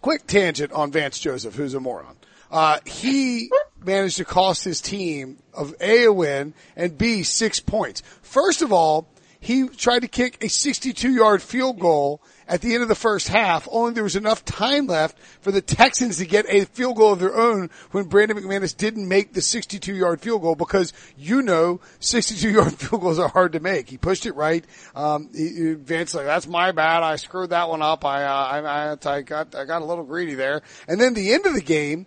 quick 0.00 0.26
tangent 0.26 0.72
on 0.72 0.92
Vance 0.92 1.18
Joseph, 1.18 1.54
who's 1.54 1.74
a 1.74 1.80
moron. 1.80 2.16
Uh, 2.50 2.78
he 2.86 3.50
managed 3.86 4.16
to 4.18 4.24
cost 4.24 4.64
his 4.64 4.80
team 4.80 5.38
of 5.52 5.74
A, 5.80 6.04
a 6.04 6.12
win, 6.12 6.54
and 6.76 6.96
B, 6.96 7.22
six 7.22 7.60
points. 7.60 8.02
First 8.22 8.62
of 8.62 8.72
all, 8.72 9.08
he 9.40 9.68
tried 9.68 10.00
to 10.00 10.08
kick 10.08 10.42
a 10.42 10.48
62 10.48 11.12
yard 11.12 11.42
field 11.42 11.78
goal 11.78 12.22
at 12.46 12.60
the 12.60 12.74
end 12.74 12.82
of 12.82 12.88
the 12.88 12.94
first 12.94 13.28
half, 13.28 13.66
only 13.70 13.94
there 13.94 14.02
was 14.02 14.16
enough 14.16 14.44
time 14.44 14.86
left 14.86 15.18
for 15.40 15.50
the 15.50 15.62
Texans 15.62 16.18
to 16.18 16.26
get 16.26 16.46
a 16.48 16.64
field 16.66 16.96
goal 16.96 17.12
of 17.12 17.18
their 17.18 17.34
own 17.34 17.70
when 17.90 18.04
Brandon 18.04 18.36
McManus 18.36 18.76
didn't 18.76 19.08
make 19.08 19.32
the 19.32 19.40
62 19.40 19.94
yard 19.94 20.20
field 20.20 20.42
goal 20.42 20.54
because 20.54 20.92
you 21.16 21.42
know 21.42 21.80
62 22.00 22.50
yard 22.50 22.72
field 22.78 23.00
goals 23.00 23.18
are 23.18 23.28
hard 23.28 23.52
to 23.52 23.60
make. 23.60 23.88
He 23.88 23.96
pushed 23.96 24.26
it 24.26 24.34
right. 24.34 24.64
Um, 24.94 25.30
he, 25.34 25.74
Vance 25.74 26.14
like, 26.14 26.26
that's 26.26 26.46
my 26.46 26.72
bad. 26.72 27.02
I 27.02 27.16
screwed 27.16 27.50
that 27.50 27.68
one 27.68 27.82
up. 27.82 28.04
I, 28.04 28.24
uh, 28.24 28.32
I, 28.32 28.92
I, 28.92 29.16
I 29.16 29.22
got, 29.22 29.54
I 29.54 29.64
got 29.64 29.82
a 29.82 29.84
little 29.84 30.04
greedy 30.04 30.34
there. 30.34 30.62
And 30.86 31.00
then 31.00 31.14
the 31.14 31.32
end 31.32 31.46
of 31.46 31.54
the 31.54 31.62
game, 31.62 32.06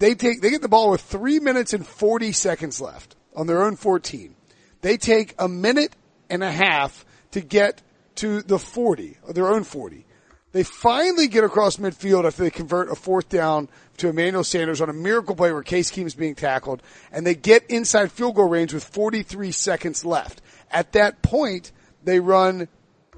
they 0.00 0.14
take, 0.14 0.40
they 0.40 0.50
get 0.50 0.62
the 0.62 0.68
ball 0.68 0.90
with 0.90 1.02
three 1.02 1.38
minutes 1.38 1.74
and 1.74 1.86
40 1.86 2.32
seconds 2.32 2.80
left 2.80 3.14
on 3.36 3.46
their 3.46 3.62
own 3.62 3.76
14. 3.76 4.34
They 4.80 4.96
take 4.96 5.34
a 5.38 5.46
minute 5.46 5.94
and 6.30 6.42
a 6.42 6.50
half 6.50 7.04
to 7.32 7.42
get 7.42 7.82
to 8.16 8.42
the 8.42 8.58
40, 8.58 9.18
or 9.22 9.32
their 9.34 9.48
own 9.48 9.62
40. 9.62 10.06
They 10.52 10.62
finally 10.64 11.28
get 11.28 11.44
across 11.44 11.76
midfield 11.76 12.24
after 12.24 12.42
they 12.42 12.50
convert 12.50 12.90
a 12.90 12.94
fourth 12.94 13.28
down 13.28 13.68
to 13.98 14.08
Emmanuel 14.08 14.42
Sanders 14.42 14.80
on 14.80 14.88
a 14.88 14.94
miracle 14.94 15.36
play 15.36 15.52
where 15.52 15.62
Case 15.62 15.90
Keenum's 15.90 16.14
being 16.14 16.34
tackled, 16.34 16.82
and 17.12 17.26
they 17.26 17.34
get 17.34 17.64
inside 17.70 18.10
field 18.10 18.34
goal 18.34 18.48
range 18.48 18.72
with 18.72 18.82
43 18.82 19.52
seconds 19.52 20.04
left. 20.04 20.40
At 20.70 20.92
that 20.92 21.22
point, 21.22 21.72
they 22.02 22.20
run, 22.20 22.68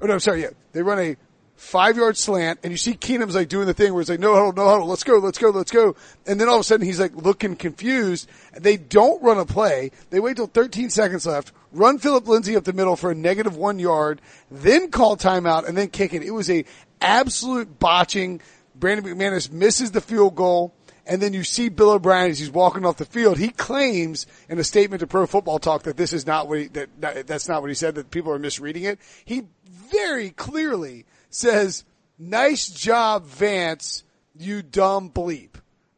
oh 0.01 0.05
no, 0.05 0.17
sorry, 0.17 0.41
yeah, 0.41 0.49
they 0.73 0.83
run 0.83 0.99
a 0.99 1.15
five 1.63 1.97
yard 1.97 2.17
slant, 2.17 2.59
and 2.63 2.71
you 2.71 2.77
see 2.77 2.93
Keenum's 2.93 3.35
like 3.35 3.49
doing 3.49 3.65
the 3.65 3.73
thing 3.73 3.93
where 3.93 4.01
he's 4.01 4.09
like, 4.09 4.19
no 4.19 4.33
huddle, 4.33 4.53
no 4.53 4.67
huddle, 4.67 4.87
let's 4.87 5.03
go, 5.03 5.17
let's 5.17 5.37
go, 5.37 5.49
let's 5.49 5.71
go. 5.71 5.95
And 6.27 6.39
then 6.39 6.49
all 6.49 6.55
of 6.55 6.61
a 6.61 6.63
sudden 6.63 6.85
he's 6.85 6.99
like 6.99 7.15
looking 7.15 7.55
confused. 7.55 8.29
They 8.57 8.77
don't 8.77 9.23
run 9.23 9.39
a 9.39 9.45
play. 9.45 9.91
They 10.09 10.19
wait 10.19 10.35
till 10.35 10.47
13 10.47 10.89
seconds 10.89 11.25
left, 11.25 11.53
run 11.71 11.97
Phillip 11.97 12.27
Lindsay 12.27 12.55
up 12.55 12.65
the 12.65 12.73
middle 12.73 12.95
for 12.95 13.11
a 13.11 13.15
negative 13.15 13.55
one 13.55 13.79
yard, 13.79 14.21
then 14.51 14.91
call 14.91 15.17
timeout, 15.17 15.67
and 15.67 15.77
then 15.77 15.87
kick 15.87 16.13
it. 16.13 16.21
It 16.21 16.31
was 16.31 16.49
a 16.49 16.65
absolute 17.01 17.79
botching. 17.79 18.41
Brandon 18.75 19.05
McManus 19.05 19.51
misses 19.51 19.91
the 19.91 20.01
field 20.01 20.35
goal. 20.35 20.73
And 21.05 21.21
then 21.21 21.33
you 21.33 21.43
see 21.43 21.67
Bill 21.67 21.91
O'Brien 21.91 22.31
as 22.31 22.39
he's 22.39 22.49
walking 22.49 22.85
off 22.85 22.95
the 22.95 23.03
field. 23.03 23.37
He 23.37 23.49
claims 23.49 24.25
in 24.47 24.57
a 24.57 24.63
statement 24.63 25.01
to 25.01 25.07
Pro 25.07 25.27
Football 25.27 25.59
Talk 25.59 25.83
that 25.83 25.97
this 25.97 26.13
is 26.13 26.25
not 26.25 26.47
what 26.47 26.59
he, 26.59 26.67
that, 26.67 26.89
that 27.01 27.27
that's 27.27 27.49
not 27.49 27.61
what 27.61 27.69
he 27.69 27.75
said. 27.75 27.95
That 27.95 28.09
people 28.09 28.31
are 28.31 28.39
misreading 28.39 28.83
it. 28.83 28.99
He 29.25 29.43
very 29.65 30.29
clearly 30.29 31.05
says, 31.33 31.83
"Nice 32.19 32.67
job, 32.69 33.25
Vance, 33.25 34.03
you 34.37 34.61
dumb 34.61 35.09
bleep." 35.09 35.49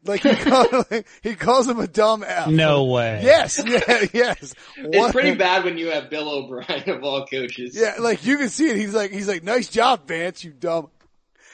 Like 0.04 0.22
he, 0.22 0.34
call, 0.36 0.84
he 1.22 1.34
calls 1.34 1.68
him 1.68 1.80
a 1.80 1.88
dumb 1.88 2.22
F. 2.26 2.46
No 2.48 2.84
way. 2.84 3.22
Yes, 3.24 3.60
yeah, 3.66 3.80
yes. 4.12 4.54
It's 4.76 4.96
What- 4.96 5.12
pretty 5.12 5.34
bad 5.34 5.64
when 5.64 5.78
you 5.78 5.90
have 5.90 6.10
Bill 6.10 6.28
O'Brien 6.28 6.88
of 6.90 7.02
all 7.02 7.26
coaches. 7.26 7.76
Yeah, 7.76 7.96
like 7.98 8.24
you 8.24 8.38
can 8.38 8.48
see 8.48 8.68
it. 8.70 8.76
He's 8.76 8.94
like, 8.94 9.10
he's 9.10 9.26
like, 9.26 9.42
nice 9.42 9.68
job, 9.68 10.06
Vance, 10.06 10.44
you 10.44 10.52
dumb. 10.52 10.88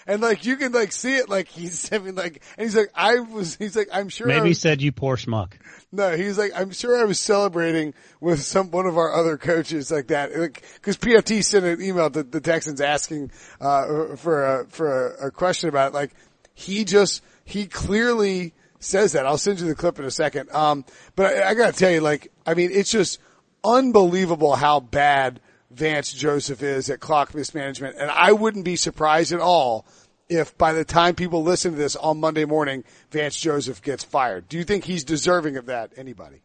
And 0.06 0.20
like 0.20 0.44
you 0.44 0.56
can 0.56 0.72
like 0.72 0.92
see 0.92 1.16
it, 1.16 1.28
like 1.28 1.48
he's 1.48 1.92
I 1.92 1.98
mean, 1.98 2.14
like, 2.14 2.42
and 2.56 2.64
he's 2.64 2.76
like, 2.76 2.90
I 2.94 3.20
was, 3.20 3.56
he's 3.56 3.76
like, 3.76 3.88
I'm 3.92 4.08
sure. 4.08 4.26
Maybe 4.26 4.42
he 4.42 4.48
was, 4.50 4.60
said 4.60 4.82
you 4.82 4.92
poor 4.92 5.16
schmuck. 5.16 5.52
no, 5.92 6.16
he's 6.16 6.38
like, 6.38 6.52
I'm 6.54 6.70
sure 6.70 6.98
I 7.00 7.04
was 7.04 7.20
celebrating 7.20 7.94
with 8.20 8.42
some 8.42 8.70
one 8.70 8.86
of 8.86 8.98
our 8.98 9.12
other 9.12 9.36
coaches 9.38 9.90
like 9.90 10.08
that, 10.08 10.36
like 10.36 10.62
because 10.74 10.96
PFT 10.96 11.44
sent 11.44 11.64
an 11.64 11.82
email 11.82 12.10
to 12.10 12.22
the 12.22 12.40
Texans 12.40 12.80
asking 12.80 13.30
uh, 13.60 14.16
for 14.16 14.60
a 14.60 14.66
for 14.66 15.14
a, 15.14 15.26
a 15.26 15.30
question 15.30 15.68
about 15.68 15.92
it. 15.92 15.94
Like 15.94 16.12
he 16.54 16.84
just 16.84 17.22
he 17.44 17.66
clearly 17.66 18.54
says 18.78 19.12
that. 19.12 19.26
I'll 19.26 19.38
send 19.38 19.60
you 19.60 19.66
the 19.66 19.74
clip 19.74 19.98
in 19.98 20.04
a 20.04 20.10
second. 20.10 20.50
Um, 20.50 20.84
but 21.16 21.36
I, 21.36 21.50
I 21.50 21.54
gotta 21.54 21.72
tell 21.72 21.90
you, 21.90 22.00
like, 22.00 22.32
I 22.46 22.54
mean, 22.54 22.70
it's 22.72 22.90
just 22.90 23.18
unbelievable 23.64 24.54
how 24.54 24.80
bad 24.80 25.40
Vance 25.74 26.12
Joseph 26.12 26.62
is 26.62 26.90
at 26.90 27.00
clock 27.00 27.34
mismanagement, 27.34 27.96
and 27.98 28.10
I 28.10 28.32
wouldn't 28.32 28.64
be 28.64 28.76
surprised 28.76 29.32
at 29.32 29.40
all 29.40 29.86
if 30.28 30.56
by 30.56 30.72
the 30.72 30.84
time 30.84 31.14
people 31.14 31.42
listen 31.42 31.72
to 31.72 31.78
this 31.78 31.96
on 31.96 32.20
Monday 32.20 32.44
morning, 32.44 32.84
Vance 33.10 33.36
Joseph 33.36 33.82
gets 33.82 34.04
fired. 34.04 34.48
Do 34.48 34.56
you 34.56 34.64
think 34.64 34.84
he's 34.84 35.04
deserving 35.04 35.56
of 35.56 35.66
that? 35.66 35.92
Anybody? 35.96 36.42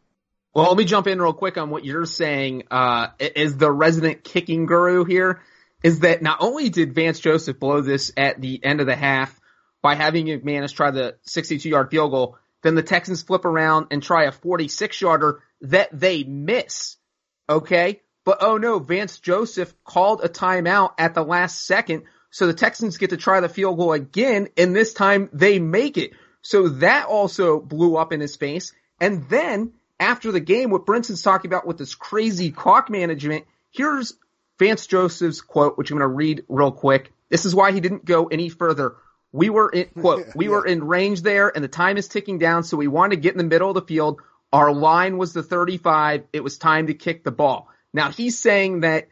Well, 0.54 0.68
let 0.68 0.78
me 0.78 0.86
jump 0.86 1.08
in 1.08 1.22
real 1.22 1.34
quick 1.34 1.58
on 1.58 1.70
what 1.70 1.86
you're 1.86 2.06
saying, 2.06 2.64
uh, 2.72 3.10
is 3.20 3.58
the 3.58 3.72
resident 3.72 4.24
kicking 4.24 4.66
guru 4.66 5.06
here, 5.06 5.42
is 5.84 6.00
that 6.00 6.22
not 6.22 6.38
only 6.42 6.70
did 6.70 6.96
Vance 6.96 7.20
Joseph 7.20 7.60
blow 7.60 7.82
this 7.82 8.12
at 8.18 8.42
the 8.42 8.60
end 8.64 8.82
of 8.82 8.88
the 8.88 8.96
half 8.96 9.40
by 9.82 9.96
having 9.96 10.26
McManus 10.26 10.74
try 10.74 10.92
the 10.92 11.16
62 11.24 11.70
yard 11.70 11.92
field 11.92 12.12
goal, 12.12 12.38
then 12.64 12.76
the 12.76 12.84
Texans 12.84 13.22
flip 13.22 13.46
around 13.46 13.88
and 13.92 14.02
try 14.02 14.26
a 14.26 14.32
46 14.32 15.00
yarder 15.00 15.44
that 15.62 15.90
they 15.94 16.24
miss. 16.24 16.98
Okay? 17.48 18.02
But 18.28 18.40
oh 18.42 18.58
no, 18.58 18.80
Vance 18.80 19.20
Joseph 19.20 19.74
called 19.86 20.20
a 20.22 20.28
timeout 20.28 20.96
at 20.98 21.14
the 21.14 21.24
last 21.24 21.66
second, 21.66 22.04
so 22.30 22.46
the 22.46 22.54
Texans 22.54 22.98
get 22.98 23.12
to 23.12 23.16
try 23.16 23.40
the 23.40 23.48
field 23.48 23.78
goal 23.78 23.94
again, 23.94 24.50
and 24.58 24.76
this 24.76 24.92
time 24.92 25.30
they 25.32 25.60
make 25.60 25.98
it. 25.98 26.12
So 26.42 26.68
that 26.68 27.06
also 27.06 27.62
blew 27.62 27.96
up 27.96 28.12
in 28.12 28.20
his 28.20 28.36
face. 28.36 28.74
And 29.00 29.30
then 29.30 29.72
after 29.98 30.34
the 30.34 30.42
game, 30.42 30.72
what 30.72 30.86
Brinson's 30.86 31.22
talking 31.22 31.48
about 31.48 31.66
with 31.66 31.78
this 31.78 31.96
crazy 31.96 32.52
clock 32.52 32.90
management, 32.90 33.46
here's 33.72 34.12
Vance 34.60 34.88
Joseph's 34.88 35.40
quote, 35.40 35.78
which 35.78 35.90
I'm 35.90 35.98
going 35.98 36.10
to 36.10 36.14
read 36.14 36.44
real 36.50 36.74
quick. 36.74 37.14
This 37.30 37.46
is 37.46 37.56
why 37.56 37.72
he 37.72 37.80
didn't 37.80 38.04
go 38.04 38.26
any 38.26 38.50
further. 38.50 38.96
We 39.32 39.50
were 39.50 39.70
in, 39.70 39.86
quote, 39.86 40.26
we 40.36 40.50
were 40.50 40.66
in 40.66 40.84
range 40.84 41.22
there 41.22 41.48
and 41.48 41.64
the 41.64 41.70
time 41.70 41.96
is 41.96 42.10
ticking 42.10 42.40
down. 42.40 42.66
So 42.66 42.76
we 42.76 42.90
wanted 42.90 43.16
to 43.16 43.22
get 43.22 43.36
in 43.36 43.38
the 43.38 43.46
middle 43.46 43.70
of 43.70 43.76
the 43.76 43.84
field. 43.84 44.20
Our 44.52 44.74
line 44.74 45.18
was 45.18 45.32
the 45.32 45.44
35. 45.44 46.26
It 46.34 46.44
was 46.44 46.58
time 46.58 46.88
to 46.88 46.94
kick 46.94 47.24
the 47.24 47.32
ball. 47.32 47.70
Now 47.98 48.12
he's 48.12 48.40
saying 48.40 48.82
that 48.82 49.08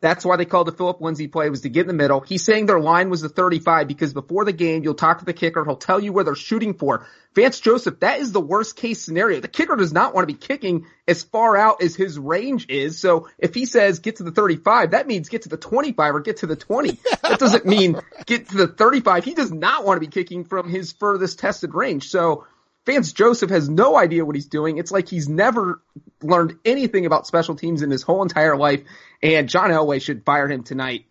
that's 0.00 0.22
why 0.22 0.36
they 0.36 0.44
called 0.44 0.66
the 0.66 0.72
Phillip 0.72 1.00
Lindsay 1.00 1.28
play 1.28 1.48
was 1.48 1.62
to 1.62 1.70
get 1.70 1.82
in 1.82 1.86
the 1.86 1.94
middle. 1.94 2.20
He's 2.20 2.44
saying 2.44 2.66
their 2.66 2.78
line 2.78 3.08
was 3.08 3.22
the 3.22 3.30
35 3.30 3.88
because 3.88 4.12
before 4.12 4.44
the 4.44 4.52
game, 4.52 4.82
you'll 4.82 4.94
talk 4.94 5.20
to 5.20 5.24
the 5.24 5.32
kicker. 5.32 5.64
He'll 5.64 5.76
tell 5.76 5.98
you 5.98 6.12
where 6.12 6.24
they're 6.24 6.34
shooting 6.34 6.74
for. 6.74 7.06
Vance 7.34 7.58
Joseph, 7.58 8.00
that 8.00 8.20
is 8.20 8.30
the 8.30 8.40
worst 8.40 8.76
case 8.76 9.02
scenario. 9.02 9.40
The 9.40 9.48
kicker 9.48 9.76
does 9.76 9.94
not 9.94 10.14
want 10.14 10.28
to 10.28 10.34
be 10.34 10.38
kicking 10.38 10.84
as 11.08 11.22
far 11.22 11.56
out 11.56 11.82
as 11.82 11.96
his 11.96 12.18
range 12.18 12.66
is. 12.68 13.00
So 13.00 13.28
if 13.38 13.54
he 13.54 13.64
says 13.64 14.00
get 14.00 14.16
to 14.16 14.24
the 14.24 14.30
35, 14.30 14.90
that 14.90 15.06
means 15.06 15.30
get 15.30 15.42
to 15.42 15.48
the 15.48 15.56
25 15.56 16.14
or 16.16 16.20
get 16.20 16.38
to 16.38 16.46
the 16.46 16.56
20. 16.56 16.98
That 17.22 17.38
doesn't 17.38 17.64
mean 17.64 17.98
get 18.26 18.50
to 18.50 18.56
the 18.58 18.68
35. 18.68 19.24
He 19.24 19.32
does 19.32 19.52
not 19.52 19.86
want 19.86 19.96
to 19.96 20.06
be 20.06 20.12
kicking 20.12 20.44
from 20.44 20.68
his 20.68 20.92
furthest 20.92 21.38
tested 21.38 21.72
range. 21.72 22.10
So 22.10 22.46
Vance 22.86 23.12
Joseph 23.12 23.50
has 23.50 23.68
no 23.68 23.96
idea 23.96 24.24
what 24.24 24.34
he's 24.34 24.46
doing. 24.46 24.78
It's 24.78 24.90
like 24.92 25.08
he's 25.08 25.28
never 25.28 25.80
learned 26.22 26.58
anything 26.64 27.06
about 27.06 27.26
special 27.26 27.54
teams 27.56 27.82
in 27.82 27.90
his 27.90 28.02
whole 28.02 28.22
entire 28.22 28.56
life. 28.56 28.82
And 29.22 29.48
John 29.48 29.70
Elway 29.70 30.02
should 30.02 30.24
fire 30.24 30.48
him 30.50 30.64
tonight, 30.64 31.06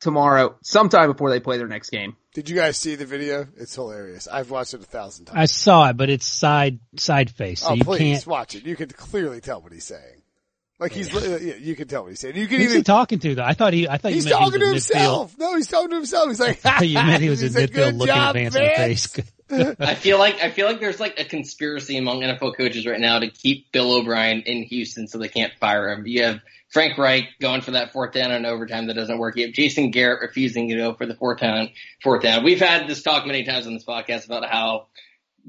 tomorrow, 0.00 0.56
sometime 0.62 1.12
before 1.12 1.30
they 1.30 1.40
play 1.40 1.58
their 1.58 1.68
next 1.68 1.90
game. 1.90 2.16
Did 2.34 2.48
you 2.48 2.56
guys 2.56 2.76
see 2.76 2.94
the 2.94 3.04
video? 3.04 3.46
It's 3.56 3.74
hilarious. 3.74 4.28
I've 4.28 4.50
watched 4.50 4.72
it 4.72 4.80
a 4.80 4.84
thousand 4.84 5.26
times. 5.26 5.38
I 5.38 5.44
saw 5.46 5.90
it, 5.90 5.96
but 5.96 6.08
it's 6.08 6.26
side 6.26 6.78
side 6.96 7.30
face, 7.30 7.60
so 7.60 7.70
oh, 7.70 7.74
you 7.74 7.84
please 7.84 8.18
can't. 8.18 8.26
watch 8.26 8.54
it. 8.54 8.64
You 8.64 8.76
can 8.76 8.88
clearly 8.88 9.40
tell 9.40 9.60
what 9.60 9.72
he's 9.72 9.84
saying. 9.84 10.22
Like 10.78 10.92
he's, 10.92 11.12
yeah, 11.12 11.56
you 11.56 11.74
can 11.74 11.88
tell 11.88 12.02
what 12.02 12.10
he's 12.10 12.20
saying. 12.20 12.36
You 12.36 12.46
can 12.46 12.60
Who's 12.60 12.72
he 12.72 12.82
talking 12.84 13.18
to 13.18 13.34
though? 13.34 13.42
I 13.42 13.54
thought 13.54 13.72
he. 13.72 13.88
I 13.88 13.98
thought 13.98 14.12
He's 14.12 14.24
you 14.24 14.30
meant 14.30 14.42
talking 14.44 14.60
to 14.60 14.66
he 14.66 14.72
was 14.74 14.88
in 14.90 14.96
midfield. 14.96 15.00
himself. 15.00 15.38
No, 15.38 15.56
he's 15.56 15.66
talking 15.66 15.90
to 15.90 15.96
himself. 15.96 16.28
He's 16.28 16.40
like, 16.64 16.80
you 16.82 16.94
meant 16.94 17.22
he 17.22 17.30
was 17.30 17.42
in 17.42 17.48
He's 17.60 17.70
midfield 17.70 17.92
looking 17.98 18.14
job, 18.14 18.28
at 18.28 18.34
Vance 18.34 18.54
in 18.54 18.62
the 18.62 18.68
face. 18.76 19.16
I 19.50 19.94
feel 19.94 20.18
like 20.18 20.40
I 20.42 20.50
feel 20.50 20.66
like 20.66 20.80
there's 20.80 21.00
like 21.00 21.18
a 21.18 21.24
conspiracy 21.24 21.96
among 21.96 22.20
NFL 22.20 22.56
coaches 22.56 22.86
right 22.86 23.00
now 23.00 23.18
to 23.18 23.30
keep 23.30 23.72
Bill 23.72 23.94
O'Brien 23.94 24.42
in 24.42 24.62
Houston 24.64 25.08
so 25.08 25.18
they 25.18 25.28
can't 25.28 25.52
fire 25.58 25.90
him. 25.90 26.06
You 26.06 26.24
have 26.24 26.40
Frank 26.70 26.98
Reich 26.98 27.24
going 27.40 27.62
for 27.62 27.70
that 27.72 27.92
fourth 27.92 28.12
down 28.12 28.30
and 28.30 28.44
overtime 28.44 28.86
that 28.86 28.94
doesn't 28.94 29.18
work. 29.18 29.36
You 29.36 29.46
have 29.46 29.54
Jason 29.54 29.90
Garrett 29.90 30.20
refusing 30.20 30.68
to 30.68 30.76
go 30.76 30.94
for 30.94 31.06
the 31.06 31.14
fourth 31.14 31.40
down. 31.40 31.70
Fourth 32.02 32.22
down. 32.22 32.44
We've 32.44 32.60
had 32.60 32.88
this 32.88 33.02
talk 33.02 33.26
many 33.26 33.44
times 33.44 33.66
on 33.66 33.74
this 33.74 33.84
podcast 33.84 34.26
about 34.26 34.44
how 34.44 34.88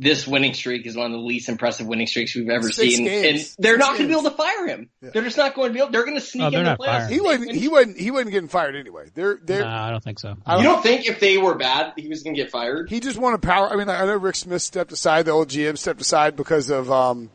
this 0.01 0.25
winning 0.25 0.53
streak 0.53 0.87
is 0.87 0.95
one 0.95 1.07
of 1.07 1.11
the 1.11 1.17
least 1.17 1.49
impressive 1.49 1.85
winning 1.85 2.07
streaks 2.07 2.33
we've 2.33 2.49
ever 2.49 2.71
Six 2.71 2.95
seen, 2.95 3.03
games. 3.05 3.25
and 3.25 3.63
they're 3.63 3.73
Six 3.73 3.79
not 3.79 3.89
going 3.97 4.01
to 4.03 4.07
be 4.07 4.13
able 4.19 4.29
to 4.31 4.35
fire 4.37 4.65
him. 4.65 4.89
They're 5.01 5.23
just 5.23 5.35
not 5.37 5.53
going 5.55 5.67
to 5.69 5.73
be 5.73 5.79
able. 5.81 5.91
They're 5.91 6.05
going 6.05 6.15
to 6.17 6.21
sneak 6.21 6.45
Oh, 6.45 6.49
they're 6.49 6.59
in 6.61 6.65
the 6.65 6.69
not 6.71 6.79
playoffs. 6.79 7.09
he 7.09 7.19
wasn't. 7.19 7.51
He 7.51 7.67
wasn't. 7.67 7.99
He 7.99 8.09
wasn't 8.09 8.31
getting 8.31 8.47
fired 8.49 8.75
anyway. 8.77 9.09
They're. 9.13 9.37
They're. 9.43 9.59
no, 9.61 9.67
I 9.67 9.91
don't 9.91 10.03
think 10.03 10.19
so. 10.19 10.37
I 10.45 10.57
You 10.57 10.63
don't 10.63 10.81
think 10.81 11.05
if 11.05 11.19
they 11.19 11.37
were 11.37 11.55
bad, 11.55 11.93
he 11.97 12.07
was 12.07 12.23
going 12.23 12.33
to 12.35 12.41
get 12.41 12.49
fired? 12.49 12.89
He 12.89 13.01
just 13.01 13.17
wanted 13.17 13.41
power. 13.41 13.69
I 13.69 13.75
mean, 13.75 13.89
I 13.89 14.05
know 14.05 14.15
Rick 14.15 14.37
Smith 14.37 14.61
stepped 14.61 14.93
aside, 14.93 15.25
the 15.25 15.31
old 15.31 15.49
GM 15.49 15.77
stepped 15.77 15.99
aside 16.01 16.35
because 16.37 16.69
of, 16.69 16.89
um, 16.89 17.29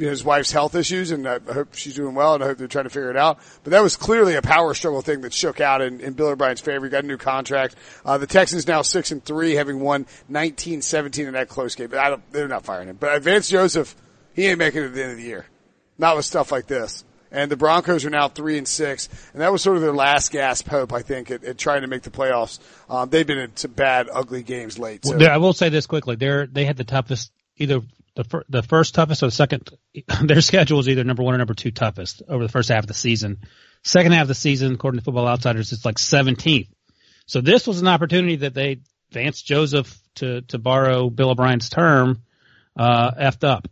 you 0.00 0.06
know, 0.06 0.10
his 0.12 0.24
wife's 0.24 0.50
health 0.50 0.74
issues 0.74 1.10
and 1.10 1.28
I 1.28 1.38
hope 1.52 1.74
she's 1.74 1.94
doing 1.94 2.14
well 2.14 2.34
and 2.34 2.42
I 2.42 2.46
hope 2.46 2.56
they're 2.56 2.68
trying 2.68 2.84
to 2.84 2.90
figure 2.90 3.10
it 3.10 3.18
out. 3.18 3.38
But 3.62 3.72
that 3.72 3.82
was 3.82 3.96
clearly 3.96 4.34
a 4.34 4.40
power 4.40 4.72
struggle 4.72 5.02
thing 5.02 5.20
that 5.20 5.34
shook 5.34 5.60
out 5.60 5.82
in, 5.82 6.00
in 6.00 6.14
Bill 6.14 6.28
O'Brien's 6.28 6.62
favor. 6.62 6.86
He 6.86 6.90
got 6.90 7.04
a 7.04 7.06
new 7.06 7.18
contract. 7.18 7.76
Uh, 8.02 8.16
the 8.16 8.26
Texans 8.26 8.66
now 8.66 8.80
six 8.80 9.12
and 9.12 9.22
three, 9.22 9.56
having 9.56 9.78
won 9.80 10.06
19-17 10.30 11.26
in 11.26 11.34
that 11.34 11.50
close 11.50 11.74
game. 11.74 11.88
But 11.88 11.98
I 11.98 12.08
don't, 12.08 12.32
they're 12.32 12.48
not 12.48 12.64
firing 12.64 12.88
him. 12.88 12.96
But 12.98 13.22
Vance 13.22 13.50
Joseph, 13.50 13.94
he 14.32 14.46
ain't 14.46 14.58
making 14.58 14.82
it 14.82 14.86
at 14.86 14.94
the 14.94 15.02
end 15.02 15.12
of 15.12 15.18
the 15.18 15.24
year. 15.24 15.44
Not 15.98 16.16
with 16.16 16.24
stuff 16.24 16.50
like 16.50 16.66
this. 16.66 17.04
And 17.30 17.50
the 17.50 17.56
Broncos 17.56 18.06
are 18.06 18.10
now 18.10 18.28
three 18.28 18.56
and 18.56 18.66
six, 18.66 19.08
and 19.32 19.42
that 19.42 19.52
was 19.52 19.62
sort 19.62 19.76
of 19.76 19.82
their 19.82 19.92
last 19.92 20.32
gasp 20.32 20.66
hope, 20.66 20.92
I 20.92 21.02
think, 21.02 21.30
at, 21.30 21.44
at 21.44 21.58
trying 21.58 21.82
to 21.82 21.86
make 21.86 22.02
the 22.02 22.10
playoffs. 22.10 22.58
Um, 22.88 23.08
they've 23.08 23.26
been 23.26 23.38
in 23.38 23.56
some 23.56 23.70
bad, 23.70 24.08
ugly 24.12 24.42
games 24.42 24.80
late. 24.80 25.04
So. 25.04 25.16
Well, 25.16 25.30
I 25.30 25.36
will 25.36 25.52
say 25.52 25.68
this 25.68 25.86
quickly: 25.86 26.16
they're 26.16 26.48
they 26.48 26.64
had 26.64 26.76
the 26.76 26.82
toughest, 26.82 27.30
either 27.56 27.82
the 28.14 28.24
fir- 28.24 28.44
the 28.48 28.62
first 28.62 28.94
toughest 28.94 29.22
or 29.22 29.26
the 29.26 29.32
second. 29.32 29.70
Their 30.22 30.40
schedule 30.40 30.80
is 30.80 30.88
either 30.88 31.04
number 31.04 31.22
one 31.22 31.34
or 31.34 31.38
number 31.38 31.54
two 31.54 31.70
toughest 31.70 32.22
over 32.28 32.42
the 32.42 32.52
first 32.52 32.68
half 32.68 32.84
of 32.84 32.88
the 32.88 32.94
season. 32.94 33.38
Second 33.82 34.12
half 34.12 34.22
of 34.22 34.28
the 34.28 34.34
season, 34.34 34.74
according 34.74 35.00
to 35.00 35.04
Football 35.04 35.28
Outsiders, 35.28 35.72
it's 35.72 35.84
like 35.84 35.96
17th. 35.96 36.68
So 37.26 37.40
this 37.40 37.66
was 37.66 37.80
an 37.80 37.88
opportunity 37.88 38.36
that 38.36 38.54
they 38.54 38.80
Vance 39.12 39.42
Joseph 39.42 39.98
to 40.16 40.42
to 40.42 40.58
borrow 40.58 41.10
Bill 41.10 41.30
O'Brien's 41.30 41.68
term, 41.68 42.22
uh, 42.76 43.10
effed 43.12 43.44
up. 43.44 43.68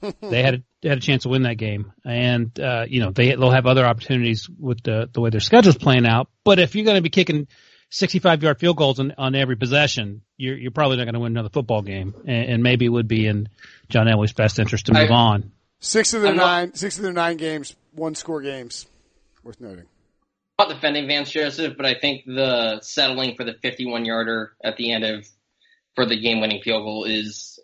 they 0.20 0.42
had 0.42 0.54
a, 0.54 0.62
they 0.82 0.88
had 0.88 0.98
a 0.98 1.02
chance 1.02 1.22
to 1.22 1.28
win 1.28 1.42
that 1.42 1.56
game, 1.56 1.92
and 2.04 2.58
uh, 2.58 2.84
you 2.88 3.00
know 3.00 3.10
they 3.10 3.30
they'll 3.30 3.50
have 3.50 3.66
other 3.66 3.86
opportunities 3.86 4.48
with 4.48 4.82
the 4.82 5.08
the 5.12 5.20
way 5.20 5.30
their 5.30 5.40
schedule's 5.40 5.78
playing 5.78 6.06
out. 6.06 6.28
But 6.44 6.58
if 6.58 6.74
you're 6.74 6.84
going 6.84 6.96
to 6.96 7.02
be 7.02 7.10
kicking 7.10 7.46
65 7.92 8.42
yard 8.42 8.58
field 8.58 8.76
goals 8.78 8.98
on, 8.98 9.12
on 9.18 9.34
every 9.34 9.54
possession, 9.56 10.22
you're 10.38 10.56
you're 10.56 10.70
probably 10.70 10.96
not 10.96 11.04
going 11.04 11.14
to 11.14 11.20
win 11.20 11.32
another 11.32 11.50
football 11.50 11.82
game, 11.82 12.14
and, 12.26 12.50
and 12.50 12.62
maybe 12.62 12.86
it 12.86 12.88
would 12.88 13.06
be 13.06 13.26
in 13.26 13.48
John 13.90 14.06
Elway's 14.06 14.32
best 14.32 14.58
interest 14.58 14.86
to 14.86 14.94
move 14.94 15.10
I- 15.10 15.14
on. 15.14 15.52
Six 15.80 16.14
of 16.14 16.22
their 16.22 16.30
I'm 16.30 16.36
not- 16.36 16.46
nine, 16.46 16.74
six 16.74 16.96
of 16.96 17.02
their 17.02 17.12
nine 17.12 17.36
games, 17.36 17.74
one 17.92 18.14
score 18.14 18.40
games. 18.40 18.86
Worth 19.42 19.60
noting. 19.60 19.84
not 20.58 20.68
defending 20.68 21.06
Vance 21.08 21.30
Joseph, 21.30 21.76
but 21.76 21.84
I 21.84 21.94
think 21.94 22.24
the 22.24 22.80
settling 22.80 23.34
for 23.34 23.42
the 23.44 23.54
51 23.54 24.04
yarder 24.04 24.52
at 24.62 24.76
the 24.76 24.92
end 24.92 25.04
of 25.04 25.26
for 25.96 26.06
the 26.06 26.18
game 26.20 26.40
winning 26.40 26.62
field 26.62 26.84
goal 26.84 27.04
is 27.04 27.58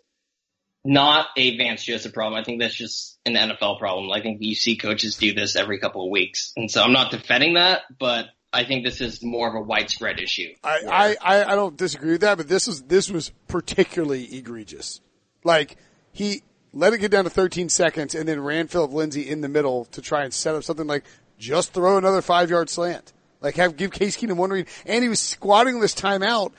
not 0.83 1.27
a 1.37 1.57
Vance 1.57 1.83
Joseph 1.83 2.13
problem. 2.13 2.39
I 2.39 2.43
think 2.43 2.59
that's 2.61 2.75
just 2.75 3.17
an 3.25 3.35
NFL 3.35 3.79
problem. 3.79 4.11
I 4.11 4.21
think 4.21 4.39
you 4.41 4.53
see 4.55 4.75
coaches 4.75 5.15
do 5.15 5.33
this 5.33 5.55
every 5.55 5.79
couple 5.79 6.03
of 6.03 6.11
weeks. 6.11 6.51
And 6.57 6.69
so 6.69 6.83
I'm 6.83 6.93
not 6.93 7.11
defending 7.11 7.53
that, 7.55 7.81
but 7.97 8.25
I 8.51 8.63
think 8.63 8.83
this 8.83 8.99
is 8.99 9.23
more 9.23 9.47
of 9.47 9.55
a 9.55 9.61
widespread 9.61 10.19
issue. 10.19 10.55
I, 10.63 11.15
I, 11.21 11.43
I, 11.51 11.55
don't 11.55 11.77
disagree 11.77 12.13
with 12.13 12.21
that, 12.21 12.37
but 12.37 12.47
this 12.47 12.65
was 12.65 12.81
this 12.83 13.09
was 13.09 13.31
particularly 13.47 14.35
egregious. 14.35 15.01
Like 15.43 15.77
he 16.11 16.41
let 16.73 16.93
it 16.93 16.97
get 16.97 17.11
down 17.11 17.25
to 17.25 17.29
13 17.29 17.69
seconds 17.69 18.15
and 18.15 18.27
then 18.27 18.41
ran 18.41 18.67
Phillip 18.67 18.91
Lindsay 18.91 19.29
in 19.29 19.41
the 19.41 19.49
middle 19.49 19.85
to 19.85 20.01
try 20.01 20.23
and 20.23 20.33
set 20.33 20.55
up 20.55 20.63
something 20.63 20.87
like 20.87 21.03
just 21.37 21.73
throw 21.73 21.97
another 21.97 22.21
five 22.21 22.49
yard 22.49 22.69
slant. 22.69 23.13
Like 23.41 23.55
have 23.55 23.77
give 23.77 23.91
Case 23.91 24.17
Keenum 24.17 24.35
one 24.35 24.49
read, 24.49 24.67
and 24.85 25.01
he 25.01 25.09
was 25.09 25.19
squatting 25.19 25.79
this 25.79 25.95
timeout. 25.95 26.51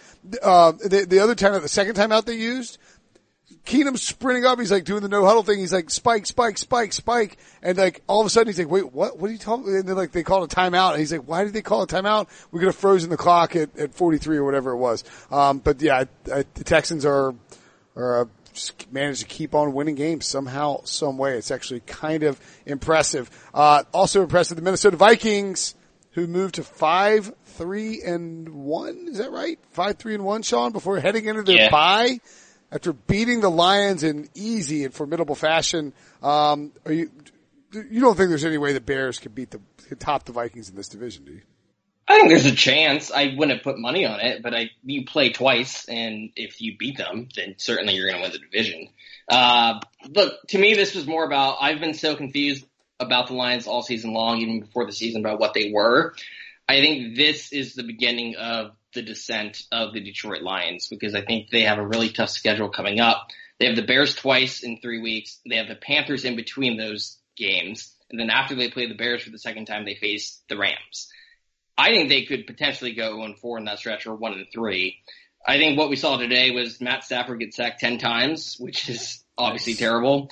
Uh, 0.42 0.72
the 0.72 1.06
the 1.08 1.18
other 1.18 1.34
timeout, 1.34 1.62
the 1.62 1.68
second 1.68 1.96
timeout 1.96 2.24
they 2.24 2.36
used, 2.36 2.78
Keenum's 3.66 4.02
sprinting 4.02 4.46
up. 4.46 4.58
He's 4.58 4.72
like 4.72 4.84
doing 4.84 5.02
the 5.02 5.08
no 5.08 5.24
huddle 5.24 5.42
thing. 5.42 5.58
He's 5.58 5.72
like 5.72 5.90
spike, 5.90 6.26
spike, 6.26 6.58
spike, 6.58 6.92
spike, 6.92 7.36
and 7.62 7.76
like 7.76 8.02
all 8.06 8.20
of 8.20 8.26
a 8.26 8.30
sudden 8.30 8.48
he's 8.48 8.58
like, 8.58 8.70
wait, 8.70 8.92
what? 8.92 9.18
What 9.18 9.28
are 9.28 9.32
you 9.32 9.38
talking? 9.38 9.66
And 9.68 9.86
then 9.86 9.96
like 9.96 10.12
they 10.12 10.22
called 10.22 10.50
a 10.50 10.54
timeout, 10.54 10.92
and 10.92 11.00
he's 11.00 11.12
like, 11.12 11.28
why 11.28 11.44
did 11.44 11.52
they 11.52 11.62
call 11.62 11.82
a 11.82 11.86
timeout? 11.86 12.28
We 12.50 12.58
could 12.58 12.66
have 12.66 12.76
frozen 12.76 13.10
the 13.10 13.16
clock 13.16 13.54
at, 13.56 13.76
at 13.78 13.94
43 13.94 14.38
or 14.38 14.44
whatever 14.44 14.72
it 14.72 14.76
was. 14.78 15.04
Um, 15.30 15.58
but 15.58 15.80
yeah, 15.82 16.04
I, 16.28 16.32
I, 16.34 16.44
the 16.54 16.64
Texans 16.64 17.04
are 17.04 17.34
are 17.96 18.22
uh, 18.22 18.24
just 18.54 18.90
managed 18.92 19.20
to 19.20 19.26
keep 19.26 19.54
on 19.54 19.72
winning 19.72 19.94
games 19.94 20.26
somehow, 20.26 20.80
some 20.84 21.18
way. 21.18 21.36
It's 21.36 21.50
actually 21.50 21.80
kind 21.80 22.22
of 22.22 22.40
impressive. 22.66 23.30
Uh, 23.52 23.84
also 23.92 24.22
impressive, 24.22 24.56
the 24.56 24.62
Minnesota 24.62 24.96
Vikings 24.96 25.74
who 26.12 26.26
moved 26.26 26.56
to 26.56 26.64
five, 26.64 27.32
three, 27.44 28.02
and 28.02 28.48
one. 28.48 29.06
Is 29.08 29.18
that 29.18 29.30
right? 29.30 29.58
Five, 29.70 29.96
three, 29.96 30.14
and 30.14 30.24
one, 30.24 30.42
Sean, 30.42 30.72
before 30.72 30.98
heading 30.98 31.26
into 31.26 31.42
their 31.42 31.56
Yeah. 31.56 31.70
bye 31.70 32.18
after 32.72 32.92
beating 32.92 33.40
the 33.40 33.50
Lions 33.50 34.02
in 34.02 34.28
easy 34.34 34.84
and 34.84 34.94
formidable 34.94 35.34
fashion. 35.34 35.92
Um, 36.22 36.72
are 36.84 36.92
you, 36.92 37.10
you 37.72 38.00
don't 38.00 38.16
think 38.16 38.28
there's 38.28 38.44
any 38.44 38.58
way 38.58 38.72
the 38.72 38.80
Bears 38.80 39.18
could 39.18 39.34
beat 39.34 39.50
the, 39.50 39.60
top 39.96 40.24
the 40.24 40.32
Vikings 40.32 40.68
in 40.68 40.76
this 40.76 40.88
division, 40.88 41.24
do 41.24 41.32
you? 41.32 41.42
I 42.08 42.16
think 42.16 42.28
there's 42.28 42.46
a 42.46 42.54
chance. 42.54 43.12
I 43.12 43.34
wouldn't 43.36 43.62
put 43.62 43.78
money 43.78 44.04
on 44.04 44.18
it, 44.18 44.42
but 44.42 44.52
I 44.52 44.70
you 44.82 45.04
play 45.04 45.30
twice, 45.30 45.84
and 45.88 46.30
if 46.34 46.60
you 46.60 46.76
beat 46.76 46.96
them, 46.96 47.28
then 47.36 47.54
certainly 47.56 47.94
you're 47.94 48.08
going 48.08 48.16
to 48.16 48.22
win 48.22 48.32
the 48.32 48.38
division. 48.38 48.88
Uh, 49.28 49.78
look, 50.08 50.34
to 50.48 50.58
me, 50.58 50.74
this 50.74 50.96
was 50.96 51.06
more 51.06 51.24
about 51.24 51.58
I've 51.60 51.78
been 51.78 51.94
so 51.94 52.16
confused 52.16 52.66
about 52.98 53.28
the 53.28 53.34
Lions 53.34 53.68
all 53.68 53.82
season 53.82 54.12
long, 54.12 54.38
even 54.38 54.58
before 54.58 54.86
the 54.86 54.92
season, 54.92 55.20
about 55.20 55.38
what 55.38 55.54
they 55.54 55.70
were. 55.72 56.14
I 56.68 56.80
think 56.80 57.16
this 57.16 57.52
is 57.52 57.74
the 57.74 57.84
beginning 57.84 58.34
of 58.34 58.72
the 58.94 59.02
descent 59.02 59.62
of 59.70 59.92
the 59.92 60.00
Detroit 60.00 60.42
Lions 60.42 60.88
because 60.88 61.14
I 61.14 61.22
think 61.22 61.50
they 61.50 61.62
have 61.62 61.78
a 61.78 61.86
really 61.86 62.10
tough 62.10 62.30
schedule 62.30 62.68
coming 62.68 63.00
up. 63.00 63.28
They 63.58 63.66
have 63.66 63.76
the 63.76 63.82
Bears 63.82 64.14
twice 64.14 64.62
in 64.62 64.80
three 64.80 65.00
weeks. 65.00 65.38
They 65.48 65.56
have 65.56 65.68
the 65.68 65.76
Panthers 65.76 66.24
in 66.24 66.36
between 66.36 66.76
those 66.76 67.18
games. 67.36 67.94
And 68.10 68.18
then 68.18 68.30
after 68.30 68.54
they 68.54 68.70
play 68.70 68.88
the 68.88 68.94
Bears 68.94 69.22
for 69.22 69.30
the 69.30 69.38
second 69.38 69.66
time, 69.66 69.84
they 69.84 69.94
face 69.94 70.40
the 70.48 70.56
Rams. 70.56 71.08
I 71.76 71.88
think 71.90 72.08
they 72.08 72.24
could 72.24 72.46
potentially 72.46 72.92
go 72.92 73.18
1 73.18 73.36
4 73.36 73.58
in 73.58 73.64
that 73.64 73.78
stretch 73.78 74.06
or 74.06 74.14
1 74.14 74.32
and 74.32 74.46
3. 74.52 74.96
I 75.46 75.56
think 75.56 75.78
what 75.78 75.88
we 75.88 75.96
saw 75.96 76.18
today 76.18 76.50
was 76.50 76.80
Matt 76.80 77.04
Stafford 77.04 77.40
get 77.40 77.54
sacked 77.54 77.80
10 77.80 77.98
times, 77.98 78.56
which 78.58 78.88
is 78.88 79.24
obviously 79.38 79.74
terrible. 79.74 80.30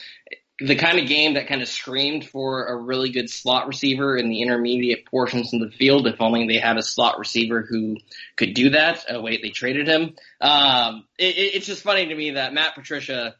The 0.60 0.74
kind 0.74 0.98
of 0.98 1.06
game 1.06 1.34
that 1.34 1.46
kind 1.46 1.62
of 1.62 1.68
screamed 1.68 2.28
for 2.28 2.66
a 2.66 2.76
really 2.76 3.10
good 3.10 3.30
slot 3.30 3.68
receiver 3.68 4.16
in 4.16 4.28
the 4.28 4.42
intermediate 4.42 5.06
portions 5.06 5.54
of 5.54 5.60
the 5.60 5.70
field. 5.70 6.08
If 6.08 6.20
only 6.20 6.48
they 6.48 6.58
had 6.58 6.76
a 6.76 6.82
slot 6.82 7.18
receiver 7.20 7.62
who 7.62 7.96
could 8.36 8.54
do 8.54 8.70
that. 8.70 9.04
Oh 9.08 9.22
wait, 9.22 9.40
they 9.40 9.50
traded 9.50 9.86
him. 9.86 10.16
Um, 10.40 11.04
it, 11.16 11.36
it, 11.36 11.54
it's 11.54 11.66
just 11.66 11.84
funny 11.84 12.06
to 12.06 12.14
me 12.14 12.32
that 12.32 12.54
Matt 12.54 12.74
Patricia, 12.74 13.36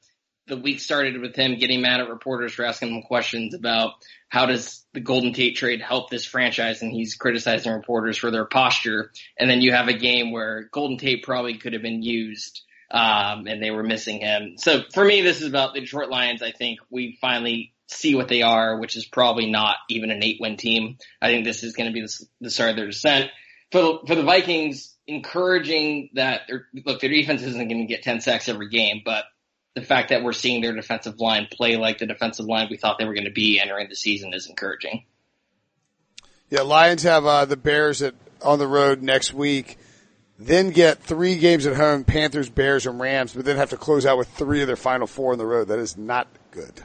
the 0.47 0.57
week 0.57 0.81
started 0.81 1.21
with 1.21 1.35
him 1.35 1.59
getting 1.59 1.83
mad 1.83 2.01
at 2.01 2.09
reporters 2.09 2.53
for 2.53 2.65
asking 2.65 2.95
him 2.95 3.03
questions 3.03 3.53
about 3.53 3.95
how 4.29 4.47
does 4.47 4.85
the 4.95 5.01
Golden 5.01 5.33
Tate 5.33 5.57
trade 5.57 5.81
help 5.81 6.11
this 6.11 6.25
franchise, 6.25 6.83
and 6.83 6.93
he's 6.93 7.17
criticizing 7.17 7.73
reporters 7.73 8.17
for 8.17 8.31
their 8.31 8.45
posture. 8.45 9.11
And 9.39 9.51
then 9.51 9.61
you 9.61 9.73
have 9.73 9.89
a 9.89 9.99
game 9.99 10.31
where 10.31 10.69
Golden 10.73 10.99
Tate 10.99 11.23
probably 11.25 11.59
could 11.59 11.73
have 11.73 11.83
been 11.83 12.03
used, 12.03 12.63
um, 12.91 13.47
and 13.47 13.63
they 13.63 13.71
were 13.71 13.83
missing 13.83 14.21
him. 14.21 14.55
So 14.57 14.83
for 14.93 15.05
me, 15.05 15.23
this 15.23 15.41
is 15.41 15.49
about 15.49 15.75
the 15.75 15.81
Detroit 15.81 16.09
Lions. 16.09 16.43
I 16.43 16.53
think 16.53 16.81
we 16.91 17.19
finally 17.21 17.75
see 17.87 18.15
what 18.15 18.29
they 18.29 18.43
are, 18.43 18.79
which 18.79 18.97
is 18.97 19.07
probably 19.07 19.51
not 19.51 19.77
even 19.89 20.11
an 20.11 20.23
eight-win 20.23 20.57
team. 20.57 20.99
I 21.21 21.29
think 21.29 21.45
this 21.45 21.63
is 21.63 21.75
going 21.75 21.89
to 21.89 21.93
be 21.93 22.03
the, 22.03 22.27
the 22.41 22.51
start 22.51 22.71
of 22.71 22.77
their 22.77 22.87
descent. 22.87 23.31
For 23.73 23.81
the, 23.81 23.99
for 24.07 24.15
the 24.15 24.23
Vikings, 24.23 24.95
encouraging 25.07 26.11
that 26.15 26.43
look, 26.85 27.01
their 27.01 27.11
defense 27.11 27.43
isn't 27.43 27.69
going 27.69 27.81
to 27.81 27.87
get 27.87 28.03
10 28.03 28.21
sacks 28.21 28.49
every 28.49 28.69
game, 28.69 29.03
but 29.05 29.25
the 29.75 29.83
fact 29.83 30.11
that 30.11 30.23
we're 30.23 30.33
seeing 30.33 30.61
their 30.61 30.75
defensive 30.75 31.21
line 31.21 31.49
play 31.51 31.77
like 31.77 31.99
the 31.99 32.07
defensive 32.07 32.47
line 32.47 32.69
we 32.71 32.77
thought 32.77 32.99
they 32.99 33.05
were 33.05 33.15
going 33.15 33.25
to 33.25 33.31
be 33.31 33.61
entering 33.61 33.89
the 33.89 33.97
season 33.97 34.33
is 34.35 34.47
encouraging. 34.47 35.05
Yeah, 36.51 36.63
Lions 36.63 37.03
have 37.03 37.27
uh, 37.27 37.45
the 37.45 37.57
Bears 37.57 38.01
at, 38.03 38.15
on 38.43 38.59
the 38.59 38.67
road 38.67 39.03
next 39.03 39.35
week, 39.35 39.79
then 40.39 40.71
get 40.71 41.03
three 41.03 41.37
games 41.37 41.67
at 41.67 41.77
home: 41.77 42.05
Panthers, 42.05 42.49
Bears, 42.49 42.87
and 42.87 43.01
Rams. 43.01 43.33
But 43.33 43.45
then 43.45 43.57
have 43.57 43.71
to 43.71 43.77
close 43.77 44.07
out 44.07 44.19
with 44.19 44.29
three 44.29 44.61
of 44.61 44.67
their 44.67 44.77
final 44.77 45.07
four 45.07 45.33
on 45.33 45.39
the 45.39 45.47
road. 45.47 45.69
That 45.69 45.79
is 45.79 45.97
not 45.97 46.29
good. 46.51 46.81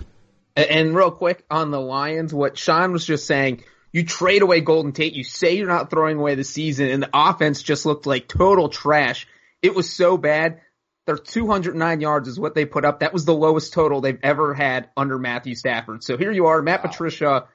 And, 0.55 0.69
and 0.69 0.95
real 0.95 1.11
quick 1.11 1.43
on 1.49 1.71
the 1.71 1.79
Lions, 1.79 2.33
what 2.33 2.57
Sean 2.57 2.91
was 2.91 3.05
just 3.05 3.27
saying, 3.27 3.63
you 3.91 4.03
trade 4.03 4.41
away 4.41 4.61
Golden 4.61 4.91
Tate, 4.91 5.13
you 5.13 5.23
say 5.23 5.55
you're 5.55 5.67
not 5.67 5.89
throwing 5.89 6.17
away 6.17 6.35
the 6.35 6.43
season, 6.43 6.89
and 6.89 7.03
the 7.03 7.09
offense 7.13 7.61
just 7.61 7.85
looked 7.85 8.07
like 8.07 8.27
total 8.27 8.69
trash. 8.69 9.27
It 9.61 9.75
was 9.75 9.89
so 9.89 10.17
bad. 10.17 10.61
Their 11.05 11.17
209 11.17 12.01
yards 12.01 12.27
is 12.27 12.39
what 12.39 12.55
they 12.55 12.65
put 12.65 12.85
up. 12.85 13.01
That 13.01 13.13
was 13.13 13.25
the 13.25 13.35
lowest 13.35 13.73
total 13.73 14.01
they've 14.01 14.19
ever 14.23 14.53
had 14.53 14.89
under 14.97 15.19
Matthew 15.19 15.53
Stafford. 15.53 16.03
So 16.03 16.17
here 16.17 16.31
you 16.31 16.47
are, 16.47 16.61
Matt 16.61 16.81
Patricia, 16.81 17.47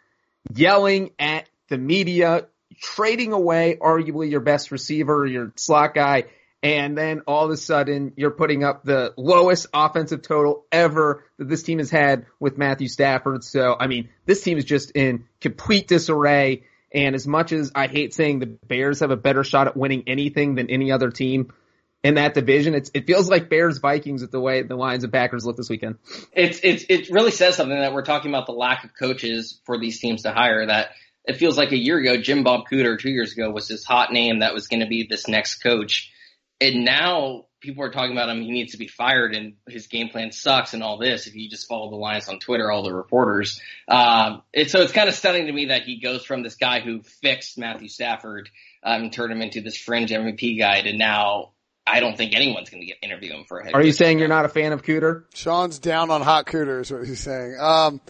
yelling 0.54 1.10
at 1.18 1.48
the 1.68 1.78
media, 1.78 2.46
trading 2.80 3.32
away 3.32 3.78
arguably 3.80 4.30
your 4.30 4.40
best 4.40 4.70
receiver, 4.70 5.26
your 5.26 5.52
slot 5.56 5.94
guy, 5.94 6.24
and 6.62 6.98
then 6.98 7.22
all 7.26 7.44
of 7.44 7.50
a 7.50 7.56
sudden 7.56 8.12
you're 8.16 8.32
putting 8.32 8.64
up 8.64 8.82
the 8.84 9.14
lowest 9.16 9.66
offensive 9.72 10.22
total 10.22 10.64
ever 10.72 11.24
that 11.38 11.48
this 11.48 11.62
team 11.62 11.78
has 11.78 11.90
had 11.90 12.26
with 12.40 12.58
Matthew 12.58 12.88
Stafford. 12.88 13.44
So, 13.44 13.76
I 13.78 13.86
mean, 13.86 14.08
this 14.26 14.42
team 14.42 14.58
is 14.58 14.64
just 14.64 14.90
in 14.92 15.26
complete 15.40 15.86
disarray. 15.86 16.64
And 16.92 17.14
as 17.14 17.26
much 17.26 17.52
as 17.52 17.70
I 17.74 17.86
hate 17.86 18.14
saying 18.14 18.40
the 18.40 18.46
Bears 18.46 19.00
have 19.00 19.10
a 19.10 19.16
better 19.16 19.44
shot 19.44 19.68
at 19.68 19.76
winning 19.76 20.04
anything 20.06 20.54
than 20.56 20.70
any 20.70 20.90
other 20.90 21.10
team 21.10 21.52
in 22.02 22.14
that 22.14 22.34
division, 22.34 22.74
it's, 22.74 22.90
it 22.94 23.06
feels 23.06 23.28
like 23.28 23.50
Bears 23.50 23.78
Vikings 23.78 24.22
with 24.22 24.30
the 24.30 24.40
way 24.40 24.62
the 24.62 24.76
Lions 24.76 25.04
and 25.04 25.12
Packers 25.12 25.44
look 25.44 25.56
this 25.56 25.68
weekend. 25.68 25.96
It's, 26.32 26.60
it's, 26.62 26.84
it 26.88 27.10
really 27.10 27.30
says 27.30 27.56
something 27.56 27.78
that 27.78 27.92
we're 27.92 28.04
talking 28.04 28.30
about 28.30 28.46
the 28.46 28.52
lack 28.52 28.84
of 28.84 28.90
coaches 28.98 29.60
for 29.64 29.78
these 29.78 30.00
teams 30.00 30.22
to 30.22 30.32
hire 30.32 30.66
that 30.66 30.90
it 31.28 31.36
feels 31.36 31.58
like 31.58 31.72
a 31.72 31.76
year 31.76 31.98
ago, 31.98 32.16
Jim 32.16 32.42
Bob 32.42 32.62
Cooter 32.70 32.98
two 32.98 33.10
years 33.10 33.32
ago 33.32 33.50
was 33.50 33.68
this 33.68 33.84
hot 33.84 34.12
name 34.12 34.38
that 34.40 34.54
was 34.54 34.66
going 34.66 34.80
to 34.80 34.86
be 34.86 35.06
this 35.06 35.28
next 35.28 35.62
coach. 35.62 36.10
And 36.60 36.84
now 36.84 37.44
people 37.60 37.84
are 37.84 37.90
talking 37.90 38.12
about 38.12 38.30
him. 38.30 38.40
He 38.40 38.50
needs 38.50 38.72
to 38.72 38.78
be 38.78 38.88
fired 38.88 39.34
and 39.34 39.54
his 39.68 39.88
game 39.88 40.08
plan 40.08 40.32
sucks 40.32 40.72
and 40.72 40.82
all 40.82 40.96
this. 40.96 41.26
If 41.26 41.36
you 41.36 41.50
just 41.50 41.68
follow 41.68 41.90
the 41.90 41.96
lines 41.96 42.28
on 42.28 42.38
Twitter, 42.38 42.70
all 42.70 42.82
the 42.82 42.94
reporters. 42.94 43.60
Um, 43.88 44.42
it, 44.54 44.70
so 44.70 44.80
it's 44.80 44.92
kind 44.92 45.08
of 45.08 45.14
stunning 45.14 45.46
to 45.46 45.52
me 45.52 45.66
that 45.66 45.82
he 45.82 46.00
goes 46.00 46.24
from 46.24 46.42
this 46.42 46.54
guy 46.54 46.80
who 46.80 47.02
fixed 47.02 47.58
Matthew 47.58 47.88
Stafford, 47.88 48.48
um, 48.82 49.02
and 49.02 49.12
turned 49.12 49.32
him 49.32 49.42
into 49.42 49.60
this 49.60 49.76
fringe 49.76 50.10
MVP 50.10 50.58
guy 50.58 50.80
to 50.80 50.96
now 50.96 51.52
I 51.86 52.00
don't 52.00 52.16
think 52.16 52.34
anyone's 52.34 52.70
going 52.70 52.82
to 52.82 52.86
get 52.86 52.98
interview 53.02 53.32
him 53.32 53.44
for 53.44 53.60
a 53.60 53.64
head 53.64 53.74
Are 53.74 53.82
you 53.82 53.92
saying 53.92 54.18
you're 54.18 54.28
not 54.28 54.44
a 54.44 54.48
fan 54.48 54.72
of 54.72 54.82
Cooter? 54.82 55.24
Sean's 55.34 55.78
down 55.78 56.10
on 56.10 56.22
hot 56.22 56.46
cooter 56.46 56.80
is 56.80 56.90
what 56.90 57.06
he's 57.06 57.20
saying. 57.20 57.56
Um, 57.58 58.00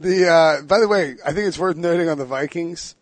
the 0.00 0.28
uh, 0.28 0.62
by 0.62 0.80
the 0.80 0.88
way, 0.88 1.16
I 1.24 1.32
think 1.32 1.48
it's 1.48 1.58
worth 1.58 1.76
noting 1.76 2.08
on 2.08 2.18
the 2.18 2.24
Vikings 2.24 2.94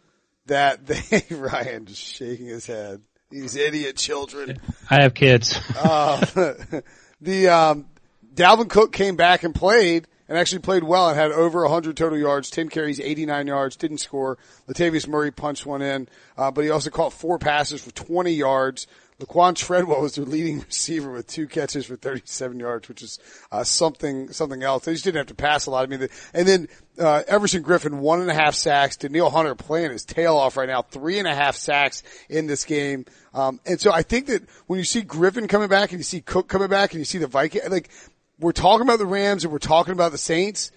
that 0.47 0.87
they 0.87 1.23
Ryan 1.35 1.87
just 1.87 2.03
shaking 2.03 2.47
his 2.47 2.67
head. 2.67 3.03
These 3.31 3.57
idiot 3.57 3.97
children. 3.97 4.61
I 4.89 5.03
have 5.03 5.15
kids. 5.15 5.59
Uh, 5.77 6.25
the 7.21 7.49
um, 7.49 7.87
Dalvin 8.35 8.69
Cook 8.69 8.93
came 8.93 9.17
back 9.17 9.43
and 9.43 9.55
played 9.55 10.07
and 10.29 10.39
actually 10.39 10.61
played 10.61 10.85
well 10.85 11.09
and 11.09 11.19
had 11.19 11.33
over 11.33 11.63
100 11.63 11.97
total 11.97 12.19
yards, 12.19 12.51
10 12.51 12.69
carries, 12.69 13.01
89 13.01 13.47
yards, 13.47 13.77
didn't 13.77 13.99
score. 13.99 14.39
Latavius 14.69 15.09
Murray 15.09 15.31
punched 15.31 15.67
one 15.67 15.83
in, 15.83 16.09
uh, 16.37 16.51
but 16.51 16.65
he 16.65 16.71
also 16.71 16.91
caught 16.91 17.13
four 17.13 17.39
passes 17.39 17.83
for 17.83 17.91
20 17.93 18.33
yards. 18.33 18.87
Laquan 19.21 19.55
Treadwell 19.55 20.03
was 20.03 20.17
their 20.17 20.25
leading 20.27 20.61
receiver 20.67 21.11
with 21.11 21.27
two 21.27 21.47
catches 21.47 21.87
for 21.87 21.97
37 21.97 22.61
yards, 22.61 22.89
which 22.89 23.03
is 23.03 23.19
uh, 23.51 23.65
something 23.65 24.31
something 24.33 24.63
else. 24.63 24.85
They 24.85 24.93
just 24.93 25.05
didn't 25.05 25.19
have 25.19 25.27
to 25.29 25.35
pass 25.35 25.67
a 25.67 25.71
lot. 25.71 25.85
I 25.85 25.87
mean, 25.87 26.01
the, 26.01 26.11
and 26.35 26.47
then 26.47 26.69
uh, 26.99 27.23
Everson 27.27 27.63
Griffen 27.63 27.99
one 27.99 28.21
and 28.21 28.31
a 28.31 28.35
half 28.35 28.55
sacks. 28.55 28.97
Danielle 28.97 29.31
Hunter 29.31 29.55
playing 29.55 29.91
his 29.93 30.05
tail 30.05 30.37
off 30.37 30.57
right 30.57 30.69
now, 30.69 30.83
three 30.83 31.19
and 31.19 31.27
a 31.27 31.35
half 31.35 31.57
sacks 31.57 32.03
in 32.29 32.47
this 32.47 32.65
game. 32.65 33.07
Um, 33.33 33.61
and 33.65 33.81
so 33.81 33.93
I 33.93 34.03
think 34.03 34.27
that 34.27 34.43
when 34.67 34.79
you 34.79 34.85
see 34.85 35.03
Griffen 35.03 35.49
coming 35.49 35.69
back 35.69 35.93
and 35.93 36.01
you 36.01 36.05
see 36.05 36.21
Cook 36.21 36.49
coming 36.49 36.69
back 36.69 36.93
and 36.93 37.01
you 37.01 37.05
see 37.05 37.19
the 37.19 37.27
Viking, 37.27 37.63
like 37.71 37.89
we're 38.39 38.53
talking 38.53 38.83
about 38.83 38.99
the 38.99 39.07
Rams 39.07 39.45
and 39.45 39.53
we're 39.53 39.59
talking 39.59 39.93
about 39.93 40.13
the 40.13 40.19
Saints. 40.19 40.71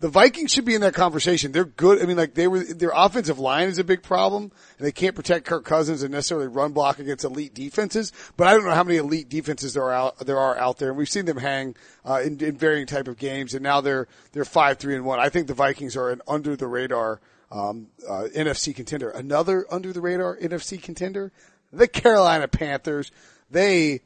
The 0.00 0.08
Vikings 0.08 0.50
should 0.50 0.64
be 0.64 0.74
in 0.74 0.80
that 0.80 0.94
conversation. 0.94 1.52
They're 1.52 1.66
good. 1.66 2.02
I 2.02 2.06
mean, 2.06 2.16
like 2.16 2.32
they 2.32 2.48
were, 2.48 2.60
their 2.60 2.92
offensive 2.94 3.38
line 3.38 3.68
is 3.68 3.78
a 3.78 3.84
big 3.84 4.02
problem 4.02 4.44
and 4.78 4.86
they 4.86 4.92
can't 4.92 5.14
protect 5.14 5.44
Kirk 5.44 5.66
Cousins 5.66 6.02
and 6.02 6.10
necessarily 6.10 6.48
run 6.48 6.72
block 6.72 6.98
against 6.98 7.22
elite 7.22 7.52
defenses. 7.52 8.10
But 8.38 8.48
I 8.48 8.54
don't 8.54 8.64
know 8.64 8.74
how 8.74 8.82
many 8.82 8.96
elite 8.96 9.28
defenses 9.28 9.74
there 9.74 9.84
are 9.84 9.92
out, 9.92 10.18
there 10.20 10.38
are 10.38 10.56
out 10.56 10.78
there. 10.78 10.88
And 10.88 10.96
we've 10.96 11.08
seen 11.08 11.26
them 11.26 11.36
hang, 11.36 11.76
uh, 12.06 12.22
in, 12.24 12.42
in 12.42 12.56
varying 12.56 12.86
type 12.86 13.08
of 13.08 13.18
games. 13.18 13.52
And 13.52 13.62
now 13.62 13.82
they're, 13.82 14.08
they're 14.32 14.46
five, 14.46 14.78
three 14.78 14.96
and 14.96 15.04
one. 15.04 15.20
I 15.20 15.28
think 15.28 15.48
the 15.48 15.54
Vikings 15.54 15.96
are 15.96 16.08
an 16.08 16.22
under 16.26 16.56
the 16.56 16.66
radar, 16.66 17.20
um, 17.52 17.88
uh, 18.08 18.28
NFC 18.34 18.74
contender. 18.74 19.10
Another 19.10 19.66
under 19.70 19.92
the 19.92 20.00
radar 20.00 20.34
NFC 20.38 20.82
contender, 20.82 21.30
the 21.74 21.86
Carolina 21.86 22.48
Panthers. 22.48 23.12
They 23.50 24.00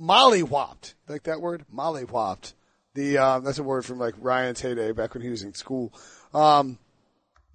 mollywhopped, 0.00 0.94
like 1.06 1.22
that 1.24 1.40
word, 1.40 1.64
mollywhopped. 1.72 2.54
The 2.94 3.18
um, 3.18 3.44
that's 3.44 3.58
a 3.58 3.62
word 3.62 3.84
from 3.84 3.98
like 3.98 4.14
Ryan's 4.18 4.60
heyday 4.60 4.92
back 4.92 5.14
when 5.14 5.22
he 5.22 5.30
was 5.30 5.42
in 5.42 5.54
school. 5.54 5.92
Um, 6.34 6.78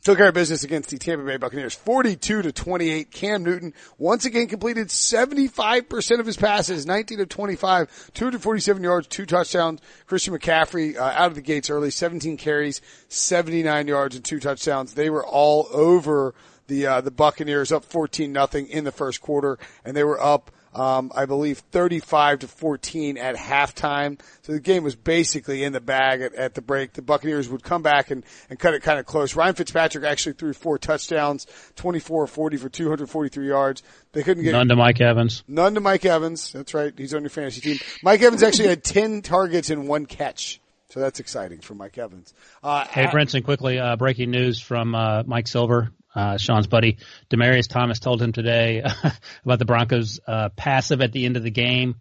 took 0.04 0.18
care 0.18 0.28
of 0.28 0.34
business 0.34 0.64
against 0.64 0.90
the 0.90 0.98
Tampa 0.98 1.26
Bay 1.26 1.38
Buccaneers, 1.38 1.74
42 1.74 2.42
to 2.42 2.52
28. 2.52 3.12
Cam 3.12 3.44
Newton 3.44 3.74
once 3.98 4.26
again 4.26 4.48
completed 4.48 4.88
75% 4.88 6.20
of 6.20 6.26
his 6.26 6.36
passes, 6.36 6.86
19 6.86 7.22
of 7.22 7.30
25, 7.30 8.12
247 8.14 8.84
yards, 8.84 9.08
two 9.08 9.26
touchdowns. 9.26 9.82
Christian 10.06 10.38
McCaffrey, 10.38 10.98
uh, 10.98 11.04
out 11.04 11.28
of 11.28 11.36
the 11.36 11.42
gates 11.42 11.70
early, 11.70 11.90
17 11.90 12.38
carries, 12.38 12.82
79 13.08 13.88
yards 13.88 14.16
and 14.16 14.26
two 14.26 14.40
touchdowns. 14.40 14.94
They 14.94 15.10
were 15.10 15.26
all 15.26 15.68
over 15.72 16.36
the, 16.68 16.86
uh, 16.86 17.02
the 17.02 17.12
Buccaneers 17.12 17.72
up 17.72 17.86
14 17.86 18.32
nothing 18.32 18.68
in 18.68 18.84
the 18.84 18.92
first 18.92 19.22
quarter 19.22 19.58
and 19.86 19.96
they 19.96 20.04
were 20.04 20.22
up 20.22 20.52
um, 20.74 21.12
I 21.16 21.26
believe 21.26 21.60
35 21.72 22.40
to 22.40 22.48
14 22.48 23.18
at 23.18 23.36
halftime. 23.36 24.20
So 24.42 24.54
the 24.54 24.60
game 24.60 24.84
was 24.84 24.96
basically 24.96 25.64
in 25.64 25.74
the 25.74 25.80
bag 25.82 26.22
at, 26.22 26.34
at 26.36 26.54
the 26.56 26.62
break. 26.62 26.94
The 26.94 27.02
Buccaneers 27.02 27.50
would 27.50 27.64
come 27.64 27.82
back 27.82 28.12
and, 28.12 28.24
and 28.50 28.58
cut 28.60 28.74
it 28.74 28.82
kind 28.84 29.00
of 29.00 29.06
close. 29.06 29.36
Ryan 29.36 29.56
Fitzpatrick 29.56 30.04
actually 30.04 30.34
threw 30.34 30.54
four 30.54 30.78
touchdowns, 30.78 31.46
24 31.76 32.28
40 32.28 32.58
for 32.58 32.70
243 32.70 33.48
yards. 33.48 33.84
They 34.12 34.24
couldn't 34.24 34.44
get 34.44 34.52
None 34.54 34.68
to 34.70 34.76
Mike 34.76 35.02
Evans. 35.02 35.44
none 35.48 35.74
to 35.76 35.80
Mike 35.80 36.06
Evans. 36.06 36.52
That's 36.52 36.74
right. 36.74 36.94
He's 36.98 37.14
on 37.14 37.22
your 37.22 37.30
fantasy 37.30 37.62
team. 37.62 37.78
Mike 38.04 38.22
Evans 38.22 38.44
actually 38.44 38.70
had 38.70 38.84
10 38.84 39.22
targets 39.22 39.70
and 39.70 39.88
one 39.88 40.06
catch. 40.06 40.60
So 40.90 41.00
that's 41.00 41.20
exciting 41.20 41.60
for 41.60 41.74
Mike 41.74 41.98
Evans. 41.98 42.36
Uh, 42.62 42.86
Hey, 42.86 43.08
Brinson, 43.08 43.44
quickly, 43.44 43.80
uh, 43.80 43.96
breaking 43.96 44.30
news 44.30 44.60
from 44.62 44.94
uh, 44.94 45.24
Mike 45.26 45.48
Silver, 45.48 45.90
uh, 46.16 46.38
Sean's 46.38 46.68
buddy. 46.68 46.97
Demaryius 47.30 47.68
Thomas 47.68 47.99
told 47.99 48.22
him 48.22 48.32
today 48.32 48.84
about 49.45 49.59
the 49.59 49.66
Broncos 49.66 50.20
uh, 50.28 50.49
passive 50.49 51.01
at 51.01 51.11
the 51.11 51.26
end 51.26 51.38
of 51.38 51.43
the 51.43 51.51
game. 51.51 51.95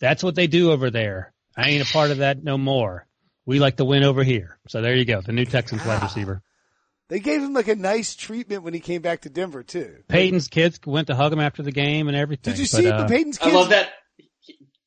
That's 0.00 0.22
what 0.22 0.34
they 0.34 0.46
do 0.46 0.72
over 0.72 0.90
there. 0.90 1.32
I 1.56 1.70
ain't 1.70 1.88
a 1.88 1.92
part 1.92 2.10
of 2.10 2.18
that 2.18 2.42
no 2.42 2.58
more. 2.58 3.06
We 3.44 3.58
like 3.58 3.76
to 3.76 3.84
win 3.84 4.04
over 4.04 4.22
here. 4.22 4.58
So 4.68 4.80
there 4.80 4.96
you 4.96 5.04
go, 5.04 5.20
the 5.20 5.32
new 5.32 5.44
Texans 5.44 5.84
wide 5.84 6.02
receiver. 6.02 6.42
they 7.08 7.20
gave 7.20 7.42
him 7.42 7.52
like 7.52 7.68
a 7.68 7.76
nice 7.76 8.14
treatment 8.14 8.62
when 8.62 8.74
he 8.74 8.80
came 8.80 9.02
back 9.02 9.22
to 9.22 9.30
Denver 9.30 9.62
too. 9.62 9.98
Peyton's 10.08 10.48
kids 10.48 10.80
went 10.86 11.08
to 11.08 11.14
hug 11.14 11.32
him 11.32 11.40
after 11.40 11.62
the 11.62 11.72
game 11.72 12.08
and 12.08 12.16
everything. 12.16 12.54
Did 12.54 12.60
you 12.60 12.64
but, 12.64 12.82
see 12.82 12.88
uh, 12.88 13.02
the 13.02 13.08
Peyton's 13.08 13.38
kids? 13.38 13.54
I 13.54 13.58
love 13.58 13.70
that. 13.70 13.90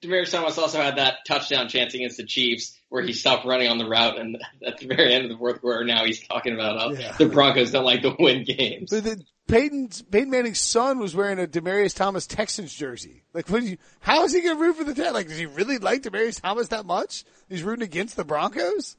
Demaryius 0.04 0.32
Thomas 0.32 0.58
also 0.58 0.82
had 0.82 0.98
that 0.98 1.20
touchdown 1.28 1.68
chance 1.68 1.94
against 1.94 2.18
the 2.18 2.26
Chiefs 2.26 2.78
where 2.96 3.04
he 3.04 3.12
stopped 3.14 3.46
running 3.46 3.68
on 3.68 3.78
the 3.78 3.86
route, 3.86 4.18
and 4.18 4.38
at 4.66 4.78
the 4.80 4.88
very 4.88 5.14
end 5.14 5.26
of 5.26 5.30
the 5.32 5.38
fourth 5.38 5.60
quarter, 5.60 5.84
now 5.84 6.06
he's 6.06 6.26
talking 6.26 6.54
about 6.54 6.80
how 6.80 6.92
Yeah. 6.92 7.12
the 7.18 7.28
Broncos 7.28 7.72
don't 7.72 7.84
like 7.84 8.02
to 8.04 8.16
win 8.18 8.46
games. 8.46 8.90
But 8.90 9.04
the, 9.04 9.22
Peyton's 9.48 10.02
Peyton 10.02 10.32
Manning's 10.32 10.60
son 10.62 10.98
was 10.98 11.14
wearing 11.14 11.38
a 11.38 11.46
Demaryius 11.46 11.94
Thomas 11.94 12.26
Texans 12.26 12.74
jersey. 12.74 13.24
Like, 13.34 13.48
what 13.50 13.62
you? 13.64 13.78
How 14.00 14.24
is 14.24 14.34
he 14.34 14.42
going 14.42 14.56
to 14.58 14.62
root 14.64 14.78
for 14.78 14.84
the 14.86 14.94
Texans? 14.96 15.14
Like, 15.14 15.28
does 15.28 15.38
he 15.38 15.46
really 15.46 15.78
like 15.78 16.02
Demaryius 16.02 16.42
Thomas 16.42 16.70
that 16.70 16.86
much? 16.86 17.26
He's 17.50 17.62
rooting 17.62 17.84
against 17.84 18.16
the 18.16 18.24
Broncos. 18.24 18.96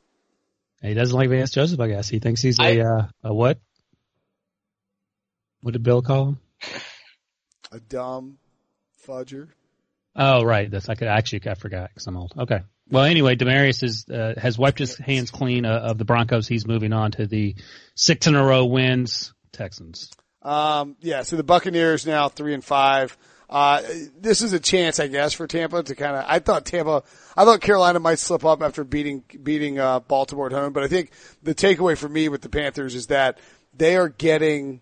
he 0.83 0.95
doesn't 0.95 1.17
like 1.17 1.31
Vance 1.31 1.51
Joseph, 1.51 1.81
I 1.81 1.89
guess. 1.89 2.09
He 2.09 2.19
thinks 2.21 2.43
he's 2.43 2.61
a, 2.61 2.63
I- 2.63 2.81
uh, 2.85 3.07
a 3.25 3.35
what? 3.35 3.59
What 5.63 5.73
did 5.73 5.83
Bill 5.83 6.03
call 6.03 6.27
him? 6.29 6.39
A 7.73 7.81
dumb 7.81 8.39
fudger. 9.05 9.49
Oh, 10.15 10.45
right. 10.45 10.71
That's 10.71 10.89
I 10.89 10.95
could 10.95 11.09
actually 11.09 11.43
I 11.51 11.55
forgot 11.55 11.89
because 11.91 12.07
I'm 12.07 12.17
old. 12.17 12.33
Okay. 12.39 12.61
Well, 12.89 13.05
anyway, 13.05 13.37
Demaryius 13.37 13.83
is 13.83 14.07
uh, 14.09 14.35
has 14.39 14.57
wiped 14.57 14.79
his 14.79 14.97
hands 14.97 15.31
clean 15.31 15.65
uh, 15.65 15.79
of 15.79 15.99
the 15.99 16.05
Broncos. 16.05 16.47
He's 16.47 16.67
moving 16.67 16.93
on 16.93 17.11
to 17.13 17.27
the 17.27 17.57
six 17.95 18.27
in 18.27 18.37
a 18.37 18.45
row 18.45 18.65
wins 18.65 19.35
Texans. 19.53 20.11
Um, 20.43 20.97
yeah. 21.01 21.23
So 21.23 21.37
the 21.37 21.43
Buccaneers 21.43 22.07
now 22.07 22.29
three 22.29 22.55
and 22.55 22.65
five. 22.65 23.17
Uh, 23.49 23.81
this 24.19 24.43
is 24.43 24.53
a 24.53 24.61
chance, 24.61 24.99
I 24.99 25.07
guess, 25.07 25.33
for 25.33 25.47
Tampa 25.47 25.83
to 25.83 25.95
kind 25.95 26.17
of. 26.17 26.25
I 26.27 26.41
thought 26.41 26.65
Tampa, 26.65 27.05
I 27.37 27.45
thought 27.45 27.61
Carolina 27.61 28.01
might 28.01 28.19
slip 28.19 28.45
up 28.45 28.63
after 28.63 28.83
beating 28.85 29.25
beating 29.43 29.79
uh, 29.79 30.01
Baltimore 30.01 30.47
at 30.47 30.53
home, 30.53 30.73
but 30.73 30.83
I 30.83 30.89
think 30.89 31.11
the 31.43 31.55
takeaway 31.55 31.97
for 31.97 32.09
me 32.09 32.29
with 32.29 32.43
the 32.43 32.49
Panthers 32.49 32.95
is 32.95 33.07
that 33.07 33.39
they 33.75 33.97
are 33.97 34.09
getting 34.09 34.81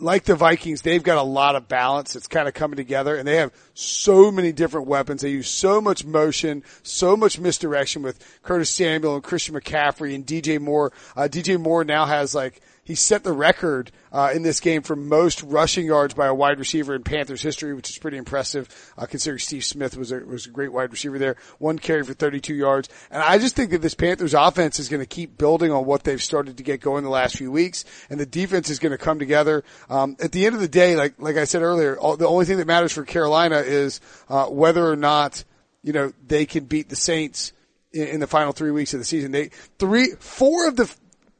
like 0.00 0.24
the 0.24 0.34
Vikings, 0.34 0.82
they've 0.82 1.02
got 1.02 1.18
a 1.18 1.22
lot 1.22 1.56
of 1.56 1.68
balance. 1.68 2.16
It's 2.16 2.26
kind 2.26 2.48
of 2.48 2.54
coming 2.54 2.76
together 2.76 3.16
and 3.16 3.26
they 3.26 3.36
have 3.36 3.52
so 3.74 4.30
many 4.30 4.52
different 4.52 4.86
weapons. 4.86 5.22
They 5.22 5.30
use 5.30 5.48
so 5.48 5.80
much 5.80 6.04
motion, 6.04 6.62
so 6.82 7.16
much 7.16 7.38
misdirection 7.38 8.02
with 8.02 8.18
Curtis 8.42 8.70
Samuel 8.70 9.14
and 9.14 9.24
Christian 9.24 9.54
McCaffrey 9.54 10.14
and 10.14 10.26
DJ 10.26 10.60
Moore. 10.60 10.92
Uh, 11.16 11.28
DJ 11.30 11.60
Moore 11.60 11.84
now 11.84 12.06
has 12.06 12.34
like, 12.34 12.60
he 12.88 12.94
set 12.94 13.22
the 13.22 13.32
record, 13.32 13.92
uh, 14.12 14.30
in 14.34 14.42
this 14.42 14.60
game 14.60 14.80
for 14.80 14.96
most 14.96 15.42
rushing 15.42 15.84
yards 15.84 16.14
by 16.14 16.26
a 16.26 16.32
wide 16.34 16.58
receiver 16.58 16.94
in 16.94 17.02
Panthers 17.02 17.42
history, 17.42 17.74
which 17.74 17.90
is 17.90 17.98
pretty 17.98 18.16
impressive, 18.16 18.94
uh, 18.96 19.04
considering 19.04 19.38
Steve 19.38 19.62
Smith 19.62 19.94
was 19.94 20.10
a, 20.10 20.20
was 20.20 20.46
a 20.46 20.50
great 20.50 20.72
wide 20.72 20.90
receiver 20.90 21.18
there. 21.18 21.36
One 21.58 21.78
carry 21.78 22.02
for 22.02 22.14
32 22.14 22.54
yards. 22.54 22.88
And 23.10 23.22
I 23.22 23.36
just 23.36 23.54
think 23.54 23.72
that 23.72 23.82
this 23.82 23.94
Panthers 23.94 24.32
offense 24.32 24.78
is 24.78 24.88
going 24.88 25.02
to 25.02 25.06
keep 25.06 25.36
building 25.36 25.70
on 25.70 25.84
what 25.84 26.04
they've 26.04 26.22
started 26.22 26.56
to 26.56 26.62
get 26.62 26.80
going 26.80 27.04
the 27.04 27.10
last 27.10 27.36
few 27.36 27.52
weeks. 27.52 27.84
And 28.08 28.18
the 28.18 28.24
defense 28.24 28.70
is 28.70 28.78
going 28.78 28.92
to 28.92 28.98
come 28.98 29.18
together. 29.18 29.64
Um, 29.90 30.16
at 30.18 30.32
the 30.32 30.46
end 30.46 30.54
of 30.54 30.62
the 30.62 30.66
day, 30.66 30.96
like, 30.96 31.20
like 31.20 31.36
I 31.36 31.44
said 31.44 31.60
earlier, 31.60 31.98
all, 31.98 32.16
the 32.16 32.26
only 32.26 32.46
thing 32.46 32.56
that 32.56 32.66
matters 32.66 32.92
for 32.94 33.04
Carolina 33.04 33.58
is, 33.58 34.00
uh, 34.30 34.46
whether 34.46 34.90
or 34.90 34.96
not, 34.96 35.44
you 35.82 35.92
know, 35.92 36.10
they 36.26 36.46
can 36.46 36.64
beat 36.64 36.88
the 36.88 36.96
Saints 36.96 37.52
in, 37.92 38.08
in 38.08 38.20
the 38.20 38.26
final 38.26 38.54
three 38.54 38.70
weeks 38.70 38.94
of 38.94 39.00
the 39.00 39.04
season. 39.04 39.30
They, 39.30 39.50
three, 39.78 40.12
four 40.18 40.68
of 40.68 40.76
the 40.76 40.90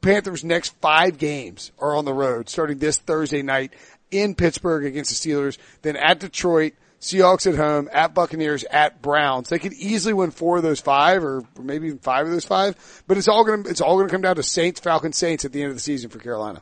Panthers' 0.01 0.43
next 0.43 0.69
five 0.81 1.17
games 1.17 1.71
are 1.79 1.95
on 1.95 2.05
the 2.05 2.13
road, 2.13 2.49
starting 2.49 2.77
this 2.77 2.97
Thursday 2.97 3.41
night 3.41 3.73
in 4.11 4.35
Pittsburgh 4.35 4.85
against 4.85 5.09
the 5.09 5.29
Steelers, 5.29 5.57
then 5.81 5.95
at 5.95 6.19
Detroit, 6.19 6.73
Seahawks 6.99 7.47
at 7.47 7.55
home, 7.55 7.89
at 7.91 8.13
Buccaneers, 8.13 8.63
at 8.65 9.01
Browns. 9.01 9.49
They 9.49 9.59
could 9.59 9.73
easily 9.73 10.13
win 10.13 10.31
four 10.31 10.57
of 10.57 10.63
those 10.63 10.81
five, 10.81 11.23
or 11.23 11.43
maybe 11.59 11.87
even 11.87 11.99
five 11.99 12.25
of 12.25 12.31
those 12.31 12.45
five. 12.45 12.75
But 13.07 13.17
it's 13.17 13.27
all 13.27 13.45
going 13.45 13.63
to 13.63 13.69
it's 13.69 13.81
all 13.81 13.95
going 13.95 14.07
to 14.07 14.11
come 14.11 14.21
down 14.21 14.35
to 14.35 14.43
Saints, 14.43 14.79
Falcons, 14.79 15.17
Saints 15.17 15.45
at 15.45 15.51
the 15.51 15.61
end 15.61 15.69
of 15.69 15.75
the 15.75 15.81
season 15.81 16.09
for 16.09 16.19
Carolina. 16.19 16.61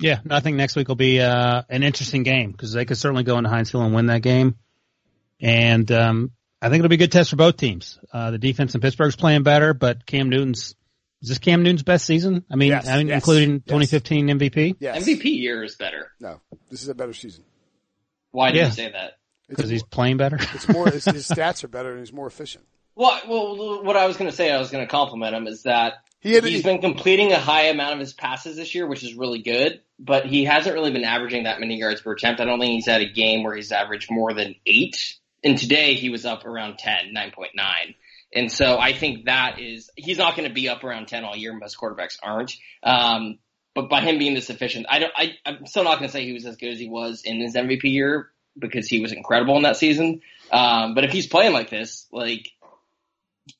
Yeah, 0.00 0.20
I 0.30 0.40
think 0.40 0.56
next 0.56 0.76
week 0.76 0.86
will 0.86 0.94
be 0.94 1.20
uh, 1.20 1.62
an 1.68 1.82
interesting 1.82 2.22
game 2.22 2.52
because 2.52 2.72
they 2.72 2.84
could 2.84 2.98
certainly 2.98 3.24
go 3.24 3.36
into 3.36 3.50
Heinz 3.50 3.72
Field 3.72 3.84
and 3.84 3.94
win 3.94 4.06
that 4.06 4.22
game. 4.22 4.54
And 5.40 5.90
um, 5.90 6.30
I 6.62 6.68
think 6.68 6.80
it'll 6.80 6.88
be 6.88 6.94
a 6.94 6.98
good 6.98 7.12
test 7.12 7.30
for 7.30 7.36
both 7.36 7.56
teams. 7.56 7.98
Uh, 8.12 8.30
the 8.30 8.38
defense 8.38 8.76
in 8.76 8.80
Pittsburgh's 8.80 9.16
playing 9.16 9.42
better, 9.42 9.74
but 9.74 10.06
Cam 10.06 10.28
Newton's 10.28 10.76
is 11.22 11.28
this 11.30 11.38
Cam 11.38 11.62
Newton's 11.62 11.82
best 11.82 12.06
season? 12.06 12.44
I 12.50 12.56
mean, 12.56 12.68
Yes, 12.70 12.86
I 12.88 12.98
mean 12.98 13.08
yes, 13.08 13.16
including 13.16 13.50
yes. 13.54 13.62
2015 13.66 14.26
MVP 14.28 14.76
Yes. 14.80 15.04
MVP 15.06 15.24
year 15.38 15.64
is 15.64 15.74
better. 15.76 16.12
No, 16.20 16.40
this 16.70 16.82
is 16.82 16.88
a 16.88 16.94
better 16.94 17.12
season. 17.12 17.44
Why 18.30 18.52
do 18.52 18.58
Yeah. 18.58 18.66
you 18.66 18.72
say 18.72 18.90
that? 18.92 19.18
Because 19.48 19.70
he's 19.70 19.82
playing 19.82 20.18
better. 20.18 20.36
it's 20.54 20.68
more 20.68 20.88
his, 20.90 21.04
his 21.06 21.26
stats 21.28 21.64
are 21.64 21.68
better 21.68 21.90
and 21.90 22.00
he's 22.00 22.12
more 22.12 22.26
efficient. 22.26 22.64
Well, 22.94 23.20
well, 23.28 23.84
what 23.84 23.96
I 23.96 24.06
was 24.06 24.16
going 24.16 24.28
to 24.30 24.36
say, 24.36 24.50
I 24.50 24.58
was 24.58 24.70
going 24.70 24.84
to 24.84 24.90
compliment 24.90 25.34
him, 25.34 25.46
is 25.46 25.62
that 25.62 25.94
He 26.20 26.32
had 26.34 26.44
he's 26.44 26.64
been 26.64 26.80
completing 26.80 27.32
a 27.32 27.38
high 27.38 27.66
amount 27.68 27.94
of 27.94 28.00
his 28.00 28.12
passes 28.12 28.56
this 28.56 28.74
year, 28.74 28.86
which 28.86 29.04
is 29.04 29.14
really 29.14 29.40
good. 29.40 29.80
But 30.00 30.26
he 30.26 30.44
hasn't 30.44 30.74
really 30.74 30.90
been 30.90 31.04
averaging 31.04 31.44
that 31.44 31.60
many 31.60 31.76
yards 31.78 32.00
per 32.00 32.12
attempt. 32.12 32.40
I 32.40 32.44
don't 32.44 32.58
think 32.60 32.72
he's 32.72 32.86
had 32.86 33.00
a 33.00 33.08
game 33.08 33.42
where 33.44 33.54
he's 33.54 33.72
averaged 33.72 34.10
more 34.10 34.34
than 34.34 34.54
eight. 34.66 35.14
And 35.44 35.56
today 35.56 35.94
he 35.94 36.10
was 36.10 36.26
up 36.26 36.44
around 36.44 36.78
10, 36.78 37.14
9.9. 37.14 37.94
And 38.34 38.52
so 38.52 38.78
I 38.78 38.92
think 38.92 39.24
that 39.24 39.58
is, 39.58 39.90
he's 39.96 40.18
not 40.18 40.36
going 40.36 40.48
to 40.48 40.54
be 40.54 40.68
up 40.68 40.84
around 40.84 41.08
10 41.08 41.24
all 41.24 41.36
year. 41.36 41.52
Most 41.52 41.78
quarterbacks 41.78 42.18
aren't. 42.22 42.54
Um, 42.82 43.38
but 43.74 43.88
by 43.88 44.00
him 44.00 44.18
being 44.18 44.34
this 44.34 44.50
efficient, 44.50 44.86
I 44.88 44.98
don't, 44.98 45.12
I, 45.16 45.34
I'm 45.46 45.66
still 45.66 45.84
not 45.84 45.98
going 45.98 46.08
to 46.08 46.12
say 46.12 46.24
he 46.24 46.32
was 46.32 46.44
as 46.44 46.56
good 46.56 46.70
as 46.70 46.78
he 46.78 46.88
was 46.88 47.22
in 47.24 47.40
his 47.40 47.54
MVP 47.54 47.84
year 47.84 48.30
because 48.58 48.88
he 48.88 49.00
was 49.00 49.12
incredible 49.12 49.56
in 49.56 49.62
that 49.62 49.76
season. 49.76 50.20
Um, 50.50 50.94
but 50.94 51.04
if 51.04 51.12
he's 51.12 51.26
playing 51.26 51.52
like 51.52 51.70
this, 51.70 52.06
like, 52.12 52.50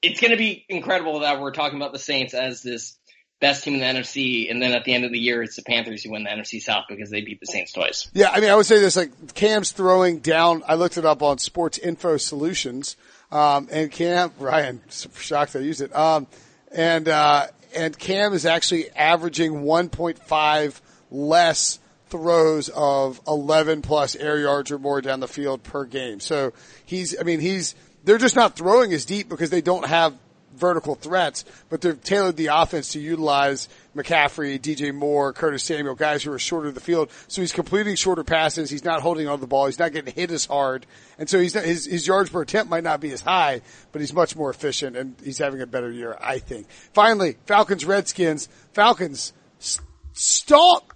it's 0.02 0.20
going 0.20 0.32
to 0.32 0.36
be 0.36 0.66
incredible 0.68 1.20
that 1.20 1.40
we're 1.40 1.52
talking 1.52 1.78
about 1.78 1.92
the 1.92 1.98
Saints 1.98 2.34
as 2.34 2.62
this 2.62 2.98
best 3.40 3.64
team 3.64 3.74
in 3.74 3.80
the 3.80 3.86
NFC, 3.86 4.50
and 4.50 4.60
then 4.60 4.72
at 4.72 4.84
the 4.84 4.92
end 4.92 5.04
of 5.04 5.12
the 5.12 5.18
year, 5.18 5.42
it's 5.42 5.56
the 5.56 5.62
Panthers 5.62 6.02
who 6.02 6.10
win 6.10 6.24
the 6.24 6.30
NFC 6.30 6.60
South 6.60 6.84
because 6.88 7.10
they 7.10 7.20
beat 7.20 7.40
the 7.40 7.46
Saints 7.46 7.72
twice. 7.72 8.08
Yeah, 8.12 8.30
I 8.30 8.40
mean, 8.40 8.50
I 8.50 8.56
would 8.56 8.66
say 8.66 8.80
this, 8.80 8.96
like, 8.96 9.34
Cam's 9.34 9.70
throwing 9.70 10.18
down, 10.18 10.62
I 10.66 10.74
looked 10.74 10.98
it 10.98 11.04
up 11.04 11.22
on 11.22 11.38
Sports 11.38 11.78
Info 11.78 12.16
Solutions, 12.16 12.96
um, 13.30 13.68
and 13.70 13.90
Cam, 13.90 14.32
Ryan, 14.38 14.80
shocked 15.16 15.56
I 15.56 15.60
used 15.60 15.80
it, 15.80 15.94
um, 15.94 16.26
and, 16.72 17.08
uh, 17.08 17.46
and 17.74 17.98
Cam 17.98 18.32
is 18.32 18.46
actually 18.46 18.90
averaging 18.90 19.62
1.5 19.62 20.80
less 21.10 21.78
throws 22.08 22.70
of 22.70 23.20
11 23.26 23.82
plus 23.82 24.16
air 24.16 24.38
yards 24.38 24.70
or 24.70 24.78
more 24.78 25.00
down 25.00 25.20
the 25.20 25.28
field 25.28 25.62
per 25.62 25.84
game. 25.84 26.20
So 26.20 26.52
he's, 26.84 27.18
I 27.18 27.22
mean, 27.22 27.40
he's, 27.40 27.74
they're 28.04 28.18
just 28.18 28.36
not 28.36 28.56
throwing 28.56 28.92
as 28.92 29.04
deep 29.04 29.28
because 29.28 29.50
they 29.50 29.60
don't 29.60 29.86
have 29.86 30.14
vertical 30.58 30.94
threats, 30.94 31.44
but 31.68 31.80
they've 31.80 32.02
tailored 32.02 32.36
the 32.36 32.48
offense 32.48 32.92
to 32.92 33.00
utilize 33.00 33.68
McCaffrey, 33.96 34.58
DJ 34.60 34.94
Moore, 34.94 35.32
Curtis 35.32 35.64
Samuel, 35.64 35.94
guys 35.94 36.22
who 36.22 36.32
are 36.32 36.38
shorter 36.38 36.68
of 36.68 36.74
the 36.74 36.80
field. 36.80 37.10
So 37.28 37.40
he's 37.40 37.52
completing 37.52 37.96
shorter 37.96 38.24
passes. 38.24 38.70
He's 38.70 38.84
not 38.84 39.00
holding 39.00 39.28
on 39.28 39.40
the 39.40 39.46
ball. 39.46 39.66
He's 39.66 39.78
not 39.78 39.92
getting 39.92 40.14
hit 40.14 40.30
as 40.30 40.46
hard. 40.46 40.86
And 41.18 41.28
so 41.28 41.40
he's 41.40 41.54
not, 41.54 41.64
his, 41.64 41.86
his 41.86 42.06
yards 42.06 42.30
per 42.30 42.42
attempt 42.42 42.70
might 42.70 42.84
not 42.84 43.00
be 43.00 43.10
as 43.12 43.20
high, 43.20 43.62
but 43.92 44.00
he's 44.00 44.12
much 44.12 44.36
more 44.36 44.50
efficient 44.50 44.96
and 44.96 45.14
he's 45.24 45.38
having 45.38 45.60
a 45.60 45.66
better 45.66 45.90
year, 45.90 46.16
I 46.20 46.38
think. 46.38 46.68
Finally, 46.92 47.36
Falcons, 47.46 47.84
Redskins. 47.84 48.48
Falcons 48.72 49.32
s- 49.58 49.80
stomped 50.12 50.92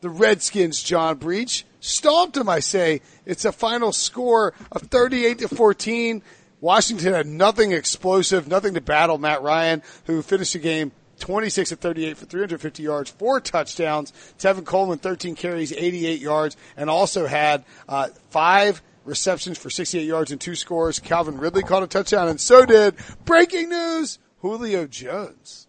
the 0.00 0.10
Redskins, 0.10 0.82
John 0.82 1.16
Breech. 1.16 1.64
Stomped 1.80 2.34
them, 2.34 2.48
I 2.48 2.60
say. 2.60 3.02
It's 3.24 3.44
a 3.44 3.52
final 3.52 3.92
score 3.92 4.52
of 4.72 4.82
38 4.82 5.38
to 5.40 5.48
14. 5.48 6.22
Washington 6.60 7.12
had 7.12 7.26
nothing 7.26 7.72
explosive, 7.72 8.48
nothing 8.48 8.74
to 8.74 8.80
battle 8.80 9.18
Matt 9.18 9.42
Ryan, 9.42 9.82
who 10.04 10.22
finished 10.22 10.54
the 10.54 10.58
game 10.58 10.92
26 11.20 11.72
at 11.72 11.80
38 11.80 12.16
for 12.16 12.26
350 12.26 12.82
yards, 12.82 13.10
four 13.10 13.40
touchdowns. 13.40 14.12
Tevin 14.38 14.64
Coleman, 14.64 14.98
13 14.98 15.34
carries, 15.34 15.72
88 15.72 16.20
yards, 16.20 16.56
and 16.76 16.88
also 16.88 17.26
had 17.26 17.64
uh, 17.88 18.08
five 18.30 18.82
receptions 19.04 19.58
for 19.58 19.70
68 19.70 20.04
yards 20.04 20.30
and 20.30 20.40
two 20.40 20.54
scores. 20.54 20.98
Calvin 20.98 21.38
Ridley 21.38 21.62
caught 21.62 21.82
a 21.82 21.86
touchdown, 21.86 22.28
and 22.28 22.40
so 22.40 22.64
did 22.64 22.94
breaking 23.24 23.70
news: 23.70 24.18
Julio 24.40 24.86
Jones. 24.86 25.66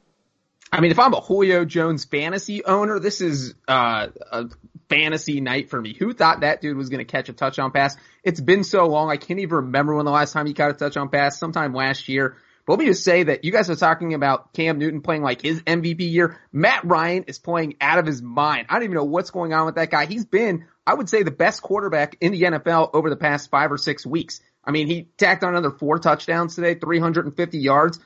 I 0.72 0.82
mean, 0.82 0.92
if 0.92 1.00
I'm 1.00 1.14
a 1.14 1.22
Julio 1.22 1.66
Jones 1.66 2.06
fantasy 2.06 2.64
owner, 2.64 3.00
this 3.00 3.22
is 3.22 3.56
uh, 3.68 4.08
a 4.32 4.46
fantasy 4.90 5.40
night 5.40 5.70
for 5.70 5.82
me. 5.82 5.94
Who 5.94 6.14
thought 6.14 6.42
that 6.42 6.62
dude 6.62 6.78
was 6.78 6.90
going 6.90 7.06
to 7.06 7.12
catch 7.12 7.30
a 7.30 7.34
touchdown 7.34 7.72
pass? 7.72 7.96
It's 8.24 8.42
been 8.42 8.64
so 8.64 8.88
long. 8.88 9.10
I 9.10 9.18
can't 9.18 9.40
even 9.40 9.56
remember 9.56 9.96
when 9.96 10.06
the 10.06 10.12
last 10.12 10.34
time 10.34 10.46
he 10.46 10.54
caught 10.54 10.72
a 10.72 10.74
touchdown 10.74 11.10
pass. 11.10 11.40
Sometime 11.40 11.74
last 11.74 12.10
year. 12.10 12.38
But 12.66 12.74
let 12.74 12.80
me 12.80 12.86
just 12.86 13.04
say 13.04 13.24
that 13.24 13.44
you 13.44 13.52
guys 13.52 13.70
are 13.70 13.76
talking 13.76 14.14
about 14.14 14.54
Cam 14.54 14.78
Newton 14.78 15.02
playing 15.02 15.24
like 15.24 15.42
his 15.42 15.62
MVP 15.64 16.12
year. 16.12 16.40
Matt 16.52 16.86
Ryan 16.86 17.24
is 17.24 17.40
playing 17.40 17.78
out 17.82 17.98
of 17.98 18.06
his 18.06 18.22
mind. 18.22 18.68
I 18.70 18.76
don't 18.76 18.84
even 18.84 18.96
know 18.96 19.06
what's 19.06 19.32
going 19.32 19.54
on 19.54 19.66
with 19.66 19.76
that 19.76 19.90
guy. 19.90 20.06
He's 20.06 20.26
been, 20.26 20.66
I 20.86 20.94
would 20.94 21.10
say, 21.10 21.24
the 21.24 21.32
best 21.32 21.64
quarterback 21.64 22.18
in 22.22 22.32
the 22.32 22.44
NFL 22.44 22.92
over 22.94 23.10
the 23.10 23.16
past 23.16 23.50
five 23.50 23.72
or 23.72 23.78
six 23.78 24.06
weeks. 24.06 24.42
I 24.64 24.70
mean, 24.70 24.86
he 24.86 25.10
tacked 25.18 25.44
on 25.44 25.50
another 25.56 25.72
four 25.72 25.98
touchdowns 25.98 26.54
today, 26.54 26.76
350 26.76 27.58
yards. 27.58 28.00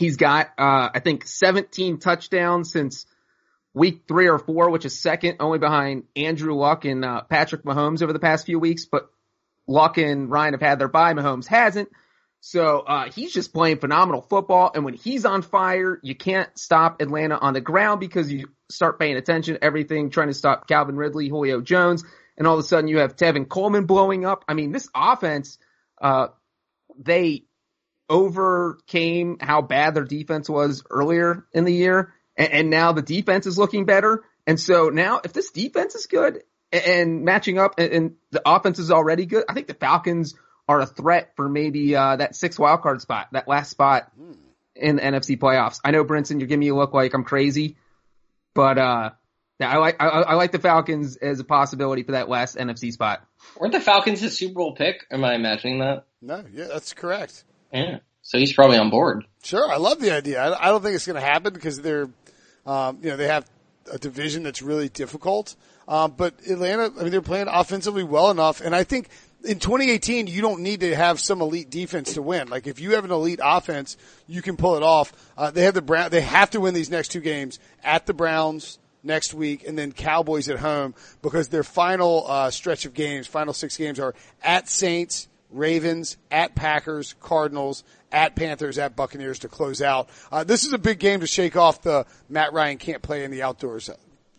He's 0.00 0.16
got, 0.16 0.48
uh, 0.58 0.88
I 0.92 0.98
think 0.98 1.24
17 1.24 1.98
touchdowns 1.98 2.72
since 2.72 3.06
week 3.76 4.04
three 4.08 4.26
or 4.26 4.38
four, 4.38 4.70
which 4.70 4.86
is 4.86 4.98
second 4.98 5.36
only 5.38 5.58
behind 5.58 6.04
Andrew 6.16 6.54
Luck 6.54 6.86
and, 6.86 7.04
uh, 7.04 7.20
Patrick 7.22 7.62
Mahomes 7.62 8.02
over 8.02 8.14
the 8.14 8.18
past 8.18 8.46
few 8.46 8.58
weeks. 8.58 8.86
But 8.86 9.10
Luck 9.68 9.98
and 9.98 10.30
Ryan 10.30 10.54
have 10.54 10.62
had 10.62 10.78
their 10.78 10.88
bye. 10.88 11.12
Mahomes 11.12 11.46
hasn't. 11.46 11.90
So, 12.40 12.80
uh, 12.80 13.10
he's 13.10 13.34
just 13.34 13.52
playing 13.52 13.78
phenomenal 13.78 14.22
football. 14.22 14.70
And 14.74 14.84
when 14.84 14.94
he's 14.94 15.26
on 15.26 15.42
fire, 15.42 16.00
you 16.02 16.14
can't 16.14 16.48
stop 16.58 17.02
Atlanta 17.02 17.36
on 17.36 17.52
the 17.52 17.60
ground 17.60 18.00
because 18.00 18.32
you 18.32 18.48
start 18.70 18.98
paying 18.98 19.16
attention 19.16 19.58
everything, 19.60 20.08
trying 20.08 20.28
to 20.28 20.34
stop 20.34 20.66
Calvin 20.66 20.96
Ridley, 20.96 21.28
Julio 21.28 21.60
Jones. 21.60 22.02
And 22.38 22.46
all 22.46 22.54
of 22.54 22.60
a 22.60 22.66
sudden 22.66 22.88
you 22.88 23.00
have 23.00 23.16
Tevin 23.16 23.46
Coleman 23.46 23.84
blowing 23.84 24.24
up. 24.24 24.44
I 24.48 24.54
mean, 24.54 24.72
this 24.72 24.88
offense, 24.94 25.58
uh, 26.00 26.28
they 26.98 27.44
overcame 28.08 29.36
how 29.40 29.60
bad 29.60 29.94
their 29.94 30.04
defense 30.04 30.48
was 30.48 30.82
earlier 30.88 31.44
in 31.52 31.64
the 31.64 31.74
year, 31.74 32.14
and, 32.36 32.52
and, 32.52 32.70
now 32.70 32.92
the 32.92 33.02
defense 33.02 33.46
is 33.46 33.58
looking 33.58 33.84
better. 33.84 34.24
And 34.46 34.60
so 34.60 34.88
now, 34.88 35.20
if 35.24 35.32
this 35.32 35.50
defense 35.50 35.94
is 35.94 36.06
good 36.06 36.42
and, 36.72 36.84
and 36.84 37.24
matching 37.24 37.58
up, 37.58 37.74
and, 37.78 37.92
and, 37.92 38.14
the 38.30 38.42
offense 38.44 38.78
is 38.78 38.90
already 38.90 39.26
good, 39.26 39.44
I 39.48 39.54
think 39.54 39.66
the 39.66 39.74
Falcons 39.74 40.34
are 40.68 40.80
a 40.80 40.86
threat 40.86 41.32
for 41.36 41.48
maybe 41.48 41.94
uh, 41.94 42.16
that 42.16 42.34
six 42.34 42.58
wild 42.58 42.82
card 42.82 43.00
spot, 43.00 43.28
that 43.32 43.48
last 43.48 43.70
spot 43.70 44.12
in 44.74 44.96
the 44.96 45.02
NFC 45.02 45.38
playoffs. 45.38 45.80
I 45.84 45.90
know, 45.90 46.04
Brinson, 46.04 46.38
you're 46.38 46.48
giving 46.48 46.60
me 46.60 46.68
a 46.68 46.74
look 46.74 46.92
like 46.92 47.14
I'm 47.14 47.24
crazy, 47.24 47.76
but 48.54 48.78
uh, 48.78 49.10
yeah, 49.58 49.70
I 49.70 49.78
like 49.78 49.96
I, 50.00 50.06
I 50.06 50.34
like 50.34 50.52
the 50.52 50.58
Falcons 50.58 51.16
as 51.16 51.40
a 51.40 51.44
possibility 51.44 52.02
for 52.02 52.12
that 52.12 52.28
last 52.28 52.56
NFC 52.56 52.92
spot. 52.92 53.24
Weren't 53.58 53.72
the 53.72 53.80
Falcons 53.80 54.22
a 54.22 54.30
Super 54.30 54.54
Bowl 54.54 54.74
pick? 54.74 55.06
Am 55.10 55.24
I 55.24 55.34
imagining 55.34 55.78
that? 55.78 56.06
No, 56.20 56.44
yeah, 56.52 56.66
that's 56.66 56.92
correct. 56.92 57.44
Yeah. 57.72 57.98
So 58.26 58.38
he's 58.38 58.52
probably 58.52 58.76
on 58.76 58.90
board. 58.90 59.24
Sure, 59.44 59.70
I 59.70 59.76
love 59.76 60.00
the 60.00 60.10
idea. 60.10 60.42
I, 60.42 60.66
don't 60.66 60.82
think 60.82 60.96
it's 60.96 61.06
going 61.06 61.14
to 61.14 61.24
happen 61.24 61.54
because 61.54 61.80
they're, 61.80 62.10
um, 62.66 62.98
you 63.00 63.10
know, 63.10 63.16
they 63.16 63.28
have 63.28 63.48
a 63.92 63.98
division 63.98 64.42
that's 64.42 64.62
really 64.62 64.88
difficult. 64.88 65.54
Um, 65.86 66.12
but 66.16 66.34
Atlanta, 66.50 66.92
I 66.98 67.02
mean, 67.02 67.12
they're 67.12 67.22
playing 67.22 67.46
offensively 67.48 68.02
well 68.02 68.32
enough, 68.32 68.60
and 68.60 68.74
I 68.74 68.82
think 68.82 69.10
in 69.44 69.60
2018 69.60 70.26
you 70.26 70.42
don't 70.42 70.62
need 70.62 70.80
to 70.80 70.96
have 70.96 71.20
some 71.20 71.40
elite 71.40 71.70
defense 71.70 72.14
to 72.14 72.22
win. 72.22 72.48
Like 72.48 72.66
if 72.66 72.80
you 72.80 72.94
have 72.94 73.04
an 73.04 73.12
elite 73.12 73.38
offense, 73.40 73.96
you 74.26 74.42
can 74.42 74.56
pull 74.56 74.74
it 74.74 74.82
off. 74.82 75.12
Uh, 75.38 75.52
they 75.52 75.62
have 75.62 75.74
the 75.74 75.82
Brown. 75.82 76.10
They 76.10 76.22
have 76.22 76.50
to 76.50 76.60
win 76.60 76.74
these 76.74 76.90
next 76.90 77.12
two 77.12 77.20
games 77.20 77.60
at 77.84 78.06
the 78.06 78.12
Browns 78.12 78.80
next 79.04 79.34
week, 79.34 79.64
and 79.68 79.78
then 79.78 79.92
Cowboys 79.92 80.48
at 80.48 80.58
home 80.58 80.96
because 81.22 81.46
their 81.46 81.62
final 81.62 82.24
uh, 82.26 82.50
stretch 82.50 82.86
of 82.86 82.94
games, 82.94 83.28
final 83.28 83.54
six 83.54 83.76
games, 83.76 84.00
are 84.00 84.16
at 84.42 84.68
Saints. 84.68 85.28
Ravens, 85.50 86.16
at 86.30 86.54
Packers, 86.54 87.14
Cardinals, 87.20 87.84
at 88.12 88.36
Panthers, 88.36 88.78
at 88.78 88.96
Buccaneers 88.96 89.40
to 89.40 89.48
close 89.48 89.82
out. 89.82 90.08
Uh, 90.30 90.44
this 90.44 90.64
is 90.64 90.72
a 90.72 90.78
big 90.78 90.98
game 90.98 91.20
to 91.20 91.26
shake 91.26 91.56
off 91.56 91.82
the 91.82 92.06
Matt 92.28 92.52
Ryan 92.52 92.78
can't 92.78 93.02
play 93.02 93.24
in 93.24 93.30
the 93.30 93.42
outdoors, 93.42 93.88
uh, 93.88 93.96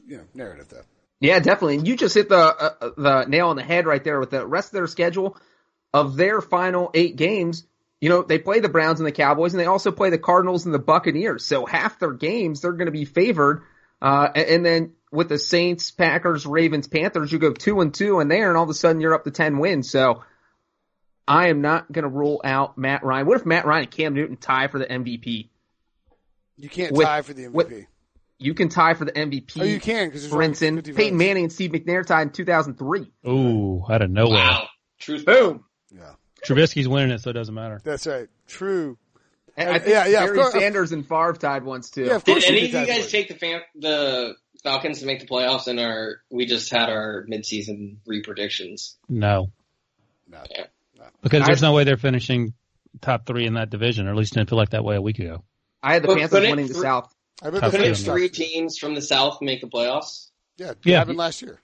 you 0.07 0.17
know, 0.17 0.23
narrative 0.33 0.67
though. 0.69 0.83
Yeah, 1.19 1.39
definitely. 1.39 1.77
And 1.77 1.87
you 1.87 1.95
just 1.95 2.13
hit 2.13 2.29
the 2.29 2.37
uh, 2.37 2.89
the 2.97 3.25
nail 3.25 3.49
on 3.49 3.55
the 3.55 3.63
head 3.63 3.85
right 3.85 4.03
there 4.03 4.19
with 4.19 4.29
the 4.31 4.45
rest 4.45 4.69
of 4.69 4.73
their 4.73 4.87
schedule 4.87 5.37
of 5.93 6.15
their 6.15 6.41
final 6.41 6.91
eight 6.93 7.15
games. 7.15 7.65
You 7.99 8.09
know, 8.09 8.21
they 8.21 8.37
play 8.37 8.59
the 8.59 8.69
Browns 8.69 8.99
and 8.99 9.07
the 9.07 9.11
Cowboys, 9.11 9.53
and 9.53 9.59
they 9.59 9.65
also 9.65 9.91
play 9.91 10.11
the 10.11 10.19
Cardinals 10.19 10.65
and 10.65 10.73
the 10.73 10.79
Buccaneers. 10.79 11.43
So 11.45 11.65
half 11.65 11.97
their 11.97 12.11
games 12.11 12.61
they're 12.61 12.73
going 12.73 12.85
to 12.85 12.91
be 12.91 13.05
favored. 13.05 13.63
Uh, 13.99 14.29
and 14.35 14.63
then 14.63 14.93
with 15.11 15.29
the 15.29 15.39
Saints, 15.39 15.89
Packers, 15.89 16.45
Ravens, 16.45 16.87
Panthers, 16.87 17.31
you 17.31 17.39
go 17.39 17.51
two 17.51 17.81
and 17.81 17.91
two 17.91 18.19
in 18.19 18.27
there, 18.27 18.49
and 18.49 18.57
all 18.57 18.65
of 18.65 18.69
a 18.69 18.75
sudden 18.75 19.01
you're 19.01 19.15
up 19.15 19.23
to 19.23 19.31
ten 19.31 19.57
wins. 19.57 19.89
So 19.89 20.23
I 21.27 21.47
am 21.49 21.61
not 21.61 21.91
going 21.91 22.03
to 22.03 22.09
rule 22.09 22.41
out 22.43 22.77
Matt 22.77 23.03
Ryan. 23.03 23.27
What 23.27 23.37
if 23.39 23.45
Matt 23.45 23.65
Ryan 23.65 23.83
and 23.83 23.91
Cam 23.91 24.13
Newton 24.13 24.37
tie 24.37 24.67
for 24.67 24.79
the 24.79 24.85
MVP? 24.85 25.49
You 26.57 26.69
can't 26.69 26.93
With- 26.93 27.05
tie 27.05 27.21
for 27.21 27.33
the 27.33 27.43
MVP. 27.45 27.53
with- 27.53 27.85
You 28.39 28.53
can 28.53 28.69
tie 28.69 28.93
for 28.93 29.05
the 29.05 29.11
MVP. 29.17 29.59
oh, 29.61 29.63
you 29.63 29.79
can 29.79 30.07
because 30.07 30.27
For 30.27 30.41
instance, 30.41 30.89
Peyton 30.95 31.17
Manning 31.17 31.45
and 31.45 31.51
Steve 31.51 31.71
McNair 31.71 32.05
tied 32.05 32.27
in 32.27 32.29
2003. 32.31 33.11
Ooh, 33.27 33.83
out 33.89 34.01
of 34.03 34.09
nowhere. 34.11 34.37
Wow. 34.37 34.67
Truth. 34.99 35.25
Boom. 35.25 35.65
Yeah, 35.91 36.13
Trubisky's 36.45 36.87
winning 36.87 37.11
it, 37.11 37.21
so 37.21 37.31
it 37.31 37.33
doesn't 37.33 37.53
matter. 37.55 37.81
that's 37.83 38.05
right. 38.07 38.27
True. 38.47 38.97
And 39.55 39.69
I 39.69 39.79
think 39.79 39.89
Yeah, 39.91 40.05
yeah, 40.05 40.25
Barry. 40.25 40.51
Sanders 40.51 40.91
and 40.91 41.07
Favre 41.07 41.33
tied 41.33 41.63
once 41.63 41.89
too. 41.89 42.03
Yeah, 42.05 42.15
of 42.17 42.23
Did 42.23 42.43
any 42.45 42.65
of 42.65 42.73
you 42.73 42.85
guys 42.85 43.09
take 43.11 43.27
the 43.27 43.33
fan, 43.33 43.61
the 43.75 44.35
Falcons 44.63 44.99
to 44.99 45.07
make 45.07 45.19
the 45.19 45.25
playoffs 45.27 45.67
and 45.67 45.79
our 45.79 46.21
we 46.29 46.45
just 46.45 46.69
had 46.69 46.89
our 46.89 47.25
midseason 47.27 47.97
re-predictions? 48.05 48.97
No, 49.09 49.51
No. 50.29 50.43
Yeah. 50.51 50.65
Because 51.21 51.43
I- 51.43 51.45
there's 51.47 51.61
no 51.61 51.73
way 51.73 51.83
they're 51.83 51.97
finishing 51.97 52.53
top 53.01 53.25
three 53.25 53.45
in 53.45 53.53
that 53.55 53.69
division, 53.69 54.07
or 54.07 54.11
at 54.11 54.15
least 54.17 54.33
didn't 54.33 54.49
feel 54.49 54.57
like 54.57 54.69
that 54.71 54.83
way 54.83 54.95
a 54.95 55.01
week 55.01 55.19
ago. 55.19 55.43
I 55.83 55.93
had 55.93 56.03
the 56.03 56.07
But 56.07 56.17
Panthers 56.17 56.31
couldn't 56.31 56.49
winning 56.51 56.67
the 56.67 56.73
South. 56.73 57.13
I 57.41 57.49
bet 57.51 57.61
Tough 57.61 57.71
the 57.71 57.77
Couldn't 57.77 57.93
game. 57.95 58.03
Three 58.05 58.29
teams 58.29 58.77
from 58.77 58.95
the 58.95 59.01
South 59.01 59.39
make 59.41 59.61
the 59.61 59.67
playoffs? 59.67 60.29
Yeah, 60.57 60.71
it 60.71 60.77
Yeah. 60.83 60.97
happened 60.99 61.17
last 61.17 61.41
year. 61.41 61.61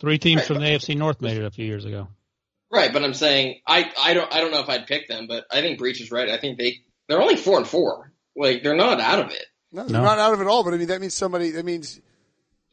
Three 0.00 0.18
teams 0.18 0.46
from 0.46 0.60
the 0.60 0.66
AFC 0.66 0.94
North 0.94 1.20
made 1.20 1.36
it 1.36 1.44
a 1.44 1.50
few 1.50 1.66
years 1.66 1.84
ago. 1.84 2.08
Right, 2.70 2.92
but 2.92 3.02
I'm 3.02 3.14
saying 3.14 3.60
I 3.66 3.90
I 4.00 4.14
don't 4.14 4.32
I 4.32 4.40
don't 4.40 4.50
know 4.52 4.60
if 4.60 4.68
I'd 4.68 4.86
pick 4.86 5.08
them, 5.08 5.26
but 5.26 5.44
I 5.50 5.60
think 5.60 5.78
Breech 5.78 6.00
is 6.00 6.10
right. 6.10 6.28
I 6.28 6.38
think 6.38 6.58
they 6.58 6.80
they're 7.08 7.20
only 7.20 7.36
four 7.36 7.58
and 7.58 7.66
four. 7.66 8.12
Like 8.36 8.62
they're 8.62 8.76
not 8.76 9.00
out 9.00 9.18
of 9.24 9.30
it. 9.32 9.44
No, 9.72 9.84
they're 9.84 9.98
No. 10.00 10.04
not 10.04 10.18
out 10.18 10.34
of 10.34 10.40
it 10.40 10.46
all. 10.46 10.62
But 10.64 10.74
I 10.74 10.76
mean, 10.76 10.88
that 10.88 11.00
means 11.00 11.14
somebody. 11.14 11.50
That 11.52 11.64
means 11.64 12.00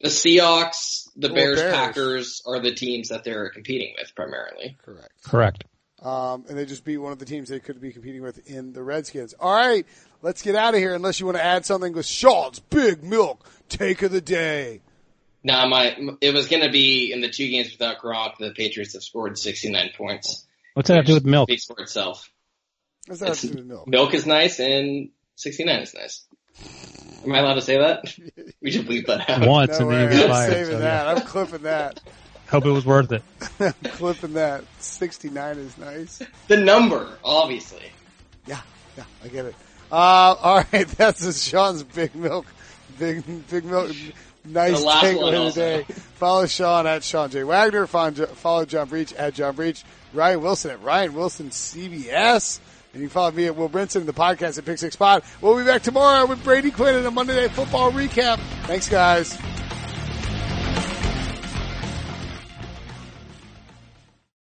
The 0.00 0.08
Seahawks, 0.08 1.08
the 1.16 1.30
Bears, 1.30 1.60
Bears. 1.60 1.74
Packers 1.74 2.42
are 2.46 2.60
the 2.60 2.74
teams 2.74 3.08
that 3.08 3.24
they're 3.24 3.48
competing 3.50 3.94
with 3.98 4.14
primarily. 4.14 4.76
correct. 4.84 5.10
Correct. 5.24 5.64
Um, 6.06 6.44
and 6.48 6.56
they 6.56 6.66
just 6.66 6.84
beat 6.84 6.98
one 6.98 7.10
of 7.10 7.18
the 7.18 7.24
teams 7.24 7.48
they 7.48 7.58
could 7.58 7.80
be 7.80 7.90
competing 7.90 8.22
with 8.22 8.48
in 8.48 8.72
the 8.72 8.80
Redskins. 8.80 9.34
All 9.40 9.52
right, 9.52 9.84
let's 10.22 10.40
get 10.40 10.54
out 10.54 10.72
of 10.74 10.78
here. 10.78 10.94
Unless 10.94 11.18
you 11.18 11.26
want 11.26 11.36
to 11.36 11.44
add 11.44 11.66
something 11.66 11.92
with 11.92 12.06
Sean's 12.06 12.60
Big 12.60 13.02
Milk 13.02 13.44
Take 13.68 14.02
of 14.02 14.12
the 14.12 14.20
Day. 14.20 14.82
Now, 15.42 15.66
my 15.66 15.96
it 16.20 16.32
was 16.32 16.46
going 16.46 16.62
to 16.62 16.70
be 16.70 17.12
in 17.12 17.22
the 17.22 17.28
two 17.28 17.48
games 17.48 17.72
without 17.72 17.98
Gronk, 17.98 18.36
the 18.38 18.52
Patriots 18.52 18.92
have 18.92 19.02
scored 19.02 19.36
69 19.36 19.90
points. 19.98 20.46
What's 20.74 20.88
that 20.88 20.94
have 20.96 21.06
to 21.06 21.10
do 21.10 21.14
with 21.14 21.24
milk? 21.24 21.48
Speaks 21.48 21.64
for 21.64 21.80
itself. 21.80 22.30
What's 23.08 23.18
that 23.20 23.30
have 23.30 23.40
to 23.40 23.48
do 23.48 23.54
with 23.54 23.66
milk? 23.66 23.88
Milk 23.88 24.14
is 24.14 24.26
nice 24.26 24.60
and 24.60 25.10
69 25.34 25.82
is 25.82 25.92
nice. 25.94 26.24
Am 27.24 27.32
I 27.32 27.38
allowed 27.38 27.54
to 27.54 27.62
say 27.62 27.78
that? 27.78 28.14
We 28.62 28.70
should 28.72 28.86
bleep 28.86 29.06
that 29.06 29.28
out. 29.28 29.46
Once 29.46 29.78
No 29.78 29.88
and 29.88 29.90
then 29.90 30.12
you 30.12 30.18
way. 30.18 30.22
get 30.22 30.30
I'm 30.30 30.50
saving 30.50 30.72
so, 30.72 30.78
that. 30.78 31.06
yeah. 31.06 31.12
I'm 31.12 31.26
clipping 31.26 31.62
that. 31.62 32.00
Hope 32.48 32.64
it 32.64 32.70
was 32.70 32.86
worth 32.86 33.12
it. 33.12 33.22
Clipping 33.84 34.34
that. 34.34 34.64
69 34.78 35.58
is 35.58 35.78
nice. 35.78 36.22
The 36.48 36.56
number, 36.56 37.18
obviously. 37.24 37.90
Yeah, 38.46 38.60
yeah, 38.96 39.04
I 39.24 39.28
get 39.28 39.46
it. 39.46 39.54
Uh, 39.90 39.94
all 39.94 40.64
right, 40.72 40.88
that's 40.96 41.20
the 41.24 41.32
Sean's 41.32 41.82
Big 41.82 42.14
Milk, 42.14 42.46
Big 42.98 43.24
Big 43.48 43.64
Milk. 43.64 43.90
Nice 44.44 44.78
The 44.78 44.86
last 44.86 45.04
takeaway 45.04 45.22
one 45.22 45.34
of 45.34 45.54
the 45.54 45.60
day. 45.60 45.82
Follow 46.14 46.46
Sean 46.46 46.86
at 46.86 47.02
Sean 47.02 47.30
J 47.30 47.42
Wagner. 47.42 47.86
Follow 47.86 48.64
John 48.64 48.88
Breech 48.88 49.12
at 49.14 49.34
John 49.34 49.56
Breech. 49.56 49.82
Ryan 50.12 50.40
Wilson 50.40 50.70
at 50.70 50.82
Ryan 50.82 51.14
Wilson 51.14 51.50
CBS. 51.50 52.60
And 52.92 53.02
you 53.02 53.08
can 53.08 53.12
follow 53.12 53.32
me 53.32 53.46
at 53.46 53.56
Will 53.56 53.68
Brinson 53.68 54.06
the 54.06 54.12
podcast 54.12 54.56
at 54.56 54.64
Pick 54.64 54.78
Six 54.78 54.96
Pod. 54.96 55.22
We'll 55.40 55.58
be 55.58 55.64
back 55.64 55.82
tomorrow 55.82 56.26
with 56.26 56.42
Brady 56.44 56.70
Quinn 56.70 56.94
and 56.94 57.06
a 57.06 57.10
Monday 57.10 57.36
Night 57.36 57.50
Football 57.50 57.92
recap. 57.92 58.38
Thanks, 58.66 58.88
guys. 58.88 59.36